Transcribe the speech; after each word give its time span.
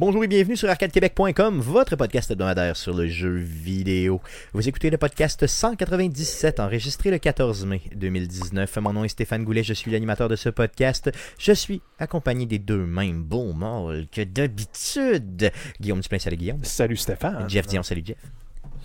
Bonjour 0.00 0.24
et 0.24 0.28
bienvenue 0.28 0.56
sur 0.56 0.70
arcadequebec.com, 0.70 1.60
votre 1.60 1.94
podcast 1.94 2.30
hebdomadaire 2.30 2.74
sur 2.74 2.94
le 2.94 3.06
jeu 3.06 3.36
vidéo. 3.36 4.22
Vous 4.54 4.66
écoutez 4.66 4.88
le 4.88 4.96
podcast 4.96 5.46
197, 5.46 6.58
enregistré 6.58 7.10
le 7.10 7.18
14 7.18 7.66
mai 7.66 7.82
2019. 7.94 8.78
Mon 8.78 8.94
nom 8.94 9.04
est 9.04 9.08
Stéphane 9.08 9.44
Goulet, 9.44 9.62
je 9.62 9.74
suis 9.74 9.90
l'animateur 9.90 10.30
de 10.30 10.36
ce 10.36 10.48
podcast. 10.48 11.10
Je 11.38 11.52
suis 11.52 11.82
accompagné 11.98 12.46
des 12.46 12.58
deux 12.58 12.86
mêmes 12.86 13.22
bons 13.22 13.52
mâles 13.52 14.06
que 14.10 14.22
d'habitude. 14.22 15.52
Guillaume 15.78 16.00
Duplain, 16.00 16.18
salut 16.18 16.38
Guillaume. 16.38 16.64
Salut 16.64 16.96
Stéphane. 16.96 17.50
Jeff 17.50 17.66
Dion, 17.66 17.82
salut 17.82 18.02
Jeff. 18.02 18.16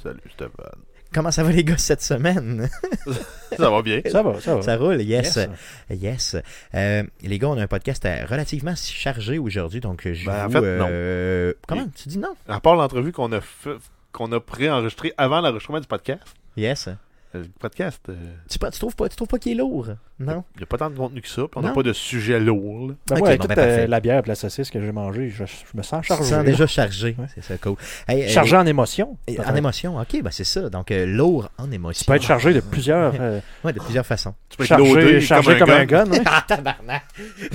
Salut 0.04 0.20
Stéphane. 0.34 0.82
Comment 1.14 1.32
ça 1.32 1.44
va 1.44 1.52
les 1.52 1.64
gars 1.64 1.77
cette 1.77 2.02
semaine? 2.02 2.70
ça 3.58 3.70
va 3.70 3.82
bien. 3.82 4.02
Ça 4.12 4.22
va, 4.22 4.40
ça 4.41 4.55
va. 4.55 4.62
Ça 4.62 4.77
roule, 4.77 5.02
yes. 5.02 5.36
Yes. 5.36 5.50
Yes. 5.90 6.36
Euh, 6.73 7.04
les 7.22 7.40
gars, 7.40 7.50
on 7.50 7.58
a 7.58 7.63
un 7.63 7.68
podcast 7.68 8.05
euh, 8.05 8.26
relativement 8.30 8.76
chargé 8.76 9.38
aujourd'hui, 9.38 9.80
donc 9.80 10.08
je 10.12 10.26
Ben, 10.26 10.48
en 10.48 10.49
fait, 10.49 10.60
euh, 10.62 11.54
Comment? 11.68 11.88
Tu 11.96 12.10
dis 12.10 12.18
non? 12.18 12.36
À 12.48 12.60
part 12.60 12.76
l'entrevue 12.76 13.12
qu'on 13.12 13.32
a 13.32 13.41
fait, 13.41 13.77
qu'on 14.12 14.32
a 14.32 14.40
pré-enregistrée 14.40 15.13
avant 15.18 15.41
l'enregistrement 15.41 15.80
du 15.80 15.88
podcast. 15.88 16.24
Yes. 16.57 16.90
Euh, 17.36 17.41
Le 17.44 17.50
podcast, 17.60 18.02
euh, 18.10 18.14
Tu, 18.50 18.58
pas- 18.60 18.72
tu 18.72 18.80
trouves 18.80 18.96
pas, 18.96 19.08
tu 19.10 19.16
trouves 19.16 19.28
pas 19.28 19.38
qu'il 19.38 19.52
est 19.52 19.55
lourd? 19.55 19.88
Non? 20.18 20.46
il 20.55 20.60
n'y 20.60 20.64
a 20.64 20.66
pas 20.66 20.78
tant 20.78 20.90
de 20.90 20.96
contenu 20.98 21.22
que 21.22 21.28
ça, 21.28 21.42
puis 21.42 21.52
on 21.58 21.62
n'a 21.62 21.72
pas 21.74 21.84
de 21.84 21.92
sujet 21.92 22.40
lourd. 22.40 22.88
là. 22.88 22.94
Ben, 23.20 23.38
toute 23.38 23.50
ben, 23.50 23.58
euh, 23.60 23.88
la 23.88 24.00
bière 24.00 24.24
et 24.24 24.27
la 24.30 24.36
saucisse 24.36 24.70
que 24.72 24.80
j'ai 24.80 24.92
mangée, 24.94 25.30
je, 25.30 25.44
je 25.46 25.54
me 25.77 25.84
sens 25.84 26.02
Tu 26.04 26.08
chargé. 26.08 26.24
te 26.24 26.30
sens 26.30 26.46
déjà 26.46 26.68
chargé. 26.68 27.16
Ouais. 27.20 27.26
C'est 27.36 27.44
ça, 27.44 27.58
cool. 27.58 27.76
Hey, 28.08 28.24
euh, 28.24 28.27
Chargé 28.30 28.55
en 28.55 28.66
émotion. 28.66 29.18
en 29.46 29.55
émotion, 29.55 29.98
ok, 30.00 30.22
ben 30.24 30.32
c'est 30.32 30.46
ça. 30.46 30.70
Donc, 30.70 30.92
euh, 30.92 31.05
lourd 31.05 31.50
en 31.58 31.70
émotion. 31.72 32.00
Tu 32.00 32.05
peux 32.05 32.16
être 32.16 32.24
chargé 32.24 32.54
de 32.54 32.62
plusieurs. 32.62 33.14
euh, 33.20 33.40
Ouais, 33.66 33.74
de 33.74 33.80
plusieurs 33.80 34.05
façons. 34.05 34.34
Tu 34.49 34.55
peux 34.58 34.64
être 34.64 34.70
chargé 34.70 34.94
loadé 34.94 35.22
chargé 35.22 35.58
comme, 35.60 35.70
un 35.72 35.86
gun. 35.86 36.05
ouais. 36.10 36.22
Ah, 36.26 36.44
tabarnak! 36.48 37.04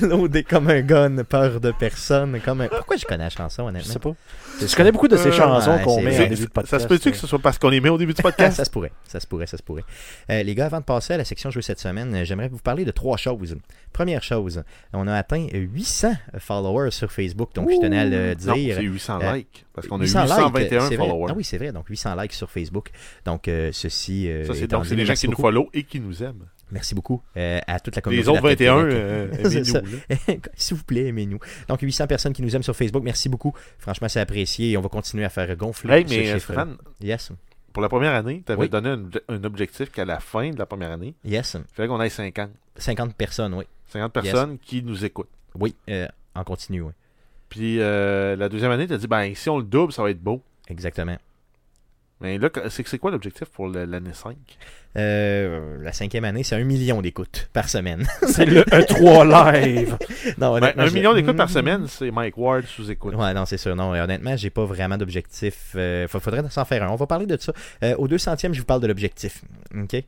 Loadé 0.03 0.44
comme 0.44 0.69
un 0.69 0.81
gun, 0.83 1.25
peur 1.25 1.61
de 1.61 1.70
personne, 1.72 2.39
comme 2.44 2.61
un... 2.61 2.69
Pourquoi 2.69 2.97
je 2.97 3.06
connais 3.06 3.25
la 3.25 3.31
chanson, 3.31 3.62
Je 3.65 3.69
honnêtement? 3.69 3.92
sais 3.92 3.98
pas. 3.98 4.15
Je 4.66 4.77
connais 4.77 4.92
beaucoup 4.92 5.08
de 5.08 5.16
ces 5.16 5.28
Euh, 5.28 5.33
chansons 5.33 5.70
ouais, 5.77 5.83
qu'on 5.83 6.03
met 6.03 6.16
en 6.16 6.28
début 6.28 6.44
de 6.44 6.50
podcast. 6.50 6.70
Ça 6.70 6.78
se 6.80 6.86
peut-tu 6.86 7.11
que 7.11 7.16
ce 7.16 7.27
soit 7.27 7.39
parce 7.39 7.58
qu'on 7.58 7.69
les 7.70 7.80
met 7.80 7.89
au 7.89 7.98
début 7.98 8.14
du 8.14 8.22
podcast? 8.22 8.56
ça 8.56 8.64
se 8.64 8.70
pourrait, 8.70 8.92
ça 9.06 9.20
se 9.20 9.27
pourrait, 9.27 9.47
ça 9.47 9.56
se 9.56 9.62
pourrait. 9.62 9.84
Euh, 10.30 10.42
les 10.42 10.55
gars, 10.55 10.66
avant 10.66 10.78
de 10.80 10.84
passer 10.84 11.14
à 11.14 11.16
la 11.16 11.25
section 11.25 11.50
jeux 11.50 11.61
cette 11.62 11.78
semaine, 11.80 12.14
euh, 12.14 12.25
j'aimerais 12.25 12.48
vous 12.48 12.58
parler 12.58 12.84
de 12.84 12.91
trois 12.91 13.16
choses. 13.16 13.56
Première 13.92 14.22
chose, 14.22 14.62
on 14.92 15.06
a 15.08 15.14
atteint 15.14 15.47
800 15.53 16.12
followers 16.38 16.91
sur 16.91 17.11
Facebook, 17.12 17.55
donc 17.55 17.70
je 17.70 17.81
tenais 17.81 17.98
à 17.98 18.05
le 18.05 18.34
non, 18.47 18.55
dire. 18.55 18.77
c'est 18.77 18.83
800 18.83 19.19
Euh, 19.22 19.33
likes. 19.36 19.66
Parce 19.72 19.86
qu'on 19.88 19.98
a 20.00 20.05
800 20.05 20.22
likes, 20.25 20.31
821 20.36 20.81
c'est 20.81 20.97
vrai. 20.97 20.97
followers. 21.08 21.27
Ah 21.31 21.34
oui, 21.36 21.44
c'est 21.44 21.58
vrai, 21.58 21.72
donc 21.72 21.86
800 21.88 22.14
likes 22.20 22.33
sur 22.33 22.50
Facebook. 22.50 22.91
Donc, 23.25 23.48
euh, 23.48 23.70
ceci. 23.72 24.28
euh, 24.31 24.44
ça, 24.47 24.55
c'est 24.55 24.66
donc 24.66 24.86
c'est 24.86 24.94
les 24.97 25.06
gens 25.06 25.14
qui 25.14 25.28
nous 25.28 25.36
follow 25.36 25.69
et 25.72 25.83
qui 25.84 26.00
nous 26.00 26.22
aiment. 26.22 26.44
Merci 26.72 26.94
beaucoup 26.94 27.22
euh, 27.36 27.58
à 27.66 27.80
toute 27.80 27.96
la 27.96 28.02
communauté. 28.02 28.24
Les 28.24 28.28
autres 28.28 28.42
d'Arcade 28.42 28.58
21, 28.60 28.88
Québec. 28.88 28.96
euh, 28.96 30.18
aimez-nous. 30.28 30.40
S'il 30.54 30.76
vous 30.76 30.84
plaît, 30.84 31.06
aimez-nous. 31.08 31.38
Donc, 31.68 31.80
800 31.80 32.06
personnes 32.06 32.32
qui 32.32 32.42
nous 32.42 32.54
aiment 32.54 32.62
sur 32.62 32.76
Facebook. 32.76 33.02
Merci 33.02 33.28
beaucoup. 33.28 33.52
Franchement, 33.78 34.08
c'est 34.08 34.20
apprécié 34.20 34.70
et 34.70 34.76
on 34.76 34.80
va 34.80 34.88
continuer 34.88 35.24
à 35.24 35.28
faire 35.30 35.54
gonfler 35.56 35.92
Hey, 35.94 36.04
mais 36.08 36.24
chiffre. 36.26 36.38
Stéphane, 36.52 36.76
Yes. 37.00 37.32
pour 37.72 37.82
la 37.82 37.88
première 37.88 38.14
année, 38.14 38.42
tu 38.44 38.52
avais 38.52 38.62
Oui. 38.62 38.68
donné 38.68 38.88
un, 38.91 39.02
un 39.28 39.44
objectif 39.44 39.91
qu'à 39.91 40.04
la 40.04 40.20
fin 40.20 40.50
de 40.50 40.58
la 40.58 40.66
première 40.66 40.91
année, 40.92 41.14
Yes. 41.24 41.56
il 41.58 41.74
fallait 41.74 41.88
qu'on 41.88 42.00
ait 42.00 42.08
50. 42.08 42.50
50 42.76 43.14
personnes, 43.14 43.54
oui. 43.54 43.64
50 43.88 44.12
personnes 44.12 44.59
qui 44.59 44.82
nous 44.82 45.04
écoutent. 45.04 45.28
Oui, 45.56 45.75
euh, 45.88 46.06
en 46.34 46.44
continu, 46.44 46.82
oui. 46.82 46.92
Puis 47.48 47.78
la 47.78 48.48
deuxième 48.48 48.70
année, 48.70 48.86
tu 48.86 48.92
as 48.94 48.98
dit, 48.98 49.09
ben 49.09 49.34
si 49.34 49.48
on 49.50 49.59
le 49.59 49.64
double, 49.64 49.92
ça 49.92 50.03
va 50.03 50.10
être 50.10 50.22
beau. 50.22 50.41
Exactement. 50.69 51.16
Mais 52.20 52.36
là, 52.38 52.50
c'est 52.69 52.86
c'est 52.86 52.98
quoi 52.98 53.10
l'objectif 53.10 53.48
pour 53.48 53.69
l'année 53.69 54.12
5 54.12 54.36
Euh, 54.97 55.78
la 55.82 55.92
cinquième 55.92 56.25
année, 56.25 56.42
c'est 56.42 56.56
un 56.56 56.64
million 56.64 57.00
d'écoutes 57.00 57.48
par 57.53 57.69
semaine. 57.69 58.06
C'est 58.26 58.44
le 58.44 58.62
E3 58.62 59.25
live. 59.62 59.97
non, 60.38 60.59
ben, 60.59 60.72
Un 60.76 60.86
je- 60.86 60.94
million 60.94 61.14
d'écoutes 61.14 61.36
par 61.36 61.48
semaine, 61.48 61.86
c'est 61.86 62.10
Mike 62.10 62.36
Ward 62.36 62.64
sous 62.66 62.91
écoute. 62.91 63.14
Ouais, 63.14 63.32
non, 63.32 63.47
c'est 63.47 63.56
sûr. 63.56 63.75
Non, 63.76 63.92
honnêtement, 63.92 64.36
j'ai 64.36 64.50
pas 64.50 64.64
vraiment 64.64 64.98
d'objectif. 64.98 65.72
Euh, 65.76 66.09
fa- 66.09 66.19
faudrait 66.20 66.42
s'en 66.50 66.64
faire 66.64 66.82
un. 66.82 66.88
On 66.91 66.97
va 66.97 67.06
parler 67.06 67.26
de 67.26 67.36
ça. 67.41 67.53
Euh, 67.84 67.94
au 67.97 68.09
200e, 68.09 68.53
je 68.53 68.59
vous 68.59 68.66
parle 68.66 68.80
de 68.82 68.86
l'objectif. 68.88 69.42
OK? 69.75 70.03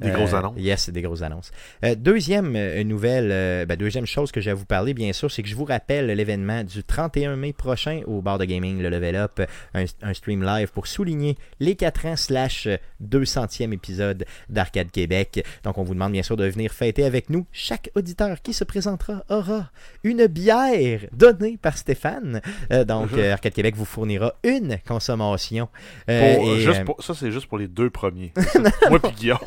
Des 0.00 0.08
Euh, 0.08 0.14
grosses 0.14 0.34
annonces. 0.34 0.54
Yes, 0.58 0.88
des 0.90 1.02
grosses 1.02 1.22
annonces. 1.22 1.50
Deuxième 1.96 2.54
euh, 2.56 2.82
nouvelle, 2.84 3.30
euh, 3.32 3.66
ben, 3.66 3.76
deuxième 3.76 4.06
chose 4.06 4.32
que 4.32 4.40
j'ai 4.40 4.50
à 4.50 4.54
vous 4.54 4.64
parler, 4.64 4.94
bien 4.94 5.12
sûr, 5.12 5.30
c'est 5.30 5.42
que 5.42 5.48
je 5.48 5.54
vous 5.54 5.64
rappelle 5.64 6.06
l'événement 6.06 6.64
du 6.64 6.82
31 6.84 7.36
mai 7.36 7.52
prochain 7.52 8.02
au 8.06 8.22
bar 8.22 8.38
de 8.38 8.44
gaming, 8.44 8.80
le 8.80 8.88
Level 8.88 9.16
Up, 9.16 9.40
un, 9.74 9.84
un 10.02 10.14
stream 10.14 10.42
live 10.44 10.70
pour 10.72 10.86
souligner 10.86 11.36
les 11.58 11.74
4 11.76 12.06
ans 12.06 12.16
slash 12.16 12.68
200e 13.04 13.72
épisode 13.72 14.24
d'Arcade 14.48 14.90
Québec. 14.90 15.44
Donc, 15.64 15.78
on 15.78 15.82
vous 15.82 15.94
demande 15.94 16.12
bien 16.12 16.22
sûr 16.22 16.36
de 16.36 16.46
venir 16.46 16.72
fêter 16.72 17.04
avec 17.04 17.30
nous. 17.30 17.46
Chaque 17.52 17.90
auditeur 17.94 18.40
qui 18.42 18.52
se 18.52 18.64
présentera 18.64 19.22
aura 19.28 19.70
une 20.04 20.26
bière 20.26 21.00
donnée 21.12 21.58
par 21.60 21.76
Stéphane. 21.76 22.40
Euh, 22.72 22.84
donc, 22.84 23.12
Mhm. 23.12 23.18
euh, 23.18 23.32
Arcade 23.32 23.52
Québec 23.52 23.74
vous 23.76 23.84
fournira 23.84 24.34
une 24.44 24.78
consommation. 24.86 25.68
Euh, 26.08 26.34
Pour- 26.36 26.52
et, 26.54 26.60
juste 26.60 26.84
pour- 26.84 27.02
ça, 27.02 27.14
c'est 27.14 27.30
juste 27.32 27.46
pour 27.46 27.58
les 27.58 27.68
deux 27.68 27.90
premiers. 27.90 28.32
Moi 28.90 28.98
puis 29.00 29.12
Guillaume. 29.12 29.38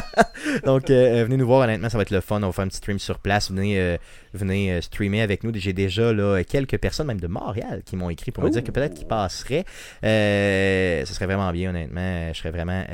Donc, 0.64 0.90
euh, 0.90 1.20
euh, 1.20 1.24
venez 1.24 1.36
nous 1.36 1.46
voir, 1.46 1.60
honnêtement, 1.60 1.88
ça 1.88 1.98
va 1.98 2.02
être 2.02 2.10
le 2.10 2.20
fun. 2.20 2.42
On 2.42 2.46
va 2.46 2.52
faire 2.52 2.64
un 2.64 2.68
petit 2.68 2.78
stream 2.78 2.98
sur 2.98 3.18
place. 3.18 3.50
Venez, 3.50 3.78
euh, 3.80 3.96
venez 4.34 4.80
streamer 4.80 5.22
avec 5.22 5.44
nous. 5.44 5.52
J'ai 5.54 5.72
déjà 5.72 6.12
quelques 6.44 6.78
personnes, 6.78 7.06
même 7.06 7.20
de 7.20 7.26
Montréal, 7.26 7.82
qui 7.84 7.96
m'ont 7.96 8.10
écrit 8.10 8.30
pour 8.30 8.44
me 8.44 8.50
dire 8.50 8.64
que 8.64 8.70
peut-être 8.70 8.94
qu'ils 8.94 9.06
passeraient. 9.06 9.64
Ce 10.02 11.12
serait 11.12 11.26
vraiment 11.26 11.50
bien, 11.52 11.70
honnêtement. 11.70 12.32
Je 12.32 12.38
serais 12.38 12.50
vraiment 12.50 12.84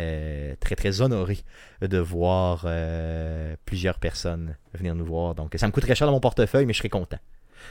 très, 0.61 0.77
très 0.77 1.01
honoré 1.01 1.39
de 1.83 1.99
voir 1.99 2.67
plusieurs 3.65 3.99
personnes 3.99 4.57
venir 4.75 4.95
nous 4.95 5.07
voir. 5.07 5.35
Donc, 5.35 5.55
ça 5.57 5.67
me 5.67 5.73
coûterait 5.73 5.95
cher 5.95 6.07
dans 6.07 6.13
mon 6.13 6.21
portefeuille, 6.21 6.67
mais 6.67 6.73
je 6.73 6.79
serais 6.79 6.89
content. 6.89 7.19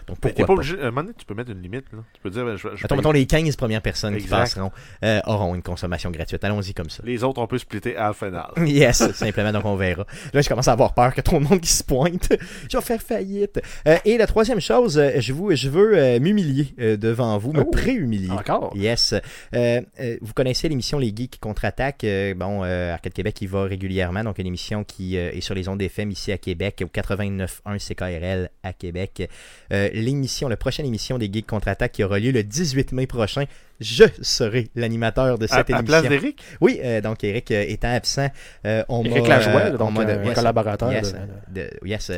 Donc, 0.07 0.19
pourquoi 0.19 0.45
pas? 0.45 0.47
pas? 0.47 0.53
obligé. 0.53 0.75
À 0.79 0.81
un 0.83 0.85
moment 0.91 1.01
donné, 1.03 1.13
tu 1.17 1.25
peux 1.25 1.33
mettre 1.33 1.51
une 1.51 1.61
limite. 1.61 1.85
Là. 1.93 1.99
Tu 2.13 2.21
peux 2.21 2.29
dire, 2.29 2.45
ben, 2.45 2.55
je, 2.55 2.61
je 2.61 2.67
Mettons, 2.69 2.87
paye- 2.87 2.97
mettons, 2.97 3.11
les 3.11 3.25
15 3.25 3.55
premières 3.55 3.81
personnes 3.81 4.17
qui 4.17 4.27
passeront 4.27 4.71
euh, 5.03 5.19
auront 5.25 5.55
une 5.55 5.61
consommation 5.61 6.11
gratuite. 6.11 6.43
Allons-y 6.43 6.73
comme 6.73 6.89
ça. 6.89 7.03
les 7.05 7.23
autres, 7.23 7.41
on 7.41 7.47
peut 7.47 7.57
splitter 7.57 7.95
à 7.97 8.07
la 8.07 8.13
finale. 8.13 8.51
Yes, 8.65 9.11
simplement, 9.13 9.51
donc 9.51 9.65
on 9.65 9.75
verra. 9.75 10.05
Là, 10.33 10.41
je 10.41 10.47
commence 10.49 10.67
à 10.67 10.73
avoir 10.73 10.93
peur 10.93 11.13
que 11.13 11.21
trop 11.21 11.39
de 11.39 11.43
monde 11.45 11.61
qui 11.61 11.71
se 11.71 11.83
pointe. 11.83 12.29
je 12.71 12.77
vais 12.77 12.83
faire 12.83 13.01
faillite. 13.01 13.59
Euh, 13.87 13.97
et 14.05 14.17
la 14.17 14.27
troisième 14.27 14.59
chose, 14.61 14.97
euh, 14.97 15.11
je, 15.19 15.33
vous, 15.33 15.55
je 15.55 15.69
veux 15.69 16.19
m'humilier 16.19 16.73
devant 16.97 17.37
vous, 17.37 17.53
me 17.53 17.61
Oh. 17.61 17.65
pré-humilier. 17.65 18.29
Encore? 18.31 18.73
Yes. 18.75 19.13
Vous 19.53 20.33
connaissez 20.35 20.69
l'émission 20.69 20.99
Les 20.99 21.13
Geeks 21.15 21.39
contre-attaque. 21.39 22.05
Bon, 22.35 22.63
Arcade 22.63 23.13
Québec, 23.13 23.37
il 23.41 23.47
va 23.49 23.63
régulièrement. 23.63 24.23
Donc, 24.23 24.37
une 24.39 24.47
émission 24.47 24.83
qui 24.83 25.15
est 25.15 25.41
sur 25.41 25.55
les 25.55 25.67
ondes 25.67 25.81
FM 25.81 26.11
ici 26.11 26.31
à 26.31 26.37
Québec, 26.37 26.83
au 26.85 26.87
89.1 26.87 27.77
CKRL 27.79 28.49
à 28.63 28.73
Québec. 28.73 29.29
Euh, 29.77 29.89
l'émission, 29.93 30.47
la 30.47 30.57
prochaine 30.57 30.85
émission 30.85 31.17
des 31.17 31.31
Geeks 31.31 31.47
contre-attaque 31.47 31.91
qui 31.93 32.03
aura 32.03 32.19
lieu 32.19 32.31
le 32.31 32.43
18 32.43 32.91
mai 32.91 33.07
prochain. 33.07 33.45
Je 33.79 34.05
serai 34.21 34.69
l'animateur 34.75 35.37
de 35.37 35.45
À, 35.45 35.47
cette 35.47 35.69
à 35.69 35.73
la 35.73 35.79
émission. 35.79 35.99
place 35.99 36.09
d'Éric? 36.09 36.41
Oui, 36.61 36.79
euh, 36.83 36.99
donc 37.01 37.23
Eric 37.23 37.51
euh, 37.51 37.63
étant 37.67 37.93
absent, 37.93 38.27
euh, 38.65 38.83
on 38.89 39.03
m'a... 39.03 39.09
Éric 39.09 39.27
Lajoie, 39.27 39.51
euh, 39.61 39.77
donc 39.77 39.89
on 39.89 39.91
m'a 39.91 40.01
un 40.01 40.23
yes, 40.23 40.33
collaborateur 40.33 40.91
yes, 40.91 41.13
de- 41.53 41.61
de- 41.61 41.87
yes, 41.87 42.09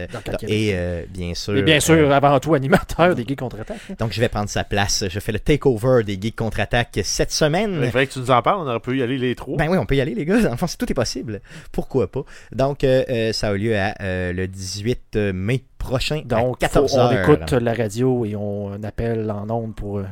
et 0.48 0.72
euh, 0.74 1.03
bien 1.09 1.34
sûr... 1.34 1.58
Et 1.58 1.62
bien 1.64 1.78
euh, 1.78 1.80
sûr, 1.81 2.12
avant 2.14 2.40
tout, 2.40 2.53
animateur 2.53 3.14
des 3.14 3.25
Gays 3.25 3.36
contre-attaque. 3.36 3.78
hein. 3.92 3.96
donc 4.00 4.14
je 4.14 4.22
vais 4.22 4.30
prendre 4.30 4.50
sa 4.50 4.64
place. 4.64 5.03
Je 5.09 5.19
fais 5.19 5.31
le 5.34 5.40
takeover 5.40 6.03
des 6.06 6.18
Geeks 6.22 6.36
contre-attaque 6.38 7.00
cette 7.04 7.31
semaine. 7.31 7.80
Il 7.83 7.92
fallait 7.92 8.07
que 8.07 8.13
tu 8.13 8.19
nous 8.19 8.31
en 8.31 8.42
parles, 8.42 8.60
on 8.62 8.68
aurait 8.69 8.80
pu 8.80 8.98
y 8.98 9.04
aller 9.04 9.18
les 9.18 9.36
trois. 9.36 9.57
Ben 9.57 9.68
oui, 9.69 9.78
on 9.78 9.86
peut 9.86 9.95
y 9.95 10.01
aller, 10.01 10.16
les 10.16 10.25
gars. 10.25 10.38
Enfin, 10.51 10.68
c'est- 10.68 10.78
tout 10.78 10.89
est 10.89 10.95
possible. 10.95 11.42
Pourquoi 11.74 12.10
pas? 12.10 12.24
Donc, 12.54 12.86
ça 13.33 13.48
a 13.50 13.54
lieu 13.54 13.78
à 13.78 13.95
euh, 14.01 14.31
le 14.31 14.48
18 14.48 15.18
mai 15.33 15.63
prochain 15.78 16.22
Donc, 16.25 16.62
à 16.62 16.68
faut- 16.68 16.81
14 16.86 16.94
on 16.95 17.00
heures. 17.00 17.22
écoute 17.30 17.51
la 17.54 17.74
radio 17.74 18.25
et 18.25 18.36
on 18.36 18.83
appelle 18.83 19.31
en 19.31 19.50
ondes 19.50 19.74
pour, 19.75 20.00
euh, 20.00 20.04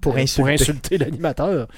Pour 0.00 0.16
insulter. 0.16 0.52
insulter 0.52 0.95
l'animateur. 0.98 1.68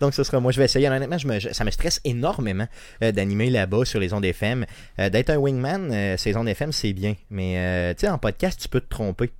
Donc, 0.00 0.14
ce 0.14 0.22
sera 0.24 0.40
moi. 0.40 0.52
Je 0.52 0.58
vais 0.58 0.64
essayer. 0.64 0.88
Honnêtement, 0.88 1.18
je 1.18 1.26
me- 1.28 1.38
je- 1.40 1.50
ça 1.52 1.64
me 1.64 1.70
stresse 1.70 2.00
énormément 2.04 2.66
euh, 3.02 3.12
d'animer 3.12 3.50
là-bas 3.50 3.84
sur 3.84 4.00
les 4.00 4.12
ondes 4.12 4.24
FM. 4.24 4.64
Euh, 4.98 5.08
D'être 5.10 5.30
un 5.30 5.36
wingman, 5.36 5.90
euh, 5.92 6.16
ces 6.16 6.36
ondes 6.36 6.48
FM, 6.48 6.72
c'est 6.72 6.92
bien. 6.92 7.14
Mais, 7.30 7.54
euh, 7.58 7.94
tu 7.94 8.00
sais, 8.00 8.08
en 8.08 8.18
podcast, 8.18 8.60
tu 8.60 8.68
peux 8.68 8.80
te 8.80 8.88
tromper. 8.88 9.30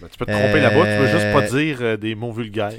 Ben, 0.00 0.08
tu 0.10 0.18
peux 0.18 0.26
te 0.26 0.30
tromper 0.32 0.58
Euh, 0.58 0.62
là-bas, 0.62 0.84
tu 0.96 0.98
peux 1.04 1.10
juste 1.18 1.32
pas 1.32 1.42
dire 1.56 1.78
euh, 1.80 1.96
des 1.96 2.14
mots 2.14 2.32
vulgaires. 2.32 2.72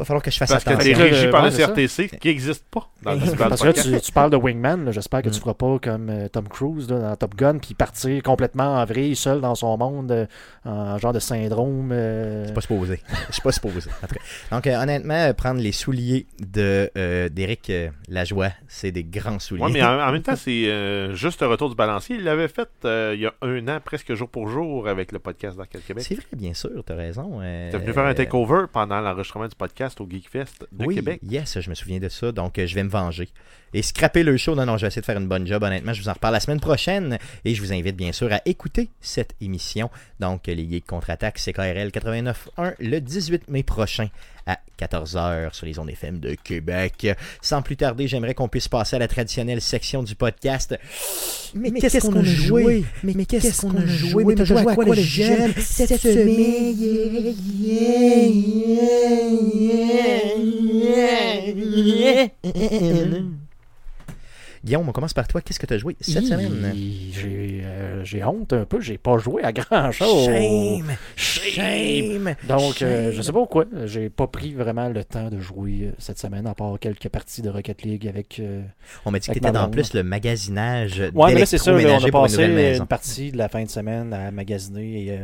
Va 0.00 0.04
falloir 0.06 0.22
que 0.22 0.30
je 0.30 0.38
fasse 0.38 0.48
Parce 0.50 0.64
que 0.64 0.70
attention. 0.70 0.94
t'es 0.94 0.98
régi 1.02 1.26
Euh, 1.26 1.30
par 1.30 1.42
ouais, 1.42 1.50
le 1.50 1.54
c'est 1.54 1.60
ça. 1.62 1.68
CRTC 1.68 2.18
qui 2.18 2.28
n'existe 2.28 2.64
pas 2.70 2.88
dans 3.02 3.12
le 3.12 3.20
Parce 3.36 3.60
que 3.60 3.66
là, 3.66 3.72
tu, 3.74 4.00
tu 4.00 4.12
parles 4.12 4.30
de 4.30 4.36
Wingman, 4.36 4.90
j'espère 4.92 5.20
que 5.20 5.28
tu 5.28 5.36
Mm. 5.36 5.40
feras 5.40 5.52
pas 5.54 5.78
comme 5.78 6.08
euh, 6.08 6.28
Tom 6.28 6.48
Cruise 6.48 6.88
là, 6.90 6.98
dans 7.00 7.16
Top 7.16 7.34
Gun, 7.34 7.58
puis 7.58 7.74
partir 7.74 8.22
complètement 8.22 8.76
en 8.80 8.84
vrille, 8.86 9.14
seul 9.14 9.42
dans 9.42 9.54
son 9.54 9.76
monde, 9.76 10.10
euh, 10.10 10.26
en 10.64 10.96
genre 10.96 11.12
de 11.12 11.18
syndrome. 11.18 11.90
euh, 11.92 12.42
Je 12.42 12.46
suis 12.46 12.54
pas 12.54 12.60
supposé. 12.62 13.00
Je 13.28 13.32
suis 13.34 13.42
pas 13.42 13.52
supposé. 13.52 13.90
En 14.02 14.06
tout 14.06 14.14
cas. 14.14 14.20
Donc, 14.56 14.66
euh, 14.66 14.82
honnêtement, 14.82 15.14
euh, 15.14 15.32
prendre 15.34 15.60
les 15.60 15.72
souliers 15.72 16.26
de 16.38 16.90
euh, 16.96 17.28
d'Éric 17.28 17.68
euh, 17.68 17.90
Lajoie, 18.08 18.50
c'est 18.68 18.92
des 18.92 19.04
grands 19.04 19.38
souliers. 19.38 19.64
Ouais, 19.64 19.70
mais 19.70 19.82
en, 19.82 20.00
en 20.00 20.12
même 20.12 20.22
temps, 20.22 20.36
c'est 20.36 20.66
euh, 20.68 21.14
juste 21.14 21.42
le 21.42 21.48
retour 21.48 21.68
du 21.68 21.74
balancier. 21.76 22.16
Il 22.16 22.24
l'avait 22.24 22.48
fait 22.48 22.68
euh, 22.86 23.12
il 23.14 23.20
y 23.20 23.26
a 23.26 23.34
un 23.42 23.68
an, 23.68 23.78
presque 23.84 24.14
jour 24.14 24.28
pour 24.30 24.48
jour, 24.48 24.88
avec 24.88 25.12
le 25.12 25.18
podcast 25.18 25.58
d'Arcade 25.58 25.82
Québec. 25.86 26.04
C'est 26.08 26.14
vrai, 26.14 26.24
bien 26.32 26.54
sûr, 26.54 26.70
t'as 26.86 26.94
raison. 26.96 27.40
euh, 27.42 27.70
T'es 27.70 27.76
venu 27.78 27.92
faire 27.92 28.06
un 28.06 28.14
takeover 28.14 28.64
pendant 28.72 29.00
l'enregistrement 29.00 29.46
du 29.48 29.54
podcast 29.56 29.89
podcast 29.90 30.00
au 30.00 30.08
GeekFest 30.08 30.66
de 30.72 30.86
oui, 30.86 30.94
Québec. 30.96 31.20
yes, 31.22 31.60
je 31.60 31.70
me 31.70 31.74
souviens 31.74 31.98
de 31.98 32.08
ça, 32.08 32.32
donc 32.32 32.58
euh, 32.58 32.66
je 32.66 32.74
vais 32.74 32.82
me 32.82 32.88
venger. 32.88 33.28
Et 33.72 33.82
scraper 33.82 34.22
le 34.22 34.36
show, 34.36 34.54
non, 34.54 34.66
non, 34.66 34.76
je 34.76 34.82
vais 34.82 34.88
essayer 34.88 35.00
de 35.00 35.06
faire 35.06 35.18
une 35.18 35.28
bonne 35.28 35.46
job, 35.46 35.62
honnêtement, 35.62 35.92
je 35.92 36.02
vous 36.02 36.08
en 36.08 36.12
reparle 36.12 36.34
la 36.34 36.40
semaine 36.40 36.60
prochaine, 36.60 37.18
et 37.44 37.54
je 37.54 37.62
vous 37.62 37.72
invite 37.72 37.96
bien 37.96 38.12
sûr 38.12 38.32
à 38.32 38.40
écouter 38.44 38.90
cette 39.00 39.34
émission, 39.40 39.90
donc 40.18 40.46
les 40.46 40.68
Geeks 40.68 40.86
Contre-Attaque, 40.86 41.38
CKRL 41.38 41.88
89.1, 41.88 42.74
le 42.80 43.00
18 43.00 43.48
mai 43.48 43.62
prochain 43.62 44.08
à 44.50 44.58
14h 44.78 45.52
sur 45.52 45.66
les 45.66 45.78
ondes 45.78 45.90
FM 45.90 46.18
de 46.20 46.34
Québec. 46.34 47.08
Sans 47.40 47.62
plus 47.62 47.76
tarder, 47.76 48.08
j'aimerais 48.08 48.34
qu'on 48.34 48.48
puisse 48.48 48.68
passer 48.68 48.96
à 48.96 48.98
la 48.98 49.08
traditionnelle 49.08 49.60
section 49.60 50.02
du 50.02 50.14
podcast. 50.14 50.76
Mais, 51.54 51.70
qu'est-ce 51.72 52.00
qu'on 52.00 52.16
a 52.16 52.22
joué? 52.22 52.84
Mais, 53.02 53.24
qu'est-ce 53.24 53.62
qu'on 53.62 53.76
a 53.76 53.86
joué? 53.86 54.24
Mais 54.24 54.34
t'as 54.34 54.44
joué 54.44 54.60
à 54.60 54.74
quoi 54.74 54.94
jeunes 54.94 55.54
cette 55.58 56.00
semaine? 56.00 56.76
Guillaume, 64.62 64.86
on 64.88 64.92
commence 64.92 65.14
par 65.14 65.26
toi. 65.26 65.40
Qu'est-ce 65.40 65.58
que 65.58 65.64
tu 65.66 65.72
as 65.74 65.78
joué 65.78 65.96
cette 66.00 66.22
Hi, 66.22 66.26
semaine? 66.26 66.74
J'ai 67.12 67.62
euh, 67.64 68.04
j'ai 68.04 68.22
honte 68.24 68.52
un 68.52 68.64
peu, 68.66 68.80
j'ai 68.80 68.98
pas 68.98 69.16
joué 69.18 69.42
à 69.42 69.52
grand 69.52 69.90
chose. 69.90 70.26
Shame! 70.26 70.96
Shame! 71.16 72.34
Donc, 72.46 72.82
euh, 72.82 73.10
je 73.12 73.22
sais 73.22 73.32
pas 73.32 73.38
pourquoi. 73.38 73.64
J'ai 73.86 74.10
pas 74.10 74.26
pris 74.26 74.52
vraiment 74.52 74.88
le 74.88 75.02
temps 75.04 75.28
de 75.30 75.40
jouer 75.40 75.78
euh, 75.84 75.92
cette 75.98 76.18
semaine, 76.18 76.46
à 76.46 76.54
part 76.54 76.78
quelques 76.78 77.08
parties 77.08 77.40
de 77.42 77.48
Rocket 77.48 77.82
League 77.82 78.06
avec. 78.06 78.38
euh, 78.38 78.60
On 79.06 79.10
m'a 79.10 79.18
dit 79.18 79.26
que 79.26 79.30
Avec 79.32 79.42
tu 79.42 79.48
étais 79.48 79.58
ma 79.58 79.64
dans 79.64 79.70
plus 79.70 79.94
le 79.94 80.02
magasinage 80.02 81.02
Ouais, 81.14 81.32
mais 81.32 81.40
là, 81.40 81.46
c'est 81.46 81.58
ça. 81.58 81.72
là, 81.72 81.78
on 81.78 82.02
a 82.02 82.06
une 82.06 82.10
passé 82.10 82.76
une 82.78 82.86
partie 82.86 83.32
de 83.32 83.38
la 83.38 83.48
fin 83.48 83.62
de 83.64 83.70
semaine 83.70 84.12
à 84.12 84.30
magasiner. 84.30 85.06
Et, 85.06 85.18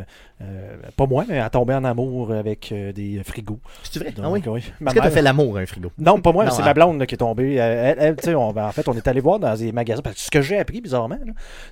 pas 0.96 1.06
moi, 1.06 1.24
mais 1.28 1.38
à 1.40 1.50
tomber 1.50 1.74
en 1.74 1.84
amour 1.84 2.32
avec 2.32 2.72
des 2.94 3.20
frigos. 3.24 3.60
C'est 3.82 3.98
vrai? 3.98 4.12
Donc, 4.12 4.24
Ah 4.24 4.30
oui? 4.30 4.42
oui. 4.46 4.60
Est-ce 4.60 4.68
que 4.70 4.92
tu 4.92 4.98
as 4.98 5.02
mère- 5.02 5.12
fait 5.12 5.22
l'amour 5.22 5.56
à 5.58 5.60
un 5.60 5.66
frigo? 5.66 5.90
Non, 5.98 6.20
pas 6.20 6.32
moi, 6.32 6.44
Non, 6.44 6.50
c'est 6.50 6.62
hein. 6.62 6.66
ma 6.66 6.74
blonde 6.74 6.98
là, 7.00 7.06
qui 7.06 7.14
est 7.14 7.18
tombée. 7.18 7.54
Elle, 7.54 7.96
elle, 7.98 8.16
tu 8.16 8.24
sais, 8.24 8.34
on- 8.34 8.48
en 8.56 8.72
fait, 8.72 8.86
on 8.88 8.94
est 8.94 9.06
allé 9.08 9.20
voir 9.26 9.38
dans 9.38 9.54
des 9.54 9.72
magasins. 9.72 10.02
Parce 10.02 10.16
que 10.16 10.22
ce 10.22 10.30
que 10.30 10.42
j'ai 10.42 10.58
appris 10.58 10.80
bizarrement, 10.80 11.18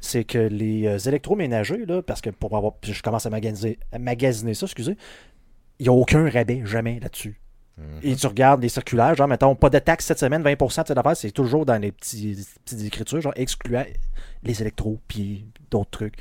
c'est 0.01 0.25
que 0.25 0.39
les 0.39 0.87
euh, 0.87 0.99
électroménagers, 0.99 1.87
là, 1.87 2.03
parce 2.03 2.21
que 2.21 2.31
pour 2.31 2.57
avoir. 2.57 2.75
Je 2.83 3.01
commence 3.03 3.27
à 3.27 3.31
magasiner, 3.31 3.79
à 3.93 3.99
magasiner 3.99 4.55
ça, 4.55 4.67
excusez, 4.67 4.97
il 5.79 5.85
n'y 5.85 5.89
a 5.89 5.93
aucun 5.93 6.29
rabais, 6.29 6.63
jamais 6.65 6.99
là-dessus. 7.01 7.41
Mhm. 7.79 8.01
Et 8.03 8.17
tu 8.17 8.27
regardes 8.27 8.63
les 8.63 8.69
circulaires, 8.69 9.15
genre, 9.15 9.29
mettons, 9.29 9.55
pas 9.55 9.71
de 9.71 9.79
taxe 9.79 10.07
cette 10.07 10.19
semaine, 10.19 10.43
20% 10.43 10.83
de 10.83 10.89
cette 10.89 10.99
affaire, 10.99 11.17
c'est 11.17 11.33
toujours 11.33 11.67
dans 11.67 11.81
les 11.81 11.91
petits, 11.91 12.37
petites 12.65 12.85
écritures, 12.85 13.21
genre, 13.21 13.33
excluant 13.37 13.85
les 14.43 14.61
électros, 14.61 14.99
puis 15.09 15.47
d'autres 15.71 15.91
trucs. 15.91 16.15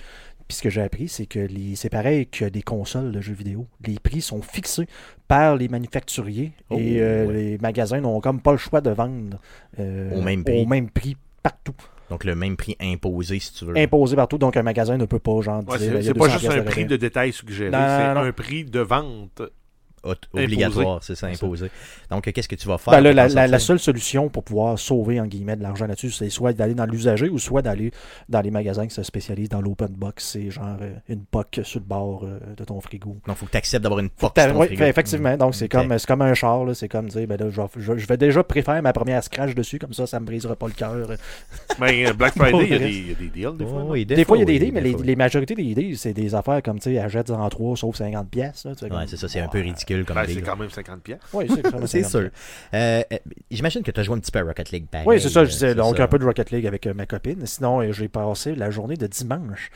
Puis 0.48 0.58
ce 0.58 0.62
que 0.62 0.70
j'ai 0.70 0.82
appris, 0.82 1.08
c'est 1.08 1.26
que 1.26 1.40
les- 1.40 1.76
c'est 1.76 1.90
pareil 1.90 2.28
que 2.28 2.46
des 2.46 2.62
consoles 2.62 3.12
de 3.12 3.22
jeux 3.22 3.34
vidéo. 3.34 3.68
Les 3.88 3.98
prix 4.00 4.22
sont 4.22 4.42
fixés 4.42 4.88
par 5.28 5.56
les 5.56 5.68
manufacturiers 5.68 6.52
Oh, 6.70 6.78
et 6.78 7.02
euh, 7.02 7.26
ouais. 7.28 7.34
les 7.34 7.58
magasins 7.60 8.02
n'ont 8.02 8.20
comme 8.20 8.42
pas 8.42 8.52
le 8.52 8.58
choix 8.58 8.82
de 8.82 8.90
vendre 8.90 9.40
euh, 9.80 10.12
Au 10.16 10.22
même 10.22 10.44
prix. 10.44 10.62
au 10.62 10.66
même 10.66 10.90
prix 10.90 11.16
partout. 11.42 11.74
Donc 12.10 12.26
le 12.26 12.36
même 12.36 12.58
prix 12.58 12.76
imposé, 12.80 13.40
si 13.40 13.54
tu 13.54 13.66
veux. 13.66 13.78
Imposé 13.78 14.16
partout, 14.16 14.38
donc 14.38 14.56
un 14.58 14.62
magasin 14.64 14.98
ne 14.98 15.06
peut 15.06 15.20
pas, 15.20 15.42
genre, 15.42 15.64
Ouais, 15.68 15.78
dire, 15.78 15.92
c'est 15.96 16.02
c'est 16.04 16.14
pas 16.14 16.26
200 16.28 16.38
juste 16.40 16.52
un 16.52 16.62
prix 16.64 16.86
de 16.86 16.96
détail 16.98 17.32
suggéré, 17.34 17.72
Non, 17.72 17.78
c'est 17.80 18.14
non. 18.14 18.20
un 18.22 18.32
prix 18.34 18.66
de 18.66 18.80
vente. 18.82 19.42
Obligatoire, 20.04 21.04
c'est 21.04 21.16
ça, 21.16 21.28
imposé. 21.28 21.70
Donc, 22.10 22.32
qu'est-ce 22.32 22.48
que 22.48 22.56
tu 22.56 22.68
vas 22.68 22.78
faire? 22.78 22.94
Ben 22.94 23.14
là, 23.14 23.28
la, 23.48 23.60
seule 23.60 23.80
solution 23.80 24.30
pour 24.30 24.44
pouvoir 24.44 24.78
sauver 24.78 25.20
en 25.20 25.26
guillemets 25.26 25.56
de 25.56 25.64
l'argent 25.64 25.88
là-dessus, 25.88 26.12
c'est 26.12 26.30
soit 26.30 26.54
d'aller 26.54 26.74
dans 26.74 26.86
l'usager 26.86 27.30
ou 27.30 27.40
soit 27.40 27.62
d'aller 27.62 27.92
dans 28.30 28.42
les 28.42 28.52
magasins 28.52 28.86
qui 28.88 28.94
se 28.94 29.04
spécialisent 29.04 29.50
dans 29.50 29.62
l'open 29.62 29.88
box. 29.88 30.32
C'est 30.34 30.52
genre 30.52 30.78
euh, 30.82 30.94
une 31.08 31.24
POC 31.26 31.62
sur 31.64 31.80
le 31.80 31.86
bord 31.86 32.24
euh, 32.24 32.40
de 32.56 32.64
ton 32.64 32.80
frigo. 32.82 33.18
Donc, 33.28 33.38
faut 33.38 33.46
que 33.46 33.52
tu 33.52 33.58
acceptes 33.58 33.84
d'avoir 33.84 34.00
une 34.02 34.10
que 34.10 34.16
sur 34.20 34.34
ton 34.34 34.60
oui, 34.60 34.68
frigo. 34.68 34.84
effectivement. 34.84 35.38
Donc, 35.38 35.56
c'est 35.56 35.66
Ok. 35.66 35.72
comme, 35.72 35.98
c'est 35.98 36.08
comme 36.08 36.22
un 36.22 36.34
char. 36.34 36.64
C'est 36.76 36.90
comme 36.90 37.08
dire, 37.08 37.28
ben 37.28 37.40
là, 37.40 37.50
je, 37.50 37.62
vais, 37.62 37.68
je- 37.78 37.98
je 37.98 38.08
vais 38.08 38.18
déjà 38.18 38.44
préférer 38.44 38.82
ma 38.82 38.94
première 38.94 39.24
scratch 39.24 39.56
dessus, 39.56 39.80
comme 39.80 39.94
ça, 39.94 40.06
ça 40.06 40.20
me 40.20 40.26
brisera 40.26 40.56
pas 40.56 40.68
le 40.68 40.74
cœur. 40.74 41.08
Mais 41.80 42.06
euh, 42.10 42.14
Black 42.14 42.34
Friday, 42.36 42.66
il 42.66 42.70
y, 42.72 42.76
a 42.76 42.80
des- 42.80 42.84
le 42.86 42.90
il 42.90 43.08
y 43.08 43.12
a 43.12 43.16
des 43.16 43.28
deals 43.30 43.58
des 43.58 43.66
fois. 43.66 43.84
Oh, 43.86 43.92
oui, 43.92 44.06
Des, 44.06 44.26
fois, 44.26 44.38
il 44.38 44.42
y 44.42 44.44
a 44.44 44.46
des 44.46 44.52
oui, 44.54 44.58
idées, 44.58 44.72
mais 44.72 44.82
des 44.82 44.94
les, 44.96 45.04
les 45.04 45.16
majorités 45.16 45.56
des 45.56 45.64
idées, 45.64 45.96
c'est 45.96 46.14
des 46.14 46.36
affaires 46.36 46.62
comme, 46.62 46.80
tu 46.80 46.92
sais, 46.94 47.00
achète 47.00 47.30
en 47.32 47.48
3 47.50 47.78
sauf 47.78 47.96
50 47.96 48.30
pièces. 48.30 48.66
Ouais, 48.66 48.74
c'est 49.08 49.18
ça, 49.18 49.28
c'est 49.28 49.40
un 49.40 49.48
peu 49.48 49.60
ridicule 49.60 49.93
comme 50.06 50.16
Ben, 50.16 50.26
c'est 50.28 50.42
quand 50.42 50.56
même 50.58 50.70
50 50.70 51.02
pièces. 51.02 51.20
Oui, 51.34 51.46
c'est 51.54 51.62
vraiment 51.68 51.86
C'est 51.88 52.04
50 52.04 52.12
sûr. 52.12 52.30
Euh, 52.74 53.02
euh, 53.12 53.18
J'imagine 53.52 53.84
que 53.84 53.92
tu 53.92 54.00
as 54.00 54.04
joué 54.04 54.16
un 54.16 54.20
petit 54.20 54.32
peu 54.32 54.40
à 54.40 54.44
Rocket 54.44 54.72
League 54.72 54.88
pareil. 54.92 55.08
Oui, 55.08 55.22
c'est 55.22 55.30
ça, 55.30 55.44
je 55.46 55.50
euh, 55.50 55.54
disais. 55.54 55.76
Donc, 55.76 55.98
ça. 55.98 56.04
un 56.04 56.08
peu 56.08 56.20
de 56.20 56.26
Rocket 56.26 56.52
League 56.52 56.66
avec 56.68 56.88
euh, 56.88 56.94
ma 56.94 57.06
copine. 57.06 57.46
Sinon, 57.46 57.92
j'ai 57.92 58.08
passé 58.08 58.56
la 58.56 58.70
journée 58.70 58.96
de 58.98 59.08
dimanche. 59.08 59.70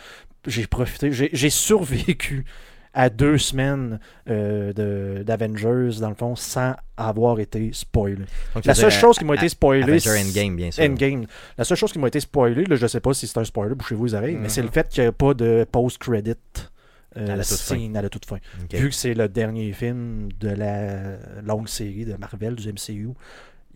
J'ai 0.45 0.65
profité, 0.67 1.11
j'ai 1.11 1.49
survécu 1.49 2.45
à 2.93 3.09
deux 3.11 3.37
semaines 3.37 3.99
euh, 4.27 4.73
de- 4.73 5.21
d'Avengers, 5.23 5.99
dans 5.99 6.09
le 6.09 6.15
fond, 6.15 6.35
sans 6.35 6.73
avoir 6.95 7.39
été 7.39 7.69
spoilé. 7.71 8.25
Donc, 8.55 8.65
La 8.65 8.73
seule 8.73 8.89
chose 8.89 9.19
qui 9.19 9.25
m'a 9.25 9.35
été 9.35 9.49
spoilée. 9.49 9.99
Endgame, 10.07 10.55
bien 10.55 10.71
sûr. 10.71 10.83
Endgame. 10.83 11.25
La 11.59 11.63
seule 11.63 11.77
chose 11.77 11.91
qui 11.91 11.99
m'a 11.99 12.07
été 12.07 12.19
spoilée, 12.19 12.63
là, 12.65 12.75
je 12.75 12.87
sais 12.87 12.99
pas 12.99 13.13
si 13.13 13.27
c'est 13.27 13.37
un 13.37 13.43
spoiler, 13.43 13.75
bouchez-vous 13.75 14.05
les 14.05 14.13
oreilles, 14.15 14.35
mais 14.35 14.49
c'est 14.49 14.63
le 14.63 14.69
fait 14.71 14.89
qu'il 14.89 15.03
n'y 15.03 15.09
a 15.09 15.11
pas 15.11 15.35
de 15.35 15.65
post-credit 15.71 16.33
À 17.17 17.35
la 17.35 17.43
toute 17.43 17.57
scene 17.57 17.97
à 17.97 18.01
la 18.01 18.09
toute 18.09 18.25
fin. 18.25 18.37
Vu 18.71 18.89
que 18.89 18.95
c'est 18.95 19.13
le 19.13 19.27
dernier 19.27 19.71
film 19.73 20.29
de 20.39 20.49
la 20.49 21.17
longue 21.41 21.67
série 21.67 22.05
de 22.05 22.15
Marvel, 22.15 22.55
du 22.55 22.71
MCU, 22.71 23.09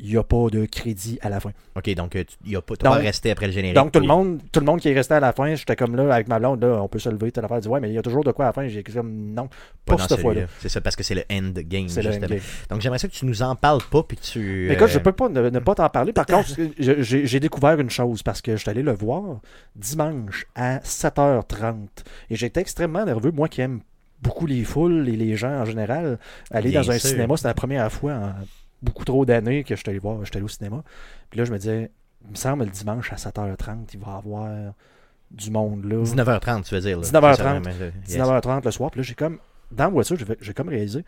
il 0.01 0.09
n'y 0.09 0.17
a 0.17 0.23
pas 0.23 0.47
de 0.49 0.65
crédit 0.65 1.19
à 1.21 1.29
la 1.29 1.39
fin. 1.39 1.51
Ok, 1.75 1.93
donc 1.93 2.15
euh, 2.15 2.23
tu 2.23 2.49
y 2.49 2.55
a 2.55 2.61
pas, 2.61 2.75
t'as 2.75 2.91
resté 2.91 3.31
après 3.31 3.45
le 3.47 3.53
générique. 3.53 3.75
Donc 3.75 3.91
tout 3.91 3.99
le 3.99 4.07
monde, 4.07 4.41
tout 4.51 4.59
le 4.59 4.65
monde 4.65 4.79
qui 4.79 4.89
est 4.89 4.93
resté 4.93 5.13
à 5.13 5.19
la 5.19 5.31
fin, 5.31 5.53
j'étais 5.53 5.75
comme 5.75 5.95
là 5.95 6.13
avec 6.13 6.27
ma 6.27 6.39
blonde, 6.39 6.63
là, 6.63 6.81
on 6.81 6.87
peut 6.87 6.99
se 6.99 7.09
lever, 7.09 7.31
telle 7.31 7.45
affaire, 7.45 7.59
dit 7.59 7.67
ouais, 7.67 7.79
mais 7.79 7.89
il 7.89 7.93
y 7.93 7.97
a 7.97 8.01
toujours 8.01 8.23
de 8.23 8.31
quoi 8.31 8.45
à 8.45 8.47
la 8.49 8.53
fin. 8.53 8.67
J'ai 8.67 8.83
comme 8.83 9.33
non, 9.33 9.47
Pas 9.85 9.97
cette 9.99 10.19
fois-là. 10.19 10.41
C'est 10.59 10.69
ça, 10.69 10.81
parce 10.81 10.95
que 10.95 11.03
c'est 11.03 11.15
le 11.15 11.23
endgame. 11.31 11.87
C'est 11.87 12.01
le 12.01 12.11
justement. 12.11 12.35
Donc 12.69 12.81
j'aimerais 12.81 12.97
ça 12.99 13.07
que 13.07 13.13
tu 13.13 13.25
nous 13.25 13.43
en 13.43 13.55
parles 13.55 13.81
pas, 13.91 14.03
puis 14.03 14.17
tu. 14.17 14.65
Mais 14.67 14.73
écoute, 14.73 14.87
euh, 14.89 14.91
je 14.91 14.99
peux 14.99 15.11
pas 15.11 15.29
ne, 15.29 15.49
ne 15.49 15.59
pas 15.59 15.75
t'en 15.75 15.89
parler. 15.89 16.13
Par 16.13 16.25
contre, 16.25 16.49
j'ai 16.79 17.39
découvert 17.39 17.79
une 17.79 17.89
chose 17.91 18.23
parce 18.23 18.41
que 18.41 18.53
je 18.53 18.61
suis 18.61 18.69
allé 18.69 18.81
le 18.81 18.93
voir 18.93 19.39
dimanche 19.75 20.47
à 20.55 20.79
7h30 20.79 21.75
et 22.29 22.35
j'étais 22.35 22.61
extrêmement 22.61 23.05
nerveux, 23.05 23.31
moi 23.31 23.47
qui 23.47 23.61
aime 23.61 23.81
beaucoup 24.21 24.45
les 24.45 24.63
foules 24.63 25.07
et 25.09 25.15
les 25.15 25.35
gens 25.35 25.61
en 25.61 25.65
général. 25.65 26.19
Aller 26.51 26.69
Bien 26.69 26.81
dans 26.81 26.91
un 26.91 26.99
sûr. 26.99 27.09
cinéma, 27.09 27.37
c'était 27.37 27.49
la 27.49 27.53
première 27.53 27.91
fois 27.91 28.13
en 28.13 28.33
beaucoup 28.81 29.05
trop 29.05 29.25
d'années 29.25 29.63
que 29.63 29.75
je 29.75 29.79
suis 29.81 29.89
allé 29.89 29.99
voir, 29.99 30.19
je 30.21 30.25
suis 30.25 30.35
allé 30.37 30.45
au 30.45 30.49
cinéma. 30.49 30.83
Puis 31.29 31.37
là, 31.39 31.45
je 31.45 31.51
me 31.51 31.57
disais, 31.57 31.91
il 32.25 32.31
me 32.31 32.35
semble 32.35 32.65
le 32.65 32.69
dimanche 32.71 33.11
à 33.13 33.15
7h30, 33.15 33.89
il 33.93 33.99
va 33.99 34.11
y 34.11 34.15
avoir 34.15 34.73
du 35.31 35.49
monde 35.51 35.85
là. 35.85 35.95
19h30, 36.03 36.63
tu 36.63 36.75
veux 36.75 36.81
dire. 36.81 36.99
là. 36.99 37.03
19h30. 37.03 37.11
C'est 37.35 37.37
ça, 37.37 37.43
vraiment, 37.43 37.69
là. 37.69 37.85
Yes. 38.07 38.17
19h30 38.17 38.65
le 38.65 38.71
soir. 38.71 38.91
Puis 38.91 38.99
là, 38.99 39.03
j'ai 39.03 39.15
comme, 39.15 39.39
dans 39.71 39.85
la 39.85 39.89
voiture, 39.89 40.17
j'ai 40.39 40.53
comme 40.53 40.69
réalisé, 40.69 41.05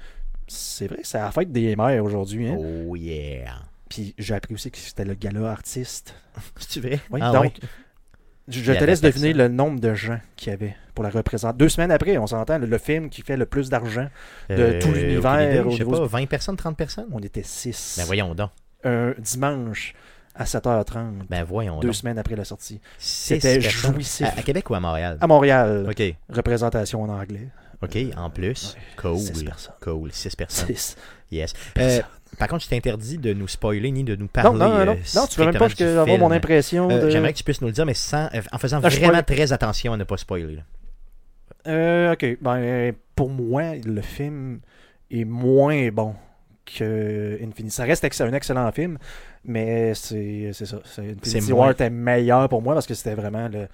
c'est 0.48 0.88
vrai, 0.88 1.00
c'est 1.04 1.18
la 1.20 1.32
fête 1.32 1.52
des 1.52 1.76
mères 1.76 2.04
aujourd'hui. 2.04 2.48
Hein? 2.50 2.58
Oh 2.60 2.96
yeah. 2.96 3.56
Puis 3.90 4.16
j'ai 4.18 4.34
appris 4.34 4.56
aussi 4.56 4.72
que 4.72 4.78
c'était 4.78 5.06
le 5.06 5.14
gala 5.14 5.52
artiste. 5.52 6.16
C'est 6.58 6.80
vrai? 6.80 7.00
Oui, 7.12 7.20
Ah 7.22 7.32
donc, 7.32 7.44
ouais. 7.44 7.54
Je, 8.48 8.74
te 8.74 8.84
laisse 8.84 9.02
deviner 9.02 9.34
le 9.34 9.48
nombre 9.48 9.80
de 9.80 9.94
gens 9.94 10.20
qu'il 10.36 10.50
y 10.52 10.54
avait 10.54 10.76
pour 10.96 11.04
la 11.04 11.10
représenter. 11.10 11.58
Deux 11.58 11.70
semaines 11.70 11.92
après, 11.92 12.18
on 12.18 12.28
s'entend, 12.28 12.58
le, 12.60 12.66
le 12.68 12.78
film 12.78 13.10
qui 13.10 13.22
fait 13.22 13.38
le 13.38 13.46
plus 13.46 13.70
d'argent, 13.70 14.08
de 14.50 14.56
Euh, 14.56 14.82
tout 14.82 14.92
l'univers 14.92 15.70
Je 15.72 15.78
sais 15.78 15.86
pas, 15.86 16.00
du- 16.00 16.08
20 16.08 16.26
personnes, 16.28 16.56
30 16.58 16.78
personnes? 16.78 17.08
on 17.12 17.20
était 17.20 17.44
six. 17.44 17.96
Ben 17.98 18.06
voyons 18.06 18.36
donc. 18.36 18.50
Un 18.84 19.14
dimanche 19.18 19.94
à 20.36 20.44
7h30, 20.46 21.28
Ben 21.30 21.44
voyons 21.44 21.80
deux 21.80 21.88
donc. 21.88 21.96
semaines 21.96 22.18
après 22.18 22.36
la 22.36 22.44
sortie. 22.46 22.82
C'était 22.98 23.62
jouissif. 23.62 24.28
À, 24.28 24.40
à 24.40 24.42
Québec 24.44 24.70
ou 24.70 24.76
à 24.76 24.80
Montréal? 24.80 25.18
À 25.22 25.28
Montréal, 25.28 25.86
Ok, 25.90 26.02
représentation 26.30 27.02
en 27.04 27.10
anglais. 27.10 27.48
ok, 27.82 27.98
en 28.18 28.30
plus. 28.30 28.76
Cool. 28.98 29.20
Six 29.20 29.44
personnes. 29.44 29.74
Cool, 29.82 30.12
6 30.12 30.36
personnes. 30.36 30.68
Six. 30.68 30.96
Yes. 31.34 31.54
Euh, 31.78 32.02
par 32.38 32.48
contre, 32.48 32.64
je 32.64 32.70
t'interdis 32.70 33.18
de 33.18 33.34
nous 33.34 33.48
spoiler 33.48 33.92
ni 33.92 34.04
de 34.04 34.16
nous 34.16 34.28
parler. 34.28 34.58
Non, 34.58 34.70
non, 34.70 34.78
non, 34.80 34.86
non. 34.86 34.92
euh, 34.94 34.96
Non, 35.16 35.28
tu 35.28 35.40
veux 35.40 35.46
même 35.46 35.56
pas 35.58 35.70
que 35.70 36.18
mon 36.18 36.32
impression 36.32 36.90
Euh, 36.90 37.02
de... 37.06 37.10
J'aimerais 37.10 37.34
que 37.34 37.38
tu 37.38 37.44
puisses 37.44 37.62
nous 37.62 37.68
le 37.68 37.74
dire, 37.74 37.86
mais 37.86 37.94
sans, 37.94 38.26
euh, 38.34 38.42
en 38.52 38.58
faisant 38.58 38.80
Non, 38.80 38.90
vraiment 38.90 39.22
très 39.24 39.54
attention 39.54 39.94
à 39.94 39.98
ne 39.98 40.04
pas 40.04 40.18
spoiler. 40.18 40.56
là. 41.66 42.12
Ok. 42.14 42.38
Ben, 42.42 42.94
pour 43.16 43.30
moi, 43.30 43.76
le 43.86 44.02
film 44.02 44.60
est 45.12 45.26
moins 45.26 45.90
bon 45.90 46.16
que 46.66 47.38
Infinity. 47.44 47.76
Ça 47.76 47.84
reste 47.84 48.04
un 48.22 48.34
excellent 48.34 48.72
film, 48.72 48.98
mais 49.46 49.94
c'est 49.94 50.52
c'est 50.54 50.66
ça. 50.66 50.80
c'est- 50.86 51.02
Infinity 51.02 51.42
C'est 51.42 51.52
War 51.54 51.72
était 51.72 51.90
meilleur 51.90 52.48
pour 52.50 52.62
moi 52.62 52.74
parce 52.74 52.88
que 52.88 52.94
c'était 52.94 53.16
vraiment 53.16 53.48
le. 53.48 53.68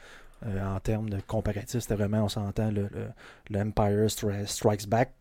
euh, 0.46 0.76
en 0.76 0.80
termes 0.80 1.10
de 1.10 1.18
comparatif, 1.28 1.82
c'était 1.82 1.96
vraiment, 1.96 2.24
on 2.24 2.30
s'entend, 2.30 2.72
le, 2.72 2.84
le, 2.84 3.10
le 3.50 3.60
Empire 3.60 4.06
Stri- 4.08 4.46
Strikes 4.48 4.88
Back. 4.88 5.12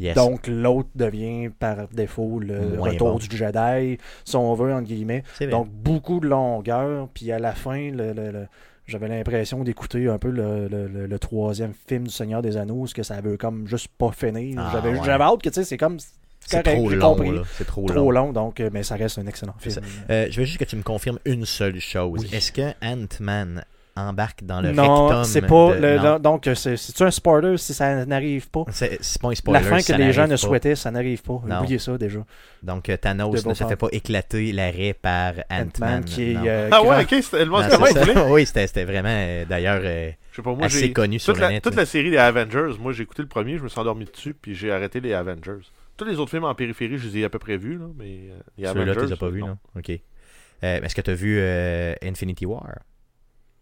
Yes. 0.00 0.14
Donc, 0.16 0.46
l'autre 0.48 0.88
devient 0.94 1.50
par 1.50 1.88
défaut 1.88 2.40
le 2.40 2.76
Moins 2.76 2.90
retour 2.90 3.12
bon. 3.12 3.18
du 3.18 3.36
Jedi, 3.36 3.98
si 4.24 4.36
on 4.36 4.52
veut, 4.54 4.72
entre 4.72 4.88
guillemets. 4.88 5.22
Donc, 5.50 5.68
beaucoup 5.70 6.18
de 6.20 6.26
longueur. 6.26 7.08
Puis 7.14 7.30
à 7.30 7.38
la 7.38 7.52
fin, 7.52 7.90
le- 7.90 8.12
le- 8.12 8.30
le- 8.32 8.46
j'avais 8.86 9.08
l'impression 9.08 9.62
d'écouter 9.64 10.08
un 10.08 10.18
peu 10.18 10.30
le, 10.30 10.68
le- 10.68 10.88
le- 10.88 11.06
le 11.06 11.18
troisième 11.18 11.72
film 11.88 12.04
du 12.04 12.12
Seigneur 12.12 12.42
des 12.42 12.56
Anneaux, 12.56 12.80
parce 12.80 12.92
que 12.92 13.02
ça 13.02 13.20
veut 13.20 13.36
comme 13.36 13.66
juste 13.68 13.88
pas 13.96 14.10
finir. 14.10 14.56
Ah, 14.60 14.70
j'avais, 14.72 14.98
ouais. 14.98 15.08
hâte 15.08 15.42
que, 15.42 15.48
tu 15.48 15.54
sais, 15.54 15.64
c'est 15.64 15.76
comme. 15.78 15.98
c'est 16.40 16.62
trop 16.62 16.90
long. 16.90 17.42
C'est 17.56 17.64
trop, 17.64 17.86
Trop 17.86 17.94
long. 17.96 18.10
long, 18.10 18.32
donc, 18.32 18.60
euh, 18.60 18.68
mais 18.72 18.82
ça 18.82 18.96
reste 18.96 19.18
un 19.18 19.26
excellent 19.26 19.54
film. 19.58 19.76
Euh, 20.10 20.26
je 20.30 20.40
veux 20.40 20.44
juste 20.44 20.58
que 20.58 20.64
tu 20.64 20.76
me 20.76 20.82
confirmes 20.82 21.18
une 21.24 21.44
seule 21.46 21.78
chose. 21.80 22.20
Oui. 22.22 22.28
Est-ce 22.36 22.52
que 22.52 22.72
Ant-Man 22.84 23.64
embarque 23.96 24.42
dans 24.44 24.60
le 24.60 24.72
non, 24.72 25.06
rectum. 25.06 25.24
c'est 25.24 25.42
pas. 25.42 25.74
de- 25.76 25.80
le- 25.80 25.96
non. 25.98 26.12
le- 26.14 26.18
donc, 26.18 26.48
c'est- 26.54 26.76
c'est-tu 26.76 27.02
un 27.02 27.10
spoiler 27.10 27.56
si 27.58 27.72
ça 27.74 28.04
n'arrive 28.06 28.48
pas? 28.50 28.64
C'est 28.70 28.98
c'est 29.00 29.20
pas 29.22 29.28
un 29.28 29.34
spoiler. 29.34 29.62
La 29.62 29.68
fin 29.68 29.76
que 29.76 29.82
ça 29.82 29.96
les 29.96 30.12
gens 30.12 30.24
ne 30.24 30.30
pas. 30.32 30.36
souhaitaient, 30.36 30.74
ça 30.74 30.90
n'arrive 30.90 31.22
pas. 31.22 31.40
Non. 31.46 31.60
Oubliez 31.60 31.78
ça 31.78 31.96
déjà. 31.98 32.20
Donc 32.62 32.88
euh, 32.88 32.96
Thanos 32.96 33.42
De 33.44 33.48
ne 33.48 33.54
se 33.54 33.64
fait 33.64 33.76
pas 33.76 33.88
éclater 33.92 34.52
l'arrêt 34.52 34.94
par 34.94 35.34
Ant-Man. 35.50 36.04
Qui 36.04 36.32
est. 36.32 36.36
euh, 36.36 36.68
Ah 36.72 36.82
ouais, 36.82 37.02
ok, 37.02 37.08
c'était 37.22 37.44
le 37.44 37.50
c'est 37.68 38.20
oui, 38.30 38.46
c'était 38.46 38.84
vraiment, 38.84 39.08
euh, 39.10 39.44
d'ailleurs, 39.44 39.80
euh, 39.84 40.10
Je 40.32 40.36
sais 40.36 40.42
pas, 40.42 40.54
moi, 40.54 40.66
assez 40.66 40.80
j'ai. 40.80 40.92
connu 40.92 41.18
sur 41.18 41.34
le 41.34 41.40
la, 41.40 41.50
net. 41.50 41.62
toute 41.62 41.74
là. 41.74 41.82
la 41.82 41.86
série 41.86 42.10
des 42.10 42.16
Avengers, 42.18 42.72
moi 42.80 42.92
j'ai 42.92 43.02
écouté 43.04 43.22
le 43.22 43.28
premier, 43.28 43.58
je 43.58 43.62
me 43.62 43.68
suis 43.68 43.78
endormi 43.78 44.04
dessus, 44.06 44.34
puis 44.34 44.54
j'ai 44.54 44.72
arrêté 44.72 45.00
les 45.00 45.12
Avengers. 45.12 45.60
Tous 45.96 46.04
les 46.04 46.16
autres 46.18 46.30
films 46.32 46.44
en 46.44 46.54
périphérie, 46.56 46.98
je 46.98 47.06
les 47.08 47.18
ai 47.18 47.24
à 47.24 47.28
peu 47.28 47.38
près 47.38 47.56
vus, 47.56 47.78
là, 47.78 47.86
mais 47.96 48.18
euh, 48.30 48.38
les 48.58 48.66
Avengers. 48.66 48.94
tu 48.98 49.06
les 49.06 49.12
as 49.12 49.16
pas 49.16 49.28
vus, 49.28 49.40
non? 49.42 49.56
OK. 49.76 49.90
Euh, 49.90 50.80
Est-ce 50.82 50.94
que 50.94 51.00
tu 51.02 51.10
as 51.10 51.14
vu 51.14 51.36
euh, 51.38 51.94
Infinity 52.02 52.46
War? 52.46 52.66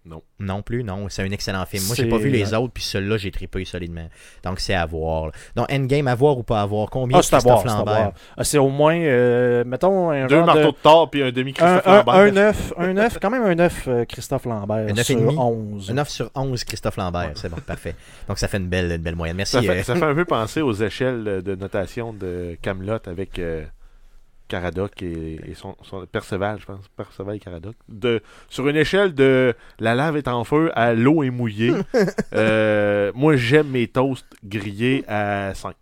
Non. 0.05 0.21
Non 0.41 0.63
plus, 0.63 0.83
non. 0.83 1.07
C'est 1.09 1.23
un 1.23 1.31
excellent 1.31 1.65
film. 1.65 1.85
Moi, 1.87 1.95
j'ai 1.95 2.07
pas 2.09 2.17
vu 2.19 2.29
les 2.29 2.53
autres, 2.55 2.73
puis 2.73 2.83
celui-là, 2.83 3.17
j'ai 3.19 3.31
trippé 3.31 3.65
solidement. 3.65 4.09
Donc, 4.43 4.59
c'est 4.59 4.75
à 4.75 4.85
voir. 4.85 5.27
là. 5.27 5.33
Donc, 5.55 5.73
Endgame, 5.73 6.09
à 6.09 6.15
voir 6.17 6.37
ou 6.39 6.43
pas 6.43 6.61
à 6.61 6.67
voir? 6.67 6.91
Combien 6.91 7.19
Ah, 7.19 7.21
Christophe 7.21 7.43
voir. 7.45 7.65
Lambert? 7.65 8.13
Ah, 8.37 8.43
C'est 8.43 8.59
au 8.59 8.69
moins, 8.69 8.97
euh, 8.97 9.63
mettons, 9.65 10.11
un 10.11 10.27
Deux 10.27 10.43
marteaux 10.43 10.61
de... 10.61 10.67
de 10.67 10.77
Thor, 10.83 11.09
puis 11.11 11.23
un 11.23 11.31
demi 11.31 11.51
Un, 11.61 11.79
Christophe 11.79 11.87
un, 11.87 11.97
Lambert. 11.99 12.15
un 12.15 12.31
9, 12.33 12.73
un 12.79 12.93
9, 12.95 13.19
quand 13.23 13.31
même 13.31 13.43
un 13.45 13.55
9, 13.55 13.85
euh, 13.89 14.05
Christophe 14.05 14.45
Lambert. 14.47 14.77
Un 14.89 14.93
neuf 14.93 14.99
et 15.01 15.05
sur 15.05 15.21
demi? 15.21 15.37
11. 15.39 15.91
Un 15.91 15.95
9 15.95 16.09
sur 16.09 16.31
11, 16.35 16.65
Christophe 16.65 16.97
Lambert. 16.97 17.31
C'est 17.37 17.49
bon, 17.49 17.59
parfait. 17.67 17.95
Donc, 18.29 18.39
ça 18.39 18.49
fait 18.49 18.59
une 18.59 18.69
belle, 18.69 18.91
une 18.91 19.03
belle 19.03 19.17
moyenne. 19.17 19.37
Merci. 19.37 19.53
Ça 19.57 19.63
fait, 19.63 19.69
euh, 19.71 19.83
ça 19.85 19.95
fait 19.95 20.05
un 20.05 20.15
peu 20.17 20.25
penser 20.25 20.63
aux 20.63 20.75
échelles 20.75 21.43
de 21.45 21.55
notation 21.55 22.13
de 22.13 22.57
Camelot 22.61 22.99
avec 23.07 23.39
euh, 23.39 23.65
Caradoc 24.53 25.03
et, 25.03 25.41
et 25.51 25.55
son, 25.55 25.75
son- 25.83 26.05
Perceval, 26.07 26.61
je 26.61 26.67
pense. 26.67 26.87
Perceval 26.97 27.37
et 27.37 27.39
Caradoc. 27.39 27.75
De, 27.89 28.21
sur 28.51 28.69
une 28.69 28.77
échelle 28.77 29.15
de 29.15 29.55
la 29.81 29.95
lave 29.95 30.17
est 30.19 30.29
en 30.29 30.45
feu 30.45 30.71
à 30.75 30.93
l'eau 30.93 31.23
est 31.23 31.31
mouillée, 31.31 31.73
euh, 32.35 33.11
moi 33.15 33.37
j'aime 33.37 33.69
mes 33.69 33.89
toasts 33.89 34.27
grillés 34.45 35.05
à 35.09 35.53
5. 35.55 35.75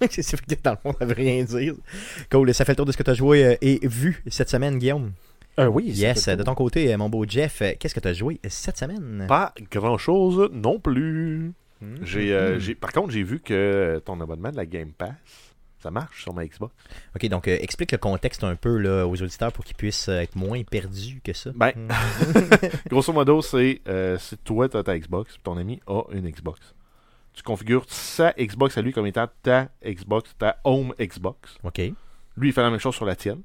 c'est 0.10 0.36
vrai 0.36 0.56
que 0.56 0.62
dans 0.62 0.70
le 0.70 0.76
fond, 0.82 0.94
ça 0.98 1.04
veut 1.04 1.14
rien 1.14 1.44
dire. 1.44 1.74
Cool. 2.30 2.54
Ça 2.54 2.64
fait 2.64 2.72
le 2.72 2.76
tour 2.76 2.86
de 2.86 2.92
ce 2.92 2.96
que 2.96 3.02
tu 3.02 3.10
as 3.10 3.14
joué 3.14 3.44
euh, 3.44 3.54
et 3.60 3.80
vu 3.86 4.22
cette 4.28 4.48
semaine, 4.48 4.78
Guillaume? 4.78 5.12
Euh, 5.60 5.66
oui, 5.66 5.92
c'est 5.94 6.00
Yes. 6.02 6.28
De 6.30 6.42
ton 6.42 6.54
côté, 6.54 6.92
euh, 6.92 6.96
mon 6.96 7.08
beau 7.10 7.24
Jeff, 7.28 7.62
qu'est-ce 7.78 7.94
que 7.94 8.00
tu 8.00 8.08
as 8.08 8.14
joué 8.14 8.40
cette 8.48 8.78
semaine? 8.78 9.26
Pas 9.28 9.52
grand 9.70 9.98
chose 9.98 10.48
non 10.52 10.80
plus. 10.80 11.52
Hmm. 11.82 11.96
J'ai, 12.02 12.32
euh, 12.32 12.58
j'ai- 12.58 12.74
par 12.74 12.92
contre, 12.92 13.10
j'ai 13.10 13.22
vu 13.22 13.40
que 13.40 14.00
ton 14.06 14.18
abonnement 14.20 14.50
de 14.50 14.56
la 14.56 14.64
Game 14.66 14.92
Pass, 14.96 15.12
ça 15.84 15.90
marche 15.90 16.22
sur 16.22 16.32
ma 16.32 16.46
Xbox. 16.46 16.74
Ok, 17.14 17.26
donc 17.28 17.46
euh, 17.46 17.58
explique 17.60 17.92
le 17.92 17.98
contexte 17.98 18.42
un 18.42 18.56
peu 18.56 18.78
là, 18.78 19.06
aux 19.06 19.22
auditeurs 19.22 19.52
pour 19.52 19.64
qu'ils 19.64 19.76
puissent 19.76 20.08
euh, 20.08 20.20
être 20.20 20.34
moins 20.34 20.62
perdus 20.64 21.20
que 21.22 21.34
ça. 21.34 21.50
Ben, 21.54 21.72
Hmm. 21.74 21.88
Grosso 22.88 23.12
modo, 23.12 23.42
c'est 23.42 23.82
euh, 23.88 24.18
si 24.18 24.36
toi 24.38 24.68
tu 24.68 24.76
as 24.76 24.82
ta 24.82 24.98
Xbox, 24.98 25.36
ton 25.42 25.56
ami 25.58 25.80
a 25.86 26.02
une 26.12 26.28
Xbox. 26.30 26.74
Tu 27.34 27.42
configures 27.42 27.84
sa 27.88 28.32
Xbox 28.32 28.78
à 28.78 28.82
lui 28.82 28.92
comme 28.92 29.06
étant 29.06 29.28
ta 29.42 29.68
Xbox, 29.84 30.34
ta 30.38 30.58
home 30.64 30.94
Xbox. 30.98 31.58
Ok. 31.62 31.78
Lui, 32.36 32.48
il 32.48 32.52
fait 32.52 32.62
la 32.62 32.70
même 32.70 32.80
chose 32.80 32.94
sur 32.94 33.04
la 33.04 33.16
tienne. 33.16 33.42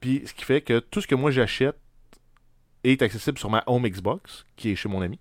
Puis, 0.00 0.22
ce 0.26 0.34
qui 0.34 0.44
fait 0.44 0.60
que 0.60 0.80
tout 0.80 1.00
ce 1.00 1.06
que 1.06 1.14
moi 1.14 1.30
j'achète 1.30 1.76
est 2.84 3.00
accessible 3.00 3.38
sur 3.38 3.48
ma 3.48 3.62
home 3.66 3.88
Xbox, 3.88 4.44
qui 4.56 4.72
est 4.72 4.76
chez 4.76 4.88
mon 4.88 5.00
ami. 5.00 5.18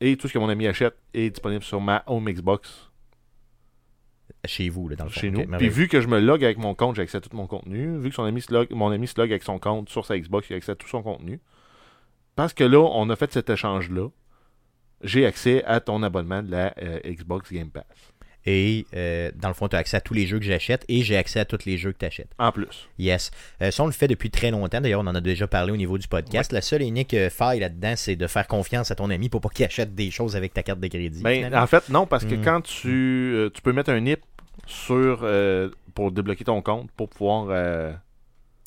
Et 0.00 0.16
tout 0.16 0.28
ce 0.28 0.32
que 0.32 0.38
mon 0.38 0.48
ami 0.48 0.66
achète 0.66 0.96
est 1.12 1.30
disponible 1.30 1.64
sur 1.64 1.80
ma 1.80 2.04
home 2.06 2.30
Xbox 2.30 2.85
Chez 4.44 4.68
vous, 4.68 4.88
là, 4.88 4.96
dans 4.96 5.04
le 5.04 5.10
fond. 5.10 5.20
chez 5.20 5.28
Ok, 5.28 5.46
nous. 5.46 5.56
Puis 5.58 5.68
vu 5.68 5.88
que 5.88 6.00
je 6.00 6.08
me 6.08 6.20
log 6.20 6.44
avec 6.44 6.58
mon 6.58 6.74
compte, 6.74 6.96
j'ai 6.96 7.02
accès 7.02 7.18
à 7.18 7.20
tout 7.20 7.34
mon 7.34 7.46
contenu. 7.46 7.98
Vu 7.98 8.10
que 8.10 8.14
son 8.14 8.24
ami 8.24 8.40
se 8.40 8.52
log, 8.52 8.68
mon 8.70 8.90
ami 8.90 9.06
se 9.06 9.20
log 9.20 9.30
avec 9.30 9.42
son 9.42 9.58
compte 9.58 9.88
sur 9.88 10.04
sa 10.04 10.18
Xbox, 10.18 10.50
il 10.50 10.54
a 10.54 10.56
accès 10.56 10.72
à 10.72 10.74
tout 10.74 10.88
son 10.88 11.02
contenu. 11.02 11.40
Parce 12.34 12.52
que 12.52 12.64
là, 12.64 12.80
on 12.80 13.08
a 13.10 13.16
fait 13.16 13.32
cet 13.32 13.50
échange-là. 13.50 14.08
J'ai 15.02 15.26
accès 15.26 15.64
à 15.64 15.80
ton 15.80 16.02
abonnement 16.02 16.42
de 16.42 16.50
la 16.50 16.74
euh, 16.82 17.00
Xbox 17.04 17.52
Game 17.52 17.70
Pass. 17.70 17.84
Et 18.46 18.86
euh, 18.94 19.30
dans 19.34 19.48
le 19.48 19.54
fond, 19.54 19.66
tu 19.68 19.74
as 19.76 19.80
accès 19.80 19.96
à 19.96 20.00
tous 20.00 20.14
les 20.14 20.26
jeux 20.26 20.38
que 20.38 20.44
j'achète 20.44 20.84
et 20.88 21.02
j'ai 21.02 21.16
accès 21.16 21.40
à 21.40 21.44
tous 21.44 21.64
les 21.66 21.76
jeux 21.76 21.92
que 21.92 21.98
tu 21.98 22.04
achètes. 22.06 22.30
En 22.38 22.52
plus. 22.52 22.88
Yes. 22.98 23.30
Euh, 23.60 23.70
ça, 23.72 23.82
on 23.82 23.86
le 23.86 23.92
fait 23.92 24.06
depuis 24.08 24.30
très 24.30 24.50
longtemps. 24.52 24.80
D'ailleurs, 24.80 25.00
on 25.00 25.06
en 25.06 25.14
a 25.14 25.20
déjà 25.20 25.46
parlé 25.48 25.72
au 25.72 25.76
niveau 25.76 25.98
du 25.98 26.06
podcast. 26.06 26.52
La 26.52 26.60
seule 26.60 26.82
et 26.82 26.86
unique 26.86 27.12
euh, 27.14 27.28
faille 27.28 27.58
là-dedans, 27.60 27.94
c'est 27.96 28.14
de 28.16 28.26
faire 28.26 28.46
confiance 28.46 28.90
à 28.90 28.94
ton 28.94 29.10
ami 29.10 29.28
pour 29.28 29.40
pas 29.40 29.48
qu'il 29.48 29.64
achète 29.64 29.94
des 29.94 30.10
choses 30.10 30.36
avec 30.36 30.54
ta 30.54 30.62
carte 30.62 30.78
de 30.80 30.86
crédit. 30.88 31.22
Ben, 31.22 31.52
en 31.54 31.66
fait, 31.66 31.88
non, 31.88 32.06
parce 32.06 32.24
que 32.24 32.34
Mm. 32.36 32.44
quand 32.44 32.60
tu, 32.60 33.48
tu 33.52 33.62
peux 33.62 33.72
mettre 33.72 33.90
un 33.90 34.00
NIP 34.00 34.20
sur 34.66 35.26
pour 35.94 36.12
débloquer 36.12 36.44
ton 36.44 36.60
compte 36.62 36.90
pour 36.92 37.08
pouvoir 37.08 37.96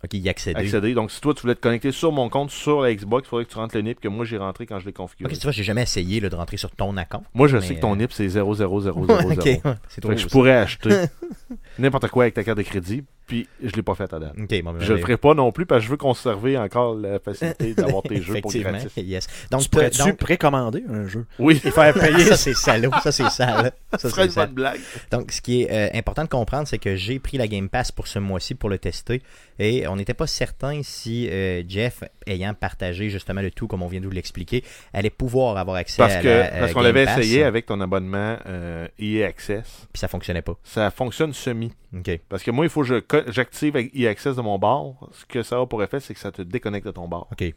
ok, 0.03 0.13
y 0.13 0.29
accéder. 0.29 0.59
accéder. 0.59 0.93
Donc, 0.93 1.11
si 1.11 1.21
toi, 1.21 1.33
tu 1.33 1.41
voulais 1.41 1.55
te 1.55 1.61
connecter 1.61 1.91
sur 1.91 2.11
mon 2.11 2.29
compte 2.29 2.51
sur 2.51 2.81
la 2.81 2.93
Xbox, 2.93 3.27
il 3.27 3.29
faudrait 3.29 3.45
que 3.45 3.51
tu 3.51 3.57
rentres 3.57 3.75
le 3.75 3.81
NIP 3.81 3.99
que 3.99 4.07
moi 4.07 4.25
j'ai 4.25 4.37
rentré 4.37 4.65
quand 4.65 4.79
je 4.79 4.85
l'ai 4.85 4.93
configuré. 4.93 5.31
Ok, 5.31 5.37
tu 5.37 5.43
vois, 5.43 5.51
j'ai 5.51 5.63
jamais 5.63 5.83
essayé 5.83 6.19
là, 6.19 6.29
de 6.29 6.35
rentrer 6.35 6.57
sur 6.57 6.71
ton 6.71 6.95
account. 6.97 7.23
Moi, 7.33 7.47
je 7.47 7.57
Mais, 7.57 7.65
sais 7.65 7.75
que 7.75 7.81
ton 7.81 7.93
euh, 7.93 7.97
NIP, 7.97 8.11
c'est 8.11 8.29
00000. 8.29 8.43
ok, 8.43 9.43
c'est 9.87 10.01
trop 10.01 10.09
Fait 10.09 10.15
que 10.15 10.21
je 10.21 10.27
pourrais 10.27 10.55
acheter 10.57 10.89
n'importe 11.79 12.07
quoi 12.09 12.23
avec 12.23 12.33
ta 12.33 12.43
carte 12.43 12.57
de 12.57 12.63
crédit, 12.63 13.03
puis 13.29 13.47
je 13.63 13.71
l'ai 13.75 13.83
pas 13.83 13.93
fait 13.95 14.11
à 14.11 14.19
date. 14.19 14.33
ça. 14.35 14.43
Ok, 14.43 14.63
bon, 14.63 14.73
ben, 14.73 14.81
Je 14.81 14.89
le 14.91 14.95
ben, 14.97 15.01
ferai 15.03 15.17
pas 15.17 15.33
non 15.35 15.51
plus 15.51 15.65
parce 15.67 15.79
que 15.81 15.85
je 15.85 15.91
veux 15.91 15.97
conserver 15.97 16.57
encore 16.57 16.95
la 16.95 17.19
facilité 17.19 17.73
d'avoir 17.77 18.01
tes 18.01 18.15
jeux 18.17 18.41
pour 18.41 18.51
Effectivement, 18.51 18.71
gratis. 18.71 18.91
yes. 18.97 19.27
Donc, 19.51 19.61
Tu 19.61 19.69
pourrais-tu 19.69 19.99
donc- 19.99 20.17
précommander 20.17 20.83
un 20.89 21.07
jeu? 21.07 21.25
Oui, 21.37 21.61
et 21.63 21.69
faire 21.71 21.93
payer 21.99 22.25
ça 22.25 22.35
c'est 22.35 22.55
salaud, 22.55 22.89
ça 23.03 23.11
c'est 23.11 23.29
sale. 23.29 23.71
Ça, 23.97 24.09
c'est 24.09 24.37
une 24.37 24.45
blague. 24.47 24.79
Donc, 25.11 25.31
ce 25.31 25.41
qui 25.41 25.63
est 25.63 25.71
euh, 25.71 25.89
important 25.97 26.23
de 26.23 26.29
comprendre, 26.29 26.67
c'est 26.67 26.77
que 26.77 26.95
j'ai 26.95 27.17
pris 27.19 27.37
la 27.37 27.47
Game 27.47 27.69
Pass 27.69 27.91
pour 27.91 28.07
ce 28.07 28.19
mois-ci 28.19 28.53
pour 28.55 28.69
le 28.69 28.77
tester. 28.77 29.21
Et 29.57 29.87
on 29.87 29.95
n'était 29.95 30.13
pas 30.13 30.27
certain 30.27 30.81
si 30.83 31.27
euh, 31.29 31.63
Jeff, 31.67 32.03
ayant 32.27 32.53
partagé 32.53 33.09
justement 33.09 33.41
le 33.41 33.49
tout, 33.51 33.67
comme 33.67 33.81
on 33.81 33.87
vient 33.87 33.99
de 33.99 34.05
vous 34.05 34.11
l'expliquer, 34.11 34.63
allait 34.93 35.09
pouvoir 35.09 35.57
avoir 35.57 35.75
accès 35.77 35.97
Parce 35.97 36.13
à 36.15 36.21
que 36.21 36.27
la, 36.27 36.33
euh, 36.53 36.59
parce 36.59 36.73
qu'on 36.73 36.81
l'avait 36.81 37.03
essayé 37.03 37.43
avec 37.43 37.65
ton 37.65 37.81
abonnement 37.81 38.37
euh, 38.45 38.87
EA 38.99 39.25
Access. 39.27 39.87
Puis 39.91 39.99
ça 39.99 40.07
fonctionnait 40.07 40.43
pas. 40.43 40.53
Ça 40.63 40.91
fonctionne 40.91 41.33
semi. 41.33 41.71
OK. 41.97 42.19
Parce 42.29 42.43
que 42.43 42.51
moi, 42.51 42.65
il 42.65 42.69
faut 42.69 42.81
que 42.81 42.87
je 42.87 42.95
j'active 43.27 43.75
avec 43.75 43.95
EA 43.95 44.09
Access 44.09 44.35
de 44.35 44.41
mon 44.41 44.57
bar. 44.59 45.09
Ce 45.11 45.25
que 45.25 45.43
ça 45.43 45.59
a 45.59 45.65
pour 45.65 45.83
effet, 45.83 45.99
c'est 45.99 46.13
que 46.13 46.19
ça 46.19 46.31
te 46.31 46.41
déconnecte 46.41 46.85
de 46.87 46.91
ton 46.91 47.07
bar. 47.07 47.27
OK. 47.31 47.53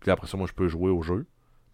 Puis 0.00 0.10
après 0.10 0.26
ça, 0.26 0.36
moi, 0.36 0.46
je 0.48 0.52
peux 0.54 0.68
jouer 0.68 0.90
au 0.90 1.02
jeu. 1.02 1.26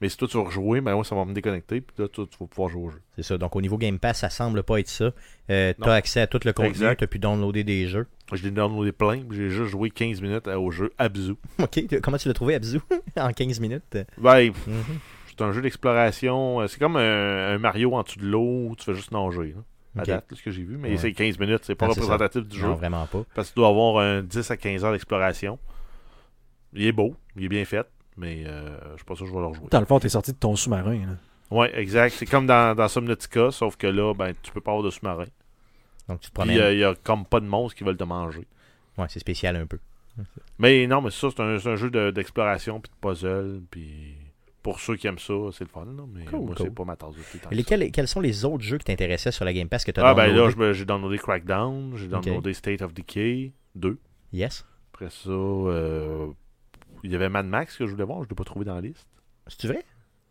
Mais 0.03 0.11
si 0.11 0.19
toi, 0.19 0.29
tu 0.29 0.37
veux 0.37 0.43
rejouer, 0.43 0.83
ben 0.83 0.95
moi, 0.95 1.05
ça 1.05 1.15
va 1.15 1.25
me 1.25 1.33
déconnecter. 1.33 1.81
Puis 1.81 1.95
là, 2.03 2.09
toi, 2.09 2.27
tu 2.31 2.37
vas 2.39 2.47
pouvoir 2.47 2.69
jouer 2.69 2.83
au 2.85 2.91
jeu. 2.91 3.01
C'est 3.17 3.23
ça. 3.23 3.39
Donc, 3.39 3.57
au 3.57 3.63
niveau 3.63 3.79
Game 3.79 3.99
Pass, 3.99 4.19
ça 4.21 4.29
semble 4.29 4.63
pas 4.63 4.79
être 4.79 4.89
ça. 4.89 5.11
Euh, 5.51 5.73
tu 5.81 5.89
as 5.89 5.93
accès 5.95 6.21
à 6.21 6.27
tout 6.27 6.41
le 6.45 6.53
contenu. 6.53 6.75
Tu 6.75 7.05
as 7.05 7.07
pu 7.07 7.19
downloader 7.19 7.65
des 7.65 7.87
jeux. 7.87 8.07
Je 8.33 8.43
l'ai 8.43 8.51
downloadé 8.51 8.93
plein. 8.93 9.23
J'ai 9.31 9.49
juste 9.49 9.71
joué 9.71 9.89
15 9.89 10.21
minutes 10.21 10.49
au 10.49 10.71
jeu 10.71 10.91
Abzu. 10.99 11.37
OK. 11.59 12.01
Comment 12.03 12.19
tu 12.19 12.29
l'as 12.29 12.35
trouvé, 12.35 12.55
Abzu 12.57 12.81
En 13.17 13.33
15 13.33 13.59
minutes? 13.61 13.97
Ben, 14.19 14.49
Mhm. 14.67 14.83
c'est 15.29 15.41
un 15.41 15.53
jeu 15.53 15.63
d'exploration. 15.63 16.61
Euh, 16.61 16.67
C'est 16.67 16.79
comme 16.79 16.97
un, 16.97 17.55
un 17.55 17.59
Mario 17.59 17.95
en 17.95 18.03
dessous 18.03 18.19
de 18.19 18.27
l'eau 18.27 18.67
où 18.69 18.75
tu 18.77 18.85
fais 18.85 18.95
juste 18.95 19.13
nager. 19.13 19.55
À 20.01 20.05
date, 20.05 20.25
ce 20.35 20.43
que 20.43 20.51
j'ai 20.51 20.63
vu. 20.63 20.77
Mais 20.77 20.91
Ouais. 20.91 20.97
c'est 20.97 21.13
15 21.13 21.39
minutes. 21.39 21.61
C'est 21.65 21.75
pas 21.75 21.87
Ah, 21.87 21.95
ça. 21.95 22.01
représentatif 22.01 22.47
du 22.47 22.59
jeu. 22.59 22.67
Non, 22.67 22.75
vraiment 22.75 23.07
pas. 23.07 23.23
Parce 23.35 23.49
que 23.49 23.55
tu 23.55 23.61
dois 23.61 23.69
avoir 23.69 23.99
un 24.05 24.23
10 24.23 24.51
à 24.51 24.57
15 24.57 24.85
heures 24.85 24.93
d'exploration. 24.93 25.59
Il 26.73 26.85
est 26.87 26.93
beau, 26.93 27.15
il 27.37 27.45
est 27.45 27.49
bien 27.49 27.65
fait, 27.65 27.87
mais 28.17 28.45
euh, 28.47 28.77
je 28.93 28.97
suis 28.97 29.05
pas 29.05 29.15
sûr 29.15 29.25
que 29.25 29.31
je 29.31 29.35
vais 29.35 29.41
le 29.41 29.47
rejouer. 29.47 29.67
Dans 29.71 29.81
le 29.81 29.87
fond, 29.87 29.99
t'es 29.99 30.09
sorti 30.09 30.33
de 30.33 30.37
ton 30.37 30.55
sous-marin. 30.57 31.17
Ouais, 31.51 31.71
exact. 31.79 32.15
C'est 32.17 32.27
comme 32.27 32.47
dans, 32.47 32.75
dans 32.77 32.89
sauf 32.89 33.77
que 33.77 33.87
là, 33.87 34.13
ben, 34.15 34.35
tu 34.43 34.51
peux 34.53 34.61
pas 34.61 34.73
avoir 34.73 34.85
de 34.85 34.91
sous-marin. 34.91 35.25
Donc, 36.09 36.21
tu 36.21 36.31
te 36.31 36.35
Puis 36.35 36.45
promènes. 36.45 36.59
euh, 36.61 36.73
il 36.73 36.79
y 36.81 36.85
a 36.85 36.95
comme 37.03 37.25
pas 37.25 37.41
de 37.41 37.47
monstres 37.47 37.77
qui 37.79 37.85
veulent 37.85 37.97
te 37.97 38.05
manger. 38.05 38.47
Ouais, 38.99 39.07
c'est 39.09 39.21
spécial 39.21 39.57
un 39.57 39.67
peu. 39.67 39.79
Mais 40.59 40.87
non, 40.87 41.03
mais 41.03 41.11
ça, 41.11 41.29
c'est 41.31 41.43
un, 41.43 41.59
c'est 41.59 41.69
un 41.69 41.77
jeu 41.77 41.91
de- 41.91 42.11
d'exploration 42.11 42.81
puis 42.81 42.91
de 42.91 42.97
puzzle. 43.09 43.61
Puis 43.71 44.15
pour 44.67 44.81
ceux 44.81 44.97
qui 44.97 45.07
aiment 45.07 45.19
ça, 45.21 45.33
c'est 45.53 45.63
le 45.65 45.71
fun. 45.71 45.85
Là, 45.85 46.03
mais 46.13 46.25
Cool, 46.25 46.41
moi, 46.41 46.55
cool. 46.57 46.67
c'est 46.67 46.75
pas 46.75 46.85
ma 46.85 46.97
tasse 46.97 47.15
de 47.15 47.63
thé. 47.63 47.91
quels 47.93 48.09
sont 48.09 48.21
les 48.21 48.45
autres 48.45 48.65
jeux 48.65 48.79
qui 48.79 48.85
t'intéressaient 48.87 49.31
sur 49.31 49.45
la 49.45 49.53
Game 49.53 49.69
Pass 49.69 49.85
que 49.85 49.93
tu 49.93 50.01
as 50.01 50.07
Ah, 50.09 50.13
ben 50.15 50.27
là, 50.35 50.73
j'ai 50.73 50.85
downloadé 50.85 51.19
Crackdown, 51.19 51.93
j'ai 51.97 52.09
downloadé 52.09 52.53
State 52.53 52.83
of 52.83 52.93
Decay 52.93 53.53
2. 53.77 53.97
Yes. 54.33 54.67
Après 54.93 55.09
ça, 55.11 55.31
euh, 55.31 56.27
il 57.05 57.13
y 57.13 57.15
avait 57.15 57.29
Mad 57.29 57.47
Max 57.47 57.77
que 57.77 57.87
je 57.87 57.93
voulais 57.93 58.05
voir, 58.05 58.25
je 58.25 58.29
l'ai 58.29 58.35
pas 58.35 58.43
trouvé 58.45 58.65
dans 58.65 58.75
la 58.75 58.81
liste. 58.81 59.07
C'est 59.47 59.69
vrai? 59.69 59.85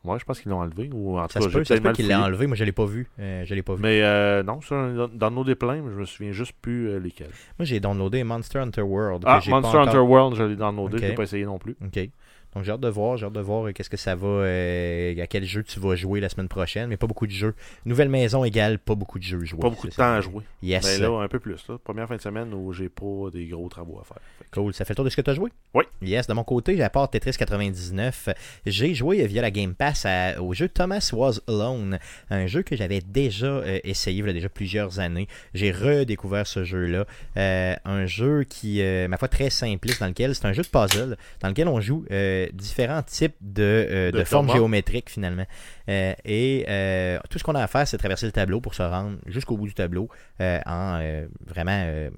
Ouais, 0.03 0.19
je 0.19 0.25
pense 0.25 0.39
qu'ils 0.39 0.51
l'ont 0.51 0.59
enlevé. 0.59 0.89
Ou 0.93 1.17
en 1.17 1.25
tout 1.27 1.33
Ça 1.33 1.39
cas, 1.39 1.45
se 1.49 1.73
peut, 1.79 1.91
qu'il 1.93 2.07
l'a 2.07 2.21
enlevé. 2.21 2.45
Moi, 2.45 2.55
je 2.55 2.63
l'ai 2.63 2.71
pas 2.71 2.85
vu. 2.85 3.07
Euh, 3.17 3.43
je 3.45 3.55
l'ai 3.55 3.63
pas 3.63 3.73
vu. 3.73 3.81
Mais 3.81 4.03
euh, 4.03 4.43
non, 4.43 4.61
ça, 4.61 4.93
dans 5.13 5.31
nos 5.31 5.43
déplains, 5.43 5.81
mais 5.81 5.91
je 5.91 5.97
me 5.97 6.05
souviens 6.05 6.31
juste 6.31 6.53
plus 6.61 6.89
euh, 6.89 6.99
lesquels. 6.99 7.31
Moi, 7.57 7.65
j'ai 7.65 7.79
downloadé 7.79 8.23
Monster 8.23 8.59
Hunter 8.59 8.81
World. 8.83 9.23
Ah, 9.25 9.39
pas 9.43 9.49
Monster 9.49 9.77
encore- 9.77 9.87
Hunter 9.87 9.97
World, 9.97 10.35
je 10.35 10.43
l'ai 10.43 10.55
downloadé, 10.55 10.97
Ok. 10.97 11.01
je 11.01 11.07
l'ai 11.07 11.13
pas 11.15 11.23
essayé 11.23 11.45
non 11.45 11.57
plus. 11.57 11.75
OK. 11.83 12.09
Donc, 12.55 12.63
j'ai 12.63 12.71
hâte 12.71 12.79
de 12.79 12.87
voir. 12.89 13.17
J'ai 13.17 13.25
hâte 13.25 13.33
de 13.33 13.39
voir 13.41 13.67
euh, 13.67 13.71
qu'est-ce 13.73 13.89
que 13.89 13.97
ça 13.97 14.15
va. 14.15 14.27
euh, 14.27 15.21
à 15.21 15.27
quel 15.27 15.43
jeu 15.45 15.63
tu 15.63 15.79
vas 15.79 15.95
jouer 15.95 16.19
la 16.19 16.29
semaine 16.29 16.47
prochaine. 16.47 16.87
Mais 16.89 16.97
pas 16.97 17.07
beaucoup 17.07 17.27
de 17.27 17.31
jeux. 17.31 17.53
Nouvelle 17.85 18.09
maison 18.09 18.43
égale 18.45 18.79
pas 18.79 18.95
beaucoup 18.95 19.19
de 19.19 19.23
jeux 19.23 19.43
joués. 19.43 19.59
Pas 19.59 19.69
beaucoup 19.69 19.87
de 19.87 19.91
temps 19.91 19.97
ça. 19.97 20.15
à 20.15 20.21
jouer. 20.21 20.43
Yes. 20.63 20.83
Mais 20.85 21.05
là, 21.05 21.19
un 21.21 21.27
peu 21.27 21.39
plus. 21.39 21.61
Là. 21.67 21.77
Première 21.83 22.07
fin 22.07 22.15
de 22.15 22.21
semaine 22.21 22.53
où 22.53 22.71
j'ai 22.73 22.89
pas 22.89 23.29
des 23.33 23.45
gros 23.47 23.67
travaux 23.69 23.99
à 23.99 24.03
faire. 24.05 24.17
Cool. 24.51 24.73
Ça 24.73 24.85
fait 24.85 24.93
le 24.93 24.95
tour 24.95 25.05
de 25.05 25.09
ce 25.09 25.15
que 25.17 25.21
tu 25.21 25.29
as 25.29 25.33
joué? 25.33 25.51
Oui. 25.73 25.83
Yes. 26.01 26.27
De 26.27 26.33
mon 26.33 26.43
côté, 26.43 26.81
à 26.81 26.89
part 26.89 27.09
Tetris 27.09 27.31
99, 27.37 28.29
j'ai 28.65 28.93
joué 28.93 29.25
via 29.27 29.41
la 29.41 29.51
Game 29.51 29.75
Pass 29.75 30.05
à- 30.05 30.41
au 30.41 30.53
jeu 30.53 30.69
Thomas 30.69 31.09
Was 31.13 31.39
Alone. 31.47 31.99
Un 32.29 32.47
jeu 32.47 32.61
que 32.63 32.75
j'avais 32.75 33.01
déjà 33.01 33.47
euh, 33.47 33.79
essayé 33.83 34.19
il 34.19 34.25
y 34.25 34.29
a 34.29 34.33
déjà 34.33 34.49
plusieurs 34.49 34.99
années. 34.99 35.27
J'ai 35.53 35.71
redécouvert 35.71 36.47
ce 36.47 36.63
jeu-là. 36.63 37.05
Euh, 37.37 37.75
un 37.85 38.05
jeu 38.05 38.43
qui, 38.43 38.81
ma 39.09 39.17
foi, 39.17 39.27
très 39.27 39.49
simpliste, 39.49 39.99
dans 39.99 40.07
lequel 40.07 40.33
c'est 40.35 40.45
un 40.45 40.53
jeu 40.53 40.63
de 40.63 40.67
puzzle, 40.67 41.17
dans 41.41 41.49
lequel 41.49 41.67
on 41.67 41.81
joue 41.81 42.05
euh, 42.11 42.44
euh, 42.45 42.49
différents 42.53 43.03
types 43.03 43.35
de, 43.41 43.63
euh, 43.63 44.11
De 44.11 44.19
de 44.19 44.23
formes 44.23 44.49
géométriques 44.51 45.09
finalement. 45.09 45.45
Euh, 45.89 46.13
et 46.23 46.65
euh, 46.67 47.19
tout 47.29 47.39
ce 47.39 47.43
qu'on 47.43 47.55
a 47.55 47.63
à 47.63 47.67
faire, 47.67 47.87
c'est 47.87 47.97
traverser 47.97 48.25
le 48.25 48.31
tableau 48.31 48.61
pour 48.61 48.73
se 48.73 48.83
rendre 48.83 49.17
jusqu'au 49.25 49.57
bout 49.57 49.67
du 49.67 49.73
tableau 49.73 50.09
en 50.39 50.99
vraiment 51.45 52.09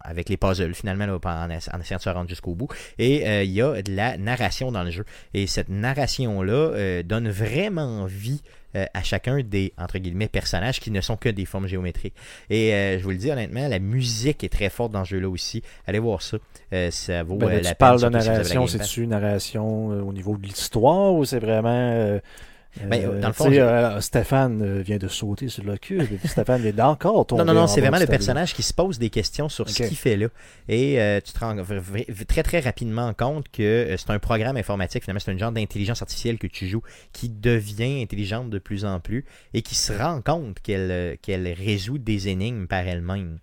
avec 0.00 0.28
les 0.28 0.36
puzzles 0.36 0.74
finalement 0.74 1.06
là, 1.06 1.18
en, 1.22 1.50
essa- 1.50 1.74
en 1.74 1.80
essayant 1.80 1.98
de 1.98 2.02
se 2.02 2.08
rendre 2.10 2.28
jusqu'au 2.28 2.54
bout. 2.54 2.68
Et 2.98 3.26
euh, 3.26 3.42
il 3.42 3.50
y 3.50 3.62
a 3.62 3.80
de 3.82 3.94
la 3.94 4.16
narration 4.18 4.70
dans 4.72 4.82
le 4.84 4.90
jeu. 4.90 5.04
Et 5.34 5.46
cette 5.46 5.68
narration-là 5.68 6.52
euh, 6.52 7.02
donne 7.02 7.28
vraiment 7.28 8.06
vie 8.06 8.42
euh, 8.76 8.84
à 8.92 9.02
chacun 9.02 9.40
des 9.42 9.72
entre 9.78 9.98
guillemets 9.98 10.28
personnages 10.28 10.78
qui 10.80 10.90
ne 10.90 11.00
sont 11.00 11.16
que 11.16 11.28
des 11.30 11.44
formes 11.46 11.66
géométriques. 11.66 12.14
Et 12.50 12.96
je 12.98 13.02
vous 13.02 13.10
le 13.10 13.16
dis 13.16 13.30
honnêtement, 13.30 13.66
la 13.66 13.78
musique 13.78 14.44
est 14.44 14.50
très 14.52 14.68
forte 14.68 14.92
dans 14.92 15.04
ce 15.04 15.10
jeu-là 15.10 15.28
aussi. 15.28 15.62
Allez 15.86 15.98
voir 15.98 16.20
ça. 16.22 16.36
Ça 16.90 17.22
vaut 17.22 17.36
Ben, 17.36 17.48
là, 17.48 17.60
la 17.62 17.70
tu 17.70 17.74
parles 17.76 17.96
de 18.00 18.20
si 18.20 18.28
narration, 18.28 18.66
c'est-tu 18.66 19.02
une 19.04 19.10
narration 19.10 19.86
au 20.06 20.12
niveau 20.12 20.36
de 20.36 20.42
l'histoire 20.46 21.14
ou 21.14 21.24
c'est 21.24 21.38
vraiment. 21.38 22.18
Euh, 22.80 23.20
dans 23.20 23.28
le 23.28 23.32
fond, 23.32 23.50
euh, 23.50 24.00
Stéphane 24.00 24.80
vient 24.82 24.98
de 24.98 25.08
sauter 25.08 25.48
sur 25.48 25.64
le 25.64 25.76
cube, 25.76 26.04
Stéphane 26.24 26.62
vient 26.62 26.72
d'encore 26.72 27.26
tomber. 27.26 27.44
Non, 27.44 27.52
non, 27.52 27.60
non, 27.60 27.66
c'est 27.66 27.80
vraiment 27.80 27.98
le 27.98 28.06
personnage 28.06 28.54
qui 28.54 28.62
se 28.62 28.72
pose 28.72 28.98
des 28.98 29.10
questions 29.10 29.48
sur 29.48 29.68
ce 29.68 29.82
qu'il 29.82 29.96
fait 29.96 30.16
là. 30.16 30.28
Et 30.68 31.00
euh, 31.00 31.20
tu 31.24 31.32
te 31.32 31.38
rends 31.38 31.56
très, 32.28 32.42
très 32.42 32.60
rapidement 32.60 33.12
compte 33.14 33.48
que 33.50 33.62
euh, 33.62 33.96
c'est 33.96 34.10
un 34.10 34.18
programme 34.18 34.56
informatique, 34.56 35.02
finalement, 35.04 35.20
c'est 35.20 35.32
un 35.32 35.38
genre 35.38 35.52
d'intelligence 35.52 36.02
artificielle 36.02 36.38
que 36.38 36.46
tu 36.46 36.68
joues 36.68 36.82
qui 37.12 37.28
devient 37.28 38.02
intelligente 38.02 38.50
de 38.50 38.58
plus 38.58 38.84
en 38.84 39.00
plus 39.00 39.24
et 39.54 39.62
qui 39.62 39.74
se 39.74 39.92
rend 39.92 40.20
compte 40.20 40.60
qu'elle 40.60 40.90
euh, 40.90 41.54
résout 41.56 41.98
des 41.98 42.28
énigmes 42.28 42.66
par 42.66 42.86
elle-même. 42.86 43.38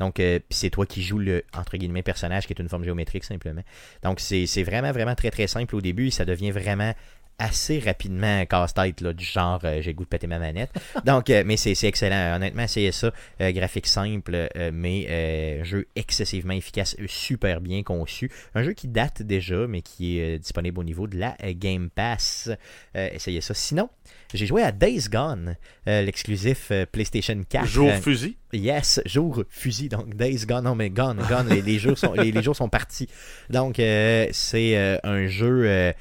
Donc, 0.00 0.18
euh, 0.18 0.40
c'est 0.48 0.70
toi 0.70 0.86
qui 0.86 1.02
joues 1.02 1.18
le, 1.18 1.44
entre 1.54 1.76
guillemets, 1.76 2.02
personnage 2.02 2.46
qui 2.46 2.54
est 2.54 2.58
une 2.58 2.70
forme 2.70 2.84
géométrique 2.84 3.22
simplement. 3.22 3.62
Donc, 4.02 4.18
c'est 4.18 4.46
c'est 4.46 4.62
vraiment, 4.62 4.92
vraiment 4.92 5.14
très, 5.14 5.30
très 5.30 5.46
simple 5.46 5.76
au 5.76 5.82
début 5.82 6.06
et 6.08 6.10
ça 6.10 6.24
devient 6.24 6.50
vraiment 6.50 6.94
assez 7.40 7.78
rapidement 7.78 8.40
un 8.40 8.44
casse-tête, 8.44 9.00
là, 9.00 9.12
du 9.12 9.24
genre 9.24 9.60
euh, 9.64 9.80
j'ai 9.80 9.90
le 9.90 9.96
goût 9.96 10.04
de 10.04 10.08
péter 10.08 10.26
ma 10.26 10.38
manette. 10.38 10.70
Donc, 11.04 11.30
euh, 11.30 11.42
mais 11.44 11.56
c'est 11.56 11.74
c'est 11.74 11.88
excellent. 11.88 12.36
Honnêtement, 12.36 12.66
c'est 12.68 12.92
ça. 12.92 13.10
Euh, 13.40 13.50
graphique 13.50 13.86
simple, 13.86 14.48
mais 14.72 15.64
jeu 15.64 15.86
excessivement 15.96 16.52
efficace, 16.52 16.96
super 17.06 17.60
bien 17.60 17.82
conçu. 17.82 18.30
Un 18.54 18.62
jeu 18.62 18.74
qui 18.74 18.88
date 18.88 19.22
déjà, 19.22 19.66
mais 19.66 19.80
qui 19.80 20.18
est 20.18 20.38
disponible 20.38 20.78
au 20.78 20.84
niveau 20.84 21.06
de 21.06 21.18
la 21.18 21.34
Game 21.54 21.88
Pass. 21.88 22.50
Essayez 22.94 23.40
ça. 23.40 23.54
Sinon, 23.54 23.88
j'ai 24.34 24.46
joué 24.46 24.62
à 24.62 24.72
Days 24.72 25.08
Gone, 25.10 25.56
l'exclusif 25.86 26.70
PlayStation 26.92 27.40
4. 27.48 27.66
Jour 27.66 27.92
fusil. 27.94 28.36
Yes, 28.52 29.00
jour 29.06 29.44
fusil. 29.48 29.88
Donc 29.88 30.14
Days 30.14 30.44
Gone, 30.46 30.64
non 30.64 30.74
mais 30.74 30.90
Gone, 30.90 31.22
Gone, 31.28 31.48
les, 31.48 31.62
les 31.62 31.78
jours 31.78 31.96
sont 31.96 32.12
les, 32.12 32.32
les 32.32 32.42
jours 32.42 32.56
sont 32.56 32.68
partis. 32.68 33.08
Donc 33.48 33.76
c'est 33.76 35.00
un 35.02 35.26
jeu 35.26 35.94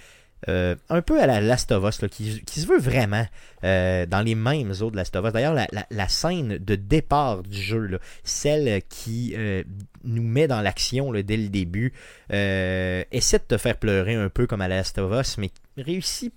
euh, 0.47 0.75
un 0.89 1.01
peu 1.01 1.21
à 1.21 1.27
la 1.27 1.41
Last 1.41 1.71
of 1.71 1.83
Us 1.83 2.09
qui, 2.09 2.41
se 2.47 2.65
veut 2.65 2.79
vraiment 2.79 3.25
euh, 3.63 4.05
dans 4.05 4.21
les 4.21 4.35
mêmes 4.35 4.73
eaux 4.81 4.89
de 4.89 4.95
Last 4.95 5.15
of 5.15 5.25
Us. 5.25 5.33
D'ailleurs, 5.33 5.55
la, 5.89 6.07
scène 6.07 6.57
de 6.57 6.75
départ 6.75 7.43
du 7.43 7.61
jeu, 7.61 7.99
celle 8.23 8.81
qui 8.87 9.33
euh, 9.35 9.63
nous 10.03 10.23
met 10.23 10.47
dans 10.47 10.61
l'action 10.61 11.11
dès 11.11 11.37
le 11.37 11.49
début, 11.49 11.93
essaie 12.29 13.39
de 13.39 13.43
te 13.47 13.57
faire 13.57 13.77
pleurer 13.77 14.15
un 14.15 14.29
peu 14.29 14.47
comme 14.47 14.61
à 14.61 14.67
Last 14.67 14.97
of 14.97 15.11
Us, 15.19 15.37
mais 15.37 15.51
réussit 15.77 16.33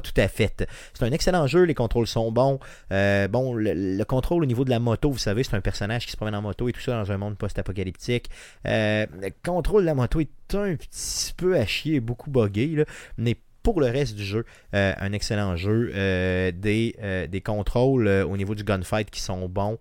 tout 0.00 0.12
à 0.16 0.28
fait. 0.28 0.66
C'est 0.94 1.04
un 1.04 1.12
excellent 1.12 1.46
jeu, 1.46 1.62
les 1.62 1.74
contrôles 1.74 2.06
sont 2.06 2.30
bons. 2.32 2.58
Euh, 2.92 3.28
bon, 3.28 3.54
le, 3.54 3.72
le 3.74 4.04
contrôle 4.04 4.42
au 4.42 4.46
niveau 4.46 4.64
de 4.64 4.70
la 4.70 4.78
moto, 4.78 5.10
vous 5.10 5.18
savez, 5.18 5.42
c'est 5.44 5.54
un 5.54 5.60
personnage 5.60 6.06
qui 6.06 6.12
se 6.12 6.16
promène 6.16 6.34
en 6.34 6.42
moto 6.42 6.68
et 6.68 6.72
tout 6.72 6.80
ça 6.80 6.92
dans 6.92 7.12
un 7.12 7.16
monde 7.16 7.36
post-apocalyptique. 7.36 8.30
Euh, 8.66 9.06
le 9.20 9.30
contrôle 9.44 9.82
de 9.82 9.86
la 9.86 9.94
moto 9.94 10.20
est 10.20 10.54
un 10.54 10.74
petit 10.76 11.32
peu 11.36 11.56
à 11.56 11.66
chier, 11.66 12.00
beaucoup 12.00 12.30
buggé, 12.30 12.66
là, 12.68 12.84
mais 13.18 13.36
pour 13.66 13.80
le 13.80 13.88
reste 13.88 14.14
du 14.14 14.24
jeu, 14.24 14.44
euh, 14.74 14.92
un 14.96 15.12
excellent 15.12 15.56
jeu. 15.56 15.90
Euh, 15.92 16.52
des, 16.52 16.94
euh, 17.02 17.26
des 17.26 17.40
contrôles 17.40 18.06
au 18.06 18.36
niveau 18.36 18.54
du 18.54 18.62
gunfight 18.62 19.10
qui 19.10 19.20
sont 19.20 19.48
bons. 19.48 19.76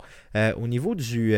Au 0.58 0.67
niveau 0.67 0.95
du, 0.95 1.36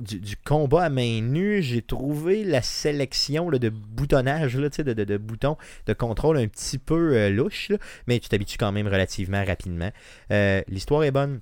du, 0.00 0.36
combat 0.44 0.84
à 0.84 0.88
main 0.88 1.20
nue, 1.22 1.62
j'ai 1.62 1.82
trouvé 1.82 2.44
la 2.44 2.62
sélection 2.62 3.50
de 3.50 3.68
boutonnage, 3.68 4.56
là, 4.56 4.68
de, 4.68 4.92
de, 4.92 5.04
de 5.04 5.16
boutons 5.16 5.56
de 5.86 5.92
contrôle 5.92 6.38
un 6.38 6.46
petit 6.46 6.78
peu 6.78 7.28
louche, 7.30 7.72
mais 8.06 8.20
tu 8.20 8.28
t'habitues 8.28 8.58
quand 8.58 8.72
même 8.72 8.86
relativement 8.86 9.44
rapidement. 9.44 9.90
L'histoire 10.68 11.02
est 11.02 11.10
bonne. 11.10 11.40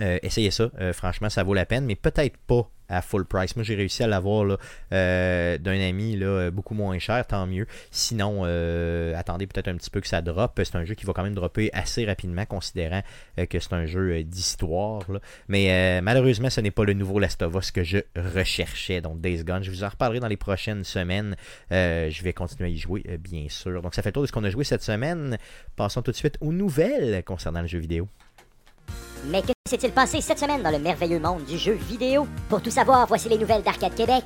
Euh, 0.00 0.18
essayez 0.22 0.50
ça, 0.50 0.70
Euh, 0.80 0.92
franchement, 0.92 1.28
ça 1.28 1.42
vaut 1.42 1.54
la 1.54 1.66
peine, 1.66 1.84
mais 1.84 1.96
peut-être 1.96 2.38
pas 2.38 2.68
à 2.88 3.00
full 3.00 3.24
price. 3.24 3.56
Moi, 3.56 3.62
j'ai 3.62 3.74
réussi 3.74 4.02
à 4.02 4.06
l'avoir 4.06 4.58
euh, 4.92 5.58
d'un 5.58 5.80
ami 5.80 6.16
là, 6.16 6.50
beaucoup 6.50 6.74
moins 6.74 6.98
cher, 6.98 7.26
tant 7.26 7.46
mieux. 7.46 7.66
Sinon, 7.90 8.44
attendez 9.14 9.46
peut-être 9.46 9.68
un 9.68 9.76
petit 9.76 9.88
peu 9.88 10.00
que 10.00 10.06
ça 10.06 10.20
drop. 10.20 10.60
C'est 10.62 10.76
un 10.76 10.84
jeu 10.84 10.94
qui 10.94 11.06
va 11.06 11.14
quand 11.14 11.22
même 11.22 11.34
dropper 11.34 11.70
assez 11.72 12.04
rapidement, 12.04 12.44
considérant 12.44 13.02
que 13.36 13.58
c'est 13.58 13.72
un 13.72 13.86
jeu 13.86 14.22
d'histoire. 14.24 15.04
Mais 15.48 16.02
malheureusement, 16.02 16.50
ce 16.50 16.60
n'est 16.60 16.70
pas 16.70 16.84
le 16.84 16.92
nouveau 16.92 17.18
Last 17.18 17.40
of 17.40 17.54
Us 17.54 17.70
que 17.70 17.82
je 17.82 17.98
recherchais, 18.34 19.00
donc 19.00 19.22
Days 19.22 19.42
Gone. 19.42 19.62
Je 19.62 19.70
vous 19.70 19.84
en 19.84 19.88
reparlerai 19.88 20.20
dans 20.20 20.28
les 20.28 20.36
prochaines 20.36 20.84
semaines. 20.84 21.34
Je 21.70 22.22
vais 22.22 22.34
continuer 22.34 22.68
à 22.68 22.72
y 22.72 22.76
jouer, 22.76 23.02
bien 23.18 23.46
sûr. 23.48 23.80
Donc, 23.80 23.94
ça 23.94 24.02
fait 24.02 24.10
le 24.10 24.14
tour 24.14 24.22
de 24.22 24.26
ce 24.26 24.32
qu'on 24.32 24.44
a 24.44 24.50
joué 24.50 24.64
cette 24.64 24.82
semaine. 24.82 25.38
Passons 25.76 26.02
tout 26.02 26.10
de 26.10 26.16
suite 26.16 26.36
aux 26.42 26.52
nouvelles 26.52 27.24
concernant 27.24 27.62
le 27.62 27.68
jeu 27.68 27.78
vidéo. 27.78 28.06
Mais 29.26 29.42
que 29.42 29.52
s'est-il 29.68 29.92
passé 29.92 30.20
cette 30.20 30.38
semaine 30.38 30.62
dans 30.62 30.70
le 30.70 30.78
merveilleux 30.78 31.20
monde 31.20 31.44
du 31.44 31.56
jeu 31.56 31.74
vidéo? 31.74 32.26
Pour 32.48 32.60
tout 32.62 32.70
savoir, 32.70 33.06
voici 33.06 33.28
les 33.28 33.38
nouvelles 33.38 33.62
d'Arcade 33.62 33.94
Québec. 33.94 34.24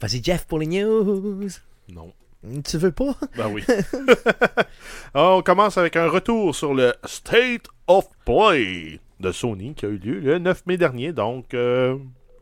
Vas-y, 0.00 0.22
Jeff, 0.22 0.46
pour 0.46 0.58
les 0.58 0.66
news. 0.66 1.48
Non. 1.88 2.12
Tu 2.64 2.76
veux 2.78 2.92
pas? 2.92 3.16
Ben 3.36 3.48
oui. 3.48 3.64
On 5.14 5.42
commence 5.42 5.78
avec 5.78 5.96
un 5.96 6.08
retour 6.08 6.54
sur 6.54 6.74
le 6.74 6.94
State 7.04 7.66
of 7.86 8.06
Play 8.24 9.00
de 9.20 9.32
Sony 9.32 9.74
qui 9.74 9.86
a 9.86 9.88
eu 9.88 9.96
lieu 9.98 10.20
le 10.20 10.38
9 10.38 10.66
mai 10.66 10.76
dernier, 10.76 11.12
donc 11.12 11.54
euh, 11.54 11.96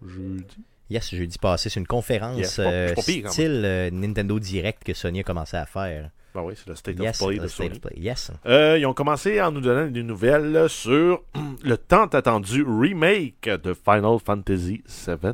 jeudi. 0.04 0.58
Yes, 0.90 1.14
jeudi 1.14 1.38
passé, 1.38 1.70
c'est 1.70 1.80
une 1.80 1.86
conférence 1.86 2.36
Yes, 2.36 2.56
pas- 2.56 2.62
euh, 2.64 2.94
pas 2.94 3.02
pire, 3.02 3.22
même. 3.24 3.32
style 3.32 3.62
euh, 3.64 3.90
Nintendo 3.90 4.38
Direct 4.38 4.82
que 4.84 4.92
Sony 4.92 5.20
a 5.20 5.22
commencé 5.22 5.56
à 5.56 5.64
faire. 5.64 6.10
Ben 6.34 6.42
oui, 6.42 6.54
c'est 6.56 6.68
le 6.68 6.74
State 6.74 6.98
Yes, 6.98 7.20
of 7.22 7.28
Play 7.28 7.38
de 7.38 7.46
Sony. 7.46 7.70
of 7.70 7.80
Play. 7.80 7.92
Yes. 7.96 8.32
Euh, 8.46 8.76
ils 8.78 8.86
ont 8.86 8.92
commencé 8.94 9.40
en 9.40 9.52
nous 9.52 9.60
donnant 9.60 9.88
des 9.88 10.02
nouvelles 10.02 10.68
sur 10.68 11.22
le 11.62 11.76
tant 11.76 12.06
attendu 12.06 12.64
remake 12.66 13.48
de 13.48 13.72
Final 13.72 14.18
Fantasy 14.24 14.82
VII. 15.06 15.32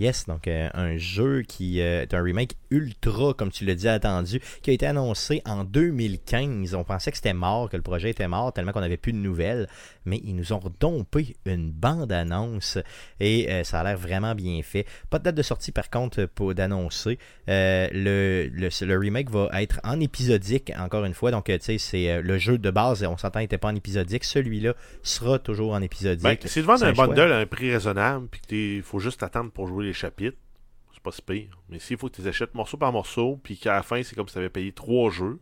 Yes, 0.00 0.24
donc 0.26 0.48
euh, 0.48 0.70
un 0.72 0.96
jeu 0.96 1.42
qui 1.42 1.82
euh, 1.82 2.00
est 2.00 2.14
un 2.14 2.22
remake 2.22 2.52
ultra, 2.70 3.34
comme 3.34 3.50
tu 3.50 3.66
l'as 3.66 3.74
dit, 3.74 3.86
attendu, 3.86 4.40
qui 4.62 4.70
a 4.70 4.72
été 4.72 4.86
annoncé 4.86 5.42
en 5.44 5.62
2015. 5.62 6.74
On 6.74 6.84
pensait 6.84 7.10
que 7.10 7.18
c'était 7.18 7.34
mort, 7.34 7.68
que 7.68 7.76
le 7.76 7.82
projet 7.82 8.08
était 8.08 8.26
mort, 8.26 8.50
tellement 8.54 8.72
qu'on 8.72 8.80
n'avait 8.80 8.96
plus 8.96 9.12
de 9.12 9.18
nouvelles. 9.18 9.68
Mais 10.06 10.18
ils 10.24 10.34
nous 10.34 10.54
ont 10.54 10.58
redompé 10.58 11.36
une 11.44 11.70
bande-annonce 11.70 12.78
et 13.20 13.52
euh, 13.52 13.62
ça 13.62 13.80
a 13.80 13.84
l'air 13.84 13.98
vraiment 13.98 14.34
bien 14.34 14.62
fait. 14.62 14.86
Pas 15.10 15.18
de 15.18 15.24
date 15.24 15.34
de 15.34 15.42
sortie, 15.42 15.70
par 15.70 15.90
contre, 15.90 16.24
pour 16.24 16.54
d'annoncer. 16.54 17.18
Le, 17.46 18.48
le, 18.50 18.86
le 18.86 18.98
remake 18.98 19.28
va 19.28 19.50
être 19.60 19.80
en 19.84 20.00
épisodique, 20.00 20.72
encore 20.78 21.04
une 21.04 21.12
fois. 21.12 21.30
Donc, 21.30 21.44
tu 21.44 21.58
sais, 21.60 21.76
c'est 21.76 22.22
le 22.22 22.38
jeu 22.38 22.56
de 22.56 22.70
base, 22.70 23.02
on 23.02 23.18
s'entend, 23.18 23.40
n'était 23.40 23.58
pas 23.58 23.68
en 23.68 23.74
épisodique. 23.74 24.24
Celui-là 24.24 24.72
sera 25.02 25.38
toujours 25.38 25.72
en 25.74 25.82
épisodique. 25.82 26.22
Ben, 26.24 26.38
C'est 26.42 26.66
un 26.66 26.82
un 26.82 26.92
bundle 26.92 27.32
à 27.32 27.38
un 27.38 27.46
prix 27.46 27.70
raisonnable, 27.70 28.28
puis 28.30 28.40
qu'il 28.48 28.82
faut 28.82 28.98
juste 28.98 29.22
attendre 29.22 29.50
pour 29.50 29.66
jouer 29.66 29.89
les 29.90 29.94
chapitres, 29.94 30.38
c'est 30.92 31.02
pas 31.02 31.12
si 31.12 31.22
pire. 31.22 31.58
Mais 31.68 31.78
s'il 31.78 31.96
faut 31.98 32.08
que 32.08 32.16
tu 32.16 32.22
les 32.22 32.28
achètes 32.28 32.54
morceau 32.54 32.76
par 32.76 32.92
morceau, 32.92 33.38
puis 33.42 33.56
qu'à 33.56 33.74
la 33.74 33.82
fin, 33.82 34.02
c'est 34.02 34.14
comme 34.14 34.28
si 34.28 34.32
tu 34.34 34.38
avais 34.38 34.48
payé 34.50 34.72
trois 34.72 35.10
jeux, 35.10 35.38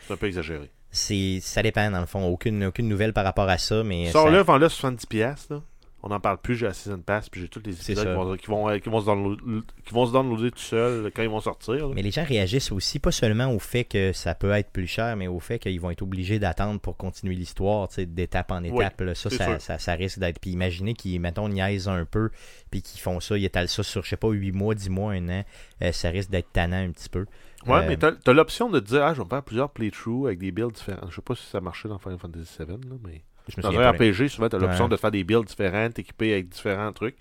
c'est 0.00 0.12
un 0.12 0.16
peu 0.16 0.26
exagéré. 0.26 0.70
C'est, 0.90 1.40
ça 1.40 1.62
dépend, 1.62 1.90
dans 1.90 2.00
le 2.00 2.06
fond. 2.06 2.24
Aucune, 2.26 2.64
aucune 2.64 2.88
nouvelle 2.88 3.12
par 3.12 3.24
rapport 3.24 3.48
à 3.48 3.58
ça, 3.58 3.82
mais. 3.82 4.10
Sors-le, 4.10 4.38
ça- 4.38 4.42
vends-le 4.44 4.68
70$. 4.68 5.06
piastres, 5.08 5.52
Là. 5.54 5.62
On 6.06 6.10
n'en 6.10 6.20
parle 6.20 6.36
plus, 6.36 6.54
j'ai 6.54 6.66
la 6.66 6.74
Season 6.74 6.98
Pass, 6.98 7.30
puis 7.30 7.40
j'ai 7.40 7.48
tous 7.48 7.62
les 7.64 7.72
épisodes 7.72 8.06
qui 8.06 8.14
vont, 8.14 8.36
qui, 8.36 8.46
vont, 8.46 8.78
qui, 8.78 8.88
vont 8.90 9.00
se 9.00 9.06
download- 9.06 9.62
qui 9.86 9.94
vont 9.94 10.04
se 10.04 10.12
downloader 10.12 10.50
tout 10.50 10.58
seuls 10.58 11.10
quand 11.16 11.22
ils 11.22 11.30
vont 11.30 11.40
sortir. 11.40 11.88
là. 11.88 11.94
Mais 11.94 12.02
les 12.02 12.10
gens 12.10 12.24
réagissent 12.24 12.72
aussi, 12.72 12.98
pas 12.98 13.10
seulement 13.10 13.50
au 13.50 13.58
fait 13.58 13.84
que 13.84 14.12
ça 14.12 14.34
peut 14.34 14.50
être 14.50 14.68
plus 14.70 14.86
cher, 14.86 15.16
mais 15.16 15.28
au 15.28 15.40
fait 15.40 15.58
qu'ils 15.58 15.80
vont 15.80 15.90
être 15.90 16.02
obligés 16.02 16.38
d'attendre 16.38 16.78
pour 16.78 16.98
continuer 16.98 17.34
l'histoire, 17.34 17.88
d'étape 17.96 18.50
en 18.52 18.62
Oui, 18.62 18.68
étape. 18.84 19.00
là. 19.00 19.14
ça, 19.14 19.30
ça, 19.30 19.58
ça, 19.58 19.78
ça 19.78 19.92
risque 19.94 20.18
d'être. 20.18 20.38
Puis 20.40 20.50
imaginez 20.50 20.92
qu'ils, 20.92 21.18
mettons, 21.22 21.48
niaisent 21.48 21.88
un 21.88 22.04
peu, 22.04 22.28
puis 22.70 22.82
qu'ils 22.82 23.00
font 23.00 23.18
ça, 23.20 23.38
ils 23.38 23.44
étalent 23.46 23.66
ça 23.70 23.82
sur, 23.82 24.02
je 24.04 24.10
sais 24.10 24.18
pas, 24.18 24.28
8 24.28 24.52
mois, 24.52 24.74
10 24.74 24.90
mois, 24.90 25.12
un 25.14 25.26
an. 25.30 25.44
euh, 25.80 25.90
ça 25.92 26.10
risque 26.10 26.28
d'être 26.28 26.52
tannant 26.52 26.84
un 26.84 26.90
petit 26.90 27.08
peu. 27.08 27.24
Ouais, 27.66 27.76
Euh, 27.78 27.84
mais 27.88 27.96
t'as 27.96 28.12
as, 28.26 28.32
l'option 28.34 28.68
de 28.68 28.78
dire, 28.78 29.02
ah, 29.04 29.14
je 29.14 29.20
vais 29.20 29.24
me 29.24 29.30
faire 29.30 29.42
plusieurs 29.42 29.70
playthroughs 29.70 30.26
avec 30.26 30.38
des 30.38 30.52
builds 30.52 30.74
différents. 30.74 31.08
Je 31.08 31.14
sais 31.16 31.22
pas 31.22 31.34
si 31.34 31.46
ça 31.46 31.62
marchait 31.62 31.88
dans 31.88 31.98
Final 31.98 32.18
Fantasy 32.18 32.58
VII, 32.58 32.66
là, 32.68 32.96
mais. 33.02 33.22
Je 33.48 33.56
me 33.58 33.62
Dans 33.62 33.78
un. 33.78 33.90
RPG, 33.92 34.28
souvent, 34.28 34.48
tu 34.48 34.56
as 34.56 34.58
l'option 34.58 34.84
Ouais. 34.84 34.90
de 34.90 34.96
faire 34.96 35.10
des 35.10 35.24
builds 35.24 35.46
différentes, 35.46 35.98
équipées 35.98 36.32
avec 36.32 36.48
différents 36.48 36.92
trucs. 36.92 37.18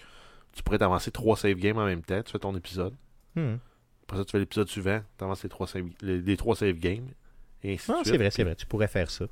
Tu 0.53 0.63
pourrais 0.63 0.77
t'avancer 0.77 1.11
trois 1.11 1.35
save 1.35 1.55
games 1.55 1.77
en 1.77 1.85
même 1.85 2.01
temps. 2.01 2.21
Tu 2.23 2.31
fais 2.31 2.39
ton 2.39 2.55
épisode. 2.55 2.93
Hmm. 3.35 3.55
Après 4.03 4.17
ça, 4.17 4.25
tu 4.25 4.31
fais 4.31 4.39
l'épisode 4.39 4.67
suivant. 4.69 5.01
Tu 5.17 5.23
avances 5.23 5.43
les 5.43 5.49
trois 5.49 5.67
save, 5.67 5.85
les, 6.01 6.21
les 6.21 6.37
trois 6.37 6.55
save 6.55 6.73
games. 6.77 7.07
Et 7.63 7.73
ainsi 7.75 7.91
Non, 7.91 8.01
de 8.01 8.07
c'est 8.07 8.17
vrai, 8.17 8.29
c'est 8.29 8.43
vrai, 8.43 8.55
tu 8.55 8.65
pourrais 8.65 8.87
faire 8.89 9.09
ça. 9.09 9.25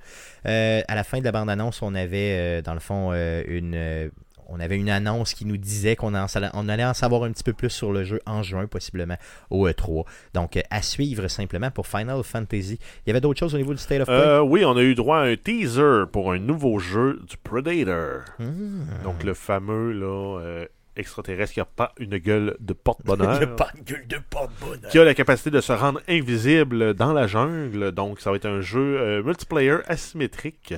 Euh, 0.46 0.82
à 0.88 0.96
la 0.96 1.04
fin 1.04 1.20
de 1.20 1.24
la 1.26 1.32
bande-annonce, 1.34 1.82
on 1.82 1.94
avait, 1.96 2.60
euh, 2.60 2.62
dans 2.62 2.74
le 2.74 2.80
fond, 2.80 3.12
euh, 3.14 3.44
une. 3.48 4.10
On 4.54 4.60
avait 4.60 4.78
une 4.78 4.90
annonce 4.90 5.34
qui 5.34 5.46
nous 5.46 5.58
disait 5.58 5.96
qu'on 5.96 6.14
en- 6.14 6.26
on 6.54 6.70
allait 6.70 6.84
en 6.86 6.94
savoir 6.94 7.24
un 7.24 7.32
petit 7.32 7.44
peu 7.44 7.54
plus 7.54 7.70
sur 7.70 7.92
le 7.92 8.04
jeu 8.04 8.20
en 8.26 8.44
juin, 8.44 8.68
possiblement 8.68 9.16
au 9.50 9.68
E3. 9.68 10.06
Donc, 10.34 10.58
euh, 10.58 10.62
à 10.70 10.82
suivre 10.82 11.28
simplement 11.28 11.72
pour 11.72 11.88
Final 11.88 12.22
Fantasy. 12.24 12.78
Il 13.06 13.10
y 13.10 13.12
avait 13.12 13.22
d'autres 13.22 13.40
choses 13.40 13.56
au 13.56 13.58
niveau 13.58 13.74
du 13.74 13.80
State 13.80 14.02
of 14.02 14.08
Play? 14.08 14.16
Euh, 14.16 14.42
oui, 14.42 14.64
on 14.66 14.76
a 14.78 14.82
eu 14.84 14.96
droit 14.96 15.20
à 15.20 15.24
un 15.24 15.36
teaser 15.36 16.04
pour 16.12 16.32
un 16.32 16.40
nouveau 16.40 16.80
jeu 16.80 17.20
du 17.30 17.38
Predator. 17.38 18.22
Hmm. 18.40 18.84
Donc 19.04 19.24
le 19.24 19.34
fameux 19.34 19.92
là, 19.94 20.40
euh, 20.42 20.66
extraterrestre 21.02 21.54
qui 21.54 21.60
a 21.60 21.66
pas 21.66 21.94
une 22.00 22.18
gueule 22.18 22.56
de 22.60 22.74
porte-bonheur. 22.74 23.36
Il 23.42 23.42
y 23.42 23.44
a 23.44 23.48
pas 23.48 23.70
de 23.78 23.84
gueule 23.84 24.08
de 24.08 24.18
porte-bonheur. 24.30 24.90
qui 24.90 24.98
a 25.00 25.04
la 25.04 25.14
capacité 25.14 25.52
de 25.52 25.60
se 25.62 25.74
rendre 25.74 26.02
invisible 26.08 26.94
dans 26.94 27.12
la 27.14 27.28
jungle. 27.28 27.92
Donc, 27.92 28.22
ça 28.22 28.30
va 28.32 28.38
être 28.38 28.46
un 28.48 28.62
jeu 28.62 28.98
euh, 29.00 29.22
multiplayer 29.24 29.78
asymétrique 29.88 30.74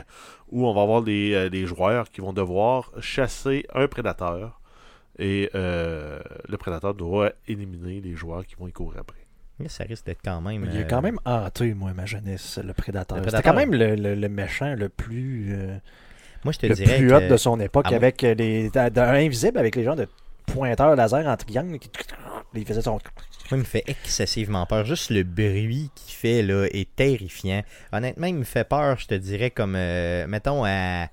où 0.50 0.68
on 0.68 0.74
va 0.74 0.82
avoir 0.82 1.02
des, 1.04 1.34
euh, 1.34 1.50
des 1.50 1.66
joueurs 1.66 2.10
qui 2.10 2.22
vont 2.22 2.34
devoir 2.34 2.92
chasser 3.00 3.66
un 3.74 3.88
prédateur. 3.88 4.60
Et 5.20 5.50
euh, 5.54 6.20
le 6.50 6.58
prédateur 6.58 6.96
doit 6.96 7.32
éliminer 7.48 8.02
les 8.02 8.16
joueurs 8.16 8.46
qui 8.46 8.56
vont 8.56 8.68
y 8.68 8.72
courir 8.72 9.02
après. 9.02 9.18
Mais 9.60 9.70
Ça 9.70 9.84
risque 9.84 10.08
d'être 10.08 10.22
quand 10.26 10.42
même. 10.42 10.68
Il 10.74 10.82
euh, 10.82 10.84
quand 10.90 11.04
même 11.04 11.20
hanté, 11.26 11.76
moi, 11.76 11.94
ma 11.94 12.08
jeunesse, 12.08 12.60
le 12.64 12.74
prédateur. 12.74 13.20
Le 13.20 13.24
C'était 13.24 13.38
Prédateur. 13.42 13.54
quand 13.54 13.60
même 13.60 13.74
le, 13.80 13.96
le- 13.96 14.16
le 14.20 14.30
méchant 14.30 14.74
le 14.76 14.90
plus, 14.90 15.54
euh, 15.54 15.78
Moi, 16.44 16.52
je 16.54 16.60
te 16.60 16.66
le 16.66 16.76
dirais. 16.76 16.98
plus 16.98 17.08
que- 17.10 17.14
hot 17.14 17.30
de 17.30 17.38
son 17.38 17.60
époque, 17.60 17.90
mon- 17.90 17.96
avec 17.96 18.24
euh, 18.24 18.34
les 18.34 18.70
de- 18.70 19.00
invisible, 19.00 19.58
avec 19.58 19.76
les 19.76 19.84
gens 19.84 19.96
de 19.96 20.08
pointeurs 20.46 20.96
laser 20.96 21.26
en 21.28 21.38
triangle. 21.38 21.80
Qui, 21.80 21.90
il 22.56 22.66
faisait 22.66 22.82
son. 22.82 22.92
Moi, 22.94 23.00
il 23.52 23.58
me 23.58 23.64
fait 23.64 23.84
excessivement 23.88 24.66
peur. 24.66 24.86
Juste 24.86 25.10
le 25.10 25.24
bruit 25.24 25.90
qu'il 25.96 26.14
fait 26.16 26.42
là 26.42 26.66
est 26.72 26.88
terrifiant. 26.96 27.62
Honnêtement, 27.92 28.28
il 28.28 28.36
me 28.36 28.44
fait 28.44 28.64
peur, 28.68 28.98
je 29.00 29.08
te 29.08 29.16
dirais, 29.16 29.50
comme, 29.52 29.76
euh, 29.76 30.26
mettons, 30.28 30.64
à, 30.66 31.08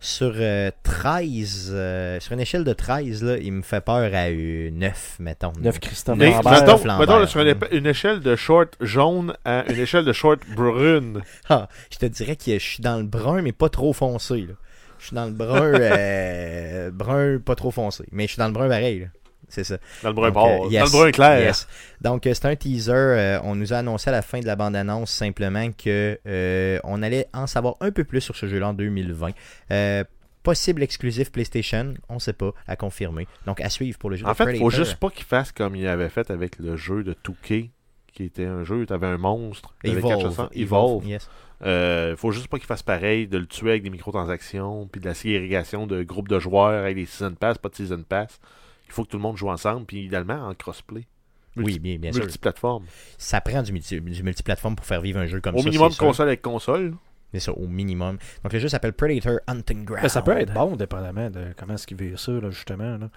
sur 0.00 0.32
euh, 0.36 0.70
13, 0.82 1.70
euh, 1.74 2.20
sur 2.20 2.32
une 2.32 2.40
échelle 2.40 2.64
de 2.64 2.72
13, 2.72 3.22
là, 3.24 3.36
il 3.38 3.52
me 3.52 3.62
fait 3.62 3.80
peur 3.80 4.10
à 4.14 4.28
euh, 4.28 4.70
9, 4.70 5.16
mettons. 5.18 5.52
9 5.60 5.78
Christophe 5.80 6.16
Mais 6.18 6.30
Lambert. 6.30 6.52
mettons, 6.52 6.84
Lambert. 6.84 6.98
mettons, 6.98 7.26
sur 7.26 7.40
une 7.72 7.86
échelle 7.86 8.20
de 8.20 8.36
short 8.36 8.74
jaune 8.80 9.34
à 9.44 9.64
une 9.70 9.78
échelle 9.78 10.04
de 10.04 10.12
short 10.12 10.40
brune. 10.54 11.22
Ah, 11.48 11.68
je 11.92 11.98
te 11.98 12.06
dirais 12.06 12.36
que 12.36 12.52
je 12.58 12.64
suis 12.64 12.82
dans 12.82 12.96
le 12.98 13.04
brun, 13.04 13.42
mais 13.42 13.52
pas 13.52 13.68
trop 13.68 13.92
foncé. 13.92 14.38
Là. 14.42 14.54
Je 14.98 15.06
suis 15.06 15.14
dans 15.14 15.26
le 15.26 15.32
brun, 15.32 15.62
euh, 15.74 16.90
brun 16.92 17.38
pas 17.38 17.54
trop 17.54 17.70
foncé. 17.70 18.04
Mais 18.12 18.24
je 18.24 18.32
suis 18.32 18.38
dans 18.38 18.46
le 18.48 18.52
brun 18.52 18.68
pareil. 18.68 19.08
C'est 19.50 19.64
ça. 19.64 19.78
Dans 20.02 20.10
le 20.10 20.14
brun 20.14 20.30
Donc, 20.30 20.66
euh, 20.66 20.70
yes, 20.70 20.90
Dans 20.92 20.98
le 20.98 21.04
brun 21.04 21.10
clair. 21.12 21.40
yes. 21.40 21.66
Donc, 22.02 22.26
euh, 22.26 22.34
c'est 22.34 22.44
un 22.46 22.54
teaser. 22.56 22.92
euh, 22.92 23.40
on 23.44 23.54
nous 23.54 23.72
a 23.72 23.78
annoncé 23.78 24.10
à 24.10 24.12
la 24.12 24.20
fin 24.22 24.40
de 24.40 24.46
la 24.46 24.56
bande-annonce 24.56 25.10
simplement 25.10 25.70
que 25.72 26.18
on 26.84 27.02
allait 27.02 27.28
en 27.32 27.46
savoir 27.46 27.76
un 27.80 27.90
peu 27.90 28.04
plus 28.04 28.20
sur 28.20 28.36
ce 28.36 28.46
jeu-là 28.46 28.68
en 28.68 28.74
2020. 28.74 29.30
Euh, 29.70 30.04
possible 30.42 30.82
exclusif 30.82 31.32
PlayStation, 31.32 31.94
on 32.08 32.18
sait 32.18 32.32
pas, 32.34 32.52
à 32.66 32.76
confirmer. 32.76 33.26
Donc, 33.46 33.60
à 33.60 33.70
suivre 33.70 33.98
pour 33.98 34.10
le 34.10 34.16
jeu 34.16 34.26
En 34.26 34.30
de 34.30 34.34
fait, 34.34 34.52
il 34.54 34.58
faut 34.58 34.70
juste 34.70 34.96
pas 34.96 35.10
qu'il 35.10 35.24
fasse 35.24 35.52
comme 35.52 35.76
il 35.76 35.86
avait 35.86 36.08
fait 36.10 36.30
avec 36.30 36.58
le 36.58 36.76
jeu 36.76 37.02
de 37.02 37.12
Touquet, 37.14 37.70
qui 38.12 38.24
était 38.24 38.46
un 38.46 38.64
jeu 38.64 38.76
où 38.76 38.86
tu 38.86 38.92
avais 38.92 39.06
un 39.06 39.18
monstre. 39.18 39.74
t'avais 39.82 40.00
quelque 40.02 40.20
chose 40.22 40.36
Evolve. 40.36 40.50
Evolve. 40.54 41.06
Yes. 41.06 41.28
Euh, 41.64 42.16
faut 42.16 42.30
juste 42.30 42.48
pas 42.48 42.58
qu'il 42.58 42.66
fasse 42.66 42.82
pareil, 42.82 43.26
de 43.26 43.38
le 43.38 43.46
tuer 43.46 43.70
avec 43.70 43.82
des 43.82 43.90
microtransactions, 43.90 44.86
puis 44.86 45.00
de 45.00 45.06
la 45.06 45.14
ségrégation 45.14 45.86
de 45.86 46.02
groupes 46.02 46.28
de 46.28 46.38
joueurs 46.38 46.84
avec 46.84 46.94
des 46.96 47.06
season 47.06 47.34
pass, 47.34 47.58
pas 47.58 47.68
de 47.68 47.74
season 47.74 48.02
pass. 48.08 48.40
Il 48.86 48.92
faut 48.92 49.04
que 49.04 49.10
tout 49.10 49.16
le 49.16 49.22
monde 49.22 49.36
joue 49.36 49.50
ensemble, 49.50 49.84
puis 49.86 50.04
idéalement 50.04 50.46
en 50.48 50.54
crossplay. 50.54 51.06
Oui, 51.56 51.78
bien, 51.78 51.98
bien 51.98 52.12
sûr. 52.12 52.22
Multiplateforme. 52.22 52.84
Ça 53.16 53.40
prend 53.40 53.62
du, 53.62 53.72
multi, 53.72 54.00
du 54.00 54.22
multiplateforme 54.22 54.76
pour 54.76 54.86
faire 54.86 55.00
vivre 55.00 55.18
un 55.18 55.26
jeu 55.26 55.40
comme 55.40 55.56
Au 55.56 55.58
ça. 55.58 55.64
minimum 55.64 55.90
c'est 55.90 55.96
sûr. 55.96 56.06
console 56.06 56.28
avec 56.28 56.42
console. 56.42 56.94
C'est 57.34 57.40
ça, 57.40 57.52
au 57.52 57.66
minimum. 57.66 58.16
Donc 58.42 58.52
le 58.52 58.58
jeu 58.58 58.68
s'appelle 58.68 58.92
Predator 58.92 59.40
Hunting 59.46 59.84
Ground. 59.84 60.02
Ben, 60.02 60.08
ça 60.08 60.22
peut 60.22 60.38
être 60.38 60.54
bon, 60.54 60.76
dépendamment 60.76 61.28
de 61.28 61.52
comment 61.56 61.74
est-ce 61.74 61.86
qu'il 61.86 61.96
veut 61.96 62.16
ça, 62.16 62.32
là, 62.32 62.50
justement. 62.50 62.96
Là. 62.96 63.10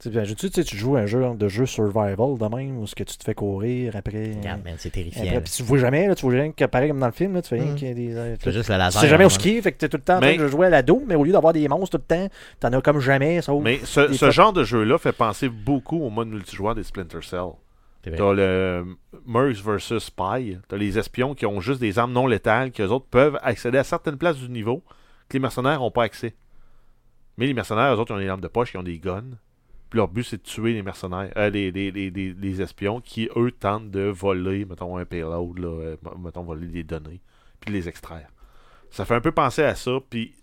Tu 0.00 0.12
sais, 0.12 0.34
tu 0.36 0.48
sais, 0.48 0.62
tu 0.62 0.76
joues 0.76 0.96
un 0.96 1.06
jeu 1.06 1.24
de 1.34 1.48
jeu 1.48 1.66
survival 1.66 2.38
de 2.38 2.54
même, 2.56 2.78
où 2.78 2.86
ce 2.86 2.94
que 2.94 3.02
tu 3.02 3.16
te 3.18 3.24
fais 3.24 3.34
courir 3.34 3.96
après. 3.96 4.32
Regarde, 4.36 4.64
man, 4.64 4.74
c'est 4.78 4.90
terrifiant. 4.90 5.24
après 5.26 5.40
puis 5.40 5.52
tu 5.52 5.64
vois 5.64 5.78
jamais, 5.78 6.06
là, 6.06 6.14
tu 6.14 6.22
vois 6.24 6.34
rien 6.34 6.52
que 6.52 6.64
pareil 6.66 6.88
comme 6.90 7.00
dans 7.00 7.06
le 7.06 7.12
film, 7.12 7.34
là, 7.34 7.42
tu 7.42 7.48
fais 7.48 7.56
rien 7.60 7.72
Mhm. 7.72 7.74
qu'il 7.74 7.88
y 7.88 7.90
a 7.90 7.94
des. 7.94 8.14
euh, 8.16 8.36
C'est 8.40 8.52
juste 8.52 8.68
le 8.68 8.74
Tu 8.76 8.78
laser. 8.78 9.00
sais 9.00 9.08
jamais 9.08 9.24
où 9.24 9.30
skier, 9.30 9.60
fait 9.60 9.72
que 9.72 9.78
t'es 9.78 9.88
tout 9.88 9.96
le 9.96 10.04
temps 10.04 10.18
en 10.18 10.20
Mais- 10.20 10.36
train 10.36 10.44
de 10.44 10.48
jouer 10.48 10.68
à 10.68 10.70
la 10.70 10.82
dos, 10.82 11.02
mais 11.04 11.16
au 11.16 11.24
lieu 11.24 11.32
d'avoir 11.32 11.52
des 11.52 11.66
monstres 11.66 11.98
tout 11.98 12.04
le 12.08 12.16
temps, 12.16 12.28
t'en 12.60 12.72
as 12.72 12.80
comme 12.80 13.00
jamais, 13.00 13.42
sauf. 13.42 13.60
Mais 13.60 13.80
ce, 13.82 14.12
ce 14.12 14.30
genre 14.30 14.52
de 14.52 14.62
jeu-là 14.62 14.98
fait 14.98 15.10
penser 15.10 15.48
beaucoup 15.48 16.00
au 16.00 16.10
mode 16.10 16.28
multijoueur 16.28 16.76
des 16.76 16.84
Splinter 16.84 17.22
Cell. 17.22 17.48
T'as 18.02 18.32
le 18.32 18.84
Mercs 19.26 19.60
vs 19.64 19.98
Spy. 19.98 20.58
T'as 20.68 20.76
les 20.76 20.96
espions 20.96 21.34
qui 21.34 21.44
ont 21.44 21.60
juste 21.60 21.80
des 21.80 21.98
armes 21.98 22.12
non 22.12 22.28
létales, 22.28 22.70
que 22.70 22.84
les 22.84 22.88
autres 22.92 23.06
peuvent 23.10 23.38
accéder 23.42 23.78
à 23.78 23.84
certaines 23.84 24.16
places 24.16 24.36
du 24.38 24.48
niveau 24.48 24.84
que 25.28 25.32
les 25.36 25.40
mercenaires 25.40 25.80
n'ont 25.80 25.90
pas 25.90 26.04
accès. 26.04 26.34
Mais 27.36 27.46
les 27.46 27.52
mercenaires, 27.54 27.92
eux 27.94 27.98
autres, 27.98 28.12
ils 28.12 28.16
ont 28.16 28.20
des 28.20 28.28
armes 28.28 28.40
de 28.40 28.46
poche, 28.48 28.70
ils 28.74 28.78
ont 28.78 28.82
des 28.84 28.98
guns. 29.00 29.24
Leur 29.92 30.08
but, 30.08 30.22
c'est 30.24 30.36
de 30.38 30.42
tuer 30.42 30.74
les 30.74 30.82
mercenaires, 30.82 31.32
euh, 31.36 31.48
les- 31.50 31.70
les 31.70 32.62
espions 32.62 33.00
qui, 33.00 33.28
eux, 33.36 33.50
tentent 33.50 33.90
de 33.90 34.02
voler, 34.02 34.64
mettons, 34.66 34.96
un 34.98 35.04
payload, 35.04 35.58
là, 35.58 35.68
euh, 35.68 35.96
mettons, 36.18 36.42
voler 36.42 36.66
des 36.66 36.84
données, 36.84 37.20
puis 37.60 37.72
les 37.72 37.88
extraire. 37.88 38.28
Ça 38.90 39.04
fait 39.04 39.14
un 39.14 39.20
peu 39.20 39.32
penser 39.32 39.62
à 39.62 39.74
ça, 39.74 39.92
puis 40.10 40.34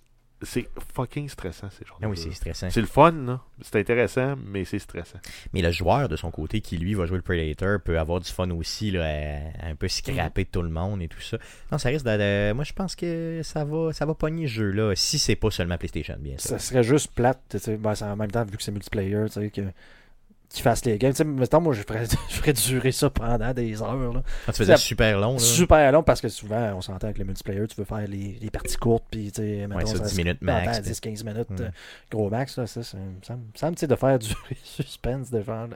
c'est 0.41 0.67
fucking 0.93 1.29
stressant, 1.29 1.69
ces 1.69 1.85
gens 1.85 1.95
Ah 2.01 2.09
oui, 2.09 2.17
c'est 2.17 2.31
stressant. 2.33 2.69
C'est 2.69 2.81
le 2.81 2.87
fun. 2.87 3.39
C'est 3.61 3.77
intéressant, 3.79 4.35
mais 4.45 4.65
c'est 4.65 4.79
stressant. 4.79 5.19
Mais 5.53 5.61
le 5.61 5.71
joueur, 5.71 6.09
de 6.09 6.15
son 6.15 6.29
côté, 6.31 6.61
qui 6.61 6.77
lui 6.77 6.93
va 6.93 7.05
jouer 7.05 7.17
le 7.17 7.23
Predator, 7.23 7.79
peut 7.79 7.97
avoir 7.97 8.19
du 8.19 8.29
fun 8.29 8.49
aussi, 8.51 8.91
là, 8.91 9.05
à, 9.05 9.67
à 9.67 9.69
un 9.69 9.75
peu 9.75 9.87
scraper 9.87 10.45
tout 10.45 10.61
le 10.61 10.69
monde 10.69 11.01
et 11.01 11.07
tout 11.07 11.21
ça. 11.21 11.37
Non, 11.71 11.77
ça 11.77 11.89
risque 11.89 12.05
de. 12.05 12.51
Moi, 12.53 12.63
je 12.63 12.73
pense 12.73 12.95
que 12.95 13.41
ça 13.43 13.63
va, 13.63 13.93
ça 13.93 14.05
va 14.05 14.13
pogner 14.13 14.47
ce 14.47 14.53
jeu-là, 14.53 14.93
si 14.95 15.19
c'est 15.19 15.35
pas 15.35 15.51
seulement 15.51 15.77
PlayStation, 15.77 16.15
bien 16.19 16.37
sûr. 16.37 16.49
Ça 16.49 16.59
serait 16.59 16.83
juste 16.83 17.11
plate, 17.13 17.41
tu 17.49 17.59
sais, 17.59 17.77
ben, 17.77 17.95
c'est 17.95 18.05
en 18.05 18.15
même 18.15 18.31
temps, 18.31 18.43
vu 18.43 18.57
que 18.57 18.63
c'est 18.63 18.71
multiplayer, 18.71 19.25
tu 19.27 19.33
sais, 19.33 19.49
que. 19.49 19.61
Qu'ils 20.55 20.63
fassent 20.63 20.85
les 20.85 20.97
games. 20.97 21.11
Tu 21.11 21.17
sais, 21.17 21.23
mettons, 21.25 21.59
moi, 21.59 21.73
je 21.73 21.81
ferais, 21.81 22.05
je 22.29 22.35
ferais 22.35 22.53
durer 22.53 22.93
ça 22.93 23.09
pendant 23.09 23.53
des 23.53 23.81
heures. 23.81 24.13
Là. 24.13 24.23
Ah, 24.47 24.53
tu 24.53 24.59
faisais 24.59 24.71
ça- 24.71 24.77
super 24.77 25.19
long, 25.19 25.33
là. 25.33 25.39
Super 25.39 25.91
long 25.91 26.01
parce 26.01 26.21
que 26.21 26.29
souvent, 26.29 26.71
on 26.77 26.81
s'entend 26.81 27.07
avec 27.07 27.17
le 27.17 27.25
multiplayer, 27.25 27.67
tu 27.67 27.75
veux 27.75 27.83
faire 27.83 28.07
les, 28.07 28.37
les 28.41 28.49
parties 28.49 28.77
courtes, 28.77 29.03
puis 29.11 29.33
tu 29.33 29.41
sais, 29.41 29.67
mettons, 29.67 29.85
ça, 29.85 29.99
10 29.99 30.17
minutes 30.17 30.41
max, 30.41 30.79
10-15 30.79 31.25
minutes, 31.25 31.49
Mm. 31.49 31.61
euh, 31.61 31.69
gros 32.09 32.29
max, 32.29 32.57
là, 32.57 32.67
ça, 32.67 32.83
ça 32.83 32.95
me 32.97 33.21
semble, 33.21 33.41
me 33.41 33.57
semble, 33.57 33.75
de 33.75 33.95
faire 33.95 34.17
du 34.19 34.29
suspense, 34.63 35.29
de 35.29 35.41
faire? 35.41 35.67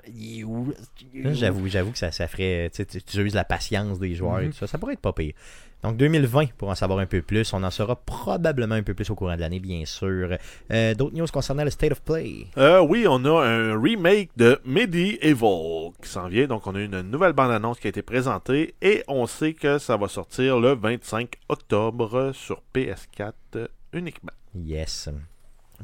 J'avoue, 1.13 1.67
j'avoue 1.67 1.91
que 1.91 1.97
ça, 1.97 2.11
ça 2.11 2.27
ferait. 2.27 2.71
Tu, 2.73 2.85
sais, 2.89 3.01
tu 3.01 3.19
uses 3.21 3.35
la 3.35 3.43
patience 3.43 3.99
des 3.99 4.15
joueurs 4.15 4.39
et 4.39 4.45
Mhm. 4.45 4.51
tout 4.51 4.57
ça. 4.59 4.67
Ça 4.67 4.77
pourrait 4.77 4.93
être 4.93 4.99
pas 5.01 5.13
pire. 5.13 5.33
Donc 5.81 5.95
2020, 5.95 6.53
pour 6.57 6.69
en 6.69 6.75
savoir 6.75 6.99
un 6.99 7.05
peu 7.05 7.21
plus. 7.21 7.53
On 7.53 7.63
en 7.63 7.71
saura 7.71 7.95
probablement 7.95 8.75
un 8.75 8.83
peu 8.83 8.93
plus 8.93 9.09
au 9.09 9.15
courant 9.15 9.35
de 9.35 9.39
l'année, 9.39 9.59
bien 9.59 9.85
sûr. 9.85 10.37
Euh, 10.71 10.93
D'autres 10.93 11.15
news 11.15 11.27
concernant 11.31 11.63
le 11.63 11.69
State 11.69 11.93
of 11.93 12.01
Play? 12.01 12.47
Euh, 12.57 12.81
oui, 12.81 13.05
on 13.07 13.23
a 13.25 13.45
un 13.45 13.81
remake 13.81 14.29
de 14.35 14.59
Medieval 14.65 15.91
qui 16.01 16.09
s'en 16.09 16.27
vient. 16.27 16.47
Donc, 16.47 16.67
on 16.67 16.75
a 16.75 16.81
une 16.81 17.01
nouvelle 17.01 17.33
bande-annonce 17.33 17.79
qui 17.79 17.87
a 17.87 17.89
été 17.89 18.01
présentée 18.01 18.75
et 18.81 19.03
on 19.07 19.25
sait 19.25 19.53
que 19.53 19.77
ça 19.77 19.95
va 19.95 20.07
sortir 20.09 20.59
le 20.59 20.73
25 20.75 21.35
octobre 21.47 22.31
sur 22.33 22.61
PS4 22.73 23.69
uniquement. 23.93 24.31
Yes. 24.55 25.09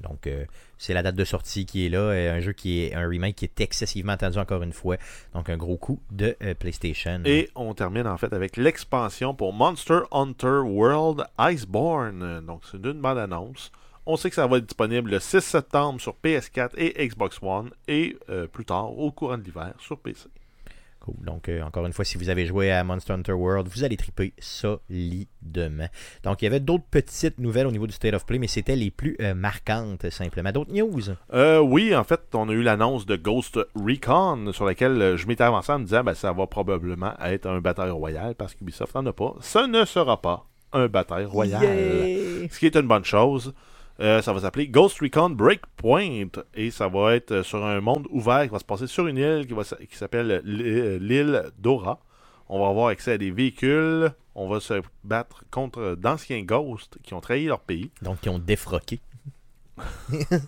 Donc, 0.01 0.27
euh, 0.27 0.45
c'est 0.77 0.93
la 0.93 1.03
date 1.03 1.15
de 1.15 1.23
sortie 1.23 1.65
qui 1.65 1.85
est 1.85 1.89
là. 1.89 1.99
euh, 1.99 2.37
un 2.37 2.39
jeu 2.39 2.53
qui 2.53 2.83
est 2.83 2.93
un 2.93 3.07
remake 3.07 3.35
qui 3.35 3.45
est 3.45 3.61
excessivement 3.61 4.13
attendu 4.13 4.37
encore 4.37 4.63
une 4.63 4.73
fois. 4.73 4.97
Donc, 5.33 5.49
un 5.49 5.57
gros 5.57 5.77
coup 5.77 5.99
de 6.11 6.35
euh, 6.43 6.53
PlayStation. 6.53 7.21
Et 7.25 7.49
on 7.55 7.73
termine 7.73 8.07
en 8.07 8.17
fait 8.17 8.33
avec 8.33 8.57
l'expansion 8.57 9.33
pour 9.33 9.53
Monster 9.53 9.99
Hunter 10.11 10.61
World 10.65 11.25
Iceborne. 11.39 12.45
Donc, 12.45 12.61
c'est 12.69 12.77
une 12.85 13.01
bande-annonce. 13.01 13.71
On 14.05 14.17
sait 14.17 14.29
que 14.29 14.35
ça 14.35 14.45
va 14.45 14.57
être 14.57 14.65
disponible 14.65 15.11
le 15.11 15.19
6 15.19 15.41
septembre 15.41 15.99
sur 15.99 16.15
PS4 16.23 16.71
et 16.77 17.07
Xbox 17.07 17.39
One 17.41 17.71
et 17.87 18.15
plus 18.51 18.65
tard, 18.65 18.95
au 18.95 19.11
courant 19.11 19.37
de 19.37 19.43
l'hiver, 19.43 19.73
sur 19.79 19.97
PC. 19.97 20.27
Cool. 21.05 21.23
Donc, 21.23 21.49
euh, 21.49 21.61
encore 21.61 21.85
une 21.85 21.93
fois, 21.93 22.03
si 22.03 22.17
vous 22.17 22.29
avez 22.29 22.47
joué 22.47 22.71
à 22.71 22.83
Monster 22.83 23.13
Hunter 23.13 23.33
World, 23.33 23.67
vous 23.71 23.83
allez 23.83 23.95
triper 23.95 24.33
solidement. 24.39 25.87
Donc, 26.23 26.41
il 26.41 26.45
y 26.45 26.47
avait 26.47 26.59
d'autres 26.59 26.85
petites 26.89 27.37
nouvelles 27.37 27.67
au 27.67 27.71
niveau 27.71 27.85
du 27.85 27.93
State 27.93 28.15
of 28.15 28.25
Play, 28.25 28.39
mais 28.39 28.47
c'était 28.47 28.75
les 28.75 28.89
plus 28.89 29.15
euh, 29.21 29.35
marquantes, 29.35 30.09
simplement. 30.09 30.51
D'autres 30.51 30.73
news? 30.73 31.01
Euh, 31.31 31.59
oui, 31.59 31.95
en 31.95 32.03
fait, 32.03 32.21
on 32.33 32.49
a 32.49 32.53
eu 32.53 32.63
l'annonce 32.63 33.05
de 33.05 33.15
Ghost 33.15 33.59
Recon 33.75 34.51
sur 34.51 34.65
laquelle 34.65 34.99
euh, 34.99 35.15
je 35.15 35.27
m'étais 35.27 35.43
avancé 35.43 35.71
en 35.73 35.77
me 35.79 35.83
disant 35.83 36.03
ben, 36.03 36.15
ça 36.15 36.33
va 36.33 36.47
probablement 36.47 37.13
être 37.21 37.45
un 37.45 37.61
bataille 37.61 37.91
royale 37.91 38.33
parce 38.33 38.55
qu'Ubisoft 38.55 38.95
n'en 38.95 39.05
a 39.05 39.13
pas. 39.13 39.35
Ça 39.41 39.67
ne 39.67 39.85
sera 39.85 40.19
pas 40.19 40.47
un 40.73 40.87
bataille 40.87 41.25
royale. 41.25 42.49
Ce 42.49 42.57
qui 42.57 42.65
est 42.65 42.75
une 42.75 42.87
bonne 42.87 43.05
chose. 43.05 43.53
Euh, 44.01 44.21
ça 44.21 44.33
va 44.33 44.41
s'appeler 44.41 44.67
Ghost 44.67 44.99
Recon 44.99 45.29
Breakpoint 45.29 46.27
et 46.53 46.69
ça 46.69 46.87
va 46.89 47.15
être 47.15 47.31
euh, 47.31 47.43
sur 47.43 47.63
un 47.63 47.79
monde 47.79 48.07
ouvert 48.09 48.43
qui 48.43 48.49
va 48.49 48.59
se 48.59 48.65
passer 48.65 48.87
sur 48.87 49.07
une 49.07 49.17
île 49.17 49.45
qui, 49.47 49.53
va 49.53 49.61
s- 49.61 49.75
qui 49.89 49.95
s'appelle 49.97 50.41
l'île 50.43 50.97
l'île 51.01 51.43
Dora. 51.59 51.99
On 52.49 52.61
va 52.61 52.69
avoir 52.69 52.87
accès 52.87 53.13
à 53.13 53.17
des 53.17 53.31
véhicules. 53.31 54.11
On 54.35 54.49
va 54.49 54.59
se 54.59 54.81
battre 55.05 55.45
contre 55.49 55.95
d'anciens 55.95 56.41
ghosts 56.43 56.97
qui 57.03 57.13
ont 57.13 57.21
trahi 57.21 57.45
leur 57.45 57.61
pays. 57.61 57.89
Donc, 58.01 58.19
qui 58.19 58.27
ont 58.27 58.37
défroqué. 58.37 58.99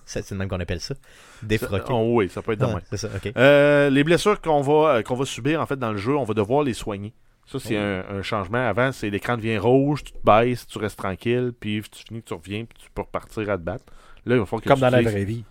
C'est 0.05 0.29
le 0.31 0.37
même 0.37 0.49
qu'on 0.49 0.59
appelle 0.59 0.79
ça. 0.81 0.95
Défroqué. 1.41 1.85
Ça- 1.87 1.93
oh 1.93 2.15
oui, 2.17 2.29
ça 2.29 2.41
peut 2.41 2.51
être 2.53 2.63
Ah, 2.63 2.97
ça. 2.97 3.09
Euh, 3.37 3.89
les 3.89 4.03
blessures 4.03 4.41
qu'on 4.41 4.61
va, 4.61 4.95
euh, 4.97 5.01
qu'on 5.03 5.15
va 5.15 5.25
subir 5.25 5.61
en 5.61 5.65
fait 5.65 5.77
dans 5.77 5.91
le 5.91 5.97
jeu, 5.97 6.15
on 6.15 6.23
va 6.23 6.33
devoir 6.33 6.63
les 6.63 6.73
soigner. 6.73 7.13
Ça, 7.47 7.59
c'est 7.59 7.77
un, 7.77 8.03
un 8.09 8.21
changement. 8.21 8.57
Avant, 8.67 8.91
c'est 8.91 9.09
l'écran 9.09 9.37
devient 9.37 9.57
rouge, 9.57 10.03
tu 10.03 10.11
te 10.11 10.17
baisses, 10.23 10.67
tu 10.67 10.77
restes 10.77 10.97
tranquille, 10.99 11.53
puis 11.59 11.81
tu 11.89 12.03
finis, 12.03 12.21
tu 12.21 12.33
reviens, 12.33 12.65
puis 12.65 12.77
tu 12.83 12.89
peux 12.93 13.01
repartir 13.01 13.49
à 13.49 13.57
te 13.57 13.63
battre. 13.63 13.85
Là, 14.25 14.35
il 14.35 14.39
va 14.39 14.45
falloir 14.45 14.61
que 14.63 14.67
Comme 14.67 14.75
tu 14.77 14.81
dans 14.81 14.89
la 14.89 15.01
vraie 15.01 15.23
vie. 15.23 15.43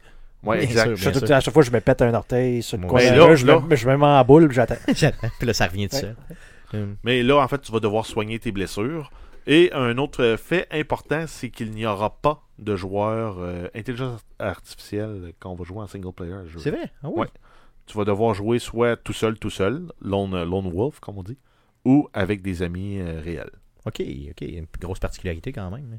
Ouais, 0.42 0.59
Bien 0.59 0.66
exact. 0.68 0.96
sûr, 0.96 1.12
Je 1.12 1.32
à 1.32 1.40
chaque 1.40 1.54
fois, 1.54 1.62
je 1.62 1.70
me 1.70 1.80
pète 1.80 2.02
un 2.02 2.12
orteil 2.14 2.62
sur 2.62 2.76
le 2.78 2.87
coin 2.87 3.00
Mais 3.00 3.16
là, 3.16 3.35
je, 3.35 3.46
là- 3.46 3.59
me, 3.61 3.74
je 3.74 3.88
me 3.88 3.96
mets 3.96 4.04
en 4.04 4.24
boule, 4.24 4.46
puis 4.48 4.54
j'attends. 4.56 4.76
Puis 4.87 5.46
là, 5.46 5.54
ça 5.54 5.66
revient 5.66 5.88
tout 5.88 5.96
Ouais. 5.96 6.02
seul. 6.02 6.16
Hum. 6.74 6.96
Mais 7.02 7.22
là, 7.22 7.38
en 7.38 7.48
fait, 7.48 7.61
tu 7.62 7.72
vas 7.72 7.80
devoir 7.80 8.04
soigner 8.06 8.38
tes 8.38 8.52
blessures. 8.52 9.11
Et 9.46 9.70
un 9.72 9.96
autre 9.98 10.37
fait 10.37 10.66
important, 10.72 11.24
c'est 11.26 11.48
qu'il 11.50 11.70
n'y 11.70 11.87
aura 11.87 12.11
pas 12.20 12.42
de 12.59 12.76
joueurs 12.76 13.37
euh, 13.38 13.68
intelligence 13.74 14.20
artificielle 14.38 15.32
quand 15.38 15.50
on 15.50 15.54
va 15.54 15.64
jouer 15.64 15.78
en 15.78 15.87
single 15.87 16.12
player. 16.12 16.35
C'est 16.59 16.70
vrai? 16.70 16.90
Ah 17.02 17.09
oui. 17.09 17.20
Ouais. 17.22 17.26
Tu 17.87 17.96
vas 17.96 18.04
devoir 18.04 18.35
jouer 18.35 18.59
soit 18.59 18.96
tout 18.96 19.12
seul, 19.12 19.38
tout 19.38 19.50
seul, 19.50 19.92
lone, 20.02 20.42
lone 20.44 20.70
wolf, 20.72 20.98
comme 21.00 21.18
on 21.18 21.22
dit, 21.22 21.38
ou 21.87 22.09
avec 22.12 22.42
des 22.42 22.62
amis 22.62 22.99
euh, 22.99 23.20
réels. 23.20 23.51
OK, 23.87 24.03
OK. 24.31 24.42
Une 24.42 24.66
grosse 24.81 24.99
particularité 24.99 25.53
quand 25.53 25.70
même. 25.70 25.99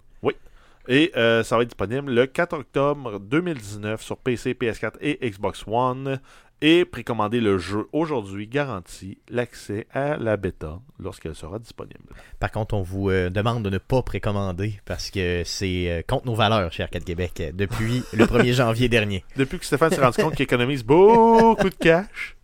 Et 0.90 1.12
euh, 1.18 1.44
ça 1.44 1.58
va 1.58 1.64
être 1.64 1.70
disponible 1.70 2.14
le 2.14 2.26
4 2.28 2.54
octobre 2.54 3.20
2019 3.20 4.02
sur 4.02 4.18
PC, 4.18 4.54
PS4 4.54 4.94
et 5.02 5.30
Xbox 5.30 5.64
One. 5.68 6.20
Et 6.60 6.86
précommander 6.86 7.40
le 7.40 7.60
jeu 7.60 7.88
aujourd'hui 7.92 8.48
garantit 8.48 9.20
l'accès 9.30 9.86
à 9.94 10.18
la 10.18 10.38
bêta 10.38 10.80
lorsqu'elle 11.00 11.36
sera 11.36 11.60
disponible. 11.60 12.00
Par 12.40 12.52
contre, 12.52 12.74
on 12.74 12.82
vous 12.82 13.12
euh, 13.12 13.30
demande 13.30 13.62
de 13.64 13.70
ne 13.70 13.78
pas 13.78 14.02
précommander 14.02 14.80
parce 14.86 15.12
que 15.12 15.44
c'est 15.46 15.92
euh, 15.92 16.02
contre 16.08 16.26
nos 16.26 16.34
valeurs 16.34 16.72
chez 16.72 16.82
Arcade 16.82 17.04
Québec 17.04 17.44
depuis 17.54 18.02
le 18.12 18.26
1er 18.26 18.54
janvier 18.54 18.90
dernier. 18.90 19.24
Depuis 19.36 19.60
que 19.60 19.66
Stéphane 19.66 19.92
s'est 19.92 20.02
rendu 20.02 20.18
compte 20.20 20.34
qu'il 20.36 20.46
économise 20.46 20.84
beaucoup 20.84 21.70
de 21.70 21.76
cash, 21.76 22.36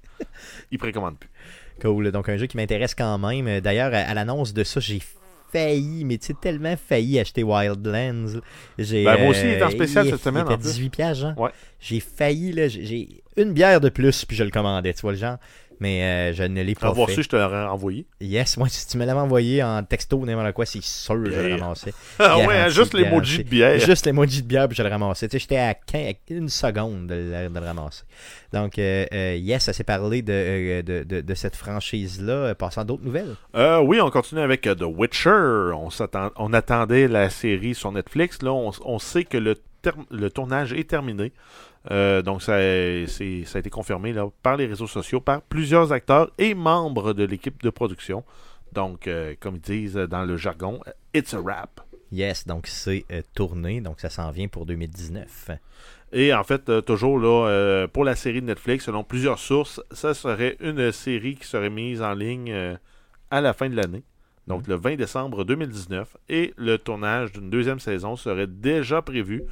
il 0.69 0.77
précommande 0.77 1.17
plus. 1.17 1.29
Cool. 1.84 2.12
Donc, 2.12 2.30
un 2.30 2.38
jeu 2.38 2.48
qui 2.48 2.58
m'intéresse 2.58 2.96
quand 2.96 3.17
même. 3.19 3.60
D'ailleurs, 3.60 3.93
à, 3.93 3.98
à 3.98 4.13
l'annonce 4.13 4.54
de 4.54 4.63
ça, 4.63 4.80
j'ai 4.80 5.02
failli, 5.52 6.04
mais 6.04 6.17
tu 6.17 6.28
sais, 6.28 6.34
tellement 6.34 6.76
failli 6.76 7.19
acheter 7.19 7.43
Wildlands. 7.43 8.39
J'ai, 8.80 9.04
Ben, 9.04 9.19
moi 9.19 9.30
aussi, 9.30 9.41
il 9.43 9.50
est 9.52 9.62
en 9.63 9.67
euh, 9.67 9.72
spécial 9.72 10.10
cette 10.10 10.22
semaine, 10.24 10.46
Il 10.48 10.54
était 10.54 10.56
en 10.56 10.58
plus. 10.58 10.72
18 10.74 10.89
piastres, 10.89 11.22
genre. 11.22 11.39
Ouais. 11.39 11.52
J'ai 11.80 12.00
failli, 12.00 12.52
là. 12.52 12.67
J'ai 12.67 13.22
une 13.38 13.54
bière 13.54 13.80
de 13.80 13.89
plus, 13.89 14.26
puis 14.26 14.36
je 14.36 14.43
le 14.43 14.50
commandais, 14.50 14.93
tu 14.93 15.02
vois 15.02 15.12
le 15.12 15.17
genre. 15.17 15.38
Mais 15.79 16.03
euh, 16.03 16.33
je 16.33 16.43
ne 16.43 16.62
l'ai 16.62 16.75
pas 16.75 16.88
Avoir 16.88 17.07
fait. 17.09 17.15
su, 17.15 17.23
je 17.23 17.29
te 17.29 17.36
l'aurais 17.36 17.63
envoyé. 17.65 18.05
Yes, 18.21 18.57
moi, 18.57 18.67
si 18.69 18.88
tu 18.88 18.97
me 18.97 19.05
l'avais 19.05 19.19
envoyé 19.19 19.62
en 19.63 19.83
texto 19.83 20.17
ou 20.17 20.25
n'importe 20.25 20.53
quoi, 20.53 20.65
c'est 20.65 20.81
sûr 20.83 21.15
que 21.15 21.31
je 21.31 21.39
le 21.41 21.47
Bière. 21.47 21.59
ramassais. 21.59 21.93
Ah 22.19 22.38
ouais, 22.38 22.45
Garanti, 22.47 22.75
juste 22.75 22.93
les 22.93 23.03
garanti. 23.03 23.38
de 23.39 23.43
bière. 23.49 23.79
Juste 23.79 24.05
l'emoji 24.05 24.41
de 24.43 24.47
bière, 24.47 24.67
puis 24.67 24.77
je 24.77 24.83
le 24.83 24.89
ramassais. 24.89 25.27
Tu 25.27 25.33
sais, 25.38 25.39
j'étais 25.39 25.57
à 25.57 25.73
15 25.73 25.99
à 26.09 26.33
une 26.33 26.49
seconde 26.49 27.07
de, 27.07 27.15
le- 27.15 27.49
de 27.49 27.59
le 27.59 27.65
ramasser. 27.65 28.03
Donc, 28.53 28.77
euh, 28.79 29.05
euh, 29.13 29.36
yes, 29.36 29.63
ça 29.63 29.73
s'est 29.73 29.83
parlé 29.83 30.21
de, 30.21 30.81
de, 30.81 31.03
de, 31.03 31.21
de 31.21 31.33
cette 31.33 31.55
franchise-là. 31.55 32.55
Passant 32.55 32.81
à 32.81 32.83
d'autres 32.83 33.03
nouvelles. 33.03 33.36
Euh, 33.55 33.79
oui, 33.79 33.99
on 34.01 34.09
continue 34.09 34.41
avec 34.41 34.62
The 34.62 34.83
Witcher. 34.83 35.71
On, 35.73 35.89
on 36.38 36.53
attendait 36.53 37.07
la 37.07 37.29
série 37.29 37.73
sur 37.75 37.91
Netflix. 37.91 38.41
Là, 38.41 38.51
on, 38.53 38.71
on 38.86 38.99
sait 38.99 39.23
que 39.23 39.38
le, 39.38 39.55
le 40.12 40.29
tournage 40.29 40.73
est 40.73 40.89
terminé. 40.89 41.31
Euh, 41.91 42.22
donc, 42.22 42.41
ça, 42.41 42.58
c'est- 43.08 43.43
ça 43.46 43.58
a 43.58 43.60
été 43.60 43.69
confirmé 43.69 44.13
là, 44.13 44.28
par 44.41 44.56
les 44.58 44.65
réseaux 44.65 44.88
sociaux, 44.88 45.19
par 45.19 45.41
plusieurs 45.41 45.91
acteurs 45.91 46.32
et 46.38 46.54
membres 46.54 47.13
de 47.13 47.24
l'équipe 47.24 47.62
de 47.62 47.69
production. 47.69 48.24
Donc, 48.72 49.08
euh, 49.08 49.36
comme 49.39 49.56
ils 49.56 49.62
disent 49.62 49.96
dans 49.96 50.24
le 50.24 50.38
jargon, 50.38 50.80
it's 51.13 51.34
a 51.34 51.39
wrap. 51.41 51.82
Yes, 52.12 52.46
donc 52.48 52.67
c'est 52.67 53.06
euh, 53.12 53.22
tourné, 53.34 53.82
donc 53.82 54.00
ça 54.00 54.10
s'en 54.10 54.30
vient 54.32 54.48
pour 54.48 54.65
2019. 54.65 55.50
Et 56.12 56.34
en 56.34 56.43
fait, 56.43 56.69
euh, 56.69 56.82
toujours 56.82 57.19
là, 57.19 57.48
euh, 57.48 57.88
pour 57.88 58.04
la 58.04 58.15
série 58.15 58.39
de 58.41 58.46
Netflix, 58.46 58.86
selon 58.86 59.04
plusieurs 59.04 59.39
sources, 59.39 59.82
ça 59.91 60.13
serait 60.13 60.56
une 60.60 60.91
série 60.91 61.36
qui 61.36 61.48
serait 61.48 61.72
mise 61.72 62.02
en 62.04 62.13
ligne 62.13 62.54
à 63.32 63.41
la 63.41 63.54
fin 63.54 63.67
de 63.67 63.76
l'année, 63.76 64.04
donc 64.48 64.67
le 64.67 64.76
20 64.76 64.96
décembre 64.96 65.43
2019. 65.43 66.15
Et 66.30 66.54
le 66.56 66.78
tournage 66.78 67.32
d'une 67.32 67.50
deuxième 67.50 67.80
saison 67.80 68.15
serait 68.15 68.46
déjà 68.48 69.02
prévu 69.02 69.43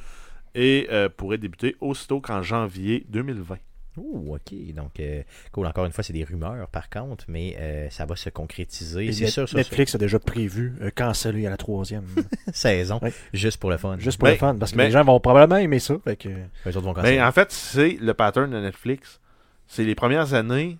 et 0.54 0.88
euh, 0.90 1.08
pourrait 1.08 1.38
débuter 1.38 1.76
aussitôt 1.80 2.20
qu'en 2.20 2.42
janvier 2.42 3.04
2020. 3.08 3.56
Ouh, 3.98 4.34
ok. 4.36 4.54
Donc, 4.74 4.98
euh, 5.00 5.22
cool. 5.52 5.66
Encore 5.66 5.84
une 5.84 5.92
fois, 5.92 6.02
c'est 6.02 6.14
des 6.14 6.24
rumeurs, 6.24 6.66
par 6.68 6.88
contre, 6.88 7.26
mais 7.28 7.56
euh, 7.58 7.90
ça 7.90 8.06
va 8.06 8.16
se 8.16 8.30
concrétiser. 8.30 9.04
Et 9.06 9.12
C'est 9.12 9.26
sûr, 9.26 9.46
Netflix 9.54 9.94
a 9.94 9.98
déjà 9.98 10.18
prévu 10.18 10.72
euh, 10.80 10.90
canceller 10.94 11.46
à 11.46 11.50
la 11.50 11.58
troisième. 11.58 12.06
saison, 12.54 12.98
Ouais. 13.02 13.12
juste 13.34 13.58
pour 13.58 13.68
le 13.70 13.76
fun. 13.76 13.98
Juste 13.98 14.18
pour 14.18 14.28
Mais- 14.28 14.32
le 14.34 14.38
fun, 14.38 14.54
parce 14.56 14.72
que 14.72 14.78
mais- 14.78 14.86
les 14.86 14.92
gens 14.92 15.04
vont 15.04 15.20
probablement 15.20 15.58
aimer 15.60 15.78
ça. 15.78 15.96
Fait 16.04 16.16
que... 16.16 16.28
Eux 16.30 16.68
autres 16.76 16.80
vont 16.80 16.94
Mais 17.02 17.20
en 17.22 17.32
fait, 17.32 17.52
c'est 17.52 17.98
le 18.00 18.14
pattern 18.14 18.50
de 18.50 18.60
Netflix. 18.60 19.20
C'est 19.66 19.84
les 19.84 19.94
premières 19.94 20.32
années, 20.32 20.78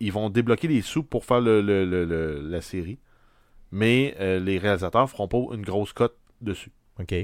ils 0.00 0.12
vont 0.12 0.30
débloquer 0.30 0.66
les 0.66 0.82
sous 0.82 1.04
pour 1.04 1.24
faire 1.24 1.40
le- 1.40 1.60
le- 1.60 1.84
le- 1.84 2.04
le- 2.04 2.40
la 2.40 2.60
série, 2.60 2.98
mais 3.70 4.16
euh, 4.18 4.40
les 4.40 4.58
réalisateurs 4.58 5.08
feront 5.08 5.28
pas 5.28 5.54
une 5.54 5.62
grosse 5.62 5.92
cote 5.92 6.16
dessus. 6.40 6.72
Ok. 6.98 7.14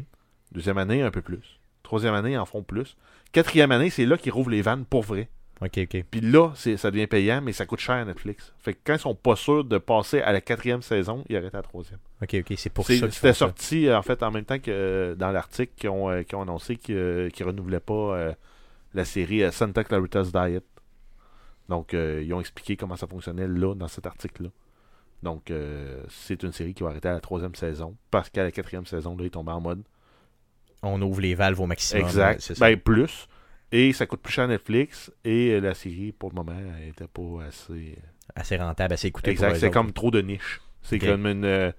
Deuxième 0.56 0.78
année, 0.78 1.02
un 1.02 1.10
peu 1.10 1.20
plus. 1.20 1.60
Troisième 1.82 2.14
année, 2.14 2.32
ils 2.32 2.38
en 2.38 2.46
font 2.46 2.62
plus. 2.62 2.96
Quatrième 3.30 3.70
année, 3.72 3.90
c'est 3.90 4.06
là 4.06 4.16
qu'ils 4.16 4.32
rouvrent 4.32 4.50
les 4.50 4.62
vannes 4.62 4.86
pour 4.86 5.02
vrai. 5.02 5.28
Ok, 5.60 5.78
ok. 5.78 6.04
Puis 6.10 6.20
là, 6.20 6.50
c'est, 6.54 6.78
ça 6.78 6.90
devient 6.90 7.06
payant, 7.06 7.42
mais 7.42 7.52
ça 7.52 7.66
coûte 7.66 7.78
cher 7.78 7.96
à 7.96 8.04
Netflix. 8.06 8.54
Fait 8.58 8.72
que 8.72 8.78
quand 8.82 8.94
ils 8.94 8.98
sont 9.00 9.14
pas 9.14 9.36
sûrs 9.36 9.64
de 9.64 9.76
passer 9.76 10.20
à 10.22 10.32
la 10.32 10.40
quatrième 10.40 10.80
saison, 10.80 11.24
ils 11.28 11.36
arrêtent 11.36 11.54
à 11.54 11.58
la 11.58 11.62
troisième. 11.62 11.98
Ok, 12.22 12.34
ok. 12.40 12.54
C'est 12.56 12.70
pour 12.70 12.86
ça 12.86 12.94
c'était 12.94 13.10
ça. 13.10 13.34
sorti, 13.34 13.86
euh, 13.86 13.98
en 13.98 14.02
fait, 14.02 14.22
en 14.22 14.30
même 14.30 14.46
temps 14.46 14.58
que 14.58 14.70
euh, 14.70 15.14
dans 15.14 15.30
l'article 15.30 15.72
qu'ils 15.76 15.90
ont, 15.90 16.10
euh, 16.10 16.22
ont 16.32 16.42
annoncé 16.42 16.76
qu'ils 16.76 16.96
euh, 16.96 17.28
qu'ils 17.28 17.44
renouvelaient 17.46 17.80
pas 17.80 18.16
euh, 18.16 18.32
la 18.94 19.04
série 19.04 19.52
Santa 19.52 19.84
Clarita's 19.84 20.32
Diet. 20.32 20.64
Donc, 21.68 21.92
ils 21.92 22.32
ont 22.32 22.40
expliqué 22.40 22.76
comment 22.76 22.96
ça 22.96 23.06
fonctionnait 23.06 23.48
là, 23.48 23.74
dans 23.74 23.88
cet 23.88 24.06
article-là. 24.06 24.50
Donc, 25.22 25.50
euh, 25.50 26.02
c'est 26.08 26.42
une 26.44 26.52
série 26.52 26.74
qui 26.74 26.82
va 26.82 26.90
arrêter 26.90 27.08
à 27.08 27.12
la 27.12 27.20
troisième 27.20 27.54
saison, 27.56 27.96
parce 28.10 28.30
qu'à 28.30 28.44
la 28.44 28.52
quatrième 28.52 28.86
saison, 28.86 29.16
là, 29.16 29.24
ils 29.24 29.30
tombent 29.30 29.48
en 29.48 29.60
mode 29.60 29.82
On 30.82 31.00
ouvre 31.02 31.20
les 31.20 31.34
valves 31.34 31.60
au 31.60 31.66
maximum. 31.66 32.04
Exact. 32.04 32.58
Ben, 32.58 32.76
plus. 32.76 33.28
Et 33.72 33.92
ça 33.92 34.06
coûte 34.06 34.20
plus 34.20 34.32
cher 34.32 34.44
à 34.44 34.48
Netflix. 34.48 35.12
Et 35.24 35.50
euh, 35.50 35.60
la 35.60 35.74
série, 35.74 36.12
pour 36.12 36.30
le 36.30 36.36
moment, 36.36 36.56
elle 36.80 36.88
était 36.88 37.08
pas 37.08 37.44
assez. 37.48 37.98
Assez 38.34 38.56
rentable, 38.56 38.94
assez 38.94 39.08
écouté. 39.08 39.34
pour 39.34 39.44
Exact. 39.44 39.60
C'est 39.60 39.70
comme 39.70 39.92
trop 39.92 40.10
de 40.10 40.20
niche. 40.20 40.60
C'est 40.82 40.98
comme 40.98 41.26
une, 41.26 41.44
euh, 41.44 41.72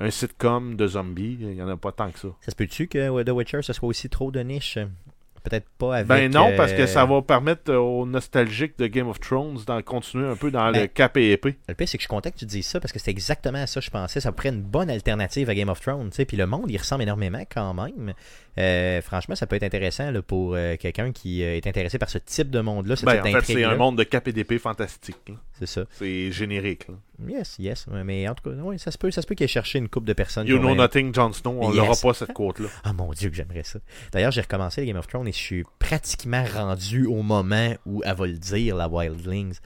un 0.00 0.10
sitcom 0.10 0.76
de 0.76 0.86
zombies. 0.86 1.36
Il 1.40 1.54
y 1.54 1.62
en 1.62 1.68
a 1.68 1.76
pas 1.76 1.92
tant 1.92 2.10
que 2.10 2.18
ça. 2.18 2.28
Ça 2.40 2.50
se 2.50 2.56
peut-tu 2.56 2.88
que 2.88 2.98
euh, 2.98 3.24
The 3.24 3.30
Witcher, 3.30 3.62
ce 3.62 3.72
soit 3.72 3.88
aussi 3.88 4.08
trop 4.08 4.30
de 4.30 4.40
niche? 4.40 4.78
Peut-être 5.44 5.68
pas 5.78 5.96
avec. 5.96 6.06
Ben 6.06 6.32
non, 6.32 6.52
parce 6.56 6.72
que 6.72 6.82
euh, 6.82 6.86
ça 6.86 7.04
va 7.04 7.20
permettre 7.20 7.70
euh, 7.70 7.76
aux 7.76 8.06
nostalgiques 8.06 8.78
de 8.78 8.86
Game 8.86 9.08
of 9.08 9.20
Thrones 9.20 9.58
d'en 9.66 9.82
continuer 9.82 10.26
un 10.26 10.36
peu 10.36 10.50
dans 10.50 10.72
Ben, 10.72 10.80
le 10.82 10.86
cap 10.86 11.16
et 11.18 11.32
épée. 11.32 11.56
Le 11.68 11.74
pire, 11.74 11.86
c'est 11.86 11.98
que 11.98 12.02
je 12.02 12.06
suis 12.06 12.08
content 12.08 12.30
que 12.30 12.38
tu 12.38 12.46
dises 12.46 12.66
ça 12.66 12.80
parce 12.80 12.92
que 12.92 12.98
c'est 12.98 13.10
exactement 13.10 13.58
à 13.58 13.66
ça 13.66 13.78
que 13.80 13.84
je 13.86 13.90
pensais. 13.90 14.20
Ça 14.20 14.32
pourrait 14.32 14.48
être 14.48 14.54
une 14.54 14.62
bonne 14.62 14.88
alternative 14.88 15.50
à 15.50 15.54
Game 15.54 15.68
of 15.68 15.80
Thrones. 15.80 16.08
tu 16.08 16.16
sais. 16.16 16.24
Puis 16.24 16.38
le 16.38 16.46
monde, 16.46 16.70
il 16.70 16.78
ressemble 16.78 17.02
énormément 17.02 17.42
quand 17.52 17.74
même. 17.74 18.14
Euh, 18.58 19.02
franchement, 19.02 19.34
ça 19.34 19.46
peut 19.46 19.56
être 19.56 19.64
intéressant 19.64 20.10
là, 20.10 20.22
pour 20.22 20.54
euh, 20.54 20.76
quelqu'un 20.76 21.12
qui 21.12 21.42
euh, 21.42 21.56
est 21.56 21.66
intéressé 21.66 21.98
par 21.98 22.08
ce 22.08 22.18
type 22.18 22.50
de 22.50 22.60
monde-là, 22.60 22.94
Ben, 23.02 23.20
type 23.22 23.36
en 23.36 23.40
fait, 23.40 23.52
c'est 23.52 23.64
un 23.64 23.76
monde 23.76 23.98
de 23.98 24.04
cap 24.04 24.26
et 24.28 24.32
d'épée 24.32 24.58
fantastique. 24.58 25.32
C'est 25.58 25.66
ça. 25.66 25.84
C'est 25.90 26.30
générique. 26.32 26.88
là. 26.88 26.94
Yes, 27.26 27.56
yes. 27.58 27.86
Mais 28.04 28.28
en 28.28 28.34
tout 28.34 28.50
cas, 28.50 28.56
ouais, 28.56 28.78
ça 28.78 28.90
se 28.90 28.98
peut, 28.98 29.10
ça 29.10 29.22
se 29.22 29.26
peut 29.26 29.34
qu'il 29.34 29.44
ait 29.44 29.48
cherché 29.48 29.78
une 29.78 29.88
coupe 29.88 30.04
de 30.04 30.12
personnes. 30.12 30.46
You 30.46 30.58
know 30.58 30.74
nothing, 30.74 31.14
Jon 31.14 31.32
Snow. 31.32 31.58
On 31.60 31.68
Yes. 31.72 31.76
n'aura 31.76 31.94
pas 32.00 32.14
cette 32.14 32.32
côte-là. 32.32 32.68
Ah 32.82 32.92
mon 32.92 33.12
dieu 33.12 33.30
que 33.30 33.36
j'aimerais 33.36 33.62
ça. 33.62 33.78
D'ailleurs, 34.12 34.32
j'ai 34.32 34.40
recommencé 34.40 34.80
les 34.80 34.86
Game 34.88 34.96
of 34.96 35.06
Thrones 35.06 35.28
et 35.28 35.32
je 35.32 35.36
suis 35.38 35.64
pratiquement 35.78 36.44
rendu 36.44 37.06
au 37.06 37.22
moment 37.22 37.74
où 37.86 38.02
elle 38.04 38.14
va 38.16 38.26
le 38.26 38.32
dire, 38.38 38.76
la 38.76 38.88
Wildlings. 38.88 39.58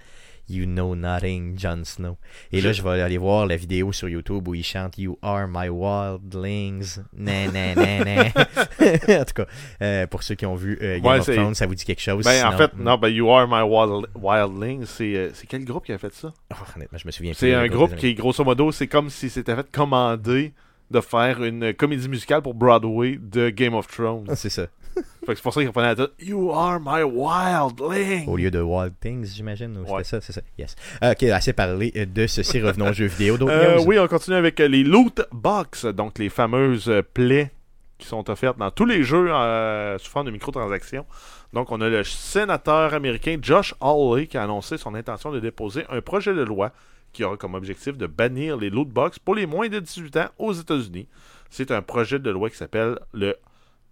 You 0.48 0.64
know 0.64 0.94
nothing, 0.94 1.58
Jon 1.58 1.84
Snow. 1.84 2.16
Et 2.52 2.60
là, 2.60 2.72
je 2.72 2.82
vais 2.82 3.00
aller 3.02 3.18
voir 3.18 3.46
la 3.46 3.56
vidéo 3.56 3.92
sur 3.92 4.08
YouTube 4.08 4.48
où 4.48 4.54
il 4.54 4.64
chante 4.64 4.96
You 4.96 5.18
are 5.20 5.46
my 5.46 5.68
wildlings. 5.68 7.00
Nan, 7.12 7.52
nan, 7.52 7.76
nan, 7.76 8.04
nan. 8.04 9.20
en 9.20 9.24
tout 9.24 9.34
cas, 9.34 9.46
euh, 9.82 10.06
pour 10.06 10.22
ceux 10.22 10.36
qui 10.36 10.46
ont 10.46 10.54
vu 10.54 10.78
euh, 10.80 11.00
Game 11.00 11.12
Ouais, 11.12 11.18
of 11.18 11.26
Thrones, 11.26 11.54
ça 11.54 11.66
vous 11.66 11.74
dit 11.74 11.84
quelque 11.84 12.00
chose. 12.00 12.24
Ben, 12.24 12.46
en 12.46 12.56
fait, 12.56 12.76
non, 12.78 12.96
ben, 12.96 13.08
You 13.08 13.30
Are 13.30 13.46
My 13.46 13.62
Wild, 13.62 14.06
Wildling, 14.14 14.86
c'est 14.86 15.16
euh, 15.16 15.30
c'est 15.34 15.46
quel 15.46 15.64
groupe 15.64 15.84
qui 15.84 15.92
a 15.92 15.98
fait 15.98 16.14
ça? 16.14 16.32
Oh, 16.52 16.56
honnêtement, 16.74 16.98
je 16.98 17.06
me 17.06 17.12
souviens 17.12 17.32
plus. 17.32 17.38
C'est 17.38 17.54
un 17.54 17.66
groupe, 17.66 17.94
qui, 17.96 18.14
grosso 18.14 18.42
modo, 18.42 18.72
c'est 18.72 18.86
comme 18.86 19.10
si 19.10 19.28
c'était 19.28 19.54
fait 19.54 19.70
commander 19.70 20.54
de 20.90 21.00
faire 21.00 21.42
une 21.42 21.74
comédie 21.74 22.08
musicale 22.08 22.42
pour 22.42 22.54
Broadway 22.54 23.18
de 23.20 23.50
Game 23.50 23.74
of 23.74 23.86
Thrones. 23.88 24.24
Ah, 24.28 24.36
C'est 24.36 24.50
ça. 24.50 24.66
fait 25.26 25.26
que 25.26 25.34
c'est 25.36 25.42
pour 25.42 25.52
ça 25.54 25.60
qu'ils 25.60 25.68
reprenaient 25.68 25.88
la 25.88 25.96
tête 25.96 26.10
You 26.20 26.50
are 26.52 26.78
my 26.80 27.02
wildling. 27.02 28.28
Au 28.28 28.36
lieu 28.36 28.50
de 28.50 28.60
Wild 28.60 28.94
Things, 29.00 29.26
j'imagine. 29.34 29.76
ou 29.78 29.80
Ouais. 29.82 30.04
C'était 30.04 30.20
ça, 30.20 30.20
c'est 30.20 30.32
ça. 30.32 30.40
Yes. 30.58 30.74
Ok, 31.02 31.22
assez 31.24 31.52
parlé 31.52 31.92
euh, 31.96 32.06
de 32.06 32.26
ceci. 32.26 32.60
Revenons 32.62 32.90
aux 32.90 32.92
jeux 32.92 33.06
vidéo. 33.06 33.36
D'autres 33.36 33.52
Euh, 33.52 33.76
news? 33.78 33.84
oui, 33.86 33.98
on 33.98 34.06
continue 34.08 34.36
avec 34.36 34.60
euh, 34.60 34.68
les 34.68 34.84
loot 34.84 35.22
box, 35.32 35.84
donc 35.86 36.18
les 36.18 36.28
fameuses 36.28 36.88
euh, 36.88 37.02
plaies 37.02 37.50
qui 37.98 38.06
sont 38.06 38.30
offertes 38.30 38.58
dans 38.58 38.70
tous 38.70 38.84
les 38.86 39.02
jeux 39.02 39.26
euh, 39.32 39.98
sous 39.98 40.10
forme 40.10 40.26
de 40.26 40.30
microtransactions. 40.30 41.04
Donc, 41.52 41.72
on 41.72 41.80
a 41.80 41.88
le 41.88 42.04
sénateur 42.04 42.94
américain 42.94 43.36
Josh 43.42 43.74
Hawley 43.80 44.26
qui 44.28 44.36
a 44.38 44.44
annoncé 44.44 44.76
son 44.78 44.94
intention 44.94 45.32
de 45.32 45.40
déposer 45.40 45.84
un 45.88 46.00
projet 46.00 46.32
de 46.34 46.42
loi 46.42 46.72
qui 47.12 47.24
aura 47.24 47.36
comme 47.36 47.54
objectif 47.54 47.96
de 47.96 48.06
bannir 48.06 48.56
les 48.56 48.70
loot 48.70 48.88
box 48.88 49.18
pour 49.18 49.34
les 49.34 49.46
moins 49.46 49.68
de 49.68 49.78
18 49.80 50.16
ans 50.18 50.28
aux 50.38 50.52
États-Unis. 50.52 51.08
C'est 51.50 51.70
un 51.70 51.80
projet 51.82 52.18
de 52.18 52.30
loi 52.30 52.50
qui 52.50 52.56
s'appelle 52.56 52.98
le 53.14 53.34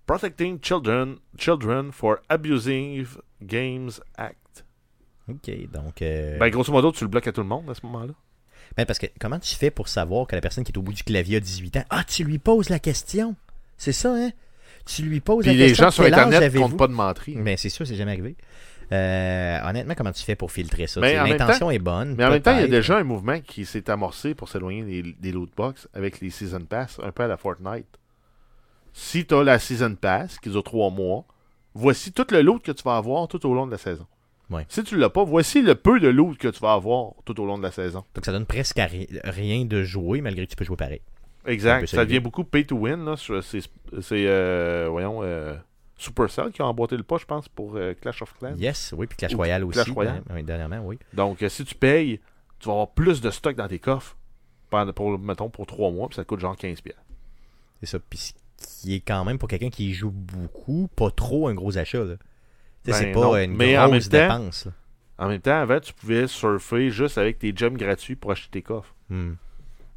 Protecting 0.06 0.60
Children, 0.60 1.16
Children 1.36 1.90
for 1.92 2.18
Abusive 2.28 3.20
Games 3.42 3.90
Act. 4.16 4.64
Ok, 5.28 5.50
donc. 5.72 6.00
euh, 6.02 6.38
Ben, 6.38 6.48
grosso 6.50 6.70
modo, 6.72 6.92
tu 6.92 7.02
le 7.04 7.08
bloques 7.10 7.26
à 7.26 7.32
tout 7.32 7.40
le 7.40 7.48
monde 7.48 7.68
à 7.68 7.74
ce 7.74 7.80
moment-là. 7.86 8.12
Ben, 8.76 8.86
parce 8.86 8.98
que 8.98 9.06
comment 9.20 9.38
tu 9.40 9.54
fais 9.56 9.70
pour 9.70 9.88
savoir 9.88 10.26
que 10.26 10.34
la 10.36 10.40
personne 10.40 10.62
qui 10.64 10.70
est 10.72 10.78
au 10.78 10.82
bout 10.82 10.92
du 10.92 11.02
clavier 11.02 11.38
a 11.38 11.40
18 11.40 11.76
ans? 11.78 11.84
Ah, 11.90 12.04
tu 12.04 12.22
lui 12.24 12.38
poses 12.38 12.68
la 12.68 12.78
question. 12.78 13.34
C'est 13.76 13.92
ça, 13.92 14.14
hein? 14.14 14.30
Tu 14.84 15.02
lui 15.02 15.20
poses 15.20 15.44
Puis 15.44 15.52
la 15.54 15.58
les 15.64 15.66
question 15.68 15.86
gens 15.86 15.90
sur 15.90 16.04
Internet 16.04 16.42
avez-vous? 16.42 16.62
comptent 16.68 16.76
pas 16.78 16.86
de 16.86 16.92
menterie. 16.92 17.34
Ben, 17.36 17.56
c'est 17.56 17.68
sûr, 17.68 17.84
c'est 17.86 17.96
jamais 17.96 18.12
arrivé. 18.12 18.36
Euh, 18.92 19.58
honnêtement, 19.68 19.94
comment 19.96 20.12
tu 20.12 20.22
fais 20.22 20.36
pour 20.36 20.52
filtrer 20.52 20.86
ça? 20.86 21.00
Mais 21.00 21.08
Tu 21.08 21.14
sais, 21.14 21.20
en 21.20 21.24
même 21.24 21.36
L'intention 21.38 21.70
est 21.72 21.80
bonne. 21.80 22.14
Mais 22.16 22.24
en 22.24 22.30
même 22.30 22.40
temps, 22.42 22.54
il 22.56 22.60
y 22.60 22.64
a 22.64 22.68
déjà 22.68 22.96
un 22.98 23.02
mouvement 23.04 23.40
qui 23.40 23.64
s'est 23.66 23.90
amorcé 23.90 24.36
pour 24.36 24.48
s'éloigner 24.48 24.84
des, 24.84 25.02
des 25.02 25.32
loot 25.32 25.50
box 25.56 25.88
avec 25.92 26.20
les 26.20 26.30
Season 26.30 26.60
Pass, 26.60 27.00
un 27.02 27.10
peu 27.10 27.24
à 27.24 27.26
la 27.26 27.36
Fortnite. 27.36 27.86
Si 28.98 29.26
tu 29.26 29.34
as 29.34 29.44
la 29.44 29.58
Season 29.58 29.94
Pass, 29.94 30.38
qui 30.38 30.48
dure 30.48 30.64
trois 30.64 30.88
mois, 30.90 31.26
voici 31.74 32.12
tout 32.12 32.26
le 32.30 32.40
loot 32.40 32.62
que 32.62 32.72
tu 32.72 32.82
vas 32.82 32.96
avoir 32.96 33.28
tout 33.28 33.44
au 33.46 33.52
long 33.52 33.66
de 33.66 33.70
la 33.72 33.76
saison. 33.76 34.06
Ouais. 34.48 34.64
Si 34.70 34.82
tu 34.84 34.96
l'as 34.96 35.10
pas, 35.10 35.22
voici 35.22 35.60
le 35.60 35.74
peu 35.74 36.00
de 36.00 36.08
loot 36.08 36.38
que 36.38 36.48
tu 36.48 36.60
vas 36.60 36.72
avoir 36.72 37.12
tout 37.26 37.38
au 37.38 37.44
long 37.44 37.58
de 37.58 37.62
la 37.62 37.72
saison. 37.72 38.04
Donc 38.14 38.24
ça 38.24 38.32
donne 38.32 38.46
presque 38.46 38.78
à 38.78 38.86
ri- 38.86 39.06
rien 39.24 39.66
de 39.66 39.82
jouer, 39.82 40.22
malgré 40.22 40.46
que 40.46 40.50
tu 40.52 40.56
peux 40.56 40.64
jouer 40.64 40.76
pareil. 40.78 41.02
Exact. 41.44 41.86
ça 41.86 42.06
devient 42.06 42.20
beaucoup 42.20 42.42
pay 42.44 42.64
to 42.64 42.74
win. 42.76 43.14
C'est, 43.18 43.60
euh, 44.12 44.88
voyons, 44.90 45.20
euh, 45.22 45.54
Supercell 45.98 46.50
qui 46.52 46.62
a 46.62 46.66
emboîté 46.66 46.96
le 46.96 47.02
pas, 47.02 47.18
je 47.18 47.26
pense, 47.26 47.48
pour 47.50 47.76
euh, 47.76 47.92
Clash 48.00 48.22
of 48.22 48.32
Clans. 48.38 48.56
Yes, 48.56 48.94
oui, 48.96 49.06
puis 49.06 49.18
Clash 49.18 49.34
Ou 49.34 49.36
Royale 49.36 49.64
aussi. 49.64 49.74
Clash 49.78 49.90
Royale. 49.90 50.22
ouais, 50.32 50.42
dernièrement, 50.42 50.80
oui. 50.86 50.98
Donc, 51.12 51.44
si 51.48 51.64
tu 51.66 51.74
payes, 51.74 52.18
tu 52.60 52.66
vas 52.68 52.72
avoir 52.72 52.88
plus 52.92 53.20
de 53.20 53.30
stock 53.30 53.56
dans 53.56 53.68
tes 53.68 53.78
coffres. 53.78 54.16
Pour, 54.94 55.18
mettons, 55.18 55.50
pour 55.50 55.66
trois 55.66 55.90
mois, 55.90 56.08
puis 56.08 56.16
ça 56.16 56.22
te 56.24 56.28
coûte 56.28 56.40
genre 56.40 56.56
15$. 56.56 56.80
piastres. 56.82 57.02
C'est 57.80 57.86
ça. 57.86 57.98
Puis 57.98 58.32
qui 58.56 58.94
est 58.94 59.00
quand 59.00 59.24
même, 59.24 59.38
pour 59.38 59.48
quelqu'un 59.48 59.70
qui 59.70 59.90
y 59.90 59.92
joue 59.94 60.10
beaucoup, 60.10 60.88
pas 60.96 61.10
trop 61.10 61.48
un 61.48 61.54
gros 61.54 61.76
achat. 61.78 62.04
Là. 62.04 62.14
Sais, 62.84 62.92
Ben 62.92 62.94
c'est 62.94 63.12
pas 63.12 63.20
non. 63.20 63.36
une 63.36 63.56
Mais 63.56 63.76
en 63.78 63.88
grosse 63.88 64.10
même 64.10 64.28
temps- 64.28 64.38
dépense. 64.38 64.64
là. 64.66 64.72
En 65.18 65.28
même 65.28 65.40
temps, 65.40 65.58
avant, 65.58 65.80
tu 65.80 65.92
pouvais 65.94 66.26
surfer 66.26 66.90
juste 66.90 67.16
avec 67.18 67.38
tes 67.38 67.52
gems 67.56 67.76
gratuits 67.76 68.16
pour 68.16 68.30
acheter 68.32 68.50
tes 68.50 68.62
coffres. 68.62 68.94
Hmm. 69.08 69.32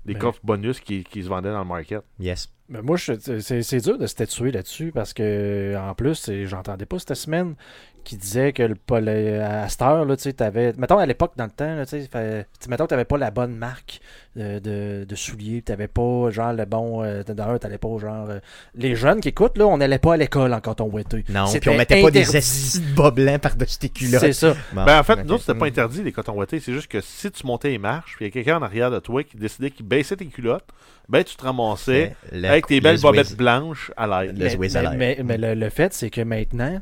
Des 0.05 0.13
Ben- 0.13 0.19
coffres 0.19 0.39
bonus 0.43 0.79
qui, 0.79 1.03
qui 1.03 1.21
se 1.23 1.27
vendaient 1.27 1.51
dans 1.51 1.59
le 1.59 1.65
market. 1.65 2.01
Yes. 2.19 2.49
Mais 2.69 2.81
moi, 2.81 2.95
je- 2.97 3.13
c'est 3.41 3.61
c'est 3.63 3.81
dur 3.81 3.97
de 3.97 4.05
se 4.07 4.11
statuer 4.11 4.51
là-dessus 4.51 4.91
parce 4.93 5.13
que, 5.13 5.75
en 5.77 5.93
plus, 5.93 6.15
c'est- 6.15 6.45
j'entendais 6.45 6.85
pas 6.85 6.99
cette 6.99 7.15
semaine 7.15 7.55
qui 8.03 8.17
disait 8.17 8.53
que 8.53 8.63
le, 8.63 8.75
le- 8.99 9.41
à 9.41 9.67
cette 9.69 9.81
heure, 9.81 10.05
là, 10.05 10.15
tu 10.17 10.23
sais, 10.23 10.33
t'avais. 10.33 10.73
Mettons 10.77 10.97
à 10.97 11.05
l'époque, 11.05 11.33
dans 11.37 11.45
le 11.45 11.51
temps, 11.51 11.75
là, 11.75 11.85
tu 11.85 12.01
fait- 12.01 12.47
tu 12.59 12.69
mettons 12.69 12.85
que 12.85 12.89
t'avais 12.89 13.05
pas 13.05 13.17
la 13.17 13.31
bonne 13.31 13.55
marque 13.55 13.99
euh, 14.37 14.59
de, 14.59 15.05
de 15.05 15.15
souliers, 15.15 15.61
t'avais 15.61 15.87
pas, 15.87 16.29
genre, 16.29 16.53
le 16.53 16.65
bon. 16.65 17.03
Euh, 17.03 17.23
D'ailleurs, 17.23 17.59
t'allais 17.59 17.77
pas, 17.77 17.97
genre. 17.99 18.29
euh, 18.29 18.39
les 18.75 18.95
jeunes 18.95 19.19
qui 19.21 19.29
écoutent, 19.29 19.57
là, 19.57 19.67
on 19.67 19.77
n'allait 19.77 19.99
pas 19.99 20.13
à 20.13 20.17
l'école 20.17 20.53
en 20.53 20.61
coton 20.61 20.85
ouetté. 20.89 21.23
Non, 21.29 21.43
puis 21.45 21.53
C'était 21.53 21.69
on 21.69 21.77
mettait 21.77 22.01
pas 22.01 22.11
des 22.11 22.21
interdit. 22.21 22.37
estis 22.37 22.79
de 22.81 22.95
bas 22.95 23.11
blancs 23.11 23.41
par-dessus 23.41 23.77
tes 23.79 23.89
culottes. 23.89 24.19
C'est 24.21 24.33
ça. 24.33 24.55
Bon, 24.73 24.85
ben, 24.85 24.99
en 24.99 25.03
fait, 25.03 25.13
ok. 25.19 25.25
nous, 25.25 25.37
c'était 25.37 25.53
pas 25.55 25.65
Hmm. 25.65 25.69
interdit, 25.69 26.03
les 26.03 26.11
cotons 26.11 26.33
ouatés. 26.33 26.59
C'est 26.59 26.73
juste 26.73 26.87
que 26.87 27.01
si 27.01 27.29
tu 27.31 27.45
montais 27.45 27.69
les 27.69 27.77
marches, 27.77 28.15
puis 28.15 28.25
il 28.25 28.27
y 28.27 28.31
a 28.31 28.33
quelqu'un 28.33 28.57
en 28.57 28.63
arrière 28.63 28.91
de 28.91 28.99
toi 28.99 29.23
qui 29.23 29.37
décidait 29.37 29.71
qu'il 29.71 29.85
baissait 29.85 30.15
tes 30.15 30.25
culottes, 30.27 30.67
ben, 31.09 31.23
tu 31.23 31.35
te 31.35 31.43
ramassais 31.43 32.15
Le- 32.31 32.47
avec 32.47 32.67
tes 32.67 32.75
le 32.75 32.81
belles 32.81 33.01
bobettes 33.01 33.35
blanches 33.35 33.91
à 33.97 34.05
mais, 34.07 34.31
mais- 34.57 34.67
l'air. 34.69 34.93
mais- 34.95 35.19
mais 35.23 35.37
le, 35.37 35.55
le 35.55 35.69
fait, 35.69 35.91
c'est 35.93 36.11
que 36.11 36.21
maintenant, 36.21 36.81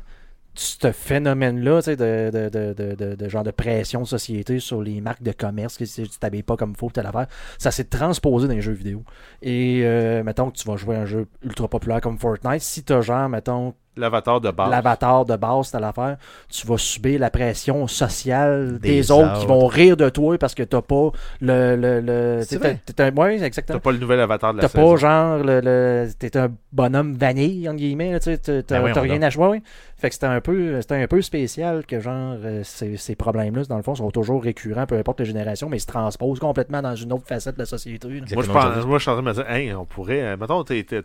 ce 0.58 0.90
phénomène-là, 0.90 1.82
tu 1.82 1.94
de, 1.96 2.30
de, 2.32 2.48
de, 2.48 2.94
de, 2.94 3.14
de- 3.14 3.28
genre 3.28 3.44
de 3.44 3.52
pression 3.52 4.02
de 4.02 4.06
société 4.06 4.58
sur 4.58 4.82
les 4.82 5.00
marques 5.00 5.22
de 5.22 5.30
commerce, 5.30 5.76
que 5.78 5.84
si 5.84 6.02
tu 6.02 6.18
t'habilles 6.18 6.42
pas 6.42 6.56
comme 6.56 6.70
il 6.70 6.76
faut, 6.76 6.90
telle 6.90 7.06
affaire, 7.06 7.28
ça 7.58 7.70
s'est 7.70 7.84
transposé 7.84 8.48
dans 8.48 8.54
les 8.54 8.60
jeux 8.60 8.72
vidéo. 8.72 9.04
Et 9.40 9.82
euh, 9.84 10.24
mettons 10.24 10.50
que 10.50 10.56
tu 10.56 10.66
vas 10.66 10.76
jouer 10.76 10.96
à 10.96 11.02
un 11.02 11.06
jeu 11.06 11.28
ultra 11.42 11.68
populaire 11.68 12.00
comme 12.00 12.18
Fortnite, 12.18 12.60
si 12.60 12.82
t'as 12.82 13.00
genre, 13.02 13.28
mettons, 13.28 13.74
L'avatar 13.98 14.40
de 14.40 14.50
base. 14.50 14.70
l'avatar 14.70 15.24
de 15.24 15.36
base, 15.36 15.70
telle 15.70 15.84
affaire, 15.84 16.16
tu 16.48 16.66
vas 16.66 16.78
subir 16.78 17.20
la 17.20 17.30
pression 17.30 17.86
sociale 17.86 18.78
des, 18.80 18.88
Des 18.88 19.10
autres 19.10 19.40
qui 19.40 19.46
vont 19.46 19.66
rire 19.66 19.96
de 19.96 20.08
toi 20.08 20.38
parce 20.38 20.54
que 20.54 20.62
t'as 20.62 20.82
pas 20.82 21.10
le... 21.40 21.76
le, 21.76 22.00
le 22.00 22.40
C'est 22.42 22.58
t'es- 22.58 22.68
vrai. 22.68 22.80
t'es 22.84 23.02
un- 23.02 23.14
ouais, 23.14 23.34
exactement. 23.42 23.78
T'as 23.78 23.82
pas 23.82 23.92
le 23.92 23.98
nouvel 23.98 24.20
avatar 24.20 24.52
de 24.52 24.58
la 24.58 24.62
T'as 24.62 24.68
saison. 24.68 24.90
pas 24.92 24.96
genre 24.96 25.38
le, 25.38 25.60
le- 25.60 26.08
t'es 26.18 26.36
un 26.36 26.50
bonhomme 26.72 27.14
vanille 27.14 27.68
entre 27.68 27.78
guillemets, 27.78 28.12
là, 28.12 28.20
tu 28.20 28.24
sais, 28.30 28.38
t'as- 28.38 28.62
t'as 28.62 28.80
Ben 28.80 28.92
t'as 28.92 29.00
rien 29.00 29.22
à 29.22 29.30
jouer. 29.30 29.62
Fait 29.96 30.08
que 30.08 30.14
c'était 30.14 30.26
un 30.26 30.40
peu 30.40 30.80
c'était 30.80 30.94
un 31.02 31.06
peu 31.08 31.20
spécial 31.22 31.84
que 31.84 31.98
genre 32.00 32.36
euh, 32.44 32.60
ces, 32.64 32.96
ces 32.96 33.16
problèmes-là, 33.16 33.64
dans 33.64 33.76
le 33.76 33.82
fond, 33.82 33.94
sont 33.96 34.10
toujours 34.10 34.42
récurrents, 34.42 34.86
peu 34.86 34.96
importe 34.96 35.20
les 35.20 35.26
générations, 35.26 35.68
mais 35.68 35.78
ils 35.78 35.80
se 35.80 35.86
transposent 35.86 36.38
complètement 36.38 36.82
dans 36.82 36.94
une 36.94 37.12
autre 37.12 37.26
facette 37.26 37.56
de 37.56 37.60
la 37.60 37.66
société. 37.66 38.08
là. 38.08 38.20
Moi, 38.32 38.42
je, 38.44 38.50
pense, 38.52 38.84
moi, 38.86 38.98
je 38.98 39.02
suis 39.02 39.10
en 39.10 39.14
train 39.14 39.22
de 39.22 39.28
me 39.28 39.32
dire, 39.34 39.50
hey, 39.50 39.74
on 39.74 39.84
pourrait. 39.84 40.22
euh, 40.22 40.36
mettons, 40.36 40.62
t'es- 40.62 40.84
t'es- 40.84 41.02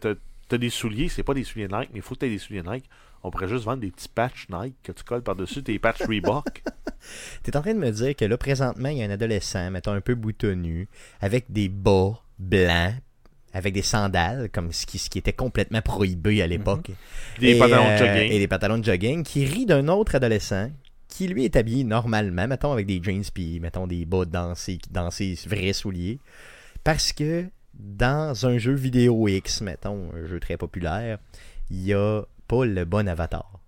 t'as 0.47 0.56
t'as 0.56 0.58
des 0.58 0.69
souliers, 0.69 1.10
c'est 1.10 1.23
pas 1.23 1.34
des 1.34 1.43
souliers 1.43 1.67
Nike, 1.67 1.89
mais 1.93 1.99
il 1.99 2.01
faut 2.01 2.15
que 2.15 2.21
tu 2.21 2.29
des 2.29 2.38
souliers 2.38 2.63
Nike. 2.63 2.86
On 3.23 3.32
pourrait 3.32 3.47
juste 3.47 3.63
vendre 3.63 3.79
des 3.79 3.91
petits 3.91 4.10
patchs 4.10 4.47
Nike 4.49 4.75
que 4.84 4.91
tu 4.91 5.03
colles 5.03 5.23
par-dessus 5.23 5.63
tes 5.63 5.79
patchs 5.79 6.01
Reebok. 6.01 6.63
T'es 7.43 7.56
en 7.56 7.62
train 7.62 7.73
de 7.73 7.79
me 7.79 7.91
dire 7.91 8.15
que 8.15 8.25
là, 8.25 8.38
présentement, 8.38 8.89
il 8.89 8.97
y 8.97 9.01
a 9.01 9.06
un 9.06 9.12
adolescent, 9.12 9.71
mettons 9.71 9.93
un 9.93 10.01
peu 10.01 10.15
boutonu, 10.15 10.88
avec 11.21 11.45
des 11.49 11.69
bas 11.69 12.21
blancs, 12.38 12.95
avec 13.53 13.73
des 13.73 13.82
sandales, 13.82 14.49
comme 14.51 14.73
ce 14.73 14.86
qui, 14.86 14.97
ce 14.97 15.10
qui 15.10 15.19
était 15.19 15.34
complètement 15.34 15.82
prohibé 15.82 16.41
à 16.41 16.47
l'époque. 16.47 16.91
Des 17.39 17.51
Et, 17.51 17.60
pantalons 17.60 17.88
euh, 17.88 17.93
de 17.93 18.06
jogging. 18.06 18.32
Et 18.32 18.39
des 18.39 18.47
pantalons 18.47 18.77
de 18.77 18.84
jogging, 18.84 19.23
qui 19.23 19.45
rit 19.45 19.65
d'un 19.65 19.88
autre 19.88 20.15
adolescent 20.15 20.69
qui 21.08 21.27
lui 21.27 21.45
est 21.45 21.56
habillé 21.56 21.84
normalement, 21.84 22.47
mettons 22.47 22.71
avec 22.73 22.88
des 22.88 22.99
jeans 23.01 23.23
puis 23.32 23.60
mettons 23.60 23.86
des 23.86 24.03
bas 24.03 24.25
dansés, 24.25 24.79
dans 24.89 25.12
ses 25.12 25.38
vrais 25.45 25.73
souliers. 25.73 26.19
Parce 26.84 27.13
que 27.13 27.45
dans 27.73 28.45
un 28.45 28.57
jeu 28.57 28.73
vidéo 28.73 29.27
X, 29.27 29.62
mettons, 29.62 30.12
un 30.13 30.25
jeu 30.25 30.39
très 30.39 30.57
populaire, 30.57 31.19
il 31.69 31.83
y 31.83 31.93
a 31.93 32.23
pas 32.47 32.65
le 32.65 32.86
bon 32.86 33.07
avatar. 33.07 33.59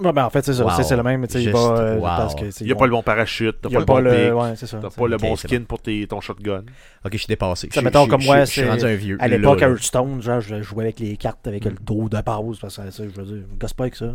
Ouais, 0.00 0.10
ben, 0.12 0.24
en 0.24 0.30
fait, 0.30 0.42
c'est 0.44 0.54
ça. 0.54 0.64
Wow. 0.64 0.70
C'est 0.82 0.96
le 0.96 1.02
même. 1.02 1.26
il 1.34 1.50
va, 1.50 1.58
euh, 1.58 1.96
wow. 1.96 2.02
parce 2.02 2.34
que, 2.34 2.46
tu 2.46 2.50
sais, 2.52 2.64
Il 2.64 2.66
n'y 2.66 2.72
a 2.72 2.76
pas 2.76 2.86
le 2.86 2.92
bon 2.92 3.02
parachute, 3.02 3.56
t'as 3.60 3.68
a 3.68 3.72
pas 3.84 4.00
le 4.00 4.10
bon 4.10 4.16
pic, 4.26 4.42
Ouais, 4.42 4.56
c'est 4.56 4.66
ça. 4.66 4.78
t'as 4.80 4.88
pas 4.90 5.06
le 5.06 5.16
bon 5.18 5.36
skin 5.36 5.62
pour 5.68 5.80
tes, 5.80 6.06
ton 6.06 6.20
shotgun. 6.20 6.64
Ok, 7.04 7.12
je 7.12 7.18
suis 7.18 7.26
dépassé. 7.26 7.68
Ça, 7.72 7.80
Je- 7.80 7.84
mettons, 7.84 8.06
comme 8.08 8.24
moi, 8.24 8.40
je 8.40 8.50
suis 8.50 8.62
c'est- 8.62 8.68
rendu 8.68 8.84
un 8.84 8.94
vieux. 8.94 9.16
À 9.20 9.28
l'époque, 9.28 9.60
à. 9.62 9.68
Hearthstone, 9.68 10.22
genre, 10.22 10.40
je 10.40 10.62
jouais 10.62 10.84
avec 10.84 10.98
les 10.98 11.16
cartes 11.18 11.46
avec 11.46 11.66
le 11.66 11.72
dos 11.80 12.08
de 12.08 12.20
base, 12.20 12.58
parce 12.60 12.76
que 12.78 12.90
ça, 12.90 13.02
je 13.04 13.20
veux 13.20 13.24
dire, 13.26 13.44
gosse 13.60 13.74
pas 13.74 13.84
avec 13.84 13.96
ça. 13.96 14.06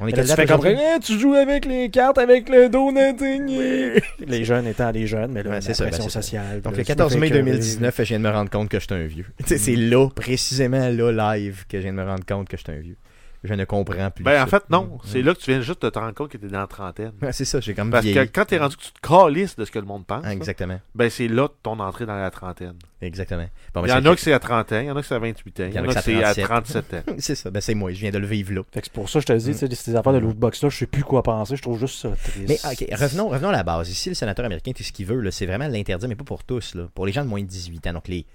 On 0.00 0.06
est 0.08 0.16
là, 0.16 0.24
tu 0.24 0.34
fais 0.34 0.44
comme? 0.46 0.66
Eh, 0.66 0.98
tu 1.00 1.18
joues 1.18 1.34
avec 1.34 1.64
les 1.66 1.88
cartes 1.88 2.18
avec 2.18 2.48
le 2.48 2.68
dos 2.68 2.90
d'indigné. 2.92 4.02
Les 4.26 4.44
jeunes 4.44 4.66
étant 4.66 4.90
les 4.90 5.06
jeunes, 5.06 5.30
mais 5.32 5.42
là, 5.42 5.50
Ouais, 5.50 5.54
la 5.56 5.60
c'est 5.60 5.74
ça, 5.74 5.84
pression 5.84 6.04
ben, 6.04 6.10
sociale. 6.10 6.60
Donc 6.62 6.72
le 6.72 6.78
là, 6.78 6.84
tu 6.84 6.90
me 6.92 6.96
14 6.96 7.12
fais 7.14 7.18
mai 7.20 7.26
écœurer. 7.28 7.42
2019, 7.44 7.94
je 7.98 8.02
viens 8.02 8.18
de 8.18 8.24
me 8.24 8.30
rendre 8.30 8.50
compte 8.50 8.68
que 8.68 8.78
j'étais 8.80 8.94
un 8.94 9.06
vieux. 9.06 9.26
Sais, 9.46 9.56
C'est 9.58 9.76
là, 9.76 10.08
précisément 10.14 10.88
là, 10.88 11.36
live, 11.36 11.64
que 11.68 11.78
je 11.78 11.82
viens 11.84 11.92
de 11.92 11.98
me 11.98 12.04
rendre 12.04 12.24
compte 12.26 12.48
que 12.48 12.56
j'étais 12.56 12.72
un 12.72 12.80
vieux. 12.80 12.96
Je 13.42 13.54
ne 13.54 13.64
comprends 13.64 14.10
plus. 14.10 14.22
Ben, 14.22 14.36
ça. 14.36 14.44
en 14.44 14.46
fait, 14.46 14.68
non. 14.68 14.84
Mm. 14.84 14.98
C'est 15.04 15.22
là 15.22 15.34
que 15.34 15.38
tu 15.40 15.50
viens 15.50 15.60
juste 15.62 15.80
de 15.82 15.88
te 15.88 15.98
rendre 15.98 16.14
compte 16.14 16.30
que 16.30 16.36
t'es 16.36 16.48
dans 16.48 16.60
la 16.60 16.66
trentaine. 16.66 17.12
Ouais, 17.22 17.32
c'est 17.32 17.46
ça, 17.46 17.60
j'ai 17.60 17.74
comme 17.74 17.90
Parce 17.90 18.04
que 18.04 18.24
quand 18.26 18.44
t'es 18.44 18.58
rendu 18.58 18.76
que 18.76 18.82
tu 18.82 18.92
te 18.92 19.00
calisses 19.00 19.56
de 19.56 19.64
ce 19.64 19.70
que 19.70 19.78
le 19.78 19.86
monde 19.86 20.04
pense, 20.06 20.22
Ah, 20.26 20.32
exactement. 20.32 20.78
ben 20.94 21.08
c'est 21.08 21.28
là 21.28 21.48
ton 21.62 21.78
entrée 21.80 22.04
dans 22.04 22.16
la 22.16 22.30
trentaine. 22.30 22.74
Exactement. 23.00 23.46
Bon, 23.72 23.80
Il 23.82 23.88
ben, 23.88 23.96
y 23.96 24.08
en 24.08 24.12
a 24.12 24.14
que 24.14 24.20
c'est 24.20 24.34
à 24.34 24.38
30 24.38 24.72
ans, 24.72 24.80
il 24.80 24.86
y 24.86 24.90
en 24.90 24.96
a 24.96 25.00
que 25.00 25.06
c'est 25.06 25.14
à 25.14 25.18
28 25.18 25.60
ans, 25.60 25.64
il 25.68 25.74
y 25.74 25.78
en 25.78 25.88
a 25.88 25.94
que 25.94 26.00
c'est 26.02 26.22
à 26.22 26.34
37 26.34 26.94
ans. 26.94 27.02
C'est 27.18 27.34
ça, 27.34 27.50
ben 27.50 27.60
c'est 27.60 27.74
moi, 27.74 27.92
je 27.92 28.00
viens 28.00 28.10
de 28.10 28.18
le 28.18 28.26
vivre 28.26 28.52
là. 28.52 28.62
Fait 28.72 28.80
que 28.80 28.86
c'est 28.86 28.92
pour 28.92 29.08
ça 29.08 29.20
que 29.20 29.22
je 29.22 29.26
te 29.26 29.38
dis, 29.38 29.52
tu 29.52 29.66
sais, 29.66 29.74
ces 29.74 29.96
affaires 29.96 30.12
de 30.12 30.18
lootbox 30.18 30.62
là, 30.62 30.68
je 30.68 30.76
sais 30.76 30.86
plus 30.86 31.02
quoi 31.02 31.22
penser, 31.22 31.56
je 31.56 31.62
trouve 31.62 31.78
juste 31.78 31.98
ça 31.98 32.10
triste. 32.10 32.48
Mais 32.48 32.58
ok, 32.70 32.98
revenons, 32.98 33.28
revenons 33.28 33.48
à 33.48 33.52
la 33.52 33.62
base. 33.62 33.88
Ici, 33.90 34.10
le 34.10 34.14
sénateur 34.14 34.44
américain, 34.44 34.72
tout 34.72 34.82
ce 34.82 34.92
qu'il 34.92 35.06
veut, 35.06 35.20
là, 35.20 35.30
c'est 35.30 35.46
vraiment 35.46 35.68
l'interdire, 35.68 36.08
mais 36.08 36.14
pas 36.14 36.24
pour 36.24 36.44
tous. 36.44 36.74
Là. 36.74 36.88
Pour 36.94 37.06
les 37.06 37.12
gens 37.12 37.24
de 37.24 37.28
moins 37.28 37.40
de 37.40 37.46
18 37.46 37.86
ans, 37.86 37.92
donc 37.94 38.08
les, 38.08 38.26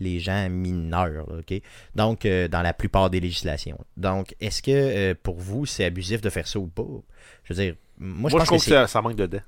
les 0.00 0.18
gens 0.20 0.48
mineurs, 0.50 1.26
là, 1.28 1.38
ok? 1.38 1.60
Donc, 1.94 2.24
euh, 2.26 2.48
dans 2.48 2.62
la 2.62 2.72
plupart 2.72 3.10
des 3.10 3.20
législations. 3.20 3.78
Donc, 3.96 4.34
est-ce 4.40 4.62
que 4.62 4.70
euh, 4.70 5.14
pour 5.22 5.36
vous, 5.38 5.66
c'est 5.66 5.84
abusif 5.84 6.20
de 6.20 6.30
faire 6.30 6.46
ça 6.48 6.58
ou 6.58 6.66
pas? 6.66 6.82
Je 7.44 7.52
veux 7.54 7.62
dire, 7.62 7.74
moi, 7.98 8.30
je 8.30 8.36
Moi, 8.36 8.44
pense 8.46 8.64
je 8.64 8.70
que 8.70 8.74
ça, 8.74 8.86
ça 8.86 9.02
manque 9.02 9.16
de 9.16 9.26
dents. 9.26 9.42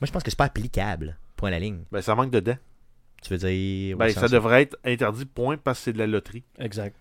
moi, 0.00 0.06
je 0.06 0.12
pense 0.12 0.22
que 0.22 0.30
c'est 0.30 0.36
pas 0.38 0.44
applicable. 0.46 1.16
Point 1.36 1.48
à 1.48 1.52
la 1.52 1.58
ligne. 1.58 1.80
Ben, 1.92 2.00
ça 2.00 2.14
manque 2.14 2.30
de 2.30 2.40
dents. 2.40 2.58
Tu 3.22 3.30
veux 3.34 3.38
dire. 3.38 3.96
Ben, 3.96 4.10
ça 4.10 4.28
devrait 4.28 4.62
être 4.62 4.76
interdit, 4.84 5.24
point, 5.24 5.56
parce 5.56 5.78
que 5.80 5.84
c'est 5.86 5.92
de 5.92 5.98
la 5.98 6.06
loterie. 6.06 6.44
Exact. 6.58 6.94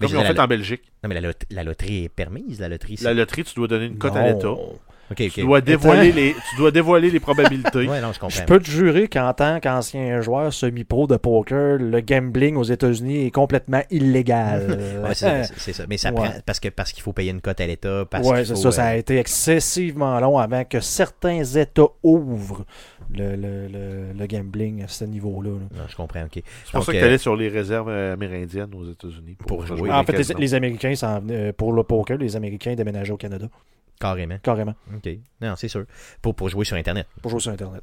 Mais 0.00 0.06
Comme 0.06 0.16
je 0.16 0.16
ils 0.16 0.18
ont 0.30 0.34
fait 0.34 0.40
en 0.40 0.46
Belgique. 0.46 0.82
Non, 1.02 1.08
mais 1.08 1.14
la, 1.20 1.28
lot- 1.28 1.44
la 1.50 1.62
loterie 1.62 2.04
est 2.04 2.08
permise, 2.08 2.58
la 2.60 2.68
loterie. 2.68 2.96
c'est- 2.96 3.04
La 3.04 3.14
loterie, 3.14 3.44
tu 3.44 3.54
dois 3.54 3.68
donner 3.68 3.84
une 3.86 3.98
cote 3.98 4.16
à 4.16 4.26
l'État. 4.26 4.54
Tu 5.14 5.42
dois 5.42 5.60
dévoiler 5.60 6.10
les, 6.12 6.34
tu 6.50 6.56
dois 6.56 6.70
dévoiler 6.70 7.10
les 7.10 7.20
probabilités. 7.20 7.86
Ouais, 7.92 8.00
non, 8.00 8.12
je 8.12 8.18
comprends. 8.20 8.38
Je 8.40 8.44
peux 8.44 8.58
te 8.58 8.70
jurer 8.70 9.08
qu'en 9.08 9.32
tant 9.34 9.60
qu'ancien 9.60 10.20
joueur 10.22 10.52
semi-pro 10.52 11.06
de 11.06 11.16
poker, 11.16 11.78
le 11.78 12.00
gambling 12.00 12.56
aux 12.56 12.62
États-Unis 12.62 13.26
est 13.26 13.30
complètement 13.30 13.82
illégal. 13.90 14.78
Ouais, 15.02 15.14
c'est 15.14 15.44
c'est- 15.58 15.72
ça. 15.72 15.84
Mais 15.88 15.98
ça 15.98 16.08
Ouais. 16.10 16.14
prend 16.14 16.28
parce 16.46 16.60
que 16.60 16.68
parce 16.68 16.92
qu'il 16.92 17.02
faut 17.02 17.12
payer 17.12 17.30
une 17.30 17.40
cote 17.40 17.60
à 17.60 17.66
l'État. 17.66 18.04
Qu'il 18.10 18.46
c'est 18.46 18.54
ça. 18.56 18.70
Ça 18.72 18.84
a 18.84 18.94
euh, 18.94 18.98
été 18.98 19.18
excessivement 19.18 20.18
long 20.20 20.38
avant 20.38 20.64
que 20.64 20.80
certains 20.80 21.42
États 21.44 21.88
ouvrent 22.02 22.64
le, 23.14 23.36
le, 23.36 23.66
le, 23.68 24.12
le 24.18 24.26
gambling 24.26 24.82
à 24.84 24.88
ce 24.88 25.04
niveau-là. 25.04 25.50
là. 25.50 25.84
Je 25.88 25.96
comprends, 25.96 26.22
ok. 26.22 26.30
C'est 26.34 26.42
pour 26.70 26.80
Donc, 26.80 26.84
ça 26.84 26.92
que 26.92 26.96
euh, 26.96 27.00
tu 27.00 27.06
allais 27.06 27.18
sur 27.18 27.36
les 27.36 27.48
réserves 27.48 27.88
euh, 27.90 28.14
amérindiennes 28.14 28.70
aux 28.74 28.90
États-Unis. 28.90 29.36
Pour 29.46 29.66
jouer. 29.66 29.88
dans 29.88 29.98
en 29.98 30.04
fait, 30.04 30.16
les, 30.38 30.54
Américains, 30.54 30.94
euh, 31.30 31.52
pour 31.52 31.72
le 31.72 31.82
poker, 31.82 32.16
les 32.16 32.36
Américains 32.36 32.74
déménageaient 32.74 33.12
au 33.12 33.16
Canada. 33.18 33.46
Carrément. 34.02 34.38
Carrément. 34.42 34.74
Ok. 34.94 35.08
Non, 35.40 35.54
c'est 35.56 35.68
sûr. 35.68 35.84
Pour, 36.20 36.34
pour 36.34 36.48
jouer 36.48 36.64
sur 36.64 36.76
Internet. 36.76 37.06
Pour 37.22 37.30
jouer 37.30 37.40
sur 37.40 37.52
Internet. 37.52 37.82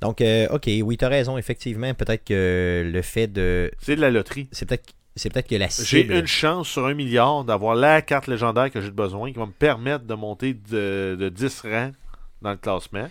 Donc, 0.00 0.20
euh, 0.20 0.48
ok, 0.50 0.68
oui, 0.82 0.96
tu 0.96 1.04
as 1.04 1.08
raison, 1.08 1.36
effectivement. 1.38 1.92
Peut-être 1.94 2.24
que 2.24 2.90
le 2.90 3.02
fait 3.02 3.26
de. 3.26 3.70
C'est 3.80 3.96
de 3.96 4.00
la 4.00 4.10
loterie. 4.10 4.48
C'est 4.50 4.66
peut-être 4.66 4.94
c'est 5.16 5.30
peut-être 5.32 5.48
que 5.48 5.56
la 5.56 5.66
J'ai 5.66 5.84
cible. 6.02 6.14
une 6.14 6.26
chance 6.28 6.68
sur 6.68 6.86
un 6.86 6.94
milliard 6.94 7.42
d'avoir 7.44 7.74
la 7.74 8.02
carte 8.02 8.28
légendaire 8.28 8.70
que 8.70 8.80
j'ai 8.80 8.92
besoin 8.92 9.32
qui 9.32 9.38
va 9.38 9.46
me 9.46 9.50
permettre 9.52 10.04
de 10.04 10.14
monter 10.14 10.54
de, 10.54 11.16
de 11.18 11.28
10 11.28 11.60
rangs 11.62 11.92
dans 12.40 12.52
le 12.52 12.56
classement. 12.56 13.08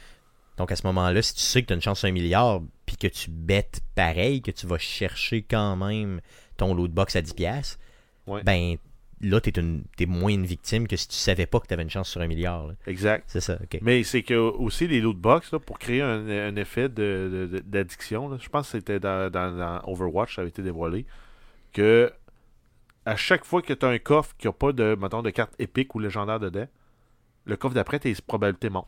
Donc, 0.58 0.72
à 0.72 0.76
ce 0.78 0.88
moment-là, 0.88 1.22
si 1.22 1.34
tu 1.36 1.42
sais 1.42 1.62
que 1.62 1.68
tu 1.68 1.74
as 1.74 1.76
une 1.76 1.82
chance 1.82 2.00
sur 2.00 2.08
un 2.08 2.12
milliard, 2.14 2.62
puis 2.86 2.96
que 2.96 3.08
tu 3.08 3.30
bêtes 3.30 3.82
pareil, 3.94 4.42
que 4.42 4.52
tu 4.52 4.66
vas 4.68 4.78
chercher 4.78 5.42
quand 5.44 5.76
même 5.76 6.22
ton 6.56 6.74
loot 6.74 6.92
box 6.92 7.16
à 7.18 7.22
10$, 7.22 7.78
Ouais. 8.26 8.42
ben, 8.44 8.76
là, 9.22 9.42
t'es 9.42 9.52
une 9.52 9.84
t'es 9.96 10.06
moins 10.06 10.32
une 10.32 10.46
victime 10.46 10.88
que 10.88 10.96
si 10.96 11.08
tu 11.08 11.16
savais 11.16 11.46
pas 11.46 11.60
que 11.60 11.68
tu 11.68 11.74
avais 11.74 11.84
une 11.84 11.90
chance 11.90 12.10
sur 12.10 12.22
un 12.22 12.28
milliard. 12.28 12.68
là. 12.68 12.74
Exact. 12.86 13.24
C'est 13.28 13.42
ça, 13.42 13.58
ok. 13.62 13.80
Mais 13.82 14.04
c'est 14.04 14.24
que 14.24 14.36
aussi 14.36 14.88
les 14.88 15.02
loot 15.02 15.18
box, 15.18 15.52
là, 15.52 15.60
pour 15.60 15.80
créer 15.80 16.02
un, 16.02 16.28
un 16.30 16.56
effet 16.56 16.90
de- 16.90 17.50
de- 17.52 17.60
d'addiction, 17.60 18.38
je 18.38 18.50
pense 18.50 18.68
que 18.68 18.78
c'était 18.78 19.00
dans, 19.00 19.32
dans- 19.32 19.58
dans 19.58 19.82
Overwatch, 19.86 20.36
ça 20.36 20.42
avait 20.42 20.50
été 20.50 20.62
dévoilé, 20.62 21.06
que 21.74 22.12
à 23.06 23.16
chaque 23.16 23.46
fois 23.46 23.62
que 23.62 23.74
tu 23.74 23.86
as 23.86 23.90
un 23.90 24.00
coffre 24.00 24.36
qui 24.38 24.48
n'a 24.48 24.54
pas 24.54 24.72
de, 24.74 24.96
mettons, 25.00 25.22
de 25.22 25.30
carte 25.30 25.54
épique 25.60 25.96
ou 25.96 26.00
légendaire 26.00 26.40
dedans, 26.40 26.68
le 27.46 27.56
coffre 27.56 27.74
d'après, 27.76 28.00
tes 28.00 28.14
probabilités 28.26 28.70
montent. 28.70 28.88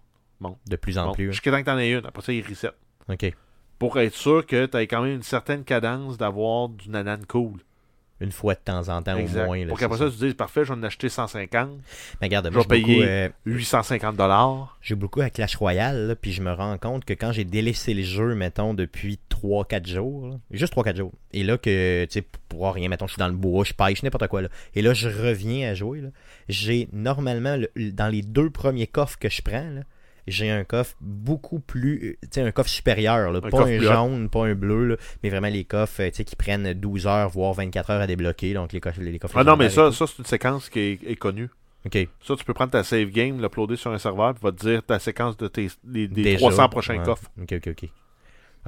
De 0.70 0.76
plus 0.76 0.98
en 0.98 1.06
Montent. 1.08 1.16
plus. 1.16 1.32
Jusqu'à 1.32 1.52
temps 1.52 1.60
que 1.60 1.64
tu 1.66 1.70
en 1.72 1.78
aies 1.78 1.92
une. 1.92 2.06
Après 2.06 2.22
ça, 2.22 2.32
il 2.34 2.46
reset. 2.48 2.70
Ok. 3.10 3.34
Pour 3.78 3.98
être 4.00 4.14
sûr 4.16 4.46
que 4.46 4.66
tu 4.66 4.78
aies 4.78 4.88
quand 4.88 5.02
même 5.02 5.16
une 5.16 5.24
certaine 5.24 5.64
cadence 5.64 6.18
d'avoir 6.18 6.68
du 6.70 6.90
nanan 6.90 7.26
cool. 7.26 7.60
Une 8.22 8.32
fois 8.34 8.54
de 8.54 8.60
temps 8.60 8.90
en 8.90 9.02
temps 9.02 9.16
Exact. 9.16 9.44
au 9.44 9.46
moins. 9.46 9.60
là, 9.62 9.68
pour 9.68 9.80
qu'après 9.80 9.98
ça, 9.98 10.10
tu 10.10 10.18
dises, 10.18 10.34
parfait, 10.34 10.66
je 10.66 10.74
vais 10.74 10.80
en 10.80 10.84
acheter 10.84 11.08
150, 11.08 11.70
Mais 12.20 12.28
regarde, 12.28 12.48
je 12.48 12.50
vais 12.54 12.62
j'ai 12.62 12.68
beaucoup, 12.68 12.86
payer- 12.92 13.06
euh, 13.08 13.30
850 13.46 14.18
dollars. 14.18 14.78
Joue 14.82 14.98
beaucoup 14.98 15.22
à 15.22 15.30
Clash 15.30 15.56
Royale, 15.56 16.08
là, 16.08 16.16
puis 16.16 16.34
je 16.34 16.42
me 16.42 16.52
rends 16.52 16.78
compte 16.78 17.06
que 17.06 17.14
quand 17.14 17.32
j'ai 17.32 17.46
délaissé 17.46 17.94
le 17.94 18.04
jeu, 18.04 18.36
mettons, 18.36 18.74
depuis 18.74 19.20
3-4 19.30 19.88
jours, 19.88 20.28
là, 20.28 20.36
juste 20.52 20.74
3-4 20.74 20.98
jours, 20.98 21.14
et 21.32 21.44
là 21.44 21.58
que, 21.58 22.04
tu 22.06 22.12
sais, 22.20 22.26
pour 22.50 22.74
rien, 22.74 22.90
mettons, 22.90 23.08
je 23.08 23.14
suis 23.14 23.20
dans 23.20 23.28
le 23.30 23.34
bois, 23.36 23.64
je 23.64 23.74
pêche, 23.74 24.04
n'importe 24.04 24.28
quoi, 24.28 24.42
là, 24.42 24.50
et 24.76 24.82
là, 24.82 24.94
je 24.94 25.08
reviens 25.08 25.70
à 25.72 25.74
jouer, 25.74 26.04
j'ai 26.50 26.90
normalement, 26.92 27.56
le- 27.56 27.92
dans 27.92 28.08
les 28.10 28.22
deux 28.22 28.50
premiers 28.50 28.88
coffres 28.88 29.18
que 29.18 29.30
je 29.30 29.42
prends, 29.42 29.70
là, 29.70 29.82
j'ai 30.28 30.50
un 30.50 30.64
coffre 30.64 30.96
beaucoup 31.02 31.60
plus, 31.60 31.96
euh, 32.04 32.18
tu 32.24 32.28
sais, 32.32 32.42
un 32.42 32.52
coffre 32.52 32.70
supérieur, 32.70 33.32
là, 33.32 33.42
pas 33.42 33.50
coffre 33.50 33.68
un 33.68 33.80
jaune, 33.80 34.30
pas 34.30 34.46
un 34.46 34.56
bleu, 34.56 34.86
là, 34.86 34.96
mais 35.24 35.30
vraiment 35.30 35.48
les 35.50 35.64
coffres, 35.66 36.02
euh, 36.02 36.10
tu 36.10 36.16
sais, 36.18 36.24
qui 36.24 36.36
prennent 36.36 36.74
12 36.74 37.08
heures, 37.08 37.30
voire 37.30 37.54
24 37.54 37.90
heures 37.90 38.02
à 38.02 38.08
débloquer, 38.08 38.54
donc 38.54 38.74
les 38.74 38.80
coffres, 38.80 39.02
les 39.02 39.20
coffres 39.20 39.38
Ah 39.38 39.44
non, 39.44 39.56
mais 39.58 39.70
ça, 39.70 39.92
ça 39.92 40.06
c'est 40.08 40.20
une 40.20 40.26
séquence 40.26 40.70
qui 40.70 40.80
est, 40.80 41.00
est 41.06 41.16
connue. 41.16 41.50
Ok. 41.86 41.98
Ça, 42.22 42.36
tu 42.36 42.44
peux 42.44 42.54
prendre 42.54 42.72
ta 42.72 42.84
save 42.84 43.10
game, 43.10 43.42
l'uploader 43.42 43.78
sur 43.78 43.92
un 43.92 43.98
serveur, 43.98 44.34
puis 44.34 44.44
va 44.44 44.52
te 44.52 44.58
dire 44.68 44.84
ta 44.84 45.00
séquence 45.00 45.38
de 45.38 45.48
tes 45.48 45.70
les- 45.88 46.08
des 46.10 46.24
Déjà. 46.24 46.38
300 46.40 46.68
prochains 46.70 46.98
Ouais. 46.98 47.06
coffres. 47.06 47.24
Ok, 47.42 47.54
ok, 47.54 47.68
ok. 47.70 47.90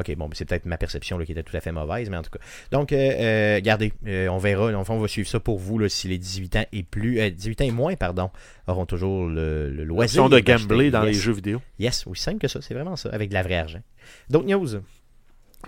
Ok, 0.01 0.15
bon, 0.15 0.29
c'est 0.33 0.45
peut-être 0.45 0.65
ma 0.65 0.77
perception 0.77 1.17
là, 1.17 1.25
qui 1.25 1.31
était 1.31 1.43
tout 1.43 1.55
à 1.55 1.61
fait 1.61 1.71
mauvaise, 1.71 2.09
mais 2.09 2.17
en 2.17 2.23
tout 2.23 2.31
cas. 2.31 2.39
Donc, 2.71 2.91
euh, 2.91 2.95
euh, 2.97 3.55
regardez, 3.55 3.93
euh, 4.07 4.27
on 4.29 4.37
verra. 4.37 4.73
Enfin, 4.73 4.93
on 4.93 4.99
va 4.99 5.07
suivre 5.07 5.27
ça 5.29 5.39
pour 5.39 5.59
vous 5.59 5.77
là, 5.77 5.87
si 5.89 6.07
les 6.07 6.17
18 6.17 6.55
ans 6.55 6.65
et 6.71 6.83
plus, 6.83 7.19
euh, 7.19 7.29
18 7.29 7.61
ans 7.61 7.65
et 7.65 7.71
moins, 7.71 7.95
pardon, 7.95 8.31
auront 8.67 8.85
toujours 8.85 9.27
le, 9.27 9.69
le 9.69 9.83
loisir. 9.83 10.27
De 10.27 10.39
gambler 10.39 10.91
dans 10.91 11.03
les 11.03 11.13
jeux 11.13 11.33
vidéo. 11.33 11.61
Yes, 11.79 12.05
aussi 12.07 12.23
simple 12.23 12.39
que 12.39 12.47
ça, 12.47 12.61
c'est 12.61 12.73
vraiment 12.73 12.95
ça, 12.95 13.09
avec 13.09 13.29
de 13.29 13.33
la 13.33 13.43
vraie 13.43 13.57
argent. 13.57 13.81
Donc, 14.29 14.45
news? 14.45 14.81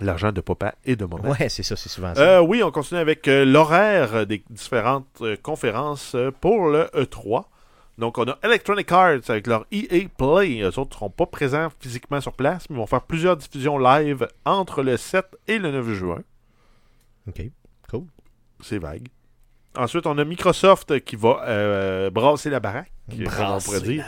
L'argent 0.00 0.32
de 0.32 0.40
papa 0.40 0.74
et 0.84 0.96
de 0.96 1.04
maman. 1.04 1.30
Ouais, 1.30 1.48
c'est 1.48 1.62
ça, 1.62 1.76
c'est 1.76 1.88
souvent 1.88 2.14
ça. 2.14 2.20
Euh, 2.20 2.40
oui, 2.40 2.62
on 2.64 2.72
continue 2.72 3.00
avec 3.00 3.28
euh, 3.28 3.44
l'horaire 3.44 4.26
des 4.26 4.42
différentes 4.50 5.06
euh, 5.20 5.36
conférences 5.40 6.16
pour 6.40 6.66
le 6.66 6.88
E3. 6.94 7.44
Donc, 7.98 8.18
on 8.18 8.24
a 8.24 8.38
Electronic 8.42 8.90
Arts 8.90 9.28
avec 9.28 9.46
leur 9.46 9.66
EA 9.70 10.08
Play. 10.16 10.60
Eux 10.62 10.78
autres 10.78 10.90
ne 10.90 10.94
seront 10.94 11.10
pas 11.10 11.26
présents 11.26 11.68
physiquement 11.78 12.20
sur 12.20 12.32
place, 12.32 12.68
mais 12.68 12.76
ils 12.76 12.78
vont 12.78 12.86
faire 12.86 13.02
plusieurs 13.02 13.36
diffusions 13.36 13.78
live 13.78 14.26
entre 14.44 14.82
le 14.82 14.96
7 14.96 15.24
et 15.46 15.58
le 15.58 15.70
9 15.70 15.92
juin. 15.92 16.22
Ok, 17.28 17.42
cool. 17.88 18.04
C'est 18.60 18.78
vague. 18.78 19.08
Ensuite, 19.76 20.06
on 20.06 20.18
a 20.18 20.24
Microsoft 20.24 21.00
qui 21.00 21.16
va 21.16 21.42
euh, 21.46 22.10
brasser 22.10 22.48
la 22.48 22.60
baraque, 22.60 22.92
on 23.10 23.58
pourrait 23.58 23.80
dire. 23.80 24.04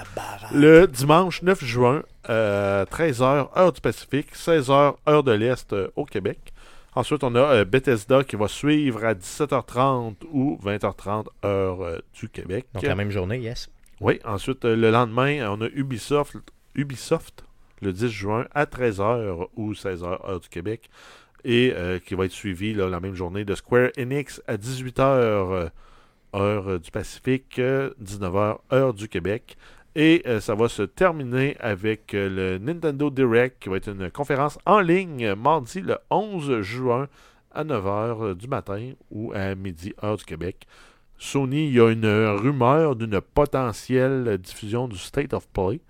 Le 0.52 0.86
dimanche 0.86 1.42
9 1.42 1.64
juin, 1.64 2.02
euh, 2.28 2.84
13h, 2.84 3.48
heure 3.56 3.72
du 3.72 3.80
Pacifique, 3.80 4.34
16h, 4.34 4.94
heure 5.08 5.22
de 5.24 5.32
l'Est 5.32 5.72
euh, 5.72 5.88
au 5.96 6.04
Québec. 6.04 6.52
Ensuite, 6.94 7.24
on 7.24 7.34
a 7.34 7.40
euh, 7.40 7.64
Bethesda 7.64 8.24
qui 8.24 8.36
va 8.36 8.48
suivre 8.48 9.04
à 9.04 9.14
17h30 9.14 10.14
ou 10.32 10.58
20h30, 10.64 11.26
heure 11.44 11.82
euh, 11.82 11.98
du 12.14 12.28
Québec. 12.28 12.66
Donc, 12.72 12.84
la 12.84 12.94
même 12.94 13.10
journée, 13.10 13.38
yes. 13.38 13.68
Oui, 14.00 14.20
ensuite, 14.24 14.64
euh, 14.64 14.76
le 14.76 14.90
lendemain, 14.90 15.50
on 15.50 15.60
a 15.62 15.68
Ubisoft, 15.68 16.36
Ubisoft 16.74 17.44
le 17.82 17.92
10 17.92 18.08
juin 18.08 18.46
à 18.54 18.64
13h 18.66 19.48
ou 19.56 19.72
16h, 19.72 20.04
heure 20.04 20.40
du 20.40 20.48
Québec. 20.48 20.90
Et 21.44 21.72
euh, 21.74 21.98
qui 22.00 22.14
va 22.14 22.24
être 22.24 22.32
suivi 22.32 22.74
la 22.74 22.98
même 22.98 23.14
journée 23.14 23.44
de 23.44 23.54
Square 23.54 23.90
Enix 23.98 24.42
à 24.48 24.56
18h, 24.56 25.00
euh, 25.00 25.68
heure 26.34 26.68
euh, 26.68 26.78
du 26.78 26.90
Pacifique, 26.90 27.58
euh, 27.58 27.90
19h, 28.02 28.58
heure 28.72 28.94
du 28.94 29.08
Québec. 29.08 29.56
Et 29.94 30.22
euh, 30.26 30.40
ça 30.40 30.54
va 30.54 30.68
se 30.68 30.82
terminer 30.82 31.56
avec 31.58 32.12
euh, 32.12 32.28
le 32.28 32.58
Nintendo 32.58 33.08
Direct, 33.08 33.56
qui 33.58 33.70
va 33.70 33.78
être 33.78 33.88
une 33.88 34.10
conférence 34.10 34.58
en 34.66 34.80
ligne 34.80 35.24
euh, 35.24 35.36
mardi 35.36 35.80
le 35.80 35.96
11 36.10 36.60
juin 36.60 37.08
à 37.50 37.64
9h 37.64 38.34
du 38.34 38.46
matin 38.46 38.92
ou 39.10 39.32
à 39.34 39.54
midi, 39.54 39.94
heure 40.04 40.18
du 40.18 40.24
Québec. 40.26 40.66
Sony, 41.18 41.66
il 41.68 41.74
y 41.74 41.80
a 41.80 41.90
une 41.90 42.06
rumeur 42.06 42.96
d'une 42.96 43.20
potentielle 43.20 44.38
diffusion 44.38 44.88
du 44.88 44.98
State 44.98 45.32
of 45.34 45.48
Play. 45.48 45.80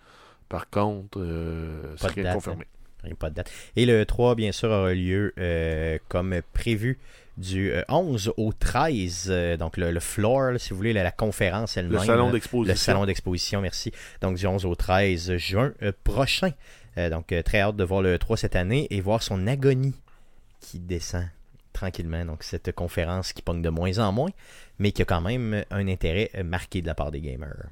Par 0.48 0.70
contre, 0.70 1.18
euh, 1.20 1.82
Pas 2.00 2.08
c'est 2.08 2.08
de 2.08 2.12
rien 2.14 2.22
date, 2.24 2.34
confirmé. 2.34 2.66
A 3.10 3.14
pas 3.14 3.30
de 3.30 3.34
date. 3.34 3.50
Et 3.76 3.86
le 3.86 4.04
3, 4.06 4.34
bien 4.34 4.52
sûr, 4.52 4.68
aura 4.68 4.92
lieu 4.94 5.32
euh, 5.38 5.98
comme 6.08 6.34
prévu 6.52 6.98
du 7.36 7.70
euh, 7.72 7.82
11 7.88 8.32
au 8.36 8.52
13. 8.52 9.26
euh, 9.30 9.56
donc, 9.56 9.76
le, 9.76 9.90
le 9.90 10.00
floor, 10.00 10.58
si 10.58 10.70
vous 10.70 10.76
voulez, 10.76 10.92
la, 10.92 11.02
la 11.02 11.10
conférence 11.10 11.76
elle-même. 11.76 12.00
Le 12.00 12.06
salon 12.06 12.30
d'exposition. 12.30 12.72
Le 12.72 12.76
salon 12.76 13.06
d'exposition, 13.06 13.60
merci. 13.60 13.92
Donc, 14.22 14.36
du 14.36 14.46
11 14.46 14.64
au 14.66 14.74
13 14.74 15.36
juin 15.36 15.72
euh, 15.82 15.92
prochain. 16.04 16.52
Euh, 16.98 17.10
donc, 17.10 17.32
euh, 17.32 17.42
très 17.42 17.60
hâte 17.60 17.76
de 17.76 17.84
voir 17.84 18.02
le 18.02 18.18
3 18.18 18.36
cette 18.38 18.56
année 18.56 18.86
et 18.90 19.00
voir 19.00 19.22
son 19.22 19.46
agonie 19.46 19.94
qui 20.60 20.78
descend 20.78 21.26
tranquillement. 21.76 22.24
Donc, 22.24 22.42
cette 22.42 22.72
conférence 22.72 23.32
qui 23.32 23.42
pogne 23.42 23.62
de 23.62 23.68
moins 23.68 23.98
en 23.98 24.10
moins, 24.10 24.30
mais 24.78 24.92
qui 24.92 25.02
a 25.02 25.04
quand 25.04 25.20
même 25.20 25.64
un 25.70 25.88
intérêt 25.88 26.30
euh, 26.34 26.42
marqué 26.42 26.82
de 26.82 26.86
la 26.86 26.94
part 26.94 27.10
des 27.10 27.20
gamers. 27.20 27.66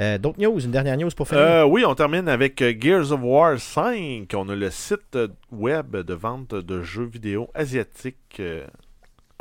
Euh, 0.00 0.16
D'autres 0.18 0.40
news, 0.40 0.60
une 0.60 0.70
dernière 0.70 0.96
news 0.96 1.10
pour 1.16 1.26
finir? 1.26 1.42
Euh, 1.42 1.64
oui, 1.64 1.84
on 1.84 1.94
termine 1.94 2.28
avec 2.28 2.62
euh, 2.62 2.72
Gears 2.78 3.10
of 3.10 3.20
War 3.22 3.58
5. 3.58 4.32
On 4.34 4.48
a 4.48 4.54
le 4.54 4.70
site 4.70 5.16
euh, 5.16 5.28
web 5.50 5.96
de 5.96 6.14
vente 6.14 6.54
de 6.54 6.82
jeux 6.82 7.06
vidéo 7.06 7.48
asiatiques. 7.54 8.40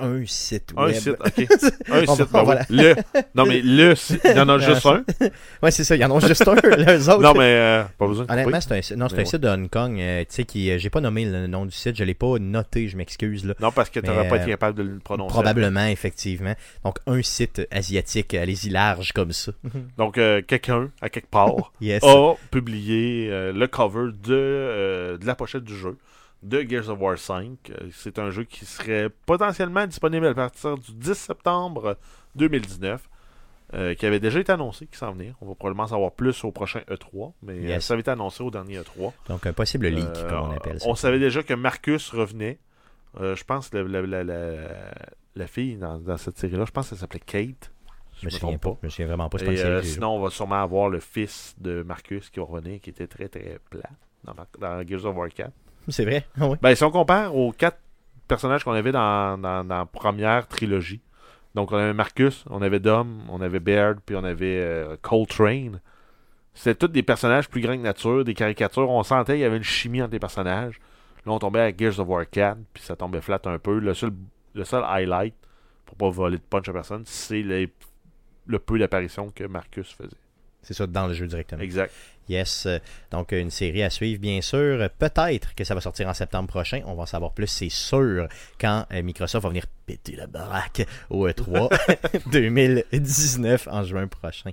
Euh, 0.01 0.21
un 0.21 0.25
site 0.25 0.73
un 0.77 0.93
site, 0.93 1.09
ok. 1.09 1.47
Un 1.91 2.03
On 2.07 2.15
site, 2.15 2.25
va- 2.25 2.39
ben 2.39 2.43
voilà. 2.43 2.61
oui. 2.69 2.75
Le. 2.77 2.95
Non, 3.35 3.45
mais 3.45 3.61
le 3.61 3.95
site. 3.95 4.21
Il 4.25 4.35
y 4.37 4.39
en 4.39 4.49
a 4.49 4.57
juste 4.59 4.85
un. 4.85 5.03
Ouais, 5.63 5.71
c'est 5.71 5.83
ça, 5.83 5.95
il 5.95 6.01
y 6.01 6.05
en 6.05 6.15
a 6.15 6.19
juste 6.27 6.47
un, 6.47 6.55
les 6.55 7.09
autres. 7.09 7.21
Non, 7.27 7.33
mais 7.33 7.39
euh, 7.55 7.83
pas 7.97 8.07
besoin 8.07 8.25
de 8.25 8.31
Honnêtement, 8.31 8.61
c'est 8.61 8.77
un, 8.77 8.81
site- 8.81 8.97
non, 8.97 9.07
c'est 9.09 9.15
Mais 9.15 9.21
un 9.21 9.23
ouais. 9.23 9.29
site 9.29 9.41
de 9.41 9.47
Hong 9.47 9.69
Kong, 9.69 9.99
euh, 9.99 10.21
tu 10.21 10.27
sais, 10.29 10.43
qui, 10.43 10.69
euh, 10.71 10.77
j'ai 10.77 10.89
pas 10.89 11.01
nommé 11.01 11.25
le 11.25 11.47
nom 11.47 11.65
du 11.65 11.71
site, 11.71 11.95
je 11.97 12.03
l'ai 12.03 12.13
pas 12.13 12.37
noté, 12.39 12.87
je 12.87 12.97
m'excuse, 12.97 13.45
là. 13.45 13.53
Non, 13.59 13.71
parce 13.71 13.89
que 13.89 13.99
tu 13.99 14.05
n'aurais 14.07 14.27
pas 14.27 14.35
euh, 14.35 14.41
été 14.41 14.51
capable 14.51 14.77
de 14.77 14.83
le 14.83 14.99
prononcer. 14.99 15.31
Probablement, 15.33 15.85
effectivement. 15.87 16.53
Donc, 16.83 16.99
un 17.07 17.21
site 17.21 17.67
asiatique, 17.71 18.33
allez-y 18.33 18.69
large 18.69 19.11
comme 19.13 19.31
ça. 19.31 19.51
Donc, 19.97 20.17
euh, 20.17 20.41
quelqu'un, 20.45 20.89
à 21.01 21.09
quelque 21.09 21.29
part, 21.29 21.71
Yes. 21.81 22.03
a 22.03 22.33
publié 22.51 23.29
euh, 23.31 23.51
le 23.53 23.67
cover 23.67 24.11
de, 24.23 24.33
euh, 24.33 25.17
de 25.17 25.25
la 25.25 25.35
pochette 25.35 25.63
du 25.63 25.75
jeu 25.75 25.95
de 26.43 26.61
Gears 26.61 26.89
of 26.89 26.99
War 26.99 27.17
5. 27.17 27.69
Euh, 27.69 27.89
C'est 27.93 28.19
un 28.19 28.29
jeu 28.29 28.43
qui 28.43 28.65
serait 28.65 29.09
potentiellement 29.25 29.85
disponible 29.87 30.27
à 30.27 30.33
partir 30.33 30.77
du 30.77 30.91
10 30.93 31.13
septembre 31.13 31.97
2019, 32.35 33.09
euh, 33.73 33.95
qui 33.95 34.05
avait 34.05 34.19
déjà 34.19 34.39
été 34.39 34.51
annoncé, 34.51 34.87
qui 34.87 34.97
s'en 34.97 35.11
venait. 35.11 35.33
On 35.41 35.47
va 35.47 35.55
probablement 35.55 35.83
en 35.83 35.87
savoir 35.87 36.11
plus 36.11 36.43
au 36.43 36.51
prochain 36.51 36.81
E3, 36.89 37.33
mais 37.43 37.53
euh, 37.53 37.61
Yes. 37.61 37.85
ça 37.85 37.93
avait 37.93 38.01
été 38.01 38.11
annoncé 38.11 38.43
au 38.43 38.51
dernier 38.51 38.79
E3. 38.79 39.11
Donc, 39.29 39.45
un 39.45 39.53
possible 39.53 39.87
leak, 39.87 40.05
Euh, 40.15 40.29
comme 40.29 40.49
on 40.49 40.55
appelle 40.55 40.79
ça. 40.79 40.87
On 40.87 40.95
savait 40.95 41.19
déjà 41.19 41.43
que 41.43 41.53
Marcus 41.53 42.09
revenait. 42.11 42.59
Euh, 43.19 43.35
je 43.35 43.43
pense 43.43 43.69
que 43.69 43.77
la, 43.77 44.01
la, 44.01 44.23
la, 44.23 44.53
la- 45.35 45.47
fille 45.47 45.75
dans, 45.77 45.97
dans 45.97 46.17
cette 46.17 46.37
série-là, 46.37 46.65
je 46.65 46.71
pense 46.71 46.89
qu'elle 46.89 46.97
s'appelait 46.99 47.19
Kate. 47.19 47.71
Je 48.21 48.25
me 48.25 48.31
me 48.31 48.37
souviens 48.37 48.57
pas. 48.57 48.77
Je 48.81 48.85
me 48.87 48.89
souviens 48.89 49.07
vraiment 49.07 49.29
pas. 49.29 49.37
Et 49.43 49.83
sinon, 49.83 50.15
on 50.17 50.21
va 50.21 50.29
sûrement 50.29 50.61
avoir 50.61 50.89
le 50.89 50.99
fils 50.99 51.55
de 51.59 51.81
Marcus 51.83 52.29
qui 52.29 52.39
va 52.39 52.45
revenir, 52.45 52.79
qui 52.81 52.89
était 52.91 53.07
très 53.07 53.27
très 53.27 53.59
plat 53.69 53.89
dans, 54.23 54.33
dans 54.59 54.87
Gears 54.87 55.05
of 55.05 55.15
War 55.15 55.29
4. 55.29 55.51
C'est 55.89 56.05
vrai? 56.05 56.25
Ben, 56.61 56.75
si 56.75 56.83
on 56.83 56.91
compare 56.91 57.35
aux 57.35 57.51
quatre 57.51 57.79
personnages 58.27 58.63
qu'on 58.63 58.73
avait 58.73 58.91
dans, 58.91 59.39
la 59.67 59.85
première 59.85 60.47
trilogie, 60.47 61.01
donc 61.55 61.71
on 61.71 61.77
avait 61.77 61.93
Marcus, 61.93 62.45
on 62.49 62.61
avait 62.61 62.79
Dom, 62.79 63.21
on 63.29 63.41
avait 63.41 63.59
Baird, 63.59 63.99
puis 64.05 64.15
on 64.15 64.23
avait 64.23 64.59
euh, 64.59 64.95
Coltrane. 65.01 65.79
C'était 66.53 66.75
tous 66.75 66.87
des 66.87 67.03
personnages 67.03 67.49
plus 67.49 67.61
grands 67.61 67.75
que 67.77 67.81
nature, 67.81 68.23
des 68.23 68.33
caricatures. 68.33 68.89
On 68.89 69.03
sentait 69.03 69.33
qu'il 69.33 69.41
y 69.41 69.45
avait 69.45 69.57
une 69.57 69.63
chimie 69.63 70.01
entre 70.01 70.13
les 70.13 70.19
personnages. 70.19 70.79
Là, 71.25 71.33
on 71.33 71.39
tombait 71.39 71.61
à 71.61 71.75
Gears 71.75 71.99
of 71.99 72.07
War 72.07 72.29
4, 72.29 72.57
puis 72.73 72.83
ça 72.83 72.95
tombait 72.95 73.21
flat 73.21 73.41
un 73.45 73.59
peu. 73.59 73.79
Le 73.79 73.93
seul, 73.93 74.11
le 74.53 74.63
seul 74.65 74.83
highlight, 74.83 75.35
pour 75.85 75.97
pas 75.97 76.09
voler 76.09 76.37
de 76.37 76.43
punch 76.43 76.67
à 76.69 76.73
personne, 76.73 77.03
c'est 77.05 77.41
le 77.41 78.59
peu 78.59 78.79
d'apparitions 78.79 79.29
que 79.29 79.43
Marcus 79.45 79.91
faisait. 79.91 80.17
C'est 80.67 80.73
ça, 80.73 80.85
dans 80.85 81.07
le 81.07 81.13
jeu 81.13 81.27
directement. 81.27 81.61
Exact. 81.61 81.93
Yes. 82.27 82.65
euh, 82.65 82.79
Donc, 83.09 83.31
une 83.31 83.49
série 83.51 83.83
à 83.83 83.89
suivre, 83.89 84.19
bien 84.19 84.41
sûr. 84.41 84.89
Peut-être 84.99 85.55
que 85.55 85.63
ça 85.63 85.73
va 85.73 85.79
sortir 85.79 86.09
en 86.09 86.13
septembre 86.13 86.49
prochain. 86.49 86.81
On 86.85 86.93
va 86.93 87.03
en 87.03 87.05
savoir 87.05 87.31
plus, 87.31 87.47
c'est 87.47 87.69
sûr, 87.69 88.27
quand 88.59 88.85
euh, 88.91 89.01
Microsoft 89.01 89.43
va 89.43 89.47
venir 89.47 89.63
péter 89.85 90.17
la 90.17 90.27
baraque 90.27 90.85
au 91.09 91.25
E 91.25 91.31
E3 91.31 91.69
2019 92.29 93.69
en 93.71 93.85
juin 93.85 94.07
prochain. 94.07 94.51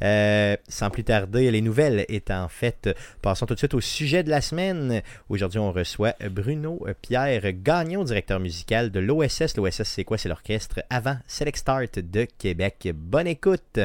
Euh, 0.00 0.56
sans 0.66 0.88
plus 0.88 1.04
tarder, 1.04 1.50
les 1.50 1.60
nouvelles 1.60 2.06
étant 2.08 2.48
faites, 2.48 2.88
passons 3.20 3.44
tout 3.44 3.52
de 3.52 3.58
suite 3.58 3.74
au 3.74 3.82
sujet 3.82 4.22
de 4.22 4.30
la 4.30 4.40
semaine. 4.40 5.02
Aujourd'hui, 5.28 5.58
on 5.58 5.72
reçoit 5.72 6.14
Bruno 6.30 6.86
Pierre 7.02 7.52
Gagnon, 7.52 8.02
directeur 8.02 8.40
musical 8.40 8.90
de 8.90 8.98
l'OSS. 8.98 9.58
L'OSS, 9.58 9.82
c'est 9.82 10.04
quoi? 10.04 10.16
C'est 10.16 10.30
l'orchestre 10.30 10.80
avant 10.88 11.18
Select 11.26 11.58
Start 11.58 11.98
de 11.98 12.26
Québec. 12.38 12.88
Bonne 12.94 13.26
écoute! 13.26 13.78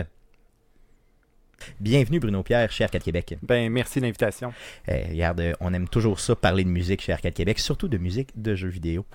Bienvenue 1.80 2.20
Bruno 2.20 2.44
Pierre 2.44 2.72
chez 2.72 2.84
Arcade 2.84 3.04
Québec. 3.04 3.38
Ben, 3.42 3.72
merci 3.72 4.00
de 4.00 4.06
l'invitation. 4.06 4.54
Euh, 4.90 5.04
regarde, 5.10 5.40
euh, 5.40 5.54
on 5.60 5.74
aime 5.74 5.88
toujours 5.88 6.20
ça, 6.20 6.36
parler 6.36 6.64
de 6.64 6.70
musique 6.70 7.02
chez 7.02 7.12
Arcade 7.12 7.34
Québec, 7.34 7.60
surtout 7.60 7.88
de 7.88 7.98
musique 7.98 8.30
de 8.36 8.56
jeux 8.56 8.70
vidéo. 8.70 9.06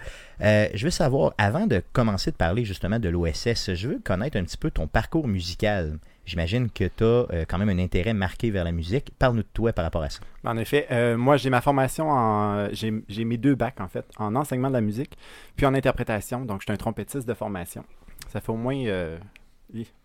Euh, 0.40 0.68
je 0.74 0.84
veux 0.84 0.90
savoir, 0.90 1.34
avant 1.38 1.66
de 1.66 1.82
commencer 1.92 2.30
de 2.30 2.36
parler 2.36 2.64
justement 2.64 2.98
de 2.98 3.08
l'OSS, 3.08 3.74
je 3.74 3.88
veux 3.88 3.98
connaître 3.98 4.36
un 4.36 4.44
petit 4.44 4.56
peu 4.56 4.70
ton 4.70 4.86
parcours 4.86 5.28
musical. 5.28 5.98
J'imagine 6.26 6.70
que 6.70 6.84
tu 6.84 7.04
as 7.04 7.44
quand 7.46 7.58
même 7.58 7.70
un 7.70 7.78
intérêt 7.78 8.14
marqué 8.14 8.50
vers 8.50 8.62
la 8.62 8.72
musique. 8.72 9.10
Parle-nous 9.18 9.42
de 9.42 9.48
toi 9.52 9.72
par 9.72 9.84
rapport 9.84 10.02
à 10.02 10.10
ça. 10.10 10.20
En 10.44 10.56
effet, 10.56 10.86
euh, 10.90 11.16
moi, 11.16 11.36
j'ai 11.36 11.50
ma 11.50 11.60
formation 11.60 12.08
en. 12.10 12.68
J'ai 12.72 13.24
mes 13.24 13.36
deux 13.36 13.54
bacs, 13.54 13.80
en 13.80 13.88
fait, 13.88 14.04
en 14.16 14.34
enseignement 14.36 14.68
de 14.68 14.74
la 14.74 14.80
musique, 14.80 15.16
puis 15.56 15.66
en 15.66 15.74
interprétation. 15.74 16.44
Donc, 16.44 16.60
je 16.60 16.66
suis 16.66 16.72
un 16.72 16.76
trompettiste 16.76 17.26
de 17.26 17.34
formation. 17.34 17.84
Ça 18.28 18.40
fait 18.40 18.52
au 18.52 18.56
moins 18.56 18.76
euh, 18.86 19.18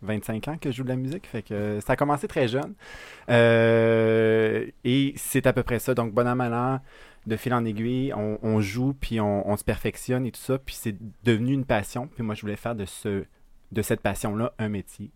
25 0.01 0.47
ans 0.47 0.57
que 0.57 0.71
je 0.71 0.77
joue 0.77 0.83
de 0.83 0.89
la 0.89 0.95
musique. 0.95 1.27
Fait 1.27 1.41
que 1.41 1.53
euh, 1.53 1.81
ça 1.81 1.93
a 1.93 1.95
commencé 1.95 2.27
très 2.27 2.47
jeune. 2.47 2.73
Euh, 3.55 4.65
et 4.83 5.13
c'est 5.17 5.47
à 5.47 5.53
peu 5.53 5.63
près 5.63 5.79
ça. 5.79 5.93
Donc, 5.93 6.13
bon 6.13 6.27
an, 6.27 6.35
mal 6.35 6.53
an, 6.53 6.79
de 7.25 7.35
fil 7.35 7.53
en 7.53 7.65
aiguille, 7.65 8.13
on, 8.15 8.37
on 8.43 8.61
joue, 8.61 8.93
puis 8.93 9.19
on, 9.19 9.47
on 9.49 9.57
se 9.57 9.63
perfectionne 9.63 10.25
et 10.25 10.31
tout 10.31 10.41
ça. 10.41 10.57
Puis 10.57 10.75
c'est 10.77 10.95
devenu 11.23 11.53
une 11.53 11.65
passion. 11.65 12.07
Puis 12.07 12.23
moi, 12.23 12.35
je 12.35 12.41
voulais 12.41 12.55
faire 12.55 12.75
de, 12.75 12.85
ce, 12.85 13.23
de 13.71 13.81
cette 13.81 14.01
passion-là 14.01 14.53
un 14.59 14.69
métier. 14.69 15.09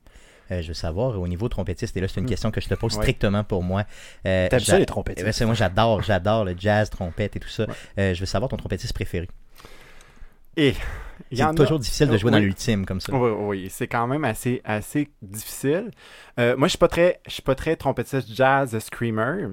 Euh, 0.51 0.63
je 0.63 0.69
veux 0.69 0.73
savoir, 0.73 1.19
au 1.19 1.27
niveau 1.27 1.47
trompettiste, 1.47 1.95
et 1.95 2.01
là, 2.01 2.07
c'est 2.07 2.19
une 2.19 2.25
Hmm. 2.25 2.29
question 2.29 2.49
que 2.49 2.59
je 2.59 2.67
te 2.67 2.73
pose 2.73 2.95
Ouais. 2.95 3.03
strictement 3.03 3.43
pour 3.43 3.61
moi. 3.61 3.83
Euh, 4.25 4.47
T'aimes 4.49 4.59
ça, 4.61 4.79
les 4.79 4.87
trompettistes? 4.87 5.39
ben, 5.39 5.45
moi, 5.45 5.53
j'adore, 5.53 6.01
j'adore 6.01 6.43
le 6.43 6.55
jazz, 6.57 6.89
trompette 6.89 7.35
et 7.35 7.39
tout 7.39 7.49
ça. 7.49 7.67
Ouais. 7.67 7.73
Euh, 7.99 8.13
je 8.15 8.19
veux 8.19 8.25
savoir 8.25 8.49
ton 8.49 8.57
trompettiste 8.57 8.93
préféré. 8.93 9.27
Et 10.57 10.73
C'est 11.31 11.41
a- 11.41 11.53
toujours 11.53 11.79
difficile 11.79 12.07
de 12.07 12.17
jouer 12.17 12.31
dans 12.31 12.39
l'ultime 12.39 12.85
comme 12.85 12.99
ça. 13.01 13.13
Oui, 13.13 13.29
oui, 13.31 13.67
c'est 13.69 13.87
quand 13.87 14.07
même 14.07 14.23
assez, 14.25 14.61
assez 14.63 15.09
difficile. 15.21 15.91
Euh, 16.39 16.55
moi, 16.57 16.67
je 16.67 16.71
suis 16.71 16.77
pas 16.77 16.87
très, 16.87 17.19
je 17.27 17.31
suis 17.33 17.41
pas 17.41 17.55
très 17.55 17.75
trompettiste 17.75 18.33
jazz 18.33 18.77
screamer, 18.79 19.49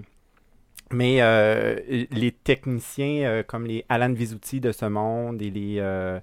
mais 0.93 1.21
euh, 1.21 1.79
les 2.11 2.33
techniciens 2.33 3.29
euh, 3.29 3.43
comme 3.43 3.67
les 3.67 3.85
Alan 3.89 4.13
Visuti 4.13 4.61
de 4.61 4.73
ce 4.73 4.87
monde 4.87 5.43
et 5.43 5.51
les, 5.51 6.19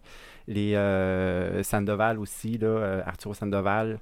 les 0.47 1.63
Sandoval 1.63 2.19
aussi, 2.19 2.57
là, 2.57 3.03
Arturo 3.05 3.33
Sandoval, 3.33 3.99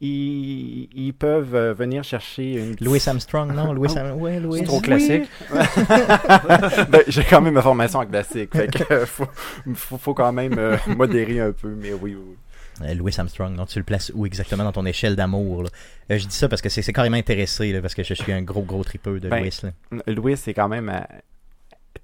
ils, 0.00 0.88
ils 0.94 1.12
peuvent 1.12 1.54
euh, 1.54 1.74
venir 1.74 2.02
chercher 2.04 2.52
une 2.54 2.74
Louis 2.80 3.02
Armstrong, 3.06 3.52
non? 3.54 3.72
Louis 3.72 3.88
Oh. 3.94 3.98
Am- 3.98 4.20
ouais, 4.20 4.40
Louis. 4.40 4.60
C'est 4.60 4.64
trop 4.64 4.80
classique. 4.80 5.24
Ben, 6.90 7.02
j'ai 7.08 7.24
quand 7.24 7.40
même 7.40 7.54
ma 7.54 7.62
formation 7.62 7.98
en 8.00 8.06
classique, 8.06 8.50
fait 8.54 8.68
que 8.68 8.92
euh, 8.92 9.06
faut, 9.06 9.26
faut, 9.74 9.98
faut 9.98 10.14
quand 10.14 10.32
même 10.32 10.54
euh, 10.58 10.76
modérer 10.96 11.40
un 11.40 11.52
peu, 11.52 11.68
mais 11.68 11.92
oui, 11.92 12.14
oui. 12.16 12.36
oui. 12.80 12.94
Louis 12.96 13.12
Armstrong, 13.18 13.54
non, 13.54 13.66
tu 13.66 13.78
le 13.78 13.84
places 13.84 14.10
où 14.14 14.24
exactement 14.24 14.64
dans 14.64 14.72
ton 14.72 14.86
échelle 14.86 15.14
d'amour? 15.14 15.64
Euh, 16.10 16.18
je 16.18 16.26
dis 16.26 16.34
ça 16.34 16.48
parce 16.48 16.62
que 16.62 16.70
c'est 16.70 16.80
c'est 16.80 16.94
carrément 16.94 17.18
intéressé, 17.18 17.72
là, 17.72 17.82
parce 17.82 17.94
que 17.94 18.02
je 18.02 18.14
suis 18.14 18.32
un 18.32 18.40
gros, 18.40 18.62
gros 18.62 18.82
tripeux 18.84 19.20
de 19.20 19.28
Ben, 19.28 19.40
Louis. 19.40 19.60
là. 19.62 20.02
Louis, 20.06 20.36
c'est 20.38 20.54
quand 20.54 20.68
même 20.68 20.88
euh, 20.88 21.00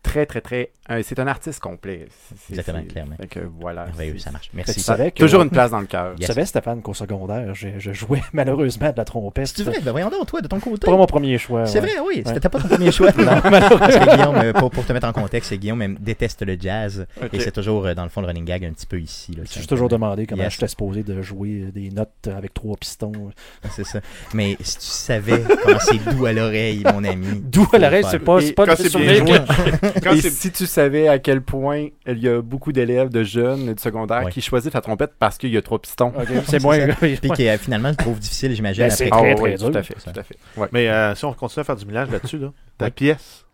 très, 0.07 0.27
très, 0.27 0.41
très. 0.41 0.71
euh, 0.91 1.03
c'est 1.05 1.19
un 1.19 1.27
artiste 1.27 1.61
complet. 1.61 2.07
Exactement, 2.51 2.83
clairement. 2.85 3.17
Fait 3.17 3.27
que 3.27 3.41
voilà. 3.41 3.87
Ça 4.19 4.31
marche. 4.31 4.51
Tu 4.51 4.57
Merci. 4.57 4.81
savais 4.81 5.11
que, 5.11 5.19
Toujours 5.19 5.43
une 5.43 5.51
place 5.51 5.71
dans 5.73 5.81
le 5.81 5.87
cœur. 5.87 6.15
tu 6.19 6.25
savais, 6.27 6.47
Stéphane, 6.47 6.81
qu'au 6.83 6.95
secondaire, 6.95 7.55
je, 7.55 7.69
je 7.79 7.93
jouais 7.93 8.23
malheureusement 8.33 8.91
de 8.91 8.97
la 8.97 9.05
trompette. 9.05 9.49
C'est 9.49 9.65
vrai? 9.65 9.79
Ben 9.83 9.91
voyons 9.91 10.09
donc, 10.11 10.27
toi, 10.27 10.41
de 10.41 10.49
ton 10.49 10.61
côté. 10.61 10.87
Pas 10.87 10.97
mon 10.97 11.07
premier 11.07 11.39
choix. 11.39 11.67
C'est 11.67 11.81
ouais. 11.81 11.87
vrai, 11.87 11.99
oui. 12.01 12.23
Ouais. 12.25 12.33
C'était 12.33 12.49
pas 12.49 12.61
ton 12.61 12.69
premier 12.69 12.93
choix. 12.93 13.11
non, 13.19 13.25
Parce 13.41 13.97
que 13.99 14.17
Guillaume, 14.17 14.37
euh, 14.37 14.53
pour, 14.53 14.71
pour 14.71 14.87
te 14.87 14.93
mettre 14.93 15.09
en 15.09 15.13
contexte, 15.13 15.53
Guillaume 15.55 15.83
euh, 15.83 15.95
déteste 15.99 16.43
le 16.43 16.57
jazz. 16.59 17.07
Et 17.33 17.41
c'est 17.41 17.53
toujours, 17.53 17.95
dans 17.95 18.05
le 18.05 18.09
fond, 18.09 18.21
le 18.21 18.27
running 18.29 18.45
gag 18.45 18.65
un 18.65 18.73
petit 18.73 18.87
peu 18.87 19.01
ici. 19.01 19.33
Là, 19.33 19.43
Je 19.45 19.51
suis 19.59 19.67
toujours 19.67 19.89
demandé 19.89 20.27
comment 20.27 20.43
Yes. 20.45 20.53
j'étais 20.53 20.69
supposé 20.69 21.03
de 21.03 21.21
jouer 21.23 21.71
des 21.75 21.91
notes 21.91 22.29
avec 22.35 22.55
trois 22.55 22.77
pistons. 22.77 23.13
C'est 23.71 23.85
ça. 23.85 24.01
Mais 24.35 24.57
si 24.61 24.77
tu 24.79 24.87
savais 24.87 25.43
comment 25.63 25.79
c'est 25.81 25.99
doux 26.15 26.27
à 26.27 26.33
l'oreille, 26.33 26.83
mon 26.93 27.03
ami. 27.05 27.27
D'où 27.43 27.67
à 27.73 27.79
l'oreille, 27.79 28.05
c'est 28.11 28.19
pas, 28.19 28.39
pas 28.55 28.67
quand 28.67 28.83
de 28.83 28.87
Quand 30.03 30.13
Et 30.13 30.21
si 30.21 30.51
tu 30.53 30.67
savais 30.67 31.09
à 31.09 31.19
quel 31.19 31.41
point 31.43 31.89
il 32.07 32.19
y 32.19 32.29
a 32.29 32.41
beaucoup 32.43 32.73
d'élèves 32.73 33.09
de 33.09 33.23
jeunes 33.25 33.69
et 33.69 33.75
de 33.75 33.81
secondaire 33.81 34.25
Ouais. 34.25 34.31
qui 34.33 34.41
choisissent 34.41 34.73
la 34.75 34.81
trompette 34.81 35.13
parce 35.19 35.39
qu'il 35.39 35.51
y 35.51 35.57
a 35.57 35.63
trois 35.63 35.79
pistons. 35.81 36.13
Ok, 36.17 36.29
c'est 36.47 36.63
moins. 36.63 36.79
Puis 37.01 37.19
qui 37.35 37.49
euh, 37.49 37.59
finalement 37.59 37.89
le 37.91 37.97
trouve 37.97 38.19
difficile, 38.19 38.53
j'imagine. 38.55 38.85
Ben, 38.85 38.93
après 38.93 38.97
c'est 39.05 39.11
très, 39.11 39.31
Ah 39.33 39.35
très 39.35 39.43
oui, 39.45 39.55
dur. 39.57 39.71
tout 39.71 39.79
à 39.79 39.83
fait, 39.83 39.95
tout 39.95 40.19
à 40.21 40.23
fait. 40.23 40.37
Ouais. 40.57 40.69
Mais 40.73 40.89
euh, 40.89 41.15
si 41.15 41.25
on 41.25 41.33
continue 41.33 41.61
à 41.61 41.65
faire 41.65 41.77
du 41.77 41.87
millage 41.87 42.11
là-dessus, 42.11 42.39
là, 42.39 42.53
ta 42.79 42.91
pièce 42.91 43.45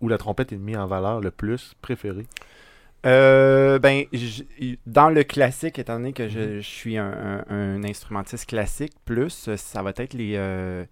où 0.00 0.08
la 0.08 0.18
trompette 0.18 0.52
est 0.52 0.56
mise 0.56 0.76
en 0.76 0.86
valeur 0.86 1.20
le 1.20 1.30
plus 1.30 1.74
préférée? 1.80 2.26
Euh, 3.04 3.78
ben, 3.80 4.04
dans 4.86 5.10
le 5.10 5.24
classique, 5.24 5.78
étant 5.78 5.94
donné 5.96 6.12
que 6.12 6.28
je, 6.28 6.60
je 6.60 6.66
suis 6.68 6.96
un, 6.98 7.42
un- 7.48 7.54
un 7.54 7.84
instrumentiste 7.84 8.46
classique, 8.48 8.92
plus, 9.04 9.50
ça 9.56 9.82
va 9.82 9.92
être 9.96 10.14
les, 10.14 10.34
euh, 10.36 10.84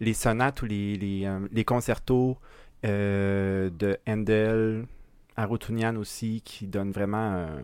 les 0.00 0.14
sonates 0.14 0.62
ou 0.62 0.66
les, 0.66 0.96
les, 0.96 1.26
euh, 1.26 1.38
les 1.52 1.64
concertos 1.64 2.38
euh, 2.40 2.44
de 2.88 3.98
Handel, 4.08 4.86
Arutunian 5.36 5.96
aussi, 5.96 6.42
qui 6.44 6.66
donnent 6.66 6.92
vraiment 6.92 7.34
euh, 7.34 7.60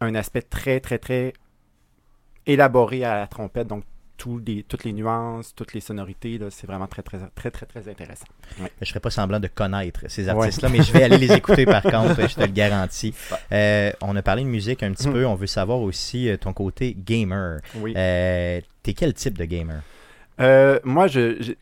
un 0.00 0.14
aspect 0.14 0.42
très, 0.42 0.80
très, 0.80 0.98
très 0.98 1.32
élaboré 2.46 3.04
à 3.04 3.16
la 3.20 3.26
trompette. 3.26 3.66
Donc, 3.68 3.84
les, 4.46 4.62
toutes 4.62 4.84
les 4.84 4.92
nuances, 4.92 5.52
toutes 5.52 5.74
les 5.74 5.80
sonorités, 5.80 6.38
c'est 6.50 6.68
vraiment 6.68 6.86
très, 6.86 7.02
très, 7.02 7.18
très, 7.34 7.50
très, 7.50 7.66
très 7.66 7.88
intéressant. 7.88 8.26
Je 8.80 8.88
ferai 8.88 9.00
pas 9.00 9.10
semblant 9.10 9.40
de 9.40 9.48
connaître 9.48 10.04
ces 10.08 10.28
artistes-là, 10.28 10.68
mais 10.68 10.80
je 10.80 10.92
vais 10.92 11.02
aller 11.02 11.18
les 11.18 11.32
écouter 11.32 11.64
par 11.64 11.82
contre, 11.82 12.28
je 12.28 12.34
te 12.36 12.40
le 12.40 12.46
garantis. 12.46 13.12
Euh, 13.50 13.90
on 14.00 14.14
a 14.14 14.22
parlé 14.22 14.44
de 14.44 14.48
musique 14.48 14.84
un 14.84 14.92
petit 14.92 15.08
Hmm. 15.08 15.12
peu, 15.12 15.26
on 15.26 15.34
veut 15.34 15.48
savoir 15.48 15.80
aussi 15.80 16.28
euh, 16.28 16.36
ton 16.36 16.52
côté 16.52 16.94
gamer. 16.96 17.60
Oui. 17.74 17.94
Euh, 17.96 18.60
T'es 18.84 18.94
quel 18.94 19.12
type 19.14 19.36
de 19.36 19.44
gamer? 19.44 19.82
Euh, 20.40 20.78
moi, 20.84 21.08
je, 21.08 21.42
je- 21.42 21.52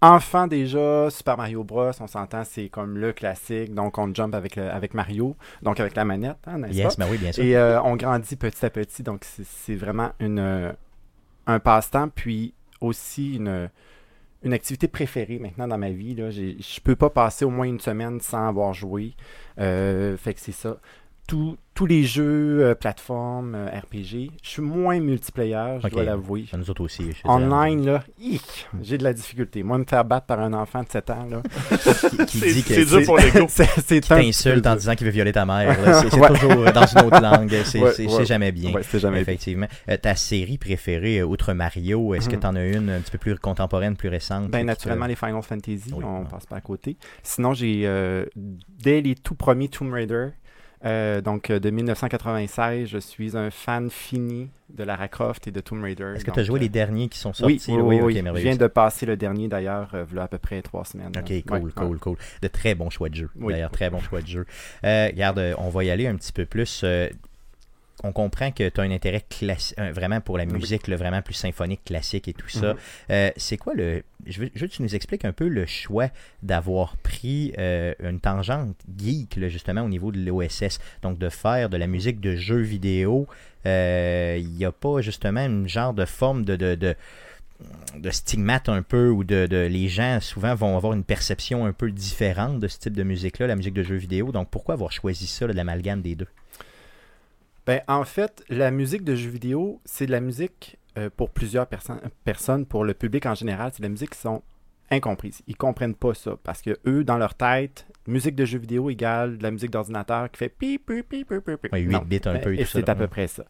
Enfant 0.00 0.46
déjà, 0.46 1.10
Super 1.10 1.36
Mario 1.36 1.62
Bros, 1.62 1.90
on 2.00 2.06
s'entend, 2.06 2.44
c'est 2.44 2.68
comme 2.70 2.96
le 2.96 3.12
classique. 3.12 3.74
Donc, 3.74 3.98
on 3.98 4.12
jump 4.14 4.34
avec, 4.34 4.56
le- 4.56 4.70
avec 4.70 4.94
Mario, 4.94 5.36
donc 5.62 5.80
avec 5.80 5.94
la 5.94 6.04
manette, 6.04 6.38
hein, 6.46 6.58
n'est-ce 6.58 6.72
Yes, 6.78 6.96
pas? 6.96 7.04
ben 7.04 7.10
oui, 7.10 7.18
bien 7.18 7.30
sûr. 7.32 7.44
Et 7.44 7.56
euh, 7.56 7.80
on 7.82 7.96
grandit 7.96 8.36
petit 8.36 8.64
à 8.64 8.70
petit, 8.70 9.02
donc 9.02 9.24
c'est- 9.24 9.74
vraiment 9.74 10.12
une, 10.18 10.38
euh, 10.38 10.72
un 11.46 11.58
passe-temps, 11.58 12.08
puis 12.08 12.54
aussi 12.80 13.34
une, 13.36 13.68
une 14.42 14.52
activité 14.54 14.88
préférée 14.88 15.38
maintenant 15.38 15.68
dans 15.68 15.78
ma 15.78 15.90
vie. 15.90 16.14
là. 16.14 16.30
Je 16.30 16.80
peux 16.82 16.96
pas 16.96 17.10
passer 17.10 17.44
au 17.44 17.50
moins 17.50 17.66
une 17.66 17.80
semaine 17.80 18.20
sans 18.20 18.48
avoir 18.48 18.72
joué. 18.72 19.14
Euh, 19.58 20.16
fait 20.16 20.34
que 20.34 20.40
c'est 20.40 20.52
ça. 20.52 20.78
Tous- 21.26 21.56
tous 21.74 21.86
les 21.86 22.04
jeux, 22.04 22.60
euh, 22.62 22.74
plateformes, 22.76 23.56
euh, 23.56 23.66
RPG, 23.66 24.30
je 24.42 24.48
suis 24.48 24.62
moins 24.62 25.00
multiplayer, 25.00 25.78
je 25.82 25.88
dois 25.88 26.04
l'avouer. 26.04 26.44
Ça 26.48 26.56
nous 26.56 26.70
autres 26.70 26.82
aussi. 26.82 27.02
Online, 27.24 27.84
là, 27.84 28.04
hic, 28.20 28.68
j'ai 28.80 28.96
de 28.96 29.02
la 29.02 29.12
difficulté. 29.12 29.64
Moi, 29.64 29.76
me 29.78 29.84
faire 29.84 30.04
battre 30.04 30.26
par 30.26 30.38
un 30.38 30.52
enfant 30.54 30.84
de 30.84 30.88
7 30.88 31.10
ans, 31.10 31.26
là, 31.28 31.42
qui, 32.26 32.38
dit 32.40 32.62
que 32.62 32.74
c'est 32.74 32.84
dur 32.84 33.02
pour 33.04 33.18
l'ego. 33.18 33.46
c'est 33.48 33.66
c'est 33.84 34.00
t'insulte 34.02 34.64
en 34.68 34.76
disant 34.76 34.94
qu'il 34.94 35.04
veut 35.06 35.12
violer 35.12 35.32
ta 35.32 35.44
mère. 35.44 35.78
là. 35.82 35.94
C'est 36.02 36.10
c'est 36.10 36.20
Ouais. 36.20 36.28
toujours 36.28 36.52
euh, 36.52 36.72
dans 36.72 36.86
une 36.86 37.00
autre 37.06 37.20
langue. 37.20 37.50
C'est 37.64 37.80
Ouais, 37.80 37.92
c'est- 37.92 38.04
ouais. 38.06 38.12
c'est 38.16 38.24
jamais 38.24 38.52
bien. 38.52 38.72
Ouais, 38.72 38.82
c'est 38.84 39.00
jamais 39.00 39.16
bien. 39.16 39.22
Effectivement. 39.22 39.66
Euh, 39.88 39.96
ta 39.96 40.14
série 40.14 40.58
préférée, 40.58 41.18
euh, 41.18 41.24
outre 41.26 41.52
Mario, 41.54 42.14
est-ce 42.14 42.28
que 42.28 42.36
Mhm. 42.36 42.40
tu 42.40 42.46
en 42.46 42.54
as 42.56 42.64
une 42.66 42.88
un 42.90 43.00
petit 43.00 43.10
peu 43.10 43.18
plus 43.18 43.36
contemporaine, 43.36 43.96
plus 43.96 44.08
récente 44.08 44.48
Ben, 44.50 44.60
te- 44.60 44.64
naturellement, 44.66 45.06
les 45.06 45.16
Final 45.16 45.42
Fantasy, 45.42 45.92
Oui, 45.92 46.04
on 46.04 46.20
ouais. 46.20 46.26
passe 46.30 46.46
pas 46.46 46.56
à 46.56 46.60
côté. 46.60 46.96
Sinon, 47.24 47.52
j'ai, 47.52 47.82
euh, 47.84 48.24
dès 48.36 49.00
les 49.00 49.16
tout 49.16 49.34
premiers 49.34 49.68
Tomb 49.68 49.92
Raider, 49.92 50.28
euh, 50.86 51.20
donc 51.20 51.50
euh, 51.50 51.58
de 51.60 51.68
1996, 51.70 52.88
je 52.88 52.98
suis 52.98 53.36
un 53.36 53.50
fan 53.50 53.90
fini 53.90 54.48
de 54.70 54.84
Lara 54.84 55.08
Croft 55.08 55.46
et 55.48 55.50
de 55.50 55.60
Tomb 55.60 55.82
Raider. 55.82 56.12
Est-ce 56.16 56.24
que 56.24 56.30
tu 56.30 56.40
as 56.40 56.44
joué 56.44 56.58
euh, 56.58 56.62
les 56.62 56.68
derniers 56.68 57.08
qui 57.08 57.18
sont 57.18 57.30
Oui, 57.42 57.58
sortis? 57.58 57.72
oui, 57.72 57.98
oui, 58.00 58.18
ok, 58.18 58.22
oui. 58.32 58.40
Je 58.40 58.42
viens 58.42 58.56
de 58.56 58.66
passer 58.66 59.04
le 59.06 59.16
dernier 59.16 59.48
d'ailleurs, 59.48 59.90
euh, 59.94 60.04
voilà 60.08 60.24
à 60.24 60.28
peu 60.28 60.38
près 60.38 60.62
trois 60.62 60.84
semaines. 60.84 61.12
Ok, 61.16 61.24
cool, 61.24 61.32
Ouais, 61.64 61.72
cool, 61.74 61.90
ouais. 61.92 61.98
cool. 62.00 62.16
De 62.42 62.48
très 62.48 62.74
bons 62.74 62.90
choix 62.90 63.08
de 63.08 63.14
jeu. 63.16 63.30
Oui. 63.36 63.52
D'ailleurs, 63.52 63.70
très 63.70 63.90
bons 63.90 64.00
choix 64.00 64.22
de 64.22 64.26
jeu. 64.26 64.46
Regarde, 64.82 65.54
on 65.58 65.68
va 65.68 65.84
y 65.84 65.90
aller 65.90 66.06
un 66.06 66.16
petit 66.16 66.32
peu 66.32 66.46
plus. 66.46 66.84
On 68.04 68.12
comprend 68.12 68.50
que 68.52 68.68
tu 68.68 68.80
as 68.80 68.84
un 68.84 68.90
intérêt 68.90 69.24
euh, 69.78 69.92
vraiment 69.92 70.20
pour 70.20 70.36
la 70.36 70.44
musique, 70.44 70.86
le 70.86 70.96
vraiment 70.96 71.22
plus 71.22 71.34
symphonique, 71.34 71.82
classique 71.84 72.28
et 72.28 72.34
tout 72.34 72.48
ça. 72.48 72.74
Mhm. 72.74 72.78
Euh, 73.10 73.30
c'est 73.36 73.56
quoi 73.56 73.74
le. 73.74 74.02
Je 74.26 74.40
veux, 74.40 74.50
je 74.54 74.60
veux 74.60 74.66
que 74.66 74.72
tu 74.72 74.82
nous 74.82 74.94
expliques 74.94 75.24
un 75.24 75.32
peu 75.32 75.48
le 75.48 75.64
choix 75.66 76.08
d'avoir 76.42 76.96
pris 76.98 77.52
euh, 77.58 77.94
une 78.02 78.20
tangente 78.20 78.76
geek, 78.98 79.36
là, 79.36 79.48
justement, 79.48 79.82
au 79.82 79.88
niveau 79.88 80.12
de 80.12 80.18
l'OSS. 80.18 80.78
Donc, 81.02 81.18
de 81.18 81.28
faire 81.28 81.70
de 81.70 81.76
la 81.76 81.86
musique 81.86 82.20
de 82.20 82.36
jeux 82.36 82.60
vidéo. 82.60 83.26
Euh, 83.64 84.36
Il 84.38 84.50
n'y 84.50 84.64
a 84.64 84.72
pas, 84.72 85.00
justement, 85.00 85.44
une 85.46 85.68
genre 85.68 85.94
de 85.94 86.04
forme 86.04 86.44
de. 86.44 86.56
de, 86.56 86.74
de 86.74 86.94
de 87.96 88.10
stigmate 88.10 88.68
un 88.68 88.82
peu 88.82 89.08
ou 89.08 89.24
de, 89.24 89.46
de- 89.46 89.66
les 89.66 89.88
gens 89.88 90.18
souvent 90.20 90.54
vont 90.54 90.76
avoir 90.76 90.92
une 90.92 91.04
perception 91.04 91.64
un 91.64 91.72
peu 91.72 91.90
différente 91.90 92.60
de 92.60 92.68
ce 92.68 92.78
type 92.78 92.92
de 92.94 93.02
musique-là, 93.02 93.46
la 93.46 93.56
musique 93.56 93.72
de 93.72 93.82
jeux 93.82 93.96
vidéo. 93.96 94.30
Donc 94.30 94.50
pourquoi 94.50 94.74
avoir 94.74 94.92
choisi 94.92 95.26
ça, 95.26 95.46
là, 95.46 95.54
de 95.54 95.56
l'amalgame 95.56 96.02
des 96.02 96.14
deux? 96.16 96.26
Ben, 97.66 97.80
en 97.88 98.04
fait, 98.04 98.44
la 98.48 98.70
musique 98.70 99.02
de 99.04 99.14
jeux 99.14 99.30
vidéo, 99.30 99.80
c'est 99.84 100.06
de 100.06 100.12
la 100.12 100.20
musique 100.20 100.78
euh, 100.98 101.10
pour 101.14 101.30
plusieurs 101.30 101.66
perso- 101.66 101.94
personnes, 102.24 102.64
pour 102.64 102.84
le 102.84 102.94
public 102.94 103.26
en 103.26 103.34
général, 103.34 103.70
c'est 103.72 103.80
de 103.80 103.86
la 103.86 103.90
musique 103.90 104.10
qui 104.10 104.18
sont 104.20 104.42
incomprises. 104.88 105.42
Ils 105.48 105.56
comprennent 105.56 105.96
pas 105.96 106.14
ça 106.14 106.36
parce 106.44 106.62
que 106.62 106.78
eux, 106.86 107.02
dans 107.02 107.18
leur 107.18 107.34
tête, 107.34 107.86
musique 108.06 108.36
de 108.36 108.44
jeux 108.44 108.60
vidéo 108.60 108.88
égale 108.88 109.36
de 109.36 109.42
la 109.42 109.50
musique 109.50 109.72
d'ordinateur 109.72 110.30
qui 110.30 110.38
fait 110.38 110.48
pi 110.48 110.78
pi 110.78 111.02
pi 111.02 111.24
pi 111.24 111.40
pi 111.40 111.56
pi. 111.60 111.68
Ouais, 111.72 111.80
8 111.80 111.92
Non. 111.92 112.02
bits 112.06 112.20
un 112.26 112.38
peu 112.38 112.54
et 112.54 112.64
c'est 112.64 112.88
à 112.88 112.94
peu 112.94 113.08
près 113.08 113.26
ça. 113.26 113.44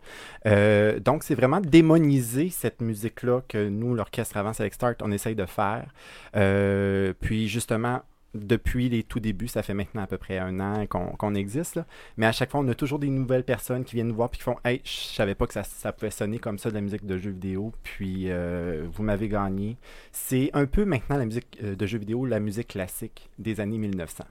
Euh, 0.47 0.99
donc, 0.99 1.23
c'est 1.25 1.35
vraiment 1.35 1.61
démoniser 1.61 2.49
cette 2.49 2.81
musique-là 2.81 3.43
que 3.47 3.69
nous, 3.69 3.95
l'orchestre 3.95 4.39
Avance 4.39 4.61
avec 4.61 4.73
Start, 4.73 5.03
on 5.03 5.13
essaye 5.13 5.35
de 5.35 5.45
faire. 5.45 5.93
Euh, 6.37 7.13
puis, 7.21 7.49
justement, 7.49 8.01
depuis 8.37 8.89
les 8.89 9.03
tout 9.03 9.21
débuts, 9.21 9.49
ça 9.49 9.63
fait 9.63 9.75
maintenant 9.75 10.03
à 10.03 10.07
peu 10.07 10.19
près 10.19 10.39
un 10.39 10.61
an 10.61 10.87
qu'on 10.87 11.35
existe. 11.35 11.77
là. 11.77 11.87
Mais 12.17 12.27
à 12.27 12.33
chaque 12.33 12.51
fois, 12.51 12.61
on 12.61 12.69
a 12.69 12.75
toujours 12.75 12.99
des 12.99 13.09
nouvelles 13.09 13.45
personnes 13.45 13.85
qui 13.85 13.97
viennent 13.97 14.09
nous 14.09 14.15
voir 14.15 14.31
puis 14.31 14.39
qui 14.39 14.45
font 14.45 14.57
Hey, 14.65 14.81
je 14.85 14.91
savais 14.91 15.35
pas 15.35 15.47
que 15.47 15.53
ça, 15.53 15.65
ça 15.65 15.93
pouvait 15.93 16.11
sonner 16.11 16.39
comme 16.39 16.59
ça 16.59 16.71
de 16.71 16.75
la 16.75 16.81
musique 16.81 17.07
de 17.07 17.19
jeux 17.19 17.31
vidéo. 17.31 17.73
Puis, 17.83 18.31
euh, 18.31 18.87
vous 18.93 19.03
m'avez 19.03 19.29
gagné. 19.29 19.77
C'est 20.13 20.51
un 20.55 20.67
peu 20.67 20.85
maintenant 20.85 21.17
la 21.17 21.27
musique 21.27 21.59
euh, 21.63 21.75
de 21.75 21.87
jeux 21.87 21.99
vidéo, 21.99 22.27
la 22.27 22.41
musique 22.41 22.69
classique 22.69 23.29
des 23.39 23.61
années 23.61 23.79
1900. 23.79 24.25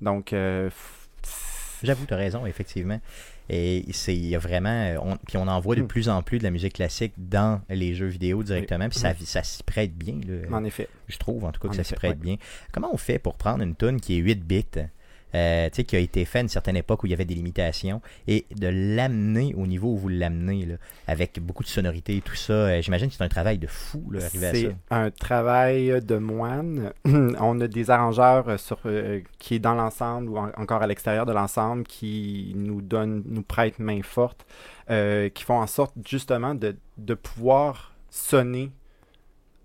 Donc, 0.00 0.32
euh, 0.32 0.70
J'avoue, 1.84 2.06
tu 2.06 2.14
as 2.14 2.16
raison, 2.16 2.46
effectivement. 2.46 3.00
Et 3.50 3.84
c'est 3.92 4.14
il 4.16 4.26
y 4.26 4.34
a 4.34 4.38
vraiment. 4.38 4.94
On, 5.02 5.16
puis 5.16 5.36
on 5.36 5.46
en 5.48 5.60
voit 5.60 5.76
de 5.76 5.82
Hmm. 5.82 5.86
plus 5.86 6.08
en 6.08 6.22
plus 6.22 6.38
de 6.38 6.44
la 6.44 6.50
musique 6.50 6.72
classique 6.74 7.12
dans 7.18 7.60
les 7.68 7.94
jeux 7.94 8.06
vidéo 8.06 8.42
directement. 8.42 8.88
Puis 8.88 8.98
ça, 8.98 9.12
ça 9.24 9.42
s'y 9.42 9.62
prête 9.62 9.94
bien. 9.94 10.18
là. 10.26 10.56
en 10.56 10.64
effet. 10.64 10.88
Je 11.08 11.18
trouve 11.18 11.44
en 11.44 11.52
tout 11.52 11.60
cas 11.60 11.68
que 11.68 11.76
ça 11.76 11.84
s'y 11.84 11.94
prête 11.94 12.18
bien. 12.18 12.36
Comment 12.72 12.88
on 12.92 12.96
fait 12.96 13.18
pour 13.18 13.34
prendre 13.34 13.62
une 13.62 13.74
tune 13.76 14.00
qui 14.00 14.14
est 14.14 14.20
8 14.20 14.42
bits, 14.46 14.64
euh, 15.34 15.68
qui 15.68 15.96
a 15.96 15.98
été 15.98 16.24
fait 16.24 16.38
à 16.38 16.42
une 16.42 16.48
certaine 16.48 16.76
époque 16.76 17.02
où 17.02 17.06
il 17.06 17.10
y 17.10 17.14
avait 17.14 17.24
des 17.24 17.34
limitations, 17.34 18.00
et 18.28 18.46
de 18.56 18.68
l'amener 18.68 19.54
au 19.56 19.66
niveau 19.66 19.88
où 19.92 19.96
vous 19.96 20.08
l'amenez, 20.08 20.68
avec 21.06 21.40
beaucoup 21.40 21.62
de 21.62 21.68
sonorité 21.68 22.16
et 22.16 22.20
tout 22.20 22.34
ça? 22.36 22.52
euh, 22.52 22.82
J'imagine 22.82 23.08
que 23.08 23.14
c'est 23.14 23.24
un 23.24 23.28
travail 23.28 23.58
de 23.58 23.66
fou, 23.66 24.10
là, 24.10 24.24
arriver 24.24 24.46
à 24.46 24.52
ça. 24.54 24.58
C'est 24.60 24.76
un 24.90 25.10
travail 25.10 26.00
de 26.02 26.16
moine. 26.16 26.92
On 27.04 27.60
a 27.60 27.68
des 27.68 27.90
arrangeurs 27.90 28.48
euh, 28.48 28.56
sur, 28.56 28.78
euh, 28.86 29.20
qui 29.38 29.56
est 29.56 29.58
dans 29.58 29.74
l'ensemble 29.74 30.28
ou 30.30 30.38
en- 30.38 30.50
encore 30.56 30.82
à 30.82 30.86
l'extérieur 30.86 31.26
de 31.26 31.32
l'ensemble 31.32 31.84
qui 31.84 32.52
nous 32.56 32.80
donnent, 32.80 33.22
nous 33.26 33.42
prêtent 33.42 33.78
main 33.78 34.00
forte, 34.02 34.46
euh, 34.90 35.28
qui 35.28 35.44
font 35.44 35.58
en 35.58 35.66
sorte 35.66 35.94
justement 36.06 36.54
de, 36.54 36.76
de 36.98 37.14
pouvoir 37.14 37.92
sonner 38.10 38.70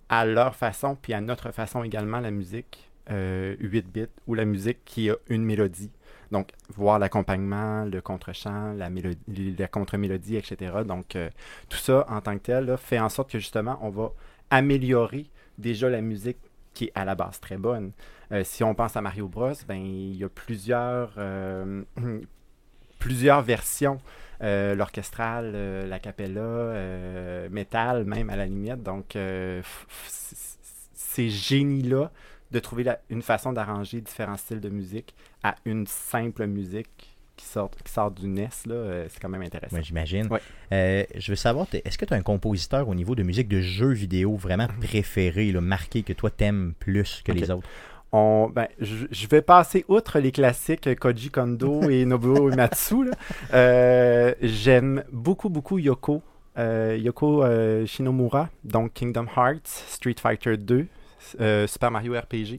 à 0.09 0.25
leur 0.25 0.55
façon, 0.55 0.97
puis 0.99 1.13
à 1.13 1.21
notre 1.21 1.51
façon 1.51 1.83
également 1.83 2.19
la 2.19 2.31
musique 2.31 2.88
euh, 3.11 3.55
8 3.59 3.87
bits 3.91 4.05
ou 4.27 4.33
la 4.33 4.45
musique 4.45 4.79
qui 4.85 5.09
a 5.09 5.15
une 5.27 5.43
mélodie. 5.43 5.91
Donc, 6.31 6.51
voir 6.75 6.99
l'accompagnement, 6.99 7.85
le 7.85 8.01
contre-chant, 8.01 8.73
la, 8.73 8.89
mélodie, 8.89 9.55
la 9.57 9.67
contre-mélodie, 9.67 10.35
etc. 10.35 10.83
Donc, 10.85 11.15
euh, 11.15 11.29
tout 11.69 11.77
ça 11.77 12.05
en 12.07 12.21
tant 12.21 12.37
que 12.37 12.43
tel 12.43 12.77
fait 12.77 12.99
en 12.99 13.09
sorte 13.09 13.31
que 13.31 13.39
justement, 13.39 13.79
on 13.81 13.89
va 13.89 14.11
améliorer 14.51 15.25
déjà 15.57 15.89
la 15.89 16.01
musique 16.01 16.37
qui 16.73 16.85
est 16.85 16.91
à 16.95 17.05
la 17.05 17.15
base 17.15 17.39
très 17.39 17.57
bonne. 17.57 17.91
Euh, 18.31 18.43
si 18.43 18.63
on 18.63 18.75
pense 18.75 18.95
à 18.95 19.01
Mario 19.01 19.27
Bros, 19.27 19.53
ben 19.67 19.75
il 19.75 20.15
y 20.15 20.23
a 20.23 20.29
plusieurs, 20.29 21.13
euh, 21.17 21.81
versions. 23.43 23.99
Euh, 24.41 24.73
L'orchestral, 24.73 25.51
euh, 25.53 25.85
la 25.85 25.99
cappella, 25.99 26.39
euh, 26.39 27.49
métal 27.49 28.05
même 28.05 28.29
à 28.29 28.37
la 28.37 28.45
limite. 28.45 28.81
Donc, 28.83 29.15
euh, 29.15 29.61
ces 30.07 31.29
génies-là 31.29 32.11
de 32.51 32.59
trouver 32.59 32.83
la- 32.83 32.99
une 33.09 33.21
façon 33.21 33.53
d'arranger 33.53 34.01
différents 34.01 34.37
styles 34.37 34.59
de 34.61 34.69
musique 34.69 35.13
à 35.43 35.55
une 35.65 35.85
simple 35.87 36.47
musique 36.47 37.15
qui 37.37 37.45
sort, 37.45 37.71
qui 37.85 37.91
sort 37.91 38.11
du 38.11 38.27
NES, 38.27 38.49
là, 38.65 38.75
euh, 38.75 39.05
c'est 39.09 39.21
quand 39.21 39.29
même 39.29 39.41
intéressant. 39.43 39.81
J'imagine. 39.81 40.27
Ouais. 40.27 40.41
Euh, 40.73 41.03
je 41.15 41.31
veux 41.31 41.37
savoir, 41.37 41.67
est-ce 41.71 41.97
que 41.97 42.03
tu 42.03 42.13
as 42.13 42.17
un 42.17 42.21
compositeur 42.21 42.89
au 42.89 42.95
niveau 42.95 43.15
de 43.15 43.23
musique 43.23 43.47
de 43.47 43.61
jeux 43.61 43.93
vidéo 43.93 44.35
vraiment 44.35 44.67
préféré, 44.81 45.51
là, 45.53 45.61
marqué, 45.61 46.03
que 46.03 46.11
toi 46.11 46.29
t'aimes 46.31 46.73
plus 46.79 47.21
que 47.23 47.31
les 47.31 47.49
autres? 47.49 47.67
On, 48.11 48.49
ben, 48.53 48.67
je, 48.79 49.05
je 49.11 49.27
vais 49.27 49.41
passer 49.43 49.85
outre 49.87 50.19
les 50.19 50.31
classiques 50.31 50.87
euh, 50.87 50.95
Koji 50.95 51.29
Kondo 51.29 51.89
et 51.89 52.03
Nobuo 52.05 52.49
Uematsu. 52.49 53.11
Euh, 53.53 54.33
J'aime 54.41 55.03
beaucoup, 55.11 55.49
beaucoup 55.49 55.77
Yoko. 55.77 56.21
Euh, 56.57 56.97
Yoko 56.99 57.45
Shinomura, 57.85 58.49
donc 58.65 58.93
Kingdom 58.93 59.27
Hearts, 59.37 59.61
Street 59.87 60.15
Fighter 60.19 60.57
2, 60.57 60.87
euh, 61.39 61.67
Super 61.67 61.91
Mario 61.91 62.13
RPG, 62.13 62.57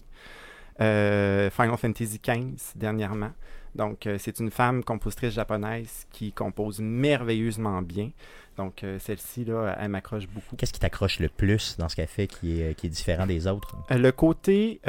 euh, 0.80 1.50
Final 1.50 1.76
Fantasy 1.76 2.20
XV 2.22 2.76
dernièrement. 2.76 3.32
Donc, 3.74 4.06
euh, 4.06 4.16
c'est 4.18 4.40
une 4.40 4.50
femme 4.50 4.82
compositrice 4.82 5.34
japonaise 5.34 6.06
qui 6.10 6.32
compose 6.32 6.80
merveilleusement 6.80 7.82
bien. 7.82 8.10
Donc, 8.56 8.84
celle-ci, 8.98 9.46
là, 9.46 9.74
elle 9.80 9.88
m'accroche 9.88 10.26
beaucoup. 10.26 10.54
Qu'est-ce 10.56 10.72
qui 10.72 10.80
t'accroche 10.80 11.18
le 11.18 11.28
plus 11.30 11.78
dans 11.78 11.88
ce 11.88 11.96
qu'elle 11.96 12.08
fait 12.08 12.26
qui 12.26 12.60
est, 12.60 12.74
qui 12.74 12.88
est 12.88 12.90
différent 12.90 13.26
des 13.26 13.46
autres? 13.46 13.74
Le 13.88 14.10
côté 14.10 14.80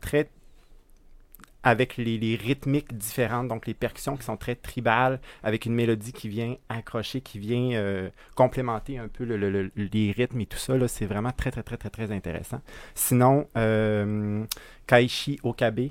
très 0.00 0.28
avec 1.66 1.96
les, 1.96 2.16
rythmiques 2.36 2.96
différentes, 2.96 3.48
donc 3.48 3.66
les 3.66 3.74
percussions 3.74 4.16
qui 4.16 4.22
sont 4.22 4.36
très 4.36 4.54
tribales, 4.54 5.20
avec 5.42 5.66
une 5.66 5.74
mélodie 5.74 6.12
qui 6.12 6.28
vient 6.28 6.54
accrocher, 6.68 7.20
qui 7.20 7.40
vient 7.40 7.72
euh, 7.72 8.08
complémenter 8.36 8.98
un 8.98 9.08
peu 9.08 9.24
le- 9.24 9.36
le- 9.36 9.50
le- 9.50 9.72
les 9.74 10.12
rythmes 10.12 10.40
et 10.42 10.46
tout 10.46 10.58
ça, 10.58 10.74
c'est 10.86 11.06
vraiment 11.06 11.32
très, 11.32 11.50
très, 11.50 11.64
très, 11.64 11.76
très, 11.76 11.90
très 11.90 12.12
intéressant. 12.12 12.60
Sinon, 12.94 13.48
euh, 13.56 14.44
Kaishi 14.86 15.40
Okabe, 15.42 15.88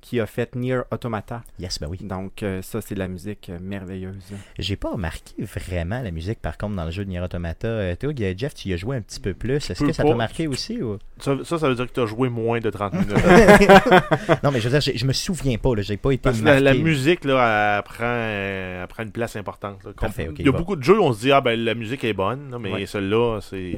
qui 0.00 0.20
a 0.20 0.26
fait 0.26 0.54
Nier 0.54 0.80
Automata, 0.90 1.42
Yes, 1.58 1.78
ben 1.80 1.88
oui. 1.88 1.98
donc 2.02 2.42
euh, 2.42 2.62
ça, 2.62 2.80
c'est 2.80 2.94
de 2.94 2.98
la 3.00 3.08
musique 3.08 3.48
euh, 3.50 3.58
merveilleuse. 3.60 4.32
J'ai 4.58 4.76
pas 4.76 4.90
remarqué 4.90 5.34
vraiment 5.38 6.00
la 6.02 6.10
musique, 6.10 6.40
par 6.40 6.56
contre, 6.56 6.76
dans 6.76 6.84
le 6.84 6.90
jeu 6.90 7.04
de 7.04 7.10
Nier 7.10 7.20
Automata. 7.20 7.68
Euh, 7.68 7.94
toi, 7.96 8.12
Jeff, 8.36 8.54
tu 8.54 8.68
y 8.68 8.72
as 8.72 8.76
joué 8.76 8.96
un 8.96 9.00
petit 9.00 9.20
peu 9.20 9.34
plus. 9.34 9.56
Est-ce 9.70 9.84
que 9.84 9.92
ça 9.92 10.04
t'a 10.04 10.14
marqué 10.14 10.46
aussi? 10.46 10.82
Ou... 10.82 10.98
Ça, 11.18 11.36
ça, 11.44 11.58
ça 11.58 11.68
veut 11.68 11.74
dire 11.74 11.86
que 11.86 11.92
tu 11.92 12.00
as 12.00 12.06
joué 12.06 12.28
moins 12.28 12.60
de 12.60 12.70
30 12.70 12.92
minutes. 12.94 13.08
non, 14.42 14.50
mais 14.50 14.60
je 14.60 14.68
veux 14.68 14.78
dire, 14.78 14.92
je 14.94 15.06
me 15.06 15.12
souviens 15.12 15.58
pas. 15.58 15.70
J'ai 15.78 15.96
pas 15.96 16.12
été 16.12 16.22
Parce 16.22 16.40
la, 16.42 16.74
musique, 16.74 17.24
là, 17.24 17.76
elle 17.78 17.82
prend, 17.82 18.04
euh, 18.04 18.82
elle 18.82 18.88
prend 18.88 19.02
une 19.02 19.10
place 19.12 19.36
importante. 19.36 19.82
là. 19.84 19.90
Parfait, 19.98 20.30
Il 20.38 20.46
y 20.46 20.48
a 20.48 20.52
bon. 20.52 20.58
beaucoup 20.58 20.76
de 20.76 20.82
jeux 20.82 20.98
où 21.00 21.04
on 21.04 21.12
se 21.12 21.20
dit, 21.20 21.32
ah 21.32 21.40
ben 21.40 21.58
la 21.58 21.74
musique 21.74 22.04
est 22.04 22.12
bonne, 22.12 22.50
là, 22.50 22.58
mais 22.58 22.72
Ouais. 22.72 22.86
celle-là, 22.86 23.40
c'est 23.40 23.76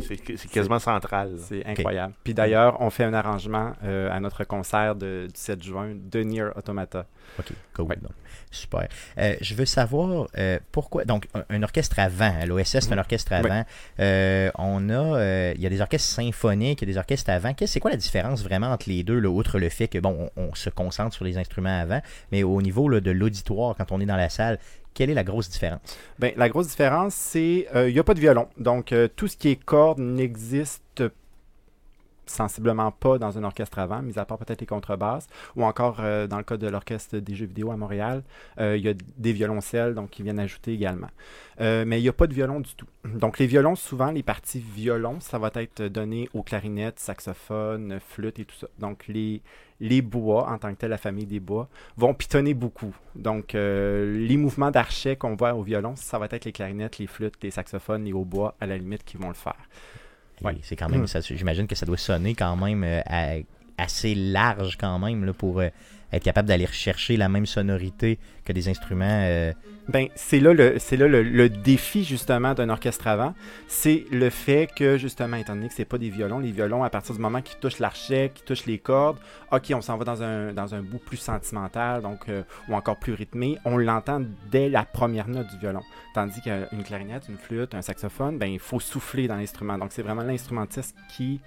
quasiment 0.53 0.79
central. 0.79 1.35
C'est 1.39 1.65
incroyable. 1.67 2.15
Puis 2.25 2.35
d'ailleurs, 2.35 2.81
on 2.81 2.91
fait 2.91 3.05
un 3.05 3.15
arrangement 3.15 3.73
euh, 3.85 4.11
à 4.11 4.21
notre 4.21 4.45
concert 4.45 4.95
de- 4.95 5.27
du 5.27 5.41
7 5.41 5.63
juin 5.63 5.93
de 6.11 6.21
Nier 6.23 6.49
Automata. 6.57 7.07
Ok, 7.39 7.47
cool. 7.75 7.87
Ouais. 7.87 7.97
donc, 7.97 8.13
super. 8.51 8.89
Euh, 9.19 9.37
je 9.41 9.55
veux 9.55 9.65
savoir 9.65 10.27
euh, 10.37 10.59
pourquoi. 10.73 11.05
Donc, 11.05 11.27
un, 11.35 11.45
un 11.49 11.63
orchestre 11.63 11.99
avant. 11.99 12.35
L'OSS, 12.47 12.81
c'est 12.81 12.93
un 12.93 12.99
orchestre 12.99 13.33
avant. 13.33 13.65
Euh, 14.01 14.51
on 14.59 14.89
a. 14.91 14.93
euh, 15.19 15.53
Il 15.55 15.61
y 15.63 15.67
a 15.67 15.71
des 15.71 15.81
orchestres 15.81 16.09
symphoniques, 16.09 16.83
il 16.83 16.89
y 16.89 16.91
a 16.91 16.93
des 16.95 16.99
orchestres 16.99 17.31
avant. 17.31 17.55
C'est 17.65 17.81
quoi 17.81 17.91
la 17.91 17.97
différence 17.97 18.43
vraiment 18.43 18.69
entre 18.73 18.89
les 18.89 19.03
deux, 19.03 19.19
là, 19.19 19.29
outre 19.29 19.59
le 19.59 19.69
fait 19.69 19.89
que, 19.89 19.99
bon, 19.99 20.31
on, 20.37 20.49
on 20.51 20.55
se 20.55 20.71
concentre 20.71 21.15
sur 21.15 21.25
les 21.25 21.39
instruments 21.39 21.81
avant, 21.81 22.01
mais 22.33 22.43
au 22.43 22.61
niveau 22.61 22.89
là, 22.89 23.01
de 23.01 23.11
l'auditoire, 23.11 23.75
quand 23.77 23.93
on 23.93 24.01
est 24.01 24.07
dans 24.07 24.17
la 24.17 24.29
salle, 24.29 24.59
quelle 24.93 25.09
est 25.11 25.15
la 25.15 25.23
grosse 25.25 25.49
différence? 25.49 25.81
Ben, 26.19 26.33
la 26.37 26.49
grosse 26.49 26.67
différence, 26.69 27.15
c'est 27.15 27.69
qu'il 27.73 27.93
n'y 27.93 27.99
a 27.99 28.05
pas 28.05 28.15
de 28.15 28.21
violon. 28.21 28.49
Donc, 28.59 28.91
euh, 28.93 29.07
tout 29.15 29.29
ce 29.29 29.37
qui 29.37 29.51
est 29.51 29.57
cordes 29.65 30.01
n'existe 30.01 31.05
sensiblement 32.31 32.91
pas 32.93 33.19
dans 33.19 33.37
un 33.37 33.45
orchestre 33.45 33.79
avant, 33.79 34.03
mis 34.03 34.19
à 34.19 34.25
part 34.25 34.39
peut-être 34.39 34.61
les 34.61 34.67
contrebasses, 34.67 35.27
ou 35.57 35.65
encore 35.65 35.99
euh, 36.01 36.27
dans 36.27 36.39
le 36.39 36.45
cas 36.45 36.57
de 36.57 36.69
l'orchestre 36.69 37.19
des 37.19 37.35
jeux 37.35 37.47
vidéo 37.47 37.71
à 37.71 37.77
Montréal, 37.77 38.23
euh, 38.59 38.77
il 38.77 38.85
y 38.85 38.89
a 38.89 38.95
des 38.95 39.33
violoncelles 39.33 39.95
donc 39.95 40.11
qui 40.11 40.23
viennent 40.23 40.39
ajouter 40.39 40.73
également. 40.73 41.11
Euh, 41.61 41.85
mais 41.87 41.99
il 41.99 42.03
n'y 42.03 42.09
a 42.09 42.13
pas 42.13 42.27
de 42.27 42.35
violon 42.35 42.61
du 42.61 42.75
tout. 42.75 42.87
Donc 43.05 43.39
les 43.39 43.47
violons, 43.47 43.75
souvent 43.75 44.11
les 44.11 44.23
parties 44.23 44.61
violon, 44.61 45.21
ça 45.21 45.39
va 45.39 45.51
être 45.57 45.83
donné 45.83 46.29
aux 46.33 46.43
clarinettes, 46.43 46.99
saxophones, 46.99 47.99
flûtes 48.01 48.39
et 48.39 48.45
tout 48.45 48.57
ça. 48.57 48.69
Donc 48.79 49.07
les, 49.09 49.43
bois, 50.03 50.49
en 50.49 50.59
tant 50.59 50.73
que 50.73 50.79
tel, 50.79 50.91
la 50.91 50.99
famille 50.99 51.27
des 51.27 51.41
bois, 51.41 51.69
vont 51.97 52.15
pitonner 52.15 52.55
beaucoup. 52.55 52.95
Donc 53.15 53.53
les 53.53 54.37
mouvements 54.39 54.71
d'archet 54.71 55.17
qu'on 55.17 55.35
voit 55.35 55.55
au 55.55 55.63
violon, 55.63 55.97
ça 55.97 56.19
va 56.19 56.29
être 56.31 56.47
les 56.47 56.53
clarinettes, 56.53 56.99
les 56.99 57.07
flûtes, 57.07 57.43
les 57.43 57.51
saxophones, 57.51 58.05
les 58.05 58.13
hautbois, 58.13 58.55
à 58.61 58.67
la 58.67 58.79
limite, 58.79 59.05
qui 59.05 59.19
vont 59.19 59.29
le 59.29 59.35
faire. 59.35 59.69
Ouais. 60.43 60.57
C'est 60.63 60.77
quand 60.77 60.89
même. 60.89 61.07
Ça- 61.07 61.21
J'imagine 61.21 61.67
que 61.67 61.75
ça 61.75 61.87
doit 61.87 61.97
sonner 61.99 62.35
quand 62.35 62.57
même 62.57 62.83
euh, 62.85 63.01
à- 63.07 63.37
assez 63.79 64.15
large 64.15 64.77
quand 64.79 64.99
même 64.99 65.25
là, 65.25 65.33
pour 65.33 65.61
euh, 65.61 65.69
être 66.13 66.23
capable 66.23 66.49
d'aller 66.49 66.67
rechercher 66.67 67.17
la 67.17 67.29
même 67.29 67.47
sonorité 67.47 68.19
que 68.45 68.53
des 68.53 68.69
instruments. 68.69 69.05
euh, 69.25 69.53
Ben, 69.89 70.09
c'est 70.15 70.41
là, 70.41 70.53
le, 70.53 70.79
c'est 70.79 70.97
là 70.97 71.09
le, 71.09 71.23
le 71.23 71.49
défi 71.49 72.05
justement 72.05 72.55
d'un 72.55 72.69
orchestre 72.69 73.07
avant, 73.07 73.35
c'est 73.69 74.05
le 74.11 74.31
fait 74.31 74.69
que 74.75 74.99
justement, 74.99 75.37
étant 75.37 75.55
donné 75.55 75.69
que 75.69 75.75
c'est 75.75 75.85
pas 75.85 75.99
des 75.99 76.11
violons, 76.11 76.39
les 76.39 76.53
violons, 76.53 76.85
à 76.85 76.91
partir 76.91 77.15
du 77.15 77.21
moment 77.21 77.43
qu'ils 77.43 77.59
touchent 77.59 77.79
l'archet, 77.79 78.31
qu'ils 78.35 78.45
touchent 78.45 78.67
les 78.67 78.79
cordes, 78.79 79.19
ok, 79.53 79.73
on 79.75 79.81
s'en 79.81 79.97
va 79.97 80.05
dans 80.05 80.23
un, 80.23 80.53
dans 80.53 80.75
un 80.75 80.83
bout 80.83 80.99
plus 80.99 81.17
sentimental, 81.17 82.03
donc 82.03 82.29
euh, 82.29 82.43
ou 82.69 82.75
encore 82.75 82.99
plus 82.99 83.15
rythmé, 83.15 83.59
on 83.65 83.77
l'entend 83.77 84.21
dès 84.51 84.69
la 84.69 84.85
première 84.85 85.29
note 85.29 85.49
du 85.49 85.59
violon. 85.59 85.83
Tandis 86.15 86.41
qu'une 86.41 86.83
clarinette, 86.85 87.25
une 87.29 87.39
flûte, 87.39 87.75
un 87.75 87.83
saxophone, 87.83 88.39
ben 88.39 88.47
il 88.47 88.59
faut 88.59 88.81
souffler 88.81 89.29
dans 89.29 89.37
l'instrument. 89.37 89.79
Donc 89.79 89.93
c'est 89.93 90.03
vraiment 90.03 90.23
l'instrumentiste 90.23 90.97
qui 91.17 91.41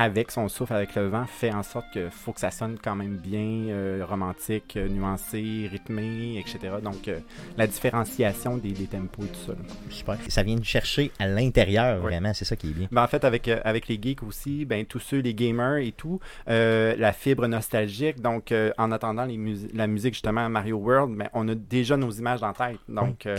avec 0.00 0.30
son 0.30 0.48
souffle, 0.48 0.74
avec 0.74 0.94
le 0.94 1.08
vent, 1.08 1.24
fait 1.26 1.52
en 1.52 1.64
sorte 1.64 1.86
que 1.92 2.08
faut 2.08 2.32
que 2.32 2.38
ça 2.38 2.52
sonne 2.52 2.76
quand 2.80 2.94
même 2.94 3.16
bien, 3.16 3.64
euh, 3.68 4.04
romantique, 4.08 4.74
euh, 4.76 4.88
nuancé, 4.88 5.68
rythmé, 5.68 6.38
etc. 6.38 6.74
Donc, 6.80 7.08
euh, 7.08 7.18
la 7.56 7.66
différenciation 7.66 8.56
des, 8.58 8.70
des 8.70 8.86
tempos 8.86 9.24
et 9.24 9.26
tout 9.26 9.40
ça. 9.46 9.52
là. 9.54 9.58
super. 9.90 10.16
Ça 10.28 10.44
vient 10.44 10.54
de 10.54 10.64
chercher 10.64 11.10
à 11.18 11.26
l'intérieur, 11.26 11.96
Ouais. 11.98 12.10
vraiment, 12.12 12.32
c'est 12.32 12.44
ça 12.44 12.54
qui 12.54 12.68
est 12.70 12.74
bien. 12.74 12.86
Ben, 12.92 13.02
en 13.02 13.08
fait, 13.08 13.24
avec, 13.24 13.48
avec 13.48 13.88
les 13.88 13.98
geeks 14.00 14.22
aussi, 14.22 14.64
ben, 14.64 14.86
tous 14.86 15.00
ceux, 15.00 15.18
les 15.18 15.34
gamers 15.34 15.78
et 15.78 15.90
tout, 15.90 16.20
euh, 16.48 16.94
la 16.96 17.12
fibre 17.12 17.48
nostalgique. 17.48 18.20
Donc, 18.20 18.54
en 18.78 18.92
attendant 18.92 19.24
les 19.24 19.36
musi- 19.36 19.68
la 19.74 19.88
musique, 19.88 20.14
justement, 20.14 20.46
à 20.46 20.48
Mario 20.48 20.76
World, 20.76 21.16
ben, 21.16 21.28
on 21.34 21.48
a 21.48 21.56
déjà 21.56 21.96
nos 21.96 22.12
images 22.12 22.44
en 22.44 22.52
tête. 22.52 22.78
Donc, 22.88 23.22
Oui, 23.26 23.32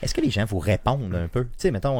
Est-ce 0.00 0.14
que 0.14 0.22
les 0.22 0.30
gens 0.30 0.46
vous 0.46 0.58
répondent 0.58 1.14
un 1.14 1.28
peu? 1.28 1.44
Tu 1.44 1.50
sais, 1.58 1.70
mettons, 1.70 1.98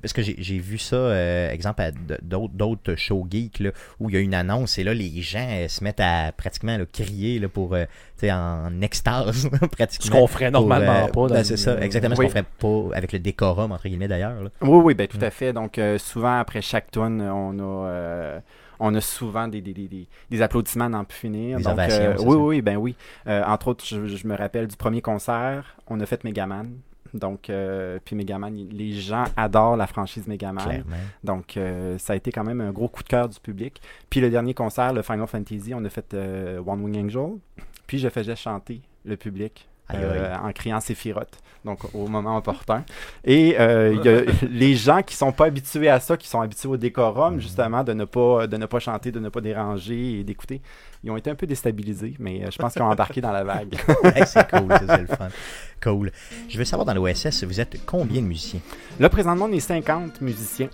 parce 0.00 0.12
que 0.12 0.22
j'ai 0.22 0.58
vu 0.60 0.78
ça, 0.78 1.50
exemple, 1.52 1.82
à 1.82 1.90
d'autres 2.22 2.94
shows 3.00 3.26
geeks, 3.30 3.58
là, 3.60 3.70
où 3.98 4.08
il 4.10 4.14
y 4.14 4.18
a 4.18 4.20
une 4.20 4.34
annonce 4.34 4.78
et 4.78 4.84
là, 4.84 4.94
les 4.94 5.20
gens 5.22 5.46
euh, 5.50 5.68
se 5.68 5.82
mettent 5.82 6.00
à 6.00 6.32
pratiquement 6.36 6.76
là, 6.76 6.84
crier 6.92 7.38
là, 7.38 7.48
pour, 7.48 7.74
euh, 7.74 7.84
tu 8.18 8.26
sais, 8.26 8.32
en 8.32 8.80
extase, 8.82 9.48
pratiquement. 9.72 10.06
Ce 10.06 10.10
qu'on 10.10 10.26
ferait 10.26 10.50
pour, 10.52 10.60
normalement 10.62 11.04
euh, 11.04 11.08
pas. 11.08 11.12
dans 11.22 11.26
ben, 11.28 11.38
le- 11.38 11.44
c'est 11.44 11.56
ça, 11.56 11.80
exactement 11.80 12.14
ce 12.14 12.20
Oui. 12.20 12.26
qu'on 12.26 12.30
ferait 12.30 12.44
pas 12.90 12.96
avec 12.96 13.12
le 13.12 13.18
décorum, 13.18 13.72
entre 13.72 13.88
guillemets, 13.88 14.08
d'ailleurs. 14.08 14.42
là. 14.42 14.50
Oui, 14.62 14.78
oui, 14.84 14.94
ben, 14.94 15.06
tout 15.08 15.18
Mm. 15.18 15.24
à 15.24 15.30
fait. 15.30 15.52
Donc, 15.52 15.78
euh, 15.78 15.98
souvent, 15.98 16.38
après 16.38 16.60
chaque 16.62 16.90
tune, 16.90 17.20
on 17.22 17.58
a, 17.58 17.86
euh, 17.88 18.40
on 18.78 18.94
a 18.94 19.00
souvent 19.00 19.46
des, 19.48 19.60
des, 19.60 19.72
des, 19.74 19.88
des, 19.88 20.06
des 20.30 20.42
applaudissements 20.42 20.86
à 20.86 20.88
n'en 20.88 21.04
plus 21.04 21.18
finir. 21.18 21.58
Des 21.58 21.64
Donc, 21.64 21.78
euh, 21.78 22.14
oui, 22.20 22.32
ça. 22.32 22.36
oui, 22.38 22.62
ben 22.62 22.76
oui. 22.76 22.96
Euh, 23.26 23.42
entre 23.44 23.68
autres, 23.68 23.84
je, 23.86 24.06
je 24.06 24.26
me 24.26 24.34
rappelle 24.36 24.66
du 24.68 24.76
premier 24.76 25.02
concert, 25.02 25.76
on 25.88 26.00
a 26.00 26.06
fait 26.06 26.24
Megaman. 26.24 26.70
Donc, 27.14 27.50
euh, 27.50 27.98
puis 28.04 28.16
Megaman, 28.16 28.54
les 28.70 28.92
gens 28.92 29.24
adorent 29.36 29.76
la 29.76 29.86
franchise 29.86 30.26
Megaman. 30.26 30.64
Clairement. 30.64 30.96
Donc, 31.24 31.56
euh, 31.56 31.98
ça 31.98 32.12
a 32.12 32.16
été 32.16 32.30
quand 32.32 32.44
même 32.44 32.60
un 32.60 32.70
gros 32.70 32.88
coup 32.88 33.02
de 33.02 33.08
cœur 33.08 33.28
du 33.28 33.40
public. 33.40 33.80
Puis 34.08 34.20
le 34.20 34.30
dernier 34.30 34.54
concert, 34.54 34.92
le 34.92 35.02
Final 35.02 35.26
Fantasy, 35.26 35.72
on 35.74 35.84
a 35.84 35.88
fait 35.88 36.14
euh, 36.14 36.62
One 36.64 36.82
Wing 36.82 37.04
Angel. 37.04 37.38
Puis 37.86 37.98
je 37.98 38.08
faisais 38.08 38.36
chanter 38.36 38.80
le 39.04 39.16
public 39.16 39.68
euh, 39.94 40.36
en 40.36 40.52
criant 40.52 40.80
Sephiroth, 40.80 41.38
donc 41.64 41.80
au 41.94 42.06
moment 42.06 42.36
opportun. 42.36 42.84
Et 43.24 43.56
euh, 43.58 43.94
il 43.94 44.04
y 44.04 44.08
a 44.08 44.22
les 44.50 44.74
gens 44.74 45.02
qui 45.02 45.14
sont 45.14 45.32
pas 45.32 45.46
habitués 45.46 45.88
à 45.88 46.00
ça, 46.00 46.16
qui 46.16 46.28
sont 46.28 46.40
habitués 46.40 46.68
au 46.68 46.76
décorum, 46.76 47.40
justement, 47.40 47.84
de 47.84 47.92
ne 47.92 48.04
pas, 48.04 48.46
de 48.46 48.56
ne 48.56 48.66
pas 48.66 48.78
chanter, 48.78 49.10
de 49.12 49.20
ne 49.20 49.28
pas 49.28 49.40
déranger 49.40 50.20
et 50.20 50.24
d'écouter, 50.24 50.60
ils 51.02 51.10
ont 51.10 51.16
été 51.16 51.30
un 51.30 51.34
peu 51.34 51.46
déstabilisés, 51.46 52.14
mais 52.18 52.42
euh, 52.42 52.50
je 52.50 52.58
pense 52.58 52.74
qu'ils 52.74 52.82
ont 52.82 52.90
embarqué 52.90 53.20
dans 53.20 53.32
la 53.32 53.44
vague. 53.44 53.74
Hey, 54.14 54.26
c'est 54.26 54.48
cool, 54.50 54.68
c'est 54.86 55.00
le 55.00 55.06
fun. 55.06 55.28
Cool. 55.82 56.10
Je 56.48 56.58
veux 56.58 56.64
savoir, 56.64 56.84
dans 56.84 56.94
l'OSS, 56.94 57.44
vous 57.44 57.60
êtes 57.60 57.84
combien 57.86 58.20
de 58.20 58.26
musiciens? 58.26 58.60
Là, 58.98 59.08
présentement, 59.08 59.46
on 59.48 59.52
est 59.52 59.60
50 59.60 60.20
musiciens. 60.20 60.68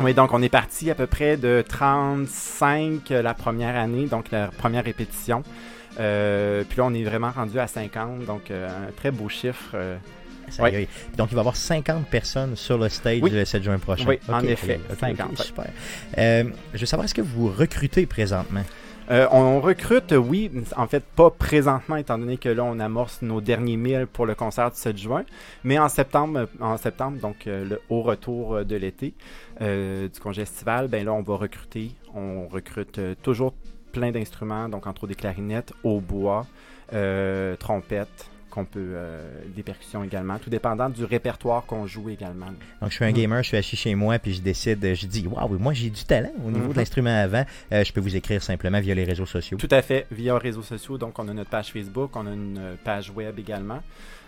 Oui, 0.00 0.12
donc 0.12 0.32
on 0.34 0.42
est 0.42 0.50
parti 0.50 0.90
à 0.90 0.94
peu 0.94 1.06
près 1.06 1.36
de 1.36 1.64
35 1.66 3.10
euh, 3.10 3.22
la 3.22 3.34
première 3.34 3.76
année, 3.76 4.06
donc 4.06 4.30
la 4.30 4.48
première 4.48 4.84
répétition. 4.84 5.42
Euh, 5.98 6.64
puis 6.68 6.78
là, 6.78 6.84
on 6.84 6.94
est 6.94 7.04
vraiment 7.04 7.30
rendu 7.30 7.58
à 7.58 7.66
50, 7.66 8.24
donc 8.24 8.50
euh, 8.50 8.68
un 8.88 8.92
très 8.92 9.10
beau 9.10 9.28
chiffre. 9.28 9.70
euh. 9.74 9.96
Ouais. 10.60 10.86
Donc, 11.16 11.30
il 11.32 11.34
va 11.34 11.38
y 11.38 11.40
avoir 11.40 11.56
50 11.56 12.06
personnes 12.06 12.54
sur 12.54 12.78
le 12.78 12.88
stage 12.88 13.18
Oui. 13.20 13.30
le 13.30 13.44
7 13.44 13.64
juin 13.64 13.78
prochain. 13.78 14.04
Oui, 14.06 14.20
en 14.28 14.40
effet, 14.44 14.78
ok, 14.84 14.92
ok, 14.92 14.98
50, 15.00 15.30
ouais. 15.30 15.44
super. 15.44 15.66
Euh, 16.18 16.44
je 16.72 16.78
veux 16.78 16.86
savoir, 16.86 17.04
est-ce 17.04 17.14
que 17.14 17.20
vous 17.22 17.48
recrutez 17.50 18.06
présentement? 18.06 18.62
Euh, 19.10 19.26
on 19.32 19.60
recrute, 19.60 20.12
oui, 20.16 20.50
en 20.76 20.86
fait, 20.86 21.02
pas 21.02 21.30
présentement, 21.30 21.96
étant 21.96 22.16
donné 22.16 22.36
que 22.38 22.48
là, 22.48 22.62
on 22.62 22.78
amorce 22.78 23.22
nos 23.22 23.40
derniers 23.40 23.76
milles 23.76 24.06
pour 24.12 24.24
le 24.24 24.36
concert 24.36 24.70
du 24.70 24.76
7 24.78 24.96
juin, 24.96 25.24
mais 25.64 25.78
en 25.80 25.88
septembre, 25.88 26.48
en 26.60 26.76
septembre 26.76 27.18
donc 27.18 27.48
euh, 27.48 27.64
le, 27.64 27.80
au 27.88 28.02
retour 28.02 28.64
de 28.64 28.76
l'été, 28.76 29.14
du 29.60 30.20
congé 30.20 30.42
estival, 30.42 30.86
ben 30.86 31.04
là, 31.04 31.12
on 31.12 31.22
va 31.22 31.34
recruter. 31.36 31.90
On 32.14 32.46
recrute 32.46 33.00
toujours 33.22 33.52
plein 33.96 34.10
d'instruments, 34.10 34.68
donc 34.68 34.86
entre 34.86 35.04
autres 35.04 35.08
des 35.08 35.14
clarinettes, 35.14 35.72
hautbois, 35.82 36.46
euh, 36.92 37.56
trompettes, 37.56 38.30
qu'on 38.50 38.64
peut, 38.64 38.92
euh, 38.94 39.42
des 39.54 39.62
percussions 39.62 40.04
également, 40.04 40.38
tout 40.38 40.50
dépendant 40.50 40.88
du 40.88 41.04
répertoire 41.04 41.64
qu'on 41.66 41.86
joue 41.86 42.08
également. 42.10 42.46
Donc, 42.80 42.90
je 42.90 42.94
suis 42.94 43.04
un 43.04 43.12
gamer, 43.12 43.42
je 43.42 43.48
suis 43.48 43.56
assis 43.56 43.76
chez 43.76 43.94
moi, 43.94 44.18
puis 44.18 44.34
je 44.34 44.40
décide, 44.40 44.94
je 44.94 45.06
dis, 45.06 45.26
waouh, 45.26 45.58
moi 45.58 45.72
j'ai 45.72 45.90
du 45.90 46.04
talent 46.04 46.32
au 46.46 46.50
niveau 46.50 46.72
de 46.72 46.78
l'instrument 46.78 47.14
avant. 47.14 47.44
Euh, 47.72 47.84
je 47.84 47.92
peux 47.92 48.00
vous 48.00 48.16
écrire 48.16 48.42
simplement 48.42 48.80
via 48.80 48.94
les 48.94 49.04
réseaux 49.04 49.26
sociaux. 49.26 49.58
Tout 49.58 49.68
à 49.70 49.82
fait, 49.82 50.06
via 50.10 50.34
les 50.34 50.38
réseaux 50.38 50.62
sociaux. 50.62 50.98
Donc, 50.98 51.18
on 51.18 51.28
a 51.28 51.32
notre 51.32 51.50
page 51.50 51.72
Facebook, 51.72 52.10
on 52.16 52.26
a 52.26 52.32
une 52.32 52.76
page 52.84 53.10
web 53.10 53.38
également. 53.38 53.80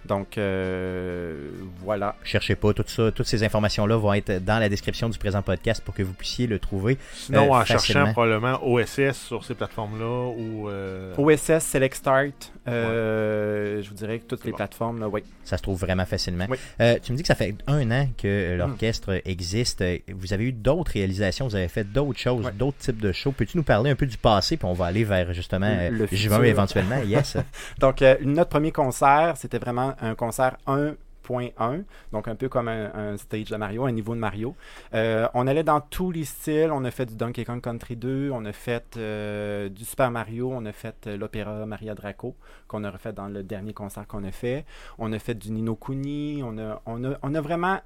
Donc, 0.07 0.38
euh, 0.38 1.49
voilà. 1.84 2.14
Cherchez 2.24 2.55
pas 2.55 2.72
tout 2.72 2.84
ça, 2.86 3.11
toutes 3.12 3.26
ces 3.26 3.42
informations-là 3.44 3.96
vont 3.96 4.12
être 4.14 4.42
dans 4.44 4.59
la 4.59 4.68
description 4.68 5.09
du 5.09 5.18
présent 5.18 5.42
podcast 5.42 5.82
pour 5.84 5.94
que 5.94 6.03
vous 6.03 6.12
puissiez 6.14 6.46
le 6.46 6.59
trouver. 6.59 6.99
Sinon, 7.14 7.55
Euh, 7.55 7.57
en 7.59 7.64
facilement. 7.64 7.80
cherchant 8.07 8.12
probablement 8.12 8.59
OSS 8.66 9.12
sur 9.16 9.44
ces 9.44 9.55
plateformes-là 9.55 10.32
ou. 10.36 10.68
euh, 10.68 11.14
OSS, 11.16 11.61
Select 11.64 11.94
Start, 11.96 12.53
euh, 12.68 13.82
je 13.82 13.88
vous 13.88 13.94
dirais 13.94 14.18
que 14.18 14.24
toutes 14.24 14.44
les 14.44 14.51
bon. 14.51 14.57
plateformes, 14.57 15.01
là, 15.01 15.09
oui. 15.09 15.22
Ça 15.44 15.57
se 15.57 15.62
trouve 15.62 15.78
vraiment 15.80 16.05
facilement. 16.05 16.46
Oui. 16.49 16.59
Euh, 16.80 16.99
tu 17.03 17.12
me 17.12 17.16
dis 17.16 17.22
que 17.22 17.28
ça 17.28 17.34
fait 17.34 17.55
un 17.66 17.90
an 17.90 18.09
que 18.20 18.57
l'orchestre 18.57 19.20
existe. 19.24 19.80
Euh, 19.82 19.99
Vous 20.14 20.32
avez 20.32 20.44
eu 20.44 20.53
d'autres 20.53 20.92
réalisations, 20.92 21.46
vous 21.49 21.55
avez 21.57 21.68
fait 21.68 21.84
d'autres 21.84 22.18
choses, 22.18 22.44
Ouais. 22.46 22.53
d'autres 22.53 22.78
types 22.78 23.01
de 23.01 23.12
shows. 23.12 23.32
Peux-tu 23.32 23.57
nous 23.57 23.62
parler 23.62 23.90
un 23.90 23.94
peu 23.94 24.07
du 24.07 24.16
passé, 24.18 24.57
puis 24.57 24.66
on 24.66 24.72
va 24.74 24.86
aller 24.86 25.05
vers 25.05 25.32
justement 25.32 25.74
Le 25.90 26.07
juin 26.07 26.36
futur. 26.38 26.44
éventuellement? 26.44 26.99
Yes. 27.07 27.36
Donc, 27.78 28.03
euh, 28.03 28.16
notre 28.22 28.51
premier 28.51 28.72
concert, 28.72 29.34
c'était 29.36 29.59
vraiment 29.59 29.88
un 30.01 30.14
concert 30.14 30.57
1.1, 30.66 31.84
donc 32.12 32.28
un 32.28 32.34
peu 32.34 32.49
comme 32.49 32.68
un, 32.68 33.16
stage 33.16 33.51
de 33.51 33.57
Mario, 33.57 33.84
un 33.84 33.93
niveau 33.93 34.14
de 34.14 34.20
Mario. 34.20 34.55
Euh, 34.95 35.28
on 35.34 35.47
allait 35.47 35.64
dans 35.64 35.80
tous 35.80 36.11
les 36.11 36.24
styles. 36.24 36.70
On 36.72 36.84
a 36.84 36.91
fait 36.91 37.07
du 37.07 37.16
Donkey 37.16 37.45
Kong 37.45 37.61
Country 37.61 37.97
2, 37.97 38.30
on 38.32 38.45
a 38.45 38.53
fait 38.53 38.97
euh, 38.97 39.68
du 39.68 39.84
Super 39.84 40.11
Mario, 40.11 40.51
on 40.53 40.64
a 40.64 40.72
fait 40.72 41.07
euh, 41.07 41.16
l'opéra 41.16 41.66
Maria 41.66 41.95
Draco, 41.95 42.36
qu'on 42.66 42.84
a 42.84 42.91
refait 42.91 43.12
dans 43.12 43.28
le 43.28 43.43
dernier 43.43 43.72
concert 43.72 44.07
qu'on 44.07 44.24
a 44.24 44.32
fait. 44.32 44.64
On 44.99 45.12
a 45.12 45.18
fait 45.18 45.34
du 45.34 45.51
Nino 45.51 45.74
Kuni, 45.74 46.43
on 46.43 46.59
a, 46.59 47.41
vraiment 47.41 47.80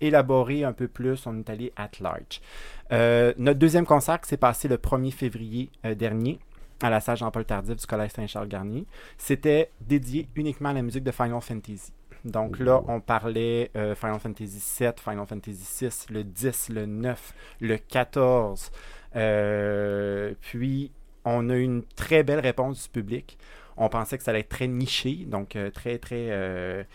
élaboré 0.00 0.64
un 0.64 0.72
peu 0.72 0.88
plus, 0.88 1.26
on 1.26 1.38
est 1.38 1.50
allé 1.50 1.72
at 1.76 1.90
large. 2.00 2.40
Notre 3.38 3.58
deuxième 3.58 3.86
concert 3.86 4.24
s'est 4.24 4.36
passé 4.36 4.66
le 4.66 4.76
1er 4.76 5.12
février 5.12 5.70
dernier 5.96 6.40
à 6.82 6.90
la 6.90 7.00
salle 7.00 7.16
Jean-Paul 7.16 7.44
Tardif 7.44 7.76
du 7.76 7.86
Collège 7.86 8.10
Saint-Charles-Garnier, 8.12 8.86
c'était 9.18 9.70
dédié 9.80 10.28
uniquement 10.36 10.70
à 10.70 10.72
la 10.72 10.82
musique 10.82 11.04
de 11.04 11.10
Final 11.10 11.40
Fantasy. 11.40 11.92
Donc 12.24 12.58
là, 12.58 12.82
on 12.86 13.00
parlait 13.00 13.70
euh, 13.76 13.94
Final 13.94 14.20
Fantasy 14.20 14.60
7, 14.60 15.00
Final 15.00 15.26
Fantasy 15.26 15.56
6, 15.64 16.06
le 16.10 16.22
10, 16.24 16.68
le 16.70 16.84
9, 16.86 17.34
le 17.60 17.76
14. 17.78 18.70
Euh, 19.16 20.34
puis, 20.40 20.90
on 21.24 21.48
a 21.50 21.54
eu 21.54 21.62
une 21.62 21.82
très 21.96 22.22
belle 22.22 22.40
réponse 22.40 22.84
du 22.84 22.88
public. 22.90 23.38
On 23.76 23.88
pensait 23.88 24.18
que 24.18 24.24
ça 24.24 24.32
allait 24.32 24.40
être 24.40 24.48
très 24.50 24.68
niché, 24.68 25.24
donc 25.26 25.56
euh, 25.56 25.70
très, 25.70 25.96
très... 25.98 26.86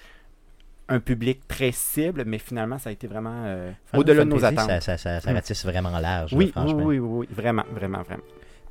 un 0.88 1.00
public 1.00 1.48
très 1.48 1.72
cible, 1.72 2.24
mais 2.28 2.38
finalement, 2.38 2.78
ça 2.78 2.90
a 2.90 2.94
été 2.94 3.08
vraiment 3.08 3.44
euh, 3.46 3.72
au-delà 3.96 4.24
de 4.26 4.30
nos 4.30 4.46
attentes. 4.46 4.70
Ça, 4.70 4.80
ça, 4.82 4.98
ça, 4.98 5.20
ça 5.22 5.32
Mm. 5.32 5.36
ratisse 5.36 5.66
vraiment 5.66 5.98
large, 5.98 6.34
oui, 6.34 6.50
franchement. 6.52 6.84
oui, 6.84 7.00
oui, 7.00 7.26
oui, 7.28 7.28
vraiment, 7.32 7.64
vraiment, 7.72 8.04
vraiment. 8.04 8.24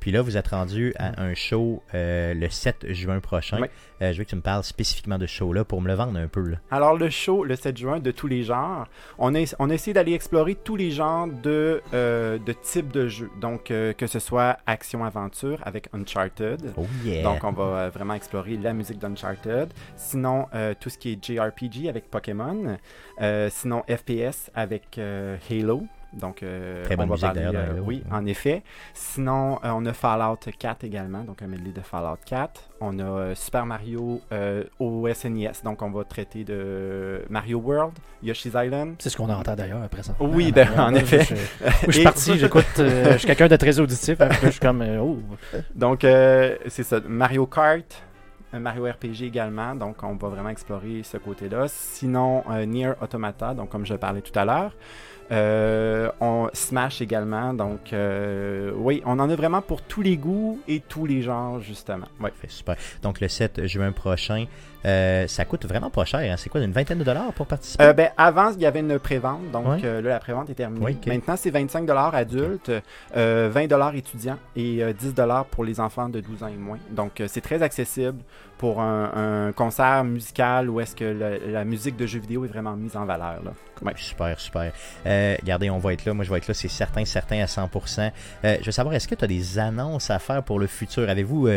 Puis 0.05 0.11
là, 0.11 0.21
vous 0.21 0.37
êtes 0.37 0.49
rendu 0.49 0.93
à 0.99 1.19
un 1.19 1.33
show 1.33 1.81
euh, 1.95 2.35
le 2.35 2.47
7 2.47 2.93
juin 2.93 3.19
prochain. 3.19 3.57
Oui. 3.59 3.67
Euh, 4.03 4.13
je 4.13 4.19
veux 4.19 4.23
que 4.23 4.29
tu 4.29 4.35
me 4.35 4.41
parles 4.41 4.63
spécifiquement 4.63 5.17
de 5.17 5.25
ce 5.25 5.33
show-là 5.33 5.65
pour 5.65 5.81
me 5.81 5.87
le 5.87 5.95
vendre 5.95 6.19
un 6.19 6.27
peu. 6.27 6.47
Là. 6.47 6.57
Alors, 6.69 6.95
le 6.95 7.09
show, 7.09 7.43
le 7.43 7.55
7 7.55 7.75
juin, 7.75 7.99
de 7.99 8.11
tous 8.11 8.27
les 8.27 8.43
genres, 8.43 8.87
on 9.17 9.33
a, 9.33 9.55
on 9.57 9.71
a 9.71 9.73
essayé 9.73 9.95
d'aller 9.95 10.13
explorer 10.13 10.53
tous 10.53 10.75
les 10.75 10.91
genres 10.91 11.25
de, 11.25 11.81
euh, 11.95 12.37
de 12.37 12.53
types 12.53 12.91
de 12.91 13.07
jeux. 13.07 13.31
Donc, 13.41 13.63
que 13.63 14.05
ce 14.05 14.19
soit 14.19 14.59
action-aventure 14.67 15.57
avec 15.63 15.89
Uncharted. 15.91 16.73
Oh 16.77 16.85
yeah! 17.03 17.23
Donc, 17.23 17.43
on 17.43 17.53
va 17.53 17.89
vraiment 17.89 18.13
explorer 18.13 18.57
la 18.57 18.73
musique 18.73 18.99
d'Uncharted. 18.99 19.73
Sinon, 19.95 20.45
tout 20.79 20.91
ce 20.91 20.99
qui 20.99 21.13
est 21.13 21.25
JRPG 21.25 21.89
avec 21.89 22.11
Pokémon. 22.11 22.77
Sinon, 23.49 23.81
FPS 23.89 24.51
avec 24.53 24.99
Halo. 25.49 25.87
Donc, 26.15 26.43
euh, 26.43 26.83
Très 26.83 26.95
bonne 26.95 27.05
on 27.05 27.15
va 27.15 27.15
musique, 27.15 27.43
parler, 27.43 27.57
euh, 27.57 27.79
oui, 27.83 28.03
en 28.11 28.25
effet. 28.25 28.63
Sinon, 28.93 29.59
euh, 29.63 29.71
on 29.73 29.85
a 29.85 29.93
Fallout 29.93 30.39
4 30.57 30.83
également, 30.83 31.23
donc 31.23 31.41
un 31.41 31.47
medley 31.47 31.71
de 31.71 31.81
Fallout 31.81 32.17
4. 32.25 32.69
On 32.79 32.99
a 32.99 33.35
Super 33.35 33.65
Mario 33.65 34.21
au 34.79 35.07
SNES, 35.13 35.63
donc 35.63 35.81
on 35.81 35.91
va 35.91 36.03
traiter 36.03 36.43
de 36.43 37.23
Mario 37.29 37.59
World, 37.59 37.93
Yoshi's 38.23 38.53
Island. 38.55 38.95
C'est 38.99 39.09
ce 39.09 39.17
qu'on 39.17 39.29
entend 39.29 39.55
d'ailleurs 39.55 39.81
après 39.83 40.03
ça. 40.03 40.15
Oui, 40.19 40.51
ben, 40.51 40.67
en 40.77 40.93
effet. 40.95 41.25
Je, 41.87 41.91
suis 41.91 42.03
parti, 42.03 42.37
j'écoute. 42.37 42.65
je 42.77 43.17
suis 43.17 43.27
quelqu'un 43.27 43.47
de 43.47 43.55
très 43.55 43.79
auditif. 43.79 44.19
hein, 44.21 44.29
je 44.43 44.49
suis 44.49 44.59
comme. 44.59 44.83
oh. 44.99 45.19
Donc, 45.73 46.01
c'est 46.01 46.83
ça. 46.83 46.99
Mario 47.07 47.45
Kart, 47.45 48.03
Mario 48.53 48.85
RPG 48.85 49.23
également. 49.23 49.75
Donc, 49.75 50.03
on 50.03 50.15
va 50.15 50.29
vraiment 50.29 50.49
explorer 50.49 51.01
ce 51.03 51.17
côté-là. 51.17 51.65
Sinon, 51.67 52.43
Nier 52.65 52.93
Automata, 53.01 53.53
donc 53.53 53.69
comme 53.69 53.85
je 53.85 53.95
parlais 53.95 54.21
tout 54.21 54.37
à 54.37 54.45
l'heure. 54.45 54.71
Euh, 55.31 56.11
on 56.19 56.49
Smash 56.53 57.01
également. 57.01 57.53
Donc, 57.53 57.93
euh, 57.93 58.71
oui, 58.75 59.01
on 59.05 59.19
en 59.19 59.29
a 59.29 59.35
vraiment 59.35 59.61
pour 59.61 59.81
tous 59.81 60.01
les 60.01 60.17
goûts 60.17 60.59
et 60.67 60.79
tous 60.79 61.05
les 61.05 61.21
genres, 61.21 61.59
justement. 61.59 62.07
Ouais. 62.19 62.31
Super. 62.47 62.75
Donc 63.01 63.21
le 63.21 63.27
7 63.27 63.65
juin 63.65 63.91
prochain, 63.91 64.45
euh, 64.85 65.27
ça 65.27 65.45
coûte 65.45 65.65
vraiment 65.65 65.89
pas 65.89 66.05
cher. 66.05 66.19
hein. 66.19 66.35
C'est 66.37 66.49
quoi, 66.49 66.61
une 66.61 66.71
vingtaine 66.71 66.99
de 66.99 67.03
dollars 67.03 67.33
pour 67.33 67.47
participer? 67.47 67.83
Euh, 67.83 67.93
ben, 67.93 68.09
avant, 68.17 68.51
il 68.51 68.61
y 68.61 68.65
avait 68.65 68.79
une 68.81 68.99
prévente. 68.99 69.51
Donc, 69.51 69.65
Ouais. 69.67 69.79
euh, 69.83 70.01
là, 70.01 70.09
la 70.09 70.19
prévente 70.19 70.49
est 70.49 70.53
terminée. 70.55 70.97
Maintenant, 71.07 71.35
c'est 71.37 71.49
25 71.49 71.89
adultes, 72.13 72.71
euh, 73.15 73.49
20 73.51 73.93
étudiants 73.95 74.37
et 74.55 74.83
euh, 74.83 74.93
10 74.93 75.13
pour 75.51 75.63
les 75.63 75.79
enfants 75.79 76.09
de 76.09 76.19
12 76.19 76.43
ans 76.43 76.47
et 76.47 76.57
moins. 76.57 76.79
Donc, 76.91 77.21
c'est 77.27 77.41
très 77.41 77.61
accessible 77.63 78.19
pour 78.57 78.79
un, 78.79 79.47
un 79.47 79.51
concert 79.51 80.03
musical 80.05 80.69
où 80.69 80.79
est-ce 80.79 80.95
que 80.95 81.03
la, 81.03 81.37
la 81.39 81.65
musique 81.65 81.97
de 81.97 82.05
jeux 82.05 82.19
vidéo 82.19 82.45
est 82.45 82.47
vraiment 82.47 82.75
mise 82.75 82.95
en 82.95 83.05
valeur. 83.05 83.41
Là. 83.43 83.51
Ouais. 83.81 83.91
Super, 83.97 84.39
super. 84.39 84.71
Regardez, 85.05 85.69
on 85.69 85.77
va 85.79 85.91
être 85.93 86.05
là. 86.05 86.13
Moi, 86.13 86.23
je 86.23 86.31
vais 86.31 86.37
être 86.37 86.47
là, 86.47 86.53
c'est 86.53 86.69
certain, 86.69 87.03
certain 87.05 87.41
à 87.41 87.45
100%. 87.45 88.11
Euh, 88.45 88.57
je 88.61 88.65
veux 88.65 88.71
savoir, 88.71 88.95
est-ce 88.95 89.07
que 89.07 89.15
tu 89.15 89.25
as 89.25 89.27
des 89.27 89.59
annonces 89.59 90.09
à 90.09 90.19
faire 90.19 90.41
pour 90.43 90.59
le 90.59 90.67
futur? 90.67 91.09
Avez-vous, 91.09 91.47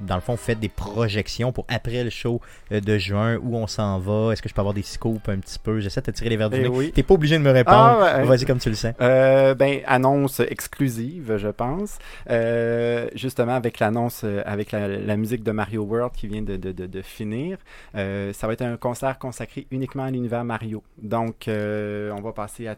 dans 0.00 0.14
le 0.14 0.20
fond, 0.20 0.36
fait 0.36 0.54
des 0.54 0.68
projections 0.68 1.50
pour 1.52 1.64
après 1.68 2.04
le 2.04 2.10
show 2.10 2.40
de 2.70 2.98
juin, 2.98 3.36
où 3.36 3.56
on 3.56 3.66
s'en 3.66 3.98
va? 3.98 4.32
Est-ce 4.32 4.42
que 4.42 4.48
je 4.48 4.54
peux 4.54 4.60
avoir 4.60 4.74
des 4.74 4.82
scoops 4.82 5.28
un 5.28 5.38
petit 5.38 5.58
peu? 5.58 5.80
J'essaie 5.80 6.00
de 6.00 6.06
te 6.06 6.10
tirer 6.10 6.30
les 6.30 6.36
verres 6.36 6.50
du 6.50 6.56
Eh 6.58 6.62
nez. 6.62 6.68
oui. 6.68 6.92
T'es 6.92 7.02
pas 7.02 7.14
obligé 7.14 7.38
de 7.38 7.42
me 7.42 7.50
répondre. 7.50 7.98
Ah. 8.02 8.24
Vas-y 8.24 8.44
comme 8.44 8.58
tu 8.58 8.68
le 8.68 8.74
sens. 8.74 8.94
Euh, 9.00 9.54
ben, 9.54 9.80
annonce 9.86 10.40
exclusive, 10.40 11.36
je 11.36 11.48
pense. 11.48 11.98
Euh, 12.30 13.08
justement, 13.14 13.54
avec 13.54 13.78
l'annonce, 13.78 14.22
euh, 14.24 14.42
avec 14.46 14.72
la, 14.72 14.88
la 14.88 15.16
musique 15.16 15.42
de 15.42 15.52
Mario 15.52 15.82
World 15.82 16.12
qui 16.14 16.26
vient 16.26 16.42
de, 16.42 16.56
de- 16.56 16.72
de- 16.72 16.86
de 16.86 17.02
finir, 17.02 17.58
euh, 17.94 18.32
ça 18.32 18.46
va 18.46 18.52
être 18.54 18.62
un 18.62 18.76
concert 18.76 19.18
consacré 19.18 19.66
uniquement 19.70 20.04
à 20.04 20.10
l'univers 20.10 20.44
Mario. 20.44 20.82
Donc, 21.00 21.48
euh, 21.48 22.10
on 22.16 22.20
va 22.20 22.32
passer 22.32 22.66
à, 22.68 22.76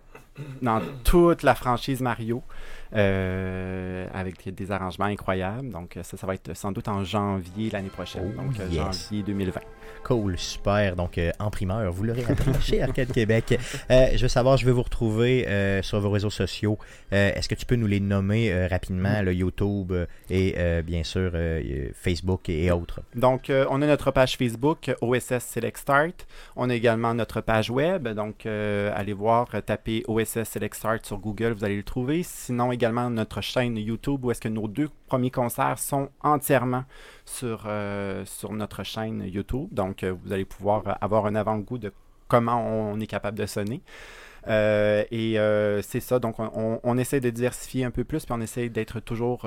dans 0.63 0.81
toute 1.05 1.43
la 1.43 1.55
franchise 1.55 2.01
Mario. 2.01 2.43
euh, 2.95 4.07
avec 4.15 4.45
des, 4.45 4.53
des 4.53 4.71
arrangements 4.73 5.07
incroyables. 5.07 5.71
Donc, 5.71 5.99
ça, 6.03 6.17
ça 6.17 6.27
va 6.27 6.35
être 6.35 6.55
sans 6.57 6.73
doute 6.73 6.89
en 6.89 7.05
janvier 7.05 7.71
l'année 7.71 7.89
prochaine. 7.91 8.33
Oh, 8.39 8.43
donc, 8.43 8.59
euh, 8.61 8.67
yes. 8.71 8.75
janvier 9.09 9.23
2020. 9.23 9.61
Cool, 10.09 10.39
super. 10.39 10.97
Donc, 10.97 11.19
euh, 11.19 11.33
en 11.39 11.51
primeur, 11.51 11.93
vous 11.93 12.03
l'aurez 12.03 12.25
appris 12.25 12.51
chez 12.63 12.83
Arcade 12.83 13.13
Québec. 13.13 13.59
Euh, 13.91 14.07
je 14.15 14.23
veux 14.23 14.29
savoir, 14.29 14.57
je 14.57 14.65
vais 14.65 14.73
vous 14.73 14.83
retrouver 14.83 15.47
euh, 15.47 15.83
sur 15.83 16.01
vos 16.01 16.11
réseaux 16.11 16.31
sociaux. 16.31 16.79
Est-ce 17.11 17.49
que 17.49 17.55
tu 17.55 17.67
peux 17.67 17.77
nous 17.77 17.87
les 17.87 18.01
nommer 18.01 18.67
rapidement, 18.69 19.23
le 19.23 19.35
YouTube 19.35 19.93
et 20.31 20.83
bien 20.83 21.05
sûr 21.05 21.33
Facebook 21.95 22.49
et, 22.49 22.65
et 22.65 22.71
autres? 22.71 23.01
Donc, 23.15 23.51
on 23.51 23.83
a 23.83 23.87
notre 23.87 24.11
page 24.11 24.37
Facebook, 24.37 24.95
OSS 25.01 25.41
Select 25.41 25.79
Start. 25.79 26.27
On 26.57 26.71
a 26.71 26.75
également 26.75 27.15
notre 27.15 27.41
page 27.41 27.71
web. 27.71 28.09
Donc, 28.09 28.47
allez 28.47 29.13
voir, 29.13 29.49
tapez 29.65 30.05
OSS 30.07 30.45
Select 30.45 30.75
Start 30.75 31.07
sur 31.07 31.19
Google, 31.19 31.53
vous 31.53 31.65
allez 31.65 31.77
le 31.77 31.83
trouver. 31.83 32.23
Sinon, 32.23 32.73
également 32.73 33.11
notre 33.11 33.41
chaîne 33.41 33.77
YouTube 33.77 34.25
où 34.25 34.31
est-ce 34.31 34.41
que 34.41 34.49
nos 34.49 34.69
deux 34.69 34.89
premiers 35.09 35.33
concerts 35.33 35.79
sont 35.81 36.11
entièrement 36.23 36.85
sur, 37.25 37.65
euh, 37.67 38.25
sur 38.25 38.53
notre 38.53 38.85
chaîne 38.85 39.25
YouTube. 39.27 39.69
Donc, 39.73 40.05
euh, 40.05 40.15
vous 40.23 40.33
allez 40.33 40.45
pouvoir 40.45 40.97
avoir 41.01 41.27
un 41.27 41.35
avant-goût 41.35 41.79
de 41.79 41.93
comment 42.29 42.63
on 42.65 43.01
est 43.01 43.07
capable 43.09 43.37
de 43.39 43.47
sonner. 43.47 43.81
Euh, 44.47 45.03
et 45.11 45.35
c'est 45.83 46.01
ça, 46.01 46.19
donc 46.19 46.39
on, 46.39 46.81
on- 46.83 46.99
essaie 46.99 47.21
de 47.21 47.29
diversifier 47.31 47.85
un 47.85 47.91
peu 47.91 48.05
plus, 48.05 48.25
puis 48.25 48.33
on 48.37 48.41
essaie 48.41 48.69
d'être 48.69 49.01
toujours 49.01 49.47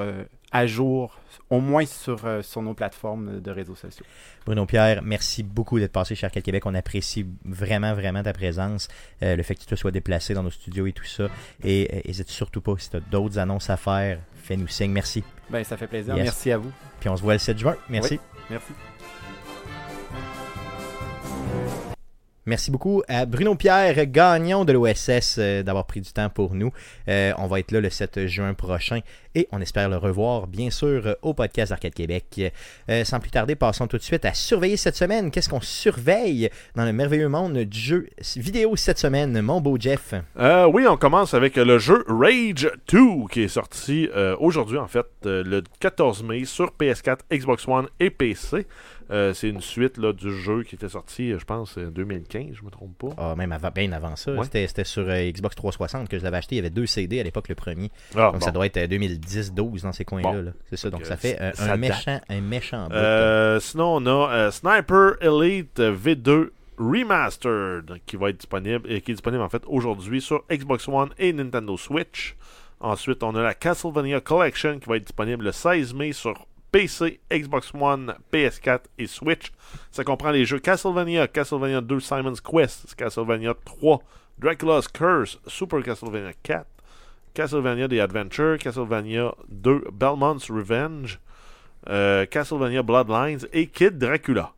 à 0.51 0.68
jour, 0.68 1.18
au 1.49 1.59
moins 1.59 1.86
sur, 1.86 2.20
sur 2.43 2.62
nos 2.62 2.74
plateformes 2.74 3.39
de 3.39 3.51
réseaux 3.51 3.76
sociaux. 3.76 4.05
Bruno 4.45 4.66
Pierre, 4.66 5.01
merci 5.03 5.43
beaucoup 5.43 5.80
d'être 5.80 5.93
passé 5.93 6.14
chez 6.14 6.26
Arcade 6.26 6.43
Québec. 6.43 6.66
On 6.66 6.76
apprécie 6.76 7.26
vraiment, 7.45 7.93
vraiment 7.93 8.22
ta 8.22 8.34
présence, 8.34 8.89
le 9.22 9.41
fait 9.43 9.55
que 9.55 9.62
tu 9.62 9.66
te 9.68 9.76
sois 9.76 9.91
déplacé 9.91 10.34
dans 10.34 10.43
nos 10.43 10.51
studios 10.51 10.86
et 10.88 10.93
tout 10.93 11.05
ça. 11.05 11.28
Et 11.64 12.03
n'hésite 12.05 12.30
surtout 12.30 12.62
pas, 12.62 12.74
si 12.78 12.89
tu 12.89 12.97
as 12.97 12.99
d'autres 12.99 13.39
annonces 13.39 13.70
à 13.70 13.78
faire, 13.78 14.20
fais-nous 14.36 14.68
signe. 14.68 14.91
Merci. 14.91 15.24
Ben, 15.51 15.63
ça 15.63 15.77
fait 15.77 15.87
plaisir. 15.87 16.15
Yes. 16.15 16.25
Merci 16.25 16.51
à 16.51 16.57
vous. 16.57 16.71
Puis 16.99 17.09
on 17.09 17.17
se 17.17 17.21
voit 17.21 17.33
le 17.33 17.39
7 17.39 17.57
juin. 17.59 17.75
Merci. 17.89 18.19
Merci. 18.49 18.73
Merci 22.47 22.71
beaucoup 22.71 23.03
à 23.07 23.27
Bruno 23.27 23.53
Pierre, 23.53 24.07
gagnant 24.07 24.65
de 24.65 24.73
l'OSS, 24.73 25.35
euh, 25.37 25.61
d'avoir 25.61 25.85
pris 25.85 26.01
du 26.01 26.11
temps 26.11 26.27
pour 26.27 26.55
nous. 26.55 26.71
Euh, 27.07 27.33
on 27.37 27.45
va 27.45 27.59
être 27.59 27.71
là 27.71 27.79
le 27.79 27.91
7 27.91 28.25
juin 28.25 28.55
prochain 28.55 29.01
et 29.35 29.47
on 29.51 29.61
espère 29.61 29.89
le 29.89 29.97
revoir, 29.97 30.47
bien 30.47 30.71
sûr, 30.71 31.05
euh, 31.05 31.13
au 31.21 31.35
podcast 31.35 31.71
Arcade 31.71 31.93
Québec. 31.93 32.51
Sans 33.03 33.19
plus 33.19 33.29
tarder, 33.29 33.53
passons 33.53 33.85
tout 33.85 33.97
de 33.97 34.01
suite 34.01 34.25
à 34.25 34.33
surveiller 34.33 34.75
cette 34.75 34.95
semaine. 34.95 35.29
Qu'est-ce 35.29 35.49
qu'on 35.49 35.61
surveille 35.61 36.49
dans 36.75 36.83
le 36.83 36.93
merveilleux 36.93 37.29
monde 37.29 37.59
du 37.59 37.79
jeu 37.79 38.09
vidéo 38.35 38.75
cette 38.75 38.97
semaine, 38.97 39.39
mon 39.41 39.61
beau 39.61 39.77
Jeff? 39.79 40.15
Oui, 40.35 40.87
on 40.87 40.97
commence 40.97 41.35
avec 41.35 41.57
le 41.57 41.77
jeu 41.77 42.03
Rage 42.07 42.71
2 42.91 42.99
qui 43.31 43.43
est 43.43 43.47
sorti 43.47 44.09
aujourd'hui, 44.39 44.77
en 44.77 44.87
fait, 44.87 45.05
le 45.23 45.61
14 45.79 46.23
mai 46.23 46.45
sur 46.45 46.73
PS4, 46.79 47.19
Xbox 47.31 47.67
One 47.67 47.87
et 47.99 48.09
PC. 48.09 48.65
Euh, 49.12 49.34
c'est 49.34 49.49
une 49.49 49.59
suite 49.59 49.97
là, 49.97 50.14
du 50.14 50.34
jeu 50.34 50.64
qui 50.64 50.76
était 50.76 50.88
sorti, 50.88 51.32
euh, 51.34 51.39
je 51.39 51.43
pense, 51.45 51.78
en 51.78 51.88
2015, 51.88 52.53
je 52.53 52.64
me 52.64 52.70
trompe 52.70 52.97
pas. 52.97 53.09
Ah, 53.18 53.36
même 53.36 53.51
avant, 53.51 53.70
bien 53.70 53.91
avant 53.91 54.16
ça. 54.16 54.32
Ouais. 54.32 54.45
C'était, 54.45 54.84
sur 54.86 55.03
euh, 55.09 55.30
Xbox 55.32 55.55
360 55.55 56.07
que 56.07 56.18
je 56.18 56.24
l'avais 56.24 56.38
acheté. 56.38 56.55
Il 56.55 56.59
y 56.59 56.59
avait 56.59 56.70
deux 56.70 56.86
CD 56.86 57.20
à 57.20 57.24
l'époque, 57.24 57.49
le 57.49 57.55
premier. 57.55 57.91
Ah, 58.16 58.32
Donc 58.32 58.36
bon. 58.36 58.39
ça 58.39 58.51
doit 58.51 58.66
être 58.66 58.78
2010-12 58.78 59.82
dans 59.82 59.91
ces 59.91 60.05
coins-là. 60.05 60.41
Bon. 60.41 60.53
C'est 60.70 60.78
ça. 60.78 60.89
Donc 60.89 61.01
Donc, 61.01 61.07
ça 61.07 61.18
fait 61.18 61.41
euh, 61.41 61.51
ça 61.53 61.74
un, 61.74 61.78
méchant, 61.78 62.22
un 62.30 62.41
méchant. 62.41 62.88
Euh, 62.91 63.59
sinon, 63.59 63.95
on 63.95 64.05
a 64.05 64.32
euh, 64.32 64.51
Sniper 64.51 65.16
Elite 65.20 65.80
V2 65.80 66.49
Remastered 66.78 67.99
qui 68.05 68.18
va 68.18 68.30
être 68.30 68.38
disponible 68.38 68.91
et 68.91 69.01
qui 69.01 69.12
est 69.12 69.16
disponible 69.16 69.41
en 69.41 69.49
fait 69.49 69.64
aujourd'hui 69.66 70.22
sur 70.22 70.43
Xbox 70.51 70.88
One 70.88 71.09
et 71.18 71.34
Nintendo 71.34 71.76
Switch. 71.76 72.36
Ensuite, 72.80 73.24
on 73.24 73.36
a 73.36 73.41
la 73.41 73.53
Castlevania 73.53 74.22
Collection 74.22 74.80
qui 74.80 74.89
va 74.89 74.97
être 74.97 75.03
disponible 75.03 75.45
le 75.45 75.51
16 75.51 75.93
mai 75.93 76.14
sur 76.14 76.47
PC, 76.72 77.19
Xbox 77.32 77.74
One, 77.74 78.15
PS4 78.32 78.82
et 78.97 79.07
Switch. 79.07 79.51
Ça 79.91 80.03
comprend 80.03 80.32
les 80.32 80.45
jeux 80.45 80.59
Castlevania, 80.59 81.28
Castlevania 81.28 81.82
2 81.82 81.99
Simon's 81.99 82.41
Quest, 82.41 82.95
Castlevania 82.95 83.53
3, 83.65 83.99
Dracula's 84.39 84.88
Curse, 84.88 85.39
Super 85.47 85.84
Castlevania 85.84 86.34
4, 86.43 86.65
Castlevania 87.34 87.88
The 87.88 87.99
Adventure, 87.99 88.57
Castlevania 88.57 89.36
2 89.49 89.91
Belmont's 89.91 90.49
Revenge, 90.49 91.19
euh, 91.89 92.26
Castlevania 92.26 92.84
Bloodlines 92.84 93.47
et 93.53 93.67
Kid 93.67 93.97
Dracula. 93.97 94.53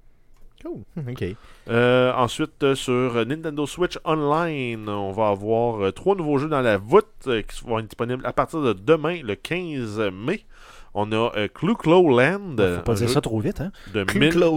Cool. 0.63 0.83
OK. 1.09 1.23
Euh, 1.69 2.13
ensuite, 2.13 2.63
euh, 2.63 2.75
sur 2.75 3.25
Nintendo 3.25 3.65
Switch 3.65 3.97
Online, 4.05 4.87
on 4.87 5.11
va 5.11 5.29
avoir 5.29 5.93
trois 5.93 6.15
nouveaux 6.15 6.37
jeux 6.37 6.49
dans 6.49 6.61
la 6.61 6.77
voûte 6.77 7.07
qui 7.23 7.65
vont 7.65 7.79
être 7.79 7.87
disponibles 7.87 8.25
à 8.25 8.33
partir 8.33 8.61
de 8.61 8.73
demain, 8.73 9.21
le 9.23 9.35
15 9.35 10.11
mai. 10.11 10.45
On 10.95 11.11
a 11.11 11.31
euh, 11.35 11.47
Clu 11.47 11.75
Clo 11.75 12.07
Land, 12.09 12.55
Faut 12.57 12.81
pas 12.83 12.91
un 12.91 12.95
dire 12.95 13.07
jeu 13.07 13.13
ça 13.13 13.21
trop 13.21 13.39
vite, 13.39 13.61
hein? 13.61 13.71
de 13.93 14.05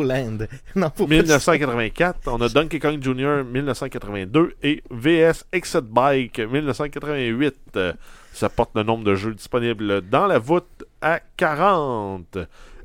Land. 0.03 0.39
non, 0.77 0.91
faut 0.95 1.07
pas 1.07 1.23
dire 1.23 1.41
ça. 1.41 1.53
1984. 1.53 2.21
On 2.27 2.41
a 2.43 2.49
Donkey 2.49 2.79
Kong 2.79 3.03
Jr. 3.03 3.43
1982 3.45 4.55
et 4.63 4.83
VS 4.91 5.45
Exit 5.53 5.85
Bike 5.85 6.39
1988. 6.39 7.55
Euh, 7.77 7.93
Ça 8.33 8.49
porte 8.51 8.73
le 8.75 8.83
nombre 8.83 9.05
de 9.05 9.15
jeux 9.15 9.35
disponibles 9.35 10.03
dans 10.03 10.27
la 10.27 10.39
voûte 10.39 10.85
à 11.01 11.21
40. 11.39 12.39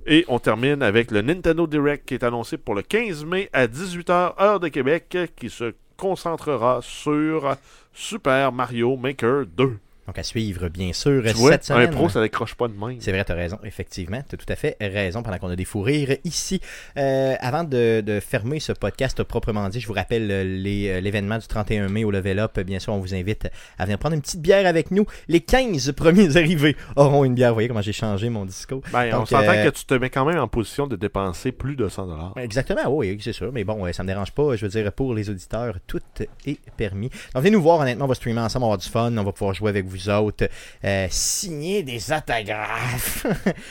Et 0.08 0.26
on 0.30 0.40
termine 0.40 0.82
avec 0.82 1.12
le 1.12 1.22
Nintendo 1.22 1.68
Direct 1.68 2.08
qui 2.08 2.14
est 2.16 2.24
annoncé 2.24 2.58
pour 2.58 2.74
le 2.74 2.82
15 2.82 3.26
mai 3.26 3.50
à 3.54 3.68
18h 3.68 4.42
heure 4.42 4.60
de 4.60 4.70
Québec 4.70 5.18
qui 5.36 5.50
se 5.50 5.74
concentrera 5.98 6.80
sur 6.82 7.56
Super 7.94 8.52
Mario 8.52 8.98
Maker 8.98 9.46
2. 9.46 9.78
Donc 10.08 10.18
à 10.18 10.24
suivre, 10.24 10.68
bien 10.70 10.94
sûr, 10.94 11.24
Tu 11.24 11.34
vois, 11.34 11.52
cette 11.52 11.66
semaine. 11.66 11.90
un 11.90 11.92
pro, 11.92 12.10
ça 12.10 12.22
décroche 12.22 12.56
pas 12.56 12.68
de 12.68 12.74
main. 12.74 12.96
C'est 13.00 13.12
vrai, 13.12 13.24
tu 13.24 13.32
as 13.32 13.36
raison, 13.36 13.60
effectivement. 13.64 14.22
Tu 14.28 14.36
as 14.36 14.38
tout 14.38 14.52
à 14.52 14.56
fait 14.56 14.76
raison 14.82 15.22
pendant 15.22 15.38
qu'on 15.38 15.50
a 15.50 15.56
des 15.56 15.64
fous 15.64 15.82
rires 15.82 16.18
ici. 16.24 16.60
Euh, 16.98 17.36
avant 17.40 17.64
de, 17.64 18.02
de 18.02 18.20
fermer 18.20 18.60
ce 18.60 18.72
podcast 18.72 19.22
proprement 19.24 19.70
dit, 19.70 19.80
je 19.80 19.88
vous 19.88 19.94
rappelle 19.94 20.30
euh, 20.32 20.44
euh, 20.44 21.00
l'événement 21.02 21.38
du 21.38 21.46
31 21.46 21.88
mai 21.88 22.04
au 22.04 22.12
Level 22.12 22.40
Up. 22.40 22.60
Bien 22.62 22.80
sûr, 22.80 22.94
on 22.94 23.00
vous 23.00 23.14
invite 23.14 23.48
à 23.78 23.86
venir 23.86 24.00
prendre 24.00 24.16
une 24.16 24.22
petite 24.22 24.42
bière 24.42 24.66
avec 24.66 24.90
nous. 24.90 25.06
Les 25.28 25.40
15 25.42 25.92
premiers 25.92 26.36
arrivés 26.36 26.76
auront 26.96 27.24
une 27.24 27.36
bière. 27.36 27.50
Vous 27.50 27.56
voyez 27.56 27.68
comment 27.68 27.82
j'ai 27.82 27.94
changé 27.94 28.30
mon 28.30 28.46
discours. 28.46 28.82
Ben, 28.92 29.14
on 29.14 29.26
s'entend 29.26 29.52
euh, 29.52 29.66
que 29.66 29.70
tu 29.70 29.86
te 29.86 29.94
mets 29.94 30.10
quand 30.10 30.26
même 30.26 30.40
en 30.40 30.48
position 30.48 30.88
de 30.88 30.96
dépenser 30.96 31.52
plus 31.52 31.76
de 31.76 31.88
100 31.88 32.08
dollars. 32.08 32.34
Exactement, 32.38 32.88
oui, 32.88 33.18
c'est 33.22 33.34
sûr. 33.34 33.52
Mais 33.54 33.64
bon, 33.64 33.92
ça 33.94 34.02
me 34.02 34.08
dérange 34.08 34.32
pas. 34.32 34.56
Je 34.56 34.66
veux 34.66 34.72
dire, 34.72 34.92
pour 34.92 35.14
les 35.14 35.30
auditeurs, 35.30 35.76
tout 35.86 36.02
est 36.46 36.60
permis. 36.76 37.10
Donc, 37.34 37.44
venez 37.44 37.52
nous 37.52 37.62
voir, 37.62 37.80
honnêtement, 37.80 38.06
on 38.06 38.08
va 38.08 38.16
streamer 38.16 38.42
ensemble, 38.42 38.66
on 38.66 38.70
va 38.70 38.74
avoir 38.74 38.78
du 38.80 38.90
fun, 38.90 39.16
on 39.16 39.24
va 39.24 39.32
pouvoir 39.32 39.54
jouer 39.54 39.70
avec 39.70 39.86
vous 39.86 39.91
autres, 40.10 40.48
euh, 40.86 41.08
signer 41.10 41.84
des 41.84 42.12
autographes, 42.12 43.26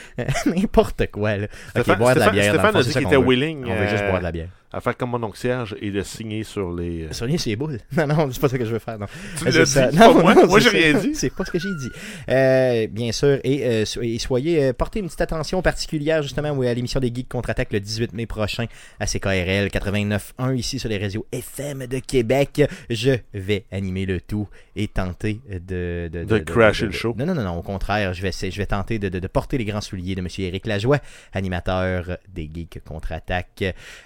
n'importe 0.45 1.07
quoi, 1.11 1.37
là. 1.37 1.45
Ok, 1.45 1.49
Stéphane, 1.69 1.97
boire 1.97 2.15
de 2.15 2.19
la 2.19 2.25
Stéphane- 2.27 2.33
bière. 2.41 2.45
dans 2.47 2.51
le 2.53 2.57
Stéphane 2.59 2.71
fond, 2.73 2.77
a 2.79 2.81
c'est 2.83 2.87
dit 2.87 2.93
ça 2.93 2.99
qu'il 2.99 3.07
qu'on 3.07 3.13
était 3.13 3.21
veut. 3.21 3.27
willing 3.29 3.65
On 3.65 3.75
veut 3.75 3.87
juste 3.87 4.03
euh, 4.03 4.07
boire 4.09 4.19
de 4.19 4.23
la 4.25 4.31
bière. 4.31 4.47
À 4.73 4.81
faire 4.81 4.95
comme 4.97 5.09
mon 5.11 5.21
oncle 5.23 5.37
Serge 5.37 5.75
et 5.81 5.91
de 5.91 6.01
signer 6.01 6.43
sur 6.43 6.73
les. 6.73 7.03
euh, 7.03 7.11
Soigner 7.13 7.37
ses 7.37 7.55
boules. 7.55 7.79
Non, 7.97 8.07
non, 8.07 8.29
c'est 8.31 8.39
pas 8.41 8.49
ça 8.49 8.57
que 8.57 8.65
je 8.65 8.71
veux 8.71 8.79
faire, 8.79 8.97
non. 8.99 9.05
Tu 9.37 9.47
Euh, 9.47 9.51
l'as 9.51 9.65
c'est 9.65 9.89
dit, 9.91 9.97
ça. 9.97 10.07
pas 10.07 10.13
moi. 10.21 10.33
Moi, 10.33 10.61
c'est 10.61 10.71
j'ai 10.71 10.91
rien 10.91 10.99
dit. 10.99 11.15
C'est 11.15 11.29
pas 11.35 11.45
ce 11.45 11.51
que 11.51 11.59
j'ai 11.59 11.69
dit. 11.79 11.89
Euh, 12.29 12.87
bien 12.87 13.11
sûr, 13.11 13.39
et, 13.43 13.65
euh, 13.65 13.85
so- 13.85 14.01
et 14.01 14.17
soyez, 14.19 14.63
euh, 14.65 14.73
portez 14.73 14.99
une 14.99 15.05
petite 15.07 15.21
attention 15.21 15.61
particulière 15.61 16.21
justement 16.23 16.51
oui, 16.51 16.67
à 16.67 16.73
l'émission 16.73 16.99
des 16.99 17.11
Geeks 17.13 17.29
contre-attaque 17.29 17.71
le 17.73 17.79
18 17.79 18.13
mai 18.13 18.25
prochain 18.25 18.65
à 18.99 19.05
CKRL 19.05 19.67
89.1 19.69 20.55
ici 20.55 20.79
sur 20.79 20.89
les 20.89 20.97
réseaux 20.97 21.25
FM 21.31 21.87
de 21.87 21.99
Québec. 21.99 22.61
Je 22.89 23.11
vais 23.33 23.65
animer 23.71 24.05
le 24.05 24.21
tout 24.21 24.47
et 24.75 24.87
tenter 24.87 25.41
de... 25.49 26.09
De, 26.11 26.23
De 26.23 26.37
crasher 26.39 26.85
le 26.85 26.91
show. 26.91 27.13
Non, 27.17 27.25
non, 27.25 27.35
non, 27.35 27.43
non, 27.43 27.57
au 27.57 27.61
contraire, 27.61 28.13
je 28.13 28.21
vais, 28.21 28.31
je 28.31 28.57
vais 28.57 28.65
tenter 28.65 28.99
de, 28.99 29.09
de- 29.09 29.19
de 29.19 29.27
porter 29.27 29.57
les 29.57 29.65
grands 29.65 29.81
souliers 29.81 30.15
de 30.15 30.21
M. 30.21 30.27
Éric 30.39 30.65
Lajoie, 30.65 30.99
animateur 31.33 32.17
des 32.33 32.49
Geeks 32.53 32.81
contre-attaque. 32.85 33.63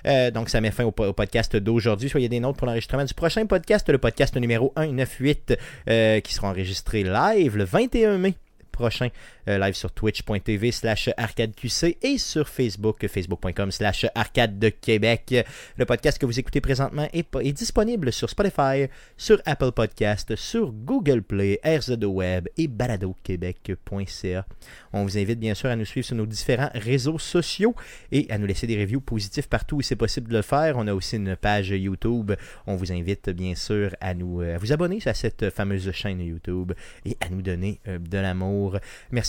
Euh, 0.07 0.32
donc, 0.32 0.49
ça 0.56 0.62
met 0.62 0.72
fin 0.72 0.86
au, 0.86 0.91
po- 0.91 1.03
au 1.08 1.12
podcast 1.12 1.58
d'aujourd'hui. 1.58 2.08
Soyez 2.08 2.30
des 2.30 2.39
nôtres 2.39 2.58
pour 2.58 2.66
l'enregistrement 2.66 3.03
du 3.03 3.14
prochain 3.14 3.45
podcast, 3.45 3.89
le 3.89 3.97
podcast 3.97 4.38
numéro 4.38 4.72
198, 4.78 5.58
euh, 5.89 6.22
qui 6.22 6.34
sera 6.34 6.47
enregistré 6.47 7.03
live 7.03 7.58
le 7.58 7.66
21 7.66 8.18
mai 8.18 8.36
prochain, 8.72 9.10
live 9.48 9.74
sur 9.74 9.91
twitch.tv 9.91 10.72
slash 10.72 11.10
arcadeqc 11.18 11.98
et 12.02 12.18
sur 12.18 12.48
Facebook, 12.48 13.06
facebook.com 13.08 13.72
slash 13.72 14.06
arcade 14.16 14.60
de 14.60 14.70
Québec. 14.70 15.46
Le 15.78 15.86
podcast 15.86 16.18
que 16.18 16.26
vous 16.26 16.39
écoutez 16.39 16.62
présentement 16.62 17.08
est, 17.14 17.54
disponible 17.54 18.12
sur 18.12 18.30
Spotify, 18.30 18.88
sur 19.18 19.41
Apple 19.46 19.72
Podcast, 19.72 20.36
sur 20.36 20.72
Google 20.72 21.22
Play, 21.22 21.60
RZO 21.66 22.08
Web 22.08 22.48
et 22.58 22.68
baladoquebec.ca. 22.68 24.46
On 24.93 25.04
vous 25.04 25.18
invite 25.18 25.39
bien 25.39 25.54
sûr 25.54 25.70
à 25.70 25.76
nous 25.76 25.86
suivre 25.86 26.06
sur 26.06 26.16
nos 26.16 26.26
différents 26.26 26.70
réseaux 26.74 27.20
sociaux 27.20 27.76
et 28.12 28.28
à 28.30 28.38
nous 28.38 28.46
laisser 28.46 28.68
des 28.68 28.80
reviews 28.80 29.02
positifs 29.02 29.48
partout 29.48 29.78
où 29.78 29.82
c'est 29.82 29.96
possible 29.96 30.30
de 30.30 30.38
le 30.38 30.41
faire. 30.41 30.78
On 30.78 30.88
a 30.88 30.93
aussi 30.93 31.18
une 31.18 31.36
page 31.36 31.70
YouTube. 31.70 32.32
On 32.68 32.76
vous 32.76 32.91
invite 32.91 33.30
bien 33.30 33.56
sûr 33.56 33.96
à 34.00 34.14
nous 34.14 34.41
euh, 34.41 34.56
à 34.56 34.58
vous 34.58 34.72
abonner 34.72 35.00
à 35.06 35.14
cette 35.14 35.50
fameuse 35.50 35.91
chaîne 35.91 36.22
YouTube 36.22 36.74
et 37.06 37.18
à 37.20 37.30
nous 37.30 37.41
donner 37.41 37.80
euh, 37.88 38.00
de 38.00 38.18
l'amour. 38.18 38.78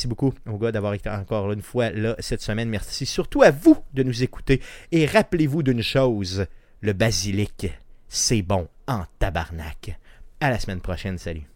Beaucoup 0.07 0.33
aux 0.49 0.59
gars 0.59 0.73
d'avoir 0.73 0.95
été 0.95 1.11
encore 1.11 1.53
une 1.53 1.63
fois 1.63 1.91
là 1.91 2.15
cette 2.19 2.43
semaine. 2.43 2.69
Merci 2.69 3.07
surtout 3.07 3.43
à 3.43 3.51
vous 3.51 3.77
de 3.95 4.03
nous 4.03 4.23
écouter 4.23 4.61
et 4.93 5.07
rappelez-vous 5.07 5.63
d'une 5.63 5.83
chose, 5.83 6.47
le 6.81 6.93
basilic, 6.93 7.69
c'est 8.09 8.43
bon 8.43 8.69
en 8.87 9.05
tabarnak. 9.19 9.99
À 10.41 10.51
la 10.51 10.59
semaine 10.59 10.81
prochaine, 10.81 11.19
salut. 11.19 11.47